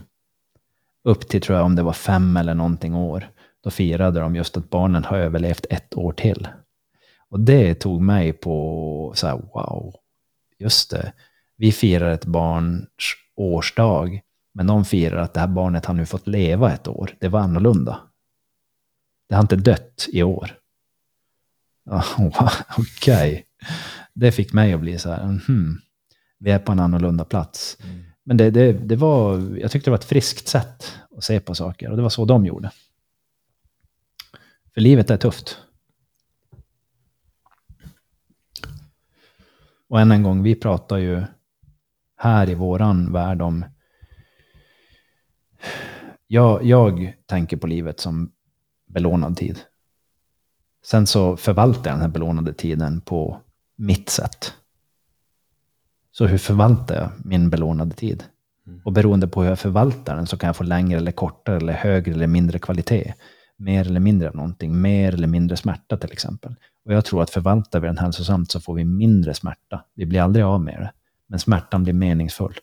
Upp 1.05 1.29
till, 1.29 1.41
tror 1.41 1.59
jag, 1.59 1.67
om 1.67 1.77
det 1.77 1.83
var 1.83 1.93
fem 1.93 2.37
eller 2.37 2.55
någonting 2.55 2.95
år, 2.95 3.29
då 3.61 3.71
firade 3.71 4.21
de 4.21 4.37
just 4.37 4.57
att 4.57 4.71
barnen 4.71 5.05
har 5.05 5.17
överlevt 5.17 5.67
ett 5.71 5.97
år 5.97 6.13
till. 6.13 6.49
Och 7.29 7.41
det 7.41 7.75
tog 7.75 8.01
mig 8.01 8.33
på 8.33 9.13
så 9.17 9.27
här, 9.27 9.37
wow, 9.37 9.95
just 10.63 10.91
det, 10.91 11.13
vi 11.57 11.73
firar 11.73 12.11
ett 12.11 12.25
barns 12.25 12.89
årsdag, 13.37 14.21
men 14.55 14.67
de 14.67 14.85
firar 14.85 15.17
att 15.17 15.35
det 15.35 15.41
här 15.41 15.47
barnet 15.47 15.87
har 15.87 15.95
nu 15.95 16.07
fått 16.07 16.27
leva 16.27 16.73
ett 16.73 16.89
år. 16.89 17.17
Det 17.21 17.29
var 17.29 17.41
annorlunda. 17.41 18.01
Det 19.29 19.35
har 19.35 19.43
inte 19.43 19.57
dött 19.57 20.09
i 20.13 20.23
år. 20.23 20.59
Oh, 21.85 22.53
Okej. 22.79 23.33
Okay. 23.33 23.43
Det 24.15 24.33
fick 24.33 24.53
mig 24.53 24.73
att 24.73 24.81
bli 24.81 24.99
så 24.99 25.11
här, 25.11 25.23
hmm, 25.23 25.81
vi 26.39 26.51
är 26.51 26.59
på 26.59 26.73
en 26.73 26.81
annorlunda 26.81 27.25
plats. 27.25 27.77
Mm. 27.83 28.03
Men 28.25 28.37
det, 28.37 28.51
det, 28.51 28.73
det 28.73 28.97
var, 28.97 29.39
jag 29.59 29.71
tyckte 29.71 29.87
det 29.87 29.91
var 29.91 29.99
ett 29.99 30.05
friskt 30.05 30.49
sätt 30.49 30.99
att 31.17 31.25
se 31.25 31.41
på 31.41 31.55
saker 31.55 31.91
och 31.91 31.97
det 31.97 32.03
var 32.03 32.11
så 32.11 32.25
de 32.25 32.47
gjorde. 32.47 32.71
För 34.75 34.81
livet 34.81 35.11
är 35.11 35.17
tufft. 35.17 35.59
Och 39.93 40.01
än 40.01 40.13
en 40.13 40.23
gång, 40.23 40.43
vi 40.43 40.55
pratar 40.55 40.97
ju 40.97 41.23
här 42.17 42.51
i 42.51 42.55
våran 42.55 43.13
värld 43.13 43.43
om... 43.43 43.65
Jag, 46.27 46.65
jag 46.65 47.15
tänker 47.27 47.57
på 47.57 47.67
livet 47.67 48.01
som 48.01 48.33
belånad 48.87 49.37
tid. 49.37 49.59
Sen 50.85 51.07
så 51.07 51.37
förvaltar 51.37 51.91
jag 51.91 51.95
den 51.95 52.01
här 52.01 52.09
belånade 52.09 52.53
tiden 52.53 53.01
på 53.01 53.41
mitt 53.77 54.09
sätt. 54.09 54.55
Så 56.13 56.27
hur 56.27 56.39
förvaltar 56.39 56.95
jag 56.95 57.11
min 57.25 57.51
belånade 57.51 57.95
tid? 57.95 58.25
Mm. 58.67 58.81
Och 58.85 58.93
beroende 58.93 59.29
på 59.29 59.43
hur 59.43 59.49
jag 59.49 59.59
förvaltar 59.59 60.17
den 60.17 60.27
så 60.27 60.37
kan 60.37 60.47
jag 60.47 60.57
få 60.57 60.65
längre 60.65 60.99
eller 60.99 61.13
kortare 61.13 61.57
eller 61.57 61.73
högre 61.73 62.13
eller 62.13 62.27
mindre 62.27 62.59
kvalitet. 62.59 63.15
Mer 63.57 63.87
eller 63.87 64.01
mindre 64.01 64.29
av 64.29 64.37
någonting, 64.37 64.81
mer 64.81 65.15
eller 65.15 65.29
mindre 65.29 65.57
smärta 65.57 65.97
till 65.97 66.13
exempel. 66.13 66.57
Och 66.85 66.93
jag 66.93 67.05
tror 67.05 67.23
att 67.23 67.31
förvaltar 67.31 67.81
vi 67.81 67.87
den 67.87 67.99
hälsosamt 67.99 68.51
så 68.51 68.61
får 68.61 68.75
vi 68.75 68.85
mindre 68.85 69.35
smärta. 69.35 69.85
Vi 69.95 70.07
blir 70.07 70.21
aldrig 70.21 70.45
av 70.45 70.61
med 70.61 70.81
det. 70.81 70.93
Men 71.27 71.39
smärtan 71.39 71.83
blir 71.83 71.95
meningsfull. 71.95 72.55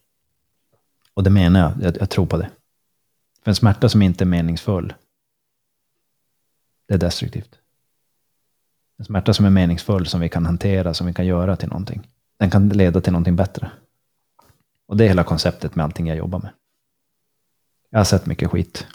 Och 1.13 1.23
det 1.23 1.29
menar 1.29 1.59
jag, 1.59 1.83
jag, 1.83 2.01
jag 2.01 2.09
tror 2.09 2.25
på 2.25 2.37
det. 2.37 2.49
För 3.43 3.51
en 3.51 3.55
smärta 3.55 3.89
som 3.89 4.01
inte 4.01 4.23
är 4.23 4.25
meningsfull, 4.25 4.93
det 6.87 6.93
är 6.93 6.97
destruktivt. 6.97 7.59
En 8.97 9.05
smärta 9.05 9.33
som 9.33 9.45
är 9.45 9.49
meningsfull, 9.49 10.07
som 10.07 10.19
vi 10.19 10.29
kan 10.29 10.45
hantera, 10.45 10.93
som 10.93 11.07
vi 11.07 11.13
kan 11.13 11.25
göra 11.25 11.55
till 11.55 11.69
någonting, 11.69 12.07
den 12.37 12.49
kan 12.49 12.69
leda 12.69 13.01
till 13.01 13.13
någonting 13.13 13.35
bättre. 13.35 13.71
Och 14.85 14.97
det 14.97 15.03
är 15.03 15.07
hela 15.07 15.23
konceptet 15.23 15.75
med 15.75 15.83
allting 15.83 16.07
jag 16.07 16.17
jobbar 16.17 16.39
med. 16.39 16.51
Jag 17.89 17.99
har 17.99 18.03
sett 18.03 18.25
mycket 18.25 18.49
skit. 18.49 18.87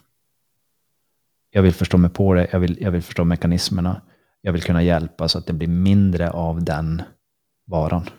Jag 1.50 1.62
vill 1.62 1.74
förstå 1.74 1.98
mig 1.98 2.10
på 2.10 2.34
det, 2.34 2.48
jag 2.52 2.60
vill, 2.60 2.78
jag 2.80 2.90
vill 2.90 3.02
förstå 3.02 3.24
mekanismerna. 3.24 4.00
Jag 4.46 4.52
vill 4.52 4.62
kunna 4.62 4.82
hjälpa 4.82 5.28
så 5.28 5.38
att 5.38 5.46
det 5.46 5.52
blir 5.52 5.68
mindre 5.68 6.30
av 6.30 6.64
den 6.64 7.02
varan. 7.66 8.10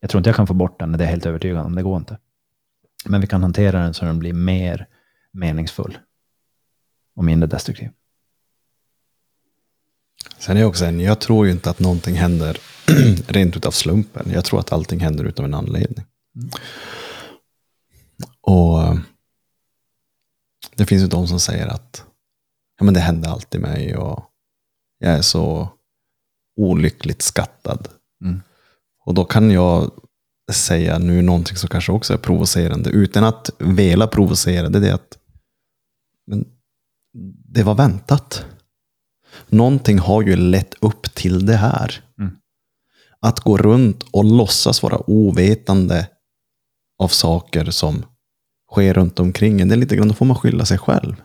Jag 0.00 0.10
tror 0.10 0.18
inte 0.18 0.28
jag 0.28 0.36
kan 0.36 0.46
få 0.46 0.54
bort 0.54 0.78
den, 0.78 0.92
det 0.92 1.04
är 1.04 1.08
helt 1.08 1.26
övertygad 1.26 1.58
om. 1.58 1.74
Det 1.74 1.82
går 1.82 1.96
inte. 1.96 2.18
Men 3.04 3.20
vi 3.20 3.26
kan 3.26 3.42
hantera 3.42 3.80
den 3.80 3.94
så 3.94 4.04
den 4.04 4.18
blir 4.18 4.32
mer 4.32 4.86
meningsfull 5.32 5.98
och 7.16 7.24
mindre 7.24 7.46
destruktiv. 7.46 7.90
Sen 10.38 10.56
är 10.56 10.60
jag 10.60 10.68
också 10.68 10.84
en, 10.84 11.00
jag 11.00 11.20
tror 11.20 11.46
ju 11.46 11.52
inte 11.52 11.70
att 11.70 11.78
någonting 11.78 12.14
händer 12.14 12.58
rent 13.26 13.56
utav 13.56 13.70
slumpen. 13.70 14.30
Jag 14.30 14.44
tror 14.44 14.60
att 14.60 14.72
allting 14.72 15.00
händer 15.00 15.24
utav 15.24 15.44
en 15.44 15.54
anledning. 15.54 16.04
Mm. 16.36 16.50
Och 18.40 18.98
det 20.74 20.86
finns 20.86 21.02
ju 21.02 21.06
de 21.06 21.28
som 21.28 21.40
säger 21.40 21.66
att 21.66 22.04
ja, 22.78 22.84
men 22.84 22.94
det 22.94 23.00
händer 23.00 23.30
alltid 23.30 23.60
mig 23.60 23.96
och 23.96 24.29
jag 25.00 25.12
är 25.12 25.22
så 25.22 25.68
olyckligt 26.56 27.22
skattad. 27.22 27.88
Mm. 28.24 28.42
Och 29.04 29.14
då 29.14 29.24
kan 29.24 29.50
jag 29.50 29.90
säga 30.52 30.98
nu 30.98 31.22
någonting 31.22 31.56
som 31.56 31.68
kanske 31.68 31.92
också 31.92 32.12
är 32.12 32.18
provocerande, 32.18 32.90
utan 32.90 33.24
att 33.24 33.50
vela 33.58 34.06
provocera, 34.06 34.68
det 34.68 34.88
är 34.88 34.94
att 34.94 35.18
men 36.26 36.46
det 37.44 37.62
var 37.62 37.74
väntat. 37.74 38.44
Någonting 39.48 39.98
har 39.98 40.22
ju 40.22 40.36
lett 40.36 40.74
upp 40.80 41.14
till 41.14 41.46
det 41.46 41.56
här. 41.56 42.04
Mm. 42.18 42.36
Att 43.20 43.40
gå 43.40 43.56
runt 43.56 44.02
och 44.02 44.24
låtsas 44.24 44.82
vara 44.82 45.10
ovetande 45.10 46.08
av 46.98 47.08
saker 47.08 47.70
som 47.70 48.04
sker 48.72 48.94
runt 48.94 49.20
omkring 49.20 49.60
en, 49.60 49.68
det 49.68 49.74
är 49.74 49.76
lite 49.76 49.96
grann, 49.96 50.08
då 50.08 50.14
får 50.14 50.26
man 50.26 50.36
skylla 50.36 50.64
sig 50.64 50.78
själv. 50.78 51.22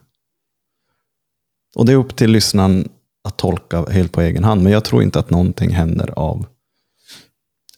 Och 1.75 1.85
det 1.85 1.91
är 1.91 1.97
upp 1.97 2.15
till 2.15 2.31
lyssnaren 2.31 2.89
att 3.25 3.37
tolka 3.37 3.85
helt 3.85 4.11
på 4.11 4.21
egen 4.21 4.43
hand, 4.43 4.63
men 4.63 4.71
jag 4.71 4.85
tror 4.85 5.03
inte 5.03 5.19
att 5.19 5.29
någonting 5.29 5.69
händer 5.69 6.13
av 6.15 6.45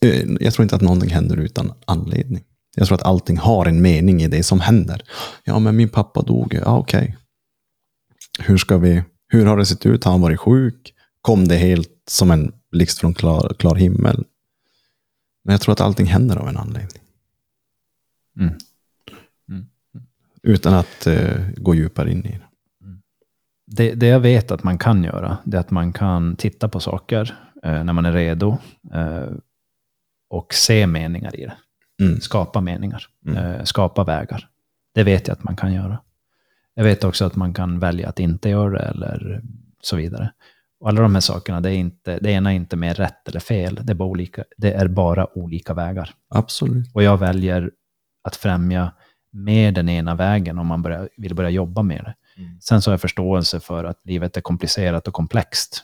Eh, 0.02 0.26
jag 0.40 0.54
tror 0.54 0.64
inte 0.64 0.76
att 0.76 0.82
någonting 0.82 1.10
händer 1.10 1.38
utan 1.38 1.74
anledning. 1.86 2.44
Jag 2.76 2.88
tror 2.88 2.96
att 2.96 3.06
allting 3.06 3.38
har 3.38 3.66
en 3.66 3.82
mening 3.82 4.22
i 4.22 4.28
det 4.28 4.44
som 4.44 4.60
händer. 4.60 5.04
Ja, 5.44 5.60
men 5.60 5.76
min 5.76 5.90
pappa 5.90 6.22
dog. 6.22 6.54
Ja, 6.54 6.78
okej. 6.78 7.18
Hur 8.40 8.58
ska 8.58 8.78
vi... 8.78 9.04
Hur 9.28 9.46
har 9.46 9.58
det 9.58 9.66
sett 9.66 9.86
ut? 9.86 10.04
Har 10.04 10.12
han 10.12 10.22
varit 10.22 10.40
sjuk? 10.40 10.94
Kom 11.22 11.48
det 11.48 11.56
helt 11.56 12.04
som 12.08 12.32
en 12.32 12.52
blixt 12.72 13.00
från 13.00 13.14
klar, 13.14 13.56
klar 13.60 13.76
himmel? 13.76 14.26
Men 15.44 15.52
jag 15.54 15.62
tror 15.62 15.74
att 15.74 15.82
allting 15.82 16.06
händer 16.06 16.36
av 16.36 16.48
en 16.48 16.58
anledning. 16.58 17.02
Mm. 18.40 18.54
Utan 20.44 20.74
att 20.74 21.08
eh, 21.08 21.50
gå 21.58 21.76
djupare 21.76 22.12
in 22.12 22.26
i 22.26 22.32
det. 22.32 22.47
Det, 23.68 23.94
det 23.96 24.08
jag 24.08 24.20
vet 24.20 24.52
att 24.52 24.64
man 24.64 24.78
kan 24.78 25.04
göra, 25.04 25.38
det 25.46 25.58
är 25.58 25.62
att 25.62 25.72
man 25.72 25.94
kan 25.94 26.36
titta 26.36 26.70
på 26.70 26.80
saker 26.80 27.36
eh, 27.64 27.84
när 27.84 27.94
man 27.94 28.06
är 28.06 28.12
redo 28.12 28.58
eh, 28.94 29.28
och 30.30 30.54
se 30.54 30.88
meningar 30.88 31.36
i 31.36 31.46
det. 31.46 31.58
Mm. 32.06 32.20
Skapa 32.22 32.62
meningar, 32.62 33.04
Mm. 33.26 33.38
eh, 33.38 33.64
skapa 33.64 34.04
vägar. 34.04 34.48
Det 34.94 35.04
vet 35.04 35.28
jag 35.28 35.36
att 35.36 35.44
man 35.44 35.56
kan 35.56 35.74
göra. 35.74 36.00
Jag 36.74 36.84
vet 36.84 37.04
också 37.04 37.26
att 37.26 37.36
man 37.36 37.54
kan 37.54 37.80
välja 37.80 38.10
att 38.10 38.20
inte 38.20 38.50
göra 38.50 38.70
det 38.70 38.86
eller 38.86 39.42
så 39.82 39.96
vidare. 39.96 40.32
Och 40.80 40.90
alla 40.90 41.02
de 41.02 41.14
här 41.14 41.22
sakerna, 41.22 41.62
det, 41.62 41.70
är 41.70 41.76
inte, 41.76 42.20
det 42.20 42.32
ena 42.32 42.52
är 42.52 42.56
inte 42.56 42.76
mer 42.76 42.94
rätt 42.94 43.28
eller 43.28 43.40
fel, 43.40 43.80
det 43.84 43.94
är, 43.94 43.96
bara 43.96 44.10
olika, 44.10 44.44
det 44.58 44.74
är 44.74 44.88
bara 44.88 45.38
olika 45.38 45.74
vägar. 45.74 46.10
Absolut. 46.30 46.92
Och 46.94 47.04
jag 47.04 47.18
väljer 47.18 47.72
att 48.24 48.36
främja 48.36 48.92
med 49.32 49.74
den 49.74 49.90
ena 49.90 50.16
vägen 50.16 50.60
om 50.60 50.68
man 50.68 50.82
börjar, 50.82 51.10
vill 51.18 51.36
börja 51.36 51.50
jobba 51.50 51.82
med 51.82 52.04
det. 52.04 52.14
Mm. 52.38 52.62
Sen 52.62 52.82
så 52.82 52.90
har 52.90 52.94
jag 52.94 53.02
förståelse 53.02 53.60
för 53.60 53.84
att 53.84 54.02
livet 54.04 54.38
är 54.38 54.42
komplicerat 54.42 55.08
och 55.08 55.14
komplext. 55.14 55.84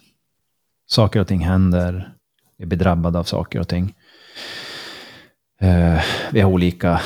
Saker 0.85 1.19
och 1.19 1.27
ting 1.27 1.39
händer, 1.39 2.13
vi 2.57 2.65
blir 2.65 2.79
drabbade 2.79 3.19
av 3.19 3.23
saker 3.23 3.59
och 3.59 3.67
ting. 3.67 3.95
Eh, 5.59 6.01
vi 6.31 6.41
har 6.41 6.51
olika, 6.51 7.01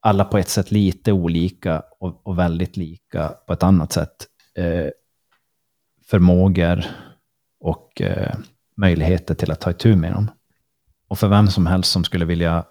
alla 0.00 0.24
på 0.24 0.38
ett 0.38 0.48
sätt 0.48 0.70
lite 0.70 1.12
olika 1.12 1.82
och, 2.00 2.26
och 2.26 2.38
väldigt 2.38 2.76
lika 2.76 3.28
på 3.28 3.52
ett 3.52 3.62
annat 3.62 3.92
sätt. 3.92 4.26
Eh, 4.54 4.86
förmågor 6.06 6.84
och 7.60 8.00
eh, 8.00 8.36
möjligheter 8.76 9.34
till 9.34 9.50
att 9.50 9.60
ta 9.60 9.70
itu 9.70 9.96
med 9.96 10.12
dem. 10.12 10.30
Och 11.08 11.18
för 11.18 11.28
vem 11.28 11.48
som 11.48 11.66
helst 11.66 11.90
som 11.90 12.04
skulle 12.04 12.24
vilja 12.24 12.64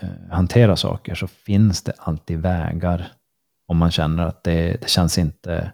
eh, 0.00 0.08
hantera 0.30 0.76
saker 0.76 1.14
så 1.14 1.26
finns 1.26 1.82
det 1.82 1.92
alltid 1.98 2.38
vägar 2.38 3.12
om 3.70 3.76
man 3.76 3.90
känner 3.90 4.26
att 4.26 4.44
det, 4.44 4.76
det, 4.80 4.88
känns 4.88 5.18
inte, 5.18 5.72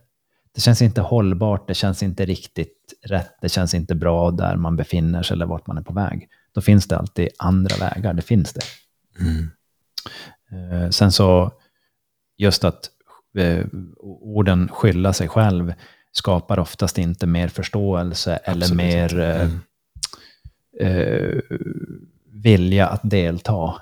det 0.55 0.61
känns 0.61 0.83
inte 0.83 1.01
hållbart, 1.01 1.69
det 1.69 1.75
känns 1.75 2.03
inte 2.03 2.25
riktigt 2.25 2.95
rätt, 3.03 3.33
det 3.41 3.49
känns 3.49 3.75
inte 3.75 3.95
bra 3.95 4.31
där 4.31 4.57
man 4.57 4.77
befinner 4.77 5.23
sig 5.23 5.35
eller 5.35 5.47
vart 5.47 5.67
man 5.67 5.79
är 5.79 5.83
på 5.83 5.93
väg. 5.93 6.29
Då 6.55 6.61
finns 6.61 6.89
det 6.89 6.97
alltid 6.99 7.29
andra 7.39 7.77
vägar, 7.77 8.13
det 8.15 8.23
finns 8.23 8.53
det. 8.53 8.61
Mm. 9.21 9.51
Eh, 10.73 10.91
sen 10.91 11.13
så, 11.13 11.53
just 12.39 12.65
att 12.65 12.91
eh, 13.39 13.67
orden 14.01 14.69
skylla 14.69 15.13
sig 15.13 15.29
själv 15.29 15.75
skapar 16.13 16.59
oftast 16.59 16.99
inte 16.99 17.27
mer 17.27 17.49
förståelse 17.49 18.37
eller 18.37 18.63
Absolut 18.67 18.77
mer 18.77 19.05
inte. 19.05 19.27
eh, 19.27 19.41
Mm. 19.43 19.61
eh, 20.81 21.41
vilja 22.33 22.87
att 22.89 23.01
delta. 23.11 23.75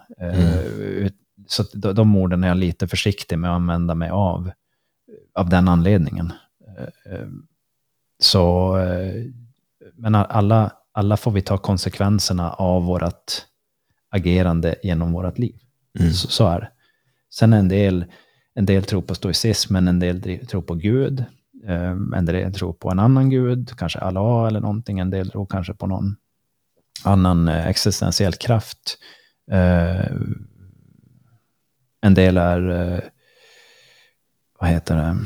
Ut- 0.79 1.21
Så 1.47 1.65
de, 1.73 1.93
de 1.93 2.17
orden 2.17 2.45
är 2.45 2.49
jag 2.49 2.57
lite 2.57 2.89
försiktig 2.89 3.39
med 3.39 3.51
att 3.51 3.57
använda 3.57 3.95
mig 3.95 4.11
av, 4.11 4.51
av 5.35 5.49
den 5.49 5.69
anledningen. 5.69 6.33
Eh, 6.79 7.13
eh, 7.13 7.29
Så, 8.19 8.77
eh, 8.79 9.25
men 9.95 10.15
alla, 10.15 10.73
alla 10.93 11.17
får 11.17 11.31
vi 11.31 11.43
ta 11.43 11.59
konsekvenserna 11.59 12.53
av 12.53 12.85
vårt 12.85 13.47
agerande 14.11 14.75
genom 14.83 15.13
vårt 15.13 15.39
liv. 15.39 15.57
Mm. 15.99 16.13
Så, 16.13 16.29
så 16.29 16.49
är 16.49 16.61
det. 16.61 16.71
Sen 17.31 17.53
en 17.53 17.69
del, 17.69 18.05
en 18.55 18.67
del 18.67 18.85
tror 18.85 19.03
på 19.03 19.15
stoicismen, 19.15 19.89
en 19.89 19.99
del 20.01 20.47
tror 20.47 20.63
på 20.63 20.75
Gud. 20.75 21.25
En 22.17 22.25
del 22.25 22.53
tror 22.53 22.73
på 22.73 22.91
en 22.91 22.99
annan 22.99 23.31
gud, 23.31 23.73
kanske 23.77 23.99
Allah 23.99 24.47
eller 24.47 24.61
någonting. 24.61 24.99
En 24.99 25.11
del 25.11 25.31
tror 25.31 25.47
kanske 25.47 25.75
på 25.75 25.87
någon 25.87 26.17
annan 27.05 27.49
existentiell 27.49 28.33
kraft. 28.33 28.99
En 32.05 32.15
del 32.15 32.37
är, 32.37 32.71
eh, 32.71 33.01
vad 34.59 34.71
heter 34.71 34.97
det, 34.97 35.17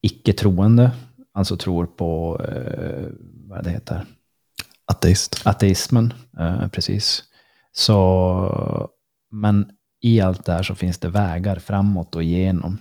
icke-troende. 0.00 0.90
Alltså 1.32 1.56
tror 1.56 1.86
på, 1.86 2.40
eh, 2.48 3.08
vad 3.46 3.64
det 3.64 3.70
heter, 3.70 4.04
Ateist. 4.84 5.42
ateismen, 5.44 6.14
eh, 6.38 6.68
precis. 6.68 7.24
Så, 7.72 8.90
men 9.30 9.70
i 10.00 10.20
allt 10.20 10.44
det 10.44 10.52
här 10.52 10.62
så 10.62 10.74
finns 10.74 10.98
det 10.98 11.08
vägar 11.08 11.56
framåt 11.56 12.14
och 12.14 12.22
igenom. 12.22 12.78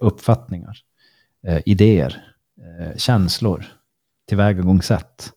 Uppfattningar, 0.00 0.78
idéer, 1.64 2.24
känslor, 2.96 3.64
tillvägagångssätt. 4.28 5.32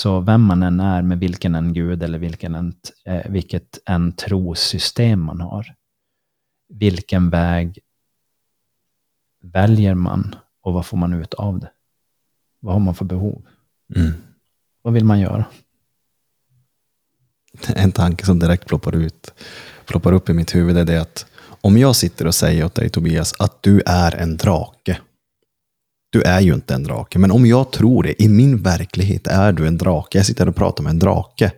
Så 0.00 0.20
vem 0.20 0.42
man 0.42 0.62
än 0.62 0.80
är 0.80 1.02
med 1.02 1.18
vilken 1.18 1.54
en 1.54 1.72
gud 1.72 2.02
eller 2.02 2.18
vilken 2.18 2.54
en, 2.54 2.74
eh, 3.04 3.30
vilket 3.30 3.78
en 3.84 4.12
trossystem 4.12 5.20
man 5.20 5.40
har. 5.40 5.74
Vilken 6.68 7.30
väg 7.30 7.78
väljer 9.42 9.94
man 9.94 10.34
och 10.62 10.72
vad 10.72 10.86
får 10.86 10.96
man 10.96 11.12
ut 11.12 11.34
av 11.34 11.60
det? 11.60 11.70
Vad 12.60 12.72
har 12.72 12.80
man 12.80 12.94
för 12.94 13.04
behov? 13.04 13.42
Mm. 13.96 14.12
Vad 14.82 14.94
vill 14.94 15.04
man 15.04 15.20
göra? 15.20 15.44
En 17.76 17.92
tanke 17.92 18.26
som 18.26 18.38
direkt 18.38 18.66
ploppar, 18.66 18.96
ut, 18.96 19.34
ploppar 19.86 20.12
upp 20.12 20.28
i 20.28 20.32
mitt 20.32 20.54
huvud 20.54 20.76
är 20.76 20.84
det 20.84 21.00
att 21.00 21.26
om 21.60 21.78
jag 21.78 21.96
sitter 21.96 22.26
och 22.26 22.34
säger 22.34 22.64
åt 22.64 22.74
dig 22.74 22.88
Tobias 22.88 23.34
att 23.38 23.62
du 23.62 23.82
är 23.86 24.14
en 24.16 24.36
drake. 24.36 25.00
Du 26.10 26.22
är 26.22 26.40
ju 26.40 26.54
inte 26.54 26.74
en 26.74 26.82
drake, 26.84 27.18
men 27.18 27.30
om 27.30 27.46
jag 27.46 27.72
tror 27.72 28.02
det, 28.02 28.22
i 28.22 28.28
min 28.28 28.62
verklighet 28.62 29.26
är 29.26 29.52
du 29.52 29.66
en 29.66 29.78
drake. 29.78 30.18
Jag 30.18 30.26
sitter 30.26 30.48
och 30.48 30.56
pratar 30.56 30.82
med 30.84 30.90
en 30.90 30.98
drake. 30.98 31.52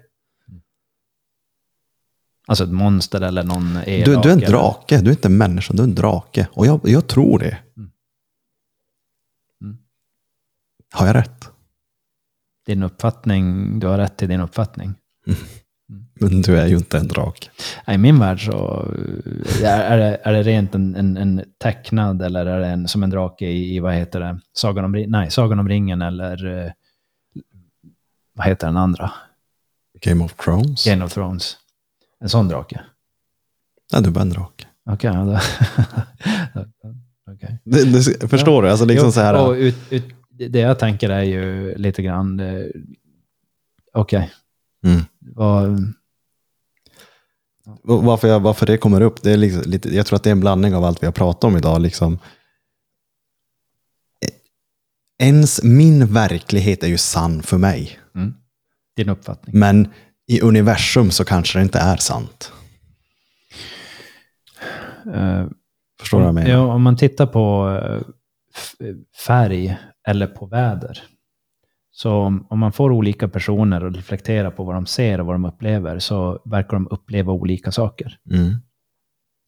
Alltså 2.46 2.64
ett 2.64 2.70
monster 2.70 3.20
eller 3.20 3.44
någon 3.44 3.76
elak. 3.86 4.06
Du, 4.06 4.16
du 4.22 4.28
är 4.28 4.32
en 4.32 4.38
eller- 4.38 4.46
drake, 4.48 5.00
du 5.00 5.06
är 5.10 5.14
inte 5.14 5.28
en 5.28 5.36
människa, 5.36 5.74
du 5.74 5.82
är 5.82 5.84
en 5.86 5.94
drake. 5.94 6.48
Och 6.52 6.66
jag, 6.66 6.80
jag 6.84 7.06
tror 7.06 7.38
det. 7.38 7.58
Mm. 7.76 7.90
Mm. 9.62 9.76
Har 10.92 11.06
jag 11.06 11.16
rätt? 11.16 11.48
Din 12.66 12.82
uppfattning, 12.82 13.78
du 13.80 13.86
har 13.86 13.98
rätt 13.98 14.16
till 14.16 14.28
din 14.28 14.40
uppfattning. 14.40 14.94
Men 16.14 16.43
du 16.43 16.59
är 16.59 16.66
ju 16.66 16.77
inte 16.77 16.98
en 16.98 17.09
drake. 17.09 17.48
I 17.86 17.98
min 17.98 18.19
värld 18.19 18.47
så 18.47 18.89
eh, 19.62 19.90
är, 19.93 19.98
det, 19.98 20.20
är 20.23 20.32
det 20.32 20.43
rent 20.43 20.74
en, 20.74 20.97
en, 20.97 21.16
en 21.16 21.44
tecknad 21.59 22.23
eller 22.23 22.47
är 22.47 22.60
det 22.60 22.66
en, 22.66 22.89
som 22.89 23.02
en 23.02 23.10
drake 23.10 23.47
i, 23.47 23.77
i 23.77 23.81
vad 23.81 23.94
heter 23.94 24.20
det, 24.20 24.40
Sagan 24.52 24.85
om, 24.85 25.05
nej, 25.09 25.31
Sagan 25.31 25.59
om 25.59 25.69
ringen 25.69 26.02
eller 26.02 26.64
eh, 26.64 26.73
vad 28.35 28.47
heter 28.47 28.66
den 28.66 28.77
andra? 28.77 29.12
Game 30.01 30.24
of 30.24 30.35
Thrones? 30.35 30.86
Game 30.86 31.05
of 31.05 31.14
Thrones. 31.14 31.56
En 32.20 32.28
sån 32.28 32.48
drake. 32.48 32.81
Nej, 33.93 34.02
du 34.02 34.09
är 34.09 34.12
bara 34.12 34.20
en 34.20 34.31
drake. 34.31 34.66
Okej, 34.90 35.10
ja. 35.14 35.40
Det, 37.64 37.85
det, 37.85 38.28
förstår 38.28 38.62
du? 38.62 38.70
Alltså 38.70 38.85
liksom 38.85 39.06
Jo, 39.06 39.12
så 39.12 39.20
här, 39.20 39.56
ut, 39.56 39.77
ut, 39.90 40.05
det 40.31 40.59
jag 40.59 40.78
tänker 40.78 41.10
är 41.10 41.23
ju 41.23 41.74
lite 41.74 42.02
grann, 42.02 42.40
eh, 42.40 42.66
okej, 43.93 44.31
mm. 44.84 45.02
Och 45.36 45.78
Varför, 48.02 48.28
jag, 48.28 48.40
varför 48.40 48.66
det 48.66 48.78
kommer 48.78 49.00
upp, 49.00 49.22
det 49.22 49.32
är 49.32 49.36
liksom 49.36 49.62
lite, 49.70 49.96
jag 49.96 50.06
tror 50.06 50.16
att 50.16 50.22
det 50.22 50.30
är 50.30 50.32
en 50.32 50.40
blandning 50.40 50.74
av 50.74 50.84
allt 50.84 51.02
vi 51.02 51.06
har 51.06 51.12
pratat 51.12 51.44
om 51.44 51.56
idag. 51.56 51.80
Liksom. 51.80 52.18
Ens 55.18 55.62
min 55.62 56.06
verklighet 56.12 56.82
är 56.82 56.88
ju 56.88 56.98
sann 56.98 57.42
för 57.42 57.59
mig. 57.59 57.98
Mm, 58.14 58.34
din 58.96 59.09
uppfattning. 59.09 59.59
Men 59.59 59.88
i 60.26 60.40
universum 60.40 61.10
så 61.10 61.24
kanske 61.24 61.59
det 61.59 61.62
inte 61.62 61.78
är 61.78 61.96
sant. 61.96 62.52
Eh, 65.14 65.46
Förstår 66.00 66.18
du 66.18 66.24
vad 66.24 66.28
jag 66.28 66.34
menar? 66.34 66.50
Ja, 66.50 66.74
om 66.74 66.82
man 66.82 66.96
tittar 66.96 67.26
på 67.26 67.70
eh, 68.80 68.94
färg 69.26 69.78
eller 70.09 70.26
på 70.26 70.46
väder. 70.46 71.02
Så 71.94 72.12
om, 72.12 72.47
om 72.51 72.59
man 72.59 72.73
får 72.73 72.93
olika 72.93 73.28
personer 73.28 73.86
att 73.86 73.97
reflektera 73.97 74.51
på 74.51 74.64
vad 74.64 74.74
de 74.74 74.86
ser 74.86 75.20
och 75.20 75.27
vad 75.27 75.35
de 75.35 75.44
upplever 75.44 75.98
så 75.98 76.43
verkar 76.44 76.73
de 76.73 76.89
uppleva 76.90 77.32
olika 77.32 77.73
saker. 77.73 78.19
Mm. 78.31 78.55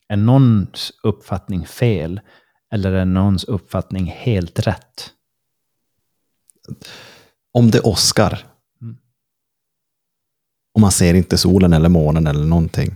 Är 0.09 0.16
någons 0.16 0.93
uppfattning 1.03 1.66
fel 1.66 2.21
eller 2.73 2.93
är 2.93 3.05
någons 3.05 3.45
uppfattning 3.45 4.07
helt 4.07 4.66
rätt? 4.66 5.11
Om 7.53 7.71
det 7.71 7.81
åskar. 7.81 8.39
Mm. 8.83 8.97
Och 10.75 10.81
man 10.81 10.91
ser 10.93 11.15
inte 11.15 11.39
solen 11.39 11.73
eller 11.73 11.89
månen 11.89 12.27
eller 12.27 12.45
någonting. 12.45 12.95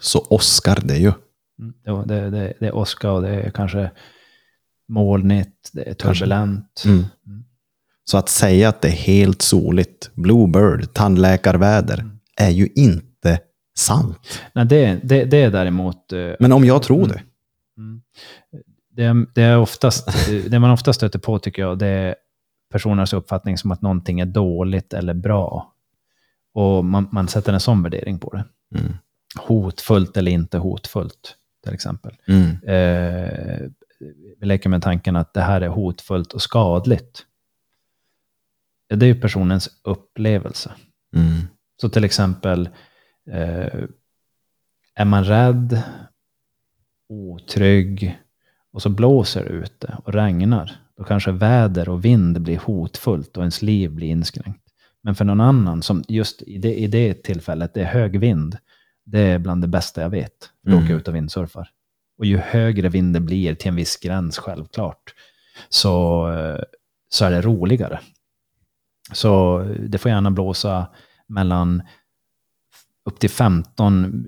Så 0.00 0.26
åskar 0.30 0.78
det 0.84 0.96
ju. 0.96 1.12
Mm, 1.58 2.06
Det, 2.06 2.30
det, 2.30 2.54
det, 2.60 2.66
är 2.66 2.74
åska 2.74 3.12
och 3.12 3.22
det 3.22 3.28
är 3.30 3.50
kanske 3.50 3.90
molnigt, 4.88 5.70
det 5.72 5.82
är 5.90 5.94
turbulent. 5.94 6.82
Mm. 6.86 7.04
Så 8.10 8.18
att 8.18 8.28
säga 8.28 8.68
att 8.68 8.82
det 8.82 8.88
är 8.88 8.92
helt 8.92 9.42
soligt, 9.42 10.10
bluebird, 10.14 10.92
tandläkarväder, 10.92 11.98
Mm. 11.98 12.18
är 12.36 12.50
ju 12.50 12.68
inte 12.74 13.40
sant. 13.78 14.40
Nej, 14.54 14.64
det, 14.64 15.00
det, 15.04 15.24
det 15.24 15.36
är 15.42 15.50
däremot... 15.50 16.12
eh, 16.12 16.30
Men 16.40 16.52
om 16.52 16.64
jag 16.64 16.82
tror 16.82 17.06
det. 17.08 17.22
Mm. 17.76 18.02
Det, 18.92 19.26
det, 19.34 19.42
är 19.42 19.58
oftast, 19.58 20.08
det 20.50 20.58
man 20.58 20.70
ofta 20.70 20.92
stöter 20.92 21.18
på 21.18 21.38
tycker 21.38 21.62
jag, 21.62 21.78
det 21.78 21.86
är 21.86 22.14
personers 22.72 23.12
uppfattning 23.12 23.58
som 23.58 23.70
att 23.70 23.82
någonting 23.82 24.20
är 24.20 24.26
dåligt 24.26 24.92
eller 24.92 25.14
bra. 25.14 25.72
Och 26.54 26.84
man, 26.84 27.08
man 27.12 27.28
sätter 27.28 27.52
en 27.52 27.60
sån 27.60 27.82
värdering 27.82 28.18
på 28.18 28.30
det. 28.30 28.44
Mm. 28.80 28.92
Hotfullt 29.38 30.16
eller 30.16 30.32
inte 30.32 30.58
hotfullt, 30.58 31.34
till 31.64 31.74
exempel. 31.74 32.12
Mm. 32.28 32.48
Eh, 32.50 33.60
vi 34.40 34.46
leker 34.46 34.68
med 34.70 34.82
tanken 34.82 35.16
att 35.16 35.34
det 35.34 35.40
här 35.40 35.60
är 35.60 35.68
hotfullt 35.68 36.32
och 36.32 36.42
skadligt. 36.42 37.26
Det 38.90 39.06
är 39.06 39.14
ju 39.14 39.20
personens 39.20 39.68
upplevelse. 39.82 40.72
Mm. 41.16 41.40
Så 41.80 41.88
till 41.88 42.04
exempel, 42.04 42.68
eh, 43.30 43.84
är 44.94 45.04
man 45.04 45.24
rädd, 45.24 45.82
otrygg 47.08 48.18
och 48.72 48.82
så 48.82 48.88
blåser 48.88 49.44
det 49.44 49.50
ute 49.50 49.96
och 50.04 50.12
regnar, 50.12 50.72
då 50.96 51.04
kanske 51.04 51.32
väder 51.32 51.88
och 51.88 52.04
vind 52.04 52.40
blir 52.40 52.58
hotfullt 52.58 53.36
och 53.36 53.42
ens 53.42 53.62
liv 53.62 53.90
blir 53.90 54.08
inskränkt. 54.08 54.60
Men 55.02 55.14
för 55.14 55.24
någon 55.24 55.40
annan, 55.40 55.82
som 55.82 56.04
just 56.08 56.42
i 56.42 56.58
det, 56.58 56.74
i 56.74 56.86
det 56.86 57.22
tillfället, 57.22 57.74
det 57.74 57.80
är 57.80 57.84
hög 57.84 58.20
vind, 58.20 58.56
det 59.04 59.20
är 59.20 59.38
bland 59.38 59.62
det 59.62 59.68
bästa 59.68 60.02
jag 60.02 60.10
vet, 60.10 60.50
att 60.66 60.72
Mm. 60.72 60.84
åka 60.84 60.94
ut 60.94 61.08
och 61.08 61.14
vindsurfar. 61.14 61.68
Och 62.18 62.26
ju 62.26 62.36
högre 62.36 62.88
vind 62.88 63.14
det 63.14 63.20
blir 63.20 63.54
till 63.54 63.68
en 63.68 63.76
viss 63.76 63.96
gräns, 63.96 64.38
självklart, 64.38 65.14
så, 65.68 66.26
eh, 66.32 66.62
så 67.08 67.24
är 67.24 67.30
det 67.30 67.40
roligare. 67.40 68.00
Så 69.12 69.58
det 69.88 69.98
får 69.98 70.10
gärna 70.10 70.30
blåsa 70.30 70.86
mellan 71.26 71.82
upp 73.04 73.18
till 73.18 73.30
15, 73.30 74.24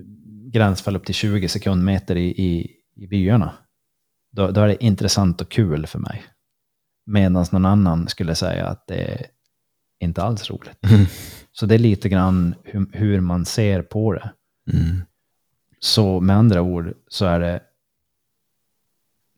gränsfall 0.51 0.95
upp 0.95 1.05
till 1.05 1.15
20 1.15 1.47
sekundmeter 1.47 2.15
i, 2.15 2.27
i, 2.27 2.71
i 2.95 3.07
byarna. 3.07 3.53
Då, 4.31 4.51
då 4.51 4.61
är 4.61 4.67
det 4.67 4.83
intressant 4.83 5.41
och 5.41 5.49
kul 5.49 5.87
för 5.87 5.99
mig. 5.99 6.23
Medan 7.05 7.45
någon 7.51 7.65
annan 7.65 8.07
skulle 8.07 8.35
säga 8.35 8.67
att 8.67 8.87
det 8.87 8.95
är 8.95 9.25
inte 9.99 10.23
alls 10.23 10.49
roligt. 10.49 10.85
Mm. 10.89 11.05
Så 11.51 11.65
det 11.65 11.75
är 11.75 11.79
lite 11.79 12.09
grann 12.09 12.55
hur, 12.63 12.87
hur 12.93 13.19
man 13.19 13.45
ser 13.45 13.81
på 13.81 14.13
det. 14.13 14.31
Mm. 14.71 15.01
Så 15.79 16.19
med 16.19 16.35
andra 16.35 16.61
ord 16.61 16.93
så 17.07 17.25
är 17.25 17.39
det, 17.39 17.61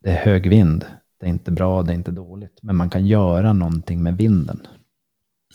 det 0.03 0.11
är 0.11 0.25
hög 0.25 0.49
vind. 0.49 0.85
Det 1.19 1.25
är 1.25 1.29
inte 1.29 1.51
bra, 1.51 1.83
det 1.83 1.91
är 1.91 1.95
inte 1.95 2.11
dåligt. 2.11 2.59
Men 2.61 2.75
man 2.75 2.89
kan 2.89 3.05
göra 3.05 3.53
någonting 3.53 4.03
med 4.03 4.17
vinden. 4.17 4.67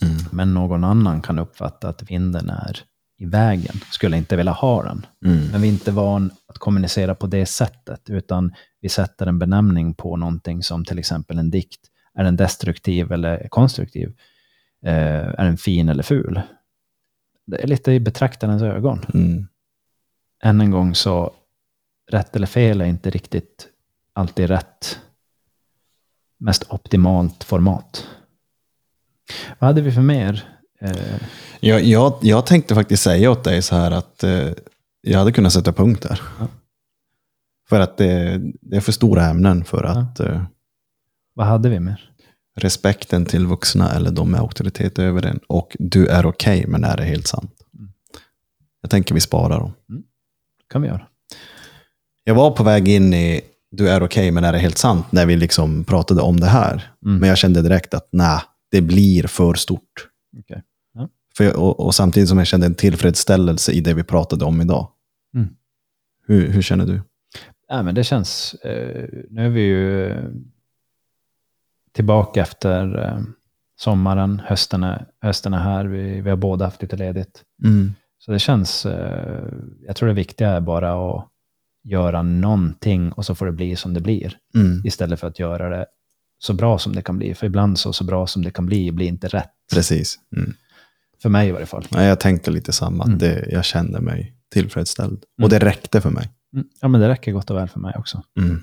Mm. 0.03 0.17
Men 0.33 0.55
någon 0.55 0.85
annan 0.85 1.23
kan 1.23 1.39
uppfatta 1.39 1.89
att 1.89 2.11
vinden 2.11 2.51
är 2.51 2.81
i 3.19 3.27
vägen. 3.27 3.75
Skulle 3.91 4.17
inte 4.17 4.37
vilja 4.37 4.53
ha 4.53 4.83
den. 4.83 5.07
Mm. 5.25 5.47
Men 5.53 5.61
vi 5.61 5.69
är 5.69 5.73
inte 5.73 5.91
van 5.91 6.31
att 6.47 6.59
kommunicera 6.59 7.15
på 7.15 7.27
det 7.27 7.47
sättet. 7.47 8.11
Utan 8.11 8.55
vi 8.81 8.89
sätter 8.89 9.27
en 9.27 9.39
benämning 9.39 9.95
på 9.95 10.17
någonting 10.17 10.63
som 10.63 10.85
till 10.85 10.99
exempel 10.99 11.39
en 11.39 11.51
dikt. 11.51 11.81
Är 12.15 12.25
den 12.25 12.37
destruktiv 12.37 13.13
eller 13.13 13.49
konstruktiv? 13.49 14.13
Eh, 14.85 15.27
är 15.27 15.45
den 15.45 15.57
fin 15.57 15.89
eller 15.89 16.03
ful? 16.03 16.41
Det 17.47 17.63
är 17.63 17.67
lite 17.67 17.93
i 17.93 18.01
betraktarens 18.01 18.63
ögon. 18.63 19.05
Mm. 19.15 19.49
Än 20.43 20.61
en 20.61 20.71
gång 20.71 20.95
så, 20.95 21.33
rätt 22.11 22.37
eller 22.37 22.47
fel 22.47 22.81
är 22.81 22.85
inte 22.85 23.11
riktigt 23.11 23.69
alltid 24.13 24.49
rätt. 24.49 25.01
Mest 26.39 26.65
optimalt 26.69 27.45
format. 27.45 28.09
Vad 29.59 29.69
hade 29.69 29.81
vi 29.81 29.93
för 29.93 30.01
mer? 30.01 30.45
Eh, 30.81 31.21
Jag, 31.61 31.83
jag, 31.83 32.19
jag 32.23 32.47
tänkte 32.47 32.75
faktiskt 32.75 33.03
säga 33.03 33.31
åt 33.31 33.45
dig 33.45 33.63
så 33.63 33.77
här 33.77 33.91
att 33.91 34.25
eh, 34.25 34.49
jag 35.01 35.19
hade 35.19 35.33
kunnat 35.33 35.53
sätta 35.53 35.73
punkt 35.73 36.03
där. 36.09 36.21
Ja. 36.39 36.47
För 37.69 37.81
att 37.81 37.97
det, 37.97 38.41
det 38.61 38.77
är 38.77 38.81
för 38.81 38.93
stora 38.93 39.27
ämnen 39.27 39.65
för 39.65 39.85
att 39.85 40.21
eh, 40.21 40.43
vad 41.35 41.47
hade 41.47 41.69
vi 41.69 41.81
mer? 41.81 42.11
respekten 42.57 43.25
till 43.25 43.47
vuxna 43.47 43.93
eller 43.93 44.11
de 44.11 44.31
med 44.31 44.41
auktoritet 44.41 44.99
över 44.99 45.27
en. 45.27 45.41
Och 45.47 45.77
du 45.79 46.07
är 46.07 46.27
okej, 46.27 46.65
men 46.67 46.85
är 46.85 46.97
det 46.97 47.05
helt 47.05 47.27
sant? 47.27 47.53
Mm. 47.79 47.93
Jag 48.81 48.91
tänker 48.91 49.15
vi 49.15 49.21
sparar 49.21 49.61
dem. 49.61 49.73
kan 50.73 50.83
vi 50.83 50.89
göra. 50.89 51.07
Jag 52.25 52.35
var 52.35 52.51
på 52.51 52.63
väg 52.63 52.89
in 52.89 53.15
i 53.15 53.41
du 53.71 53.89
är 53.89 54.03
okej, 54.03 54.31
men 54.31 54.45
är 54.45 54.53
det 54.53 54.59
helt 54.59 54.79
sant? 54.79 55.13
När 55.13 55.27
vi 55.27 55.37
liksom 55.37 55.85
pratade 55.85 56.21
om 56.21 56.41
det 56.41 56.47
här. 56.47 56.93
Mm. 57.07 57.19
Men 57.19 57.29
jag 57.29 57.39
kände 57.39 57.63
direkt 57.63 57.95
att 57.95 58.09
nej, 58.13 58.41
det 58.71 58.81
blir 58.81 59.27
för 59.27 59.55
stort. 59.55 60.09
Okej. 60.39 60.63
För 61.37 61.45
jag, 61.45 61.59
och, 61.59 61.81
och 61.81 61.95
samtidigt 61.95 62.29
som 62.29 62.39
jag 62.39 62.47
kände 62.47 62.67
en 62.67 62.75
tillfredsställelse 62.75 63.73
i 63.73 63.81
det 63.81 63.95
vi 63.95 64.03
pratade 64.03 64.45
om 64.45 64.61
idag. 64.61 64.89
Mm. 65.35 65.49
Hur, 66.27 66.49
hur 66.49 66.63
känner 66.63 66.87
du? 66.87 67.03
Nej, 67.71 67.83
men 67.83 67.95
det 67.95 68.05
känns... 68.05 68.55
Eh, 68.55 69.09
nu 69.31 69.47
är 69.47 69.49
vi 69.49 69.61
ju 69.61 70.11
eh, 70.11 70.25
tillbaka 71.93 72.41
efter 72.41 73.05
eh, 73.05 73.21
sommaren. 73.77 74.43
Hösten 74.45 74.83
är, 74.83 75.07
hösten 75.21 75.55
är 75.55 75.59
här. 75.59 75.85
Vi, 75.85 76.21
vi 76.21 76.31
har 76.31 76.37
båda 76.37 76.65
haft 76.65 76.83
lite 76.83 76.97
ledigt. 76.97 77.43
Mm. 77.65 77.93
Så 78.19 78.33
det 78.33 78.39
känns... 78.39 78.87
Eh, 78.87 79.53
jag 79.87 79.97
tror 79.97 80.09
det 80.09 80.15
viktiga 80.15 80.51
är 80.51 80.61
bara 80.61 81.11
att 81.11 81.29
göra 81.83 82.23
någonting 82.23 83.13
och 83.13 83.27
så 83.27 83.35
får 83.35 83.47
det 83.47 83.53
bli 83.53 83.77
som 83.77 83.95
det 83.95 84.01
blir. 84.01 84.37
Mm. 84.55 84.83
Istället 84.85 85.21
för 85.21 85.27
att 85.27 85.39
göra 85.39 85.69
det 85.69 85.87
så 86.43 86.55
bra 86.55 86.79
som 86.79 86.95
det 86.95 87.03
kan 87.03 87.19
bli. 87.19 87.35
För 87.35 87.47
ibland 87.47 87.79
så, 87.79 87.93
så 87.93 88.05
bra 88.05 88.27
som 88.27 88.43
det 88.45 88.51
kan 88.51 88.67
bli 88.67 88.93
blir 88.93 89.07
inte 89.07 89.29
rätt. 89.29 89.51
Precis. 89.73 90.19
Mm. 90.37 90.55
För 91.23 91.29
mig 91.29 91.49
i 91.49 91.53
varje 91.53 91.67
fall. 91.67 91.87
Nej, 91.91 92.09
jag 92.09 92.21
tänkte 92.21 92.51
lite 92.51 92.73
samma. 92.73 93.05
Mm. 93.05 93.19
Det, 93.19 93.47
jag 93.51 93.65
kände 93.65 94.01
mig 94.01 94.35
tillfredsställd. 94.53 95.25
Mm. 95.39 95.45
Och 95.45 95.51
det 95.51 95.59
räckte 95.59 96.01
för 96.01 96.11
mig. 96.11 96.31
Mm. 96.55 96.67
Ja, 96.81 96.89
men 96.89 97.01
det 97.01 97.09
räcker 97.09 97.33
gott 97.33 97.51
och 97.51 97.57
väl 97.57 97.69
för 97.69 97.81
mig 97.81 97.95
också. 97.99 98.23
Mm. 98.39 98.61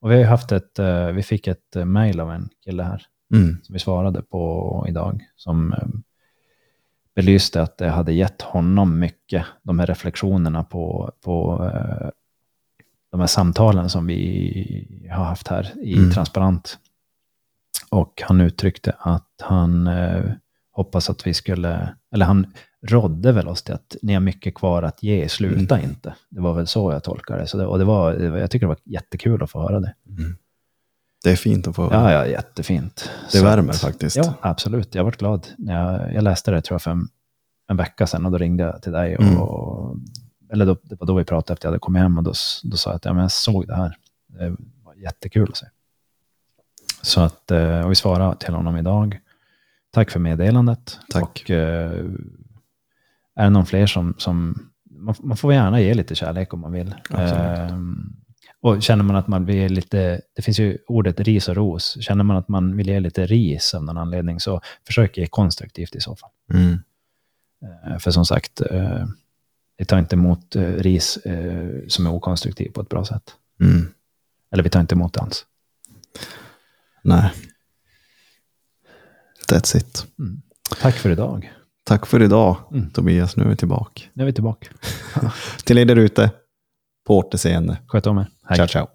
Och 0.00 0.10
vi 0.10 0.14
har 0.14 0.20
ju 0.20 0.26
haft 0.26 0.52
ett... 0.52 0.78
eh, 0.78 1.06
vi 1.06 1.22
fick 1.22 1.46
ett 1.46 1.76
eh, 1.76 1.84
mail 1.84 2.20
av 2.20 2.30
en 2.30 2.48
kille 2.64 2.82
här. 2.82 3.06
Mm. 3.34 3.56
som 3.62 3.72
vi 3.72 3.78
svarade 3.78 4.22
på 4.22 4.86
idag, 4.88 5.24
som 5.36 5.72
eh, 5.72 5.88
belyste 7.14 7.62
att 7.62 7.78
det 7.78 7.88
hade 7.88 8.12
gett 8.12 8.42
honom 8.42 8.98
mycket, 8.98 9.44
de 9.62 9.78
här 9.78 9.86
reflektionerna 9.86 10.64
på, 10.64 11.12
på 11.24 11.64
de 13.10 13.20
här 13.20 13.26
samtalen 13.26 13.90
som 13.90 14.06
vi 14.06 15.08
har 15.12 15.24
haft 15.24 15.48
här 15.48 15.72
i 15.82 15.96
Mm. 15.98 16.10
Transparent. 16.12 16.78
Och 17.90 18.22
han 18.24 18.40
uttryckte 18.40 18.94
att 18.98 19.30
han 19.42 19.86
eh, 19.86 20.24
hoppas 20.72 21.10
att 21.10 21.26
vi 21.26 21.34
skulle, 21.34 21.94
eller 22.14 22.26
han 22.26 22.46
rådde 22.86 23.32
väl 23.32 23.48
oss 23.48 23.62
till 23.62 23.74
att 23.74 23.96
ni 24.02 24.12
har 24.14 24.20
mycket 24.20 24.54
kvar 24.54 24.82
att 24.82 25.02
ge, 25.02 25.28
sluta 25.28 25.80
inte. 25.80 26.14
Det 26.30 26.40
var 26.40 26.54
väl 26.54 26.66
så 26.66 26.92
jag 26.92 27.04
tolkade 27.04 27.40
det. 27.40 27.46
Så 27.46 27.58
det 27.58 27.66
och 27.66 27.78
det 27.78 27.84
var, 27.84 28.12
det 28.12 28.30
var- 28.30 28.38
jag 28.38 28.50
tycker 28.50 28.66
det 28.66 28.68
var 28.68 28.78
jättekul 28.84 29.42
att 29.42 29.50
få 29.50 29.60
höra 29.62 29.80
det. 29.80 29.94
Det 31.24 31.30
är 31.30 31.36
fint 31.36 31.66
att 31.68 31.76
få. 31.76 31.88
Ja, 31.92 32.12
ja, 32.12 32.26
jättefint. 32.26 33.10
det 33.32 33.38
Så 33.38 33.44
värmer 33.44 33.70
att- 33.70 33.80
faktiskt. 33.80 34.16
Ja, 34.16 34.34
absolut. 34.40 34.94
Jag 34.94 35.04
varit 35.04 35.16
glad. 35.18 35.46
Jag, 35.58 36.14
jag 36.14 36.24
läste 36.24 36.50
det 36.50 36.60
tror 36.62 36.74
jag 36.74 36.82
för 36.82 36.90
en, 36.90 37.08
en 37.68 37.76
vecka 37.76 38.06
sedan 38.06 38.26
och 38.26 38.32
då 38.32 38.38
ringde 38.38 38.64
jag 38.64 38.82
till 38.82 38.92
dig. 38.92 39.16
Och, 39.16 39.24
Mm. 39.24 39.38
Eller 40.52 40.66
då, 40.66 40.76
det 40.82 41.00
var 41.00 41.06
då 41.06 41.14
vi 41.14 41.24
pratade 41.24 41.52
efter 41.52 41.66
jag 41.66 41.70
hade 41.70 41.80
kommit 41.80 42.02
hem 42.02 42.18
och 42.18 42.24
då, 42.24 42.32
då 42.62 42.76
sa 42.76 42.90
jag 42.90 42.96
att 42.96 43.04
ja, 43.04 43.12
men 43.12 43.22
jag 43.22 43.32
såg 43.32 43.66
det 43.66 43.74
här. 43.74 43.96
Det 44.26 44.56
var 44.84 44.94
jättekul 44.94 45.48
att 45.50 45.56
se. 45.56 45.66
Så 47.02 47.20
att, 47.20 47.50
eh, 47.50 47.80
och 47.80 47.90
vi 47.90 47.94
svarade 47.94 48.36
till 48.36 48.54
honom 48.54 48.76
idag. 48.76 49.20
Tack 49.90 50.10
för 50.10 50.20
meddelandet. 50.20 50.98
Tack. 51.08 51.22
Och 51.22 51.50
eh, 51.50 52.04
är 53.34 53.44
det 53.44 53.50
någon 53.50 53.66
fler 53.66 53.86
som, 53.86 54.14
som 54.18 54.68
man, 54.90 55.14
man 55.18 55.36
får 55.36 55.52
gärna 55.52 55.80
ge 55.80 55.94
lite 55.94 56.14
kärlek 56.14 56.54
om 56.54 56.60
man 56.60 56.72
vill. 56.72 56.94
Absolut. 57.10 57.70
Ehm, 57.70 58.16
och 58.60 58.82
känner 58.82 59.04
man 59.04 59.16
att 59.16 59.28
man 59.28 59.44
vill 59.44 59.72
lite, 59.72 60.20
det 60.36 60.42
finns 60.42 60.58
ju 60.58 60.78
ordet 60.86 61.20
ris 61.20 61.48
och 61.48 61.56
ros, 61.56 61.96
känner 62.00 62.24
man 62.24 62.36
att 62.36 62.48
man 62.48 62.76
vill 62.76 62.88
ge 62.88 63.00
lite 63.00 63.26
ris 63.26 63.74
av 63.74 63.84
någon 63.84 63.98
anledning 63.98 64.40
så 64.40 64.60
försök 64.86 65.18
ge 65.18 65.26
konstruktivt 65.26 65.94
i 65.94 66.00
så 66.00 66.16
fall. 66.16 66.30
Mm. 66.54 66.78
Eh, 67.86 67.98
för 67.98 68.10
som 68.10 68.24
sagt, 68.24 68.60
vi 69.78 69.84
tar 69.84 69.98
inte 69.98 70.16
emot 70.16 70.56
eh, 70.56 70.62
ris 70.62 71.16
eh, 71.16 71.68
som 71.88 72.06
är 72.06 72.12
okonstruktiv 72.12 72.70
på 72.70 72.80
ett 72.80 72.88
bra 72.88 73.04
sätt. 73.04 73.34
Mm. 73.60 73.92
Eller 74.52 74.62
vi 74.62 74.70
tar 74.70 74.80
inte 74.80 74.94
emot 74.94 75.12
det 75.14 75.20
alls. 75.20 75.46
Nej. 77.02 77.32
That's 79.48 79.76
it. 79.76 80.06
Tack 80.80 80.94
för 80.94 81.10
idag. 81.10 81.52
Tack 81.84 82.06
för 82.06 82.22
idag, 82.22 82.56
Mm. 82.72 82.90
Tobias. 82.90 83.36
Nu 83.36 83.44
är 83.44 83.48
vi 83.48 83.56
tillbaka. 83.56 84.02
Nu 84.12 84.22
är 84.22 84.26
vi 84.26 84.32
tillbaka. 84.32 84.68
Till 85.64 85.78
er 85.78 85.84
där 85.84 85.96
ute, 85.96 86.30
på 87.06 87.18
återseende. 87.18 87.78
Sköt 87.86 88.06
om 88.06 88.18
er. 88.18 88.26
Hej. 88.44 88.56
Ciao, 88.56 88.68
ciao. 88.68 88.86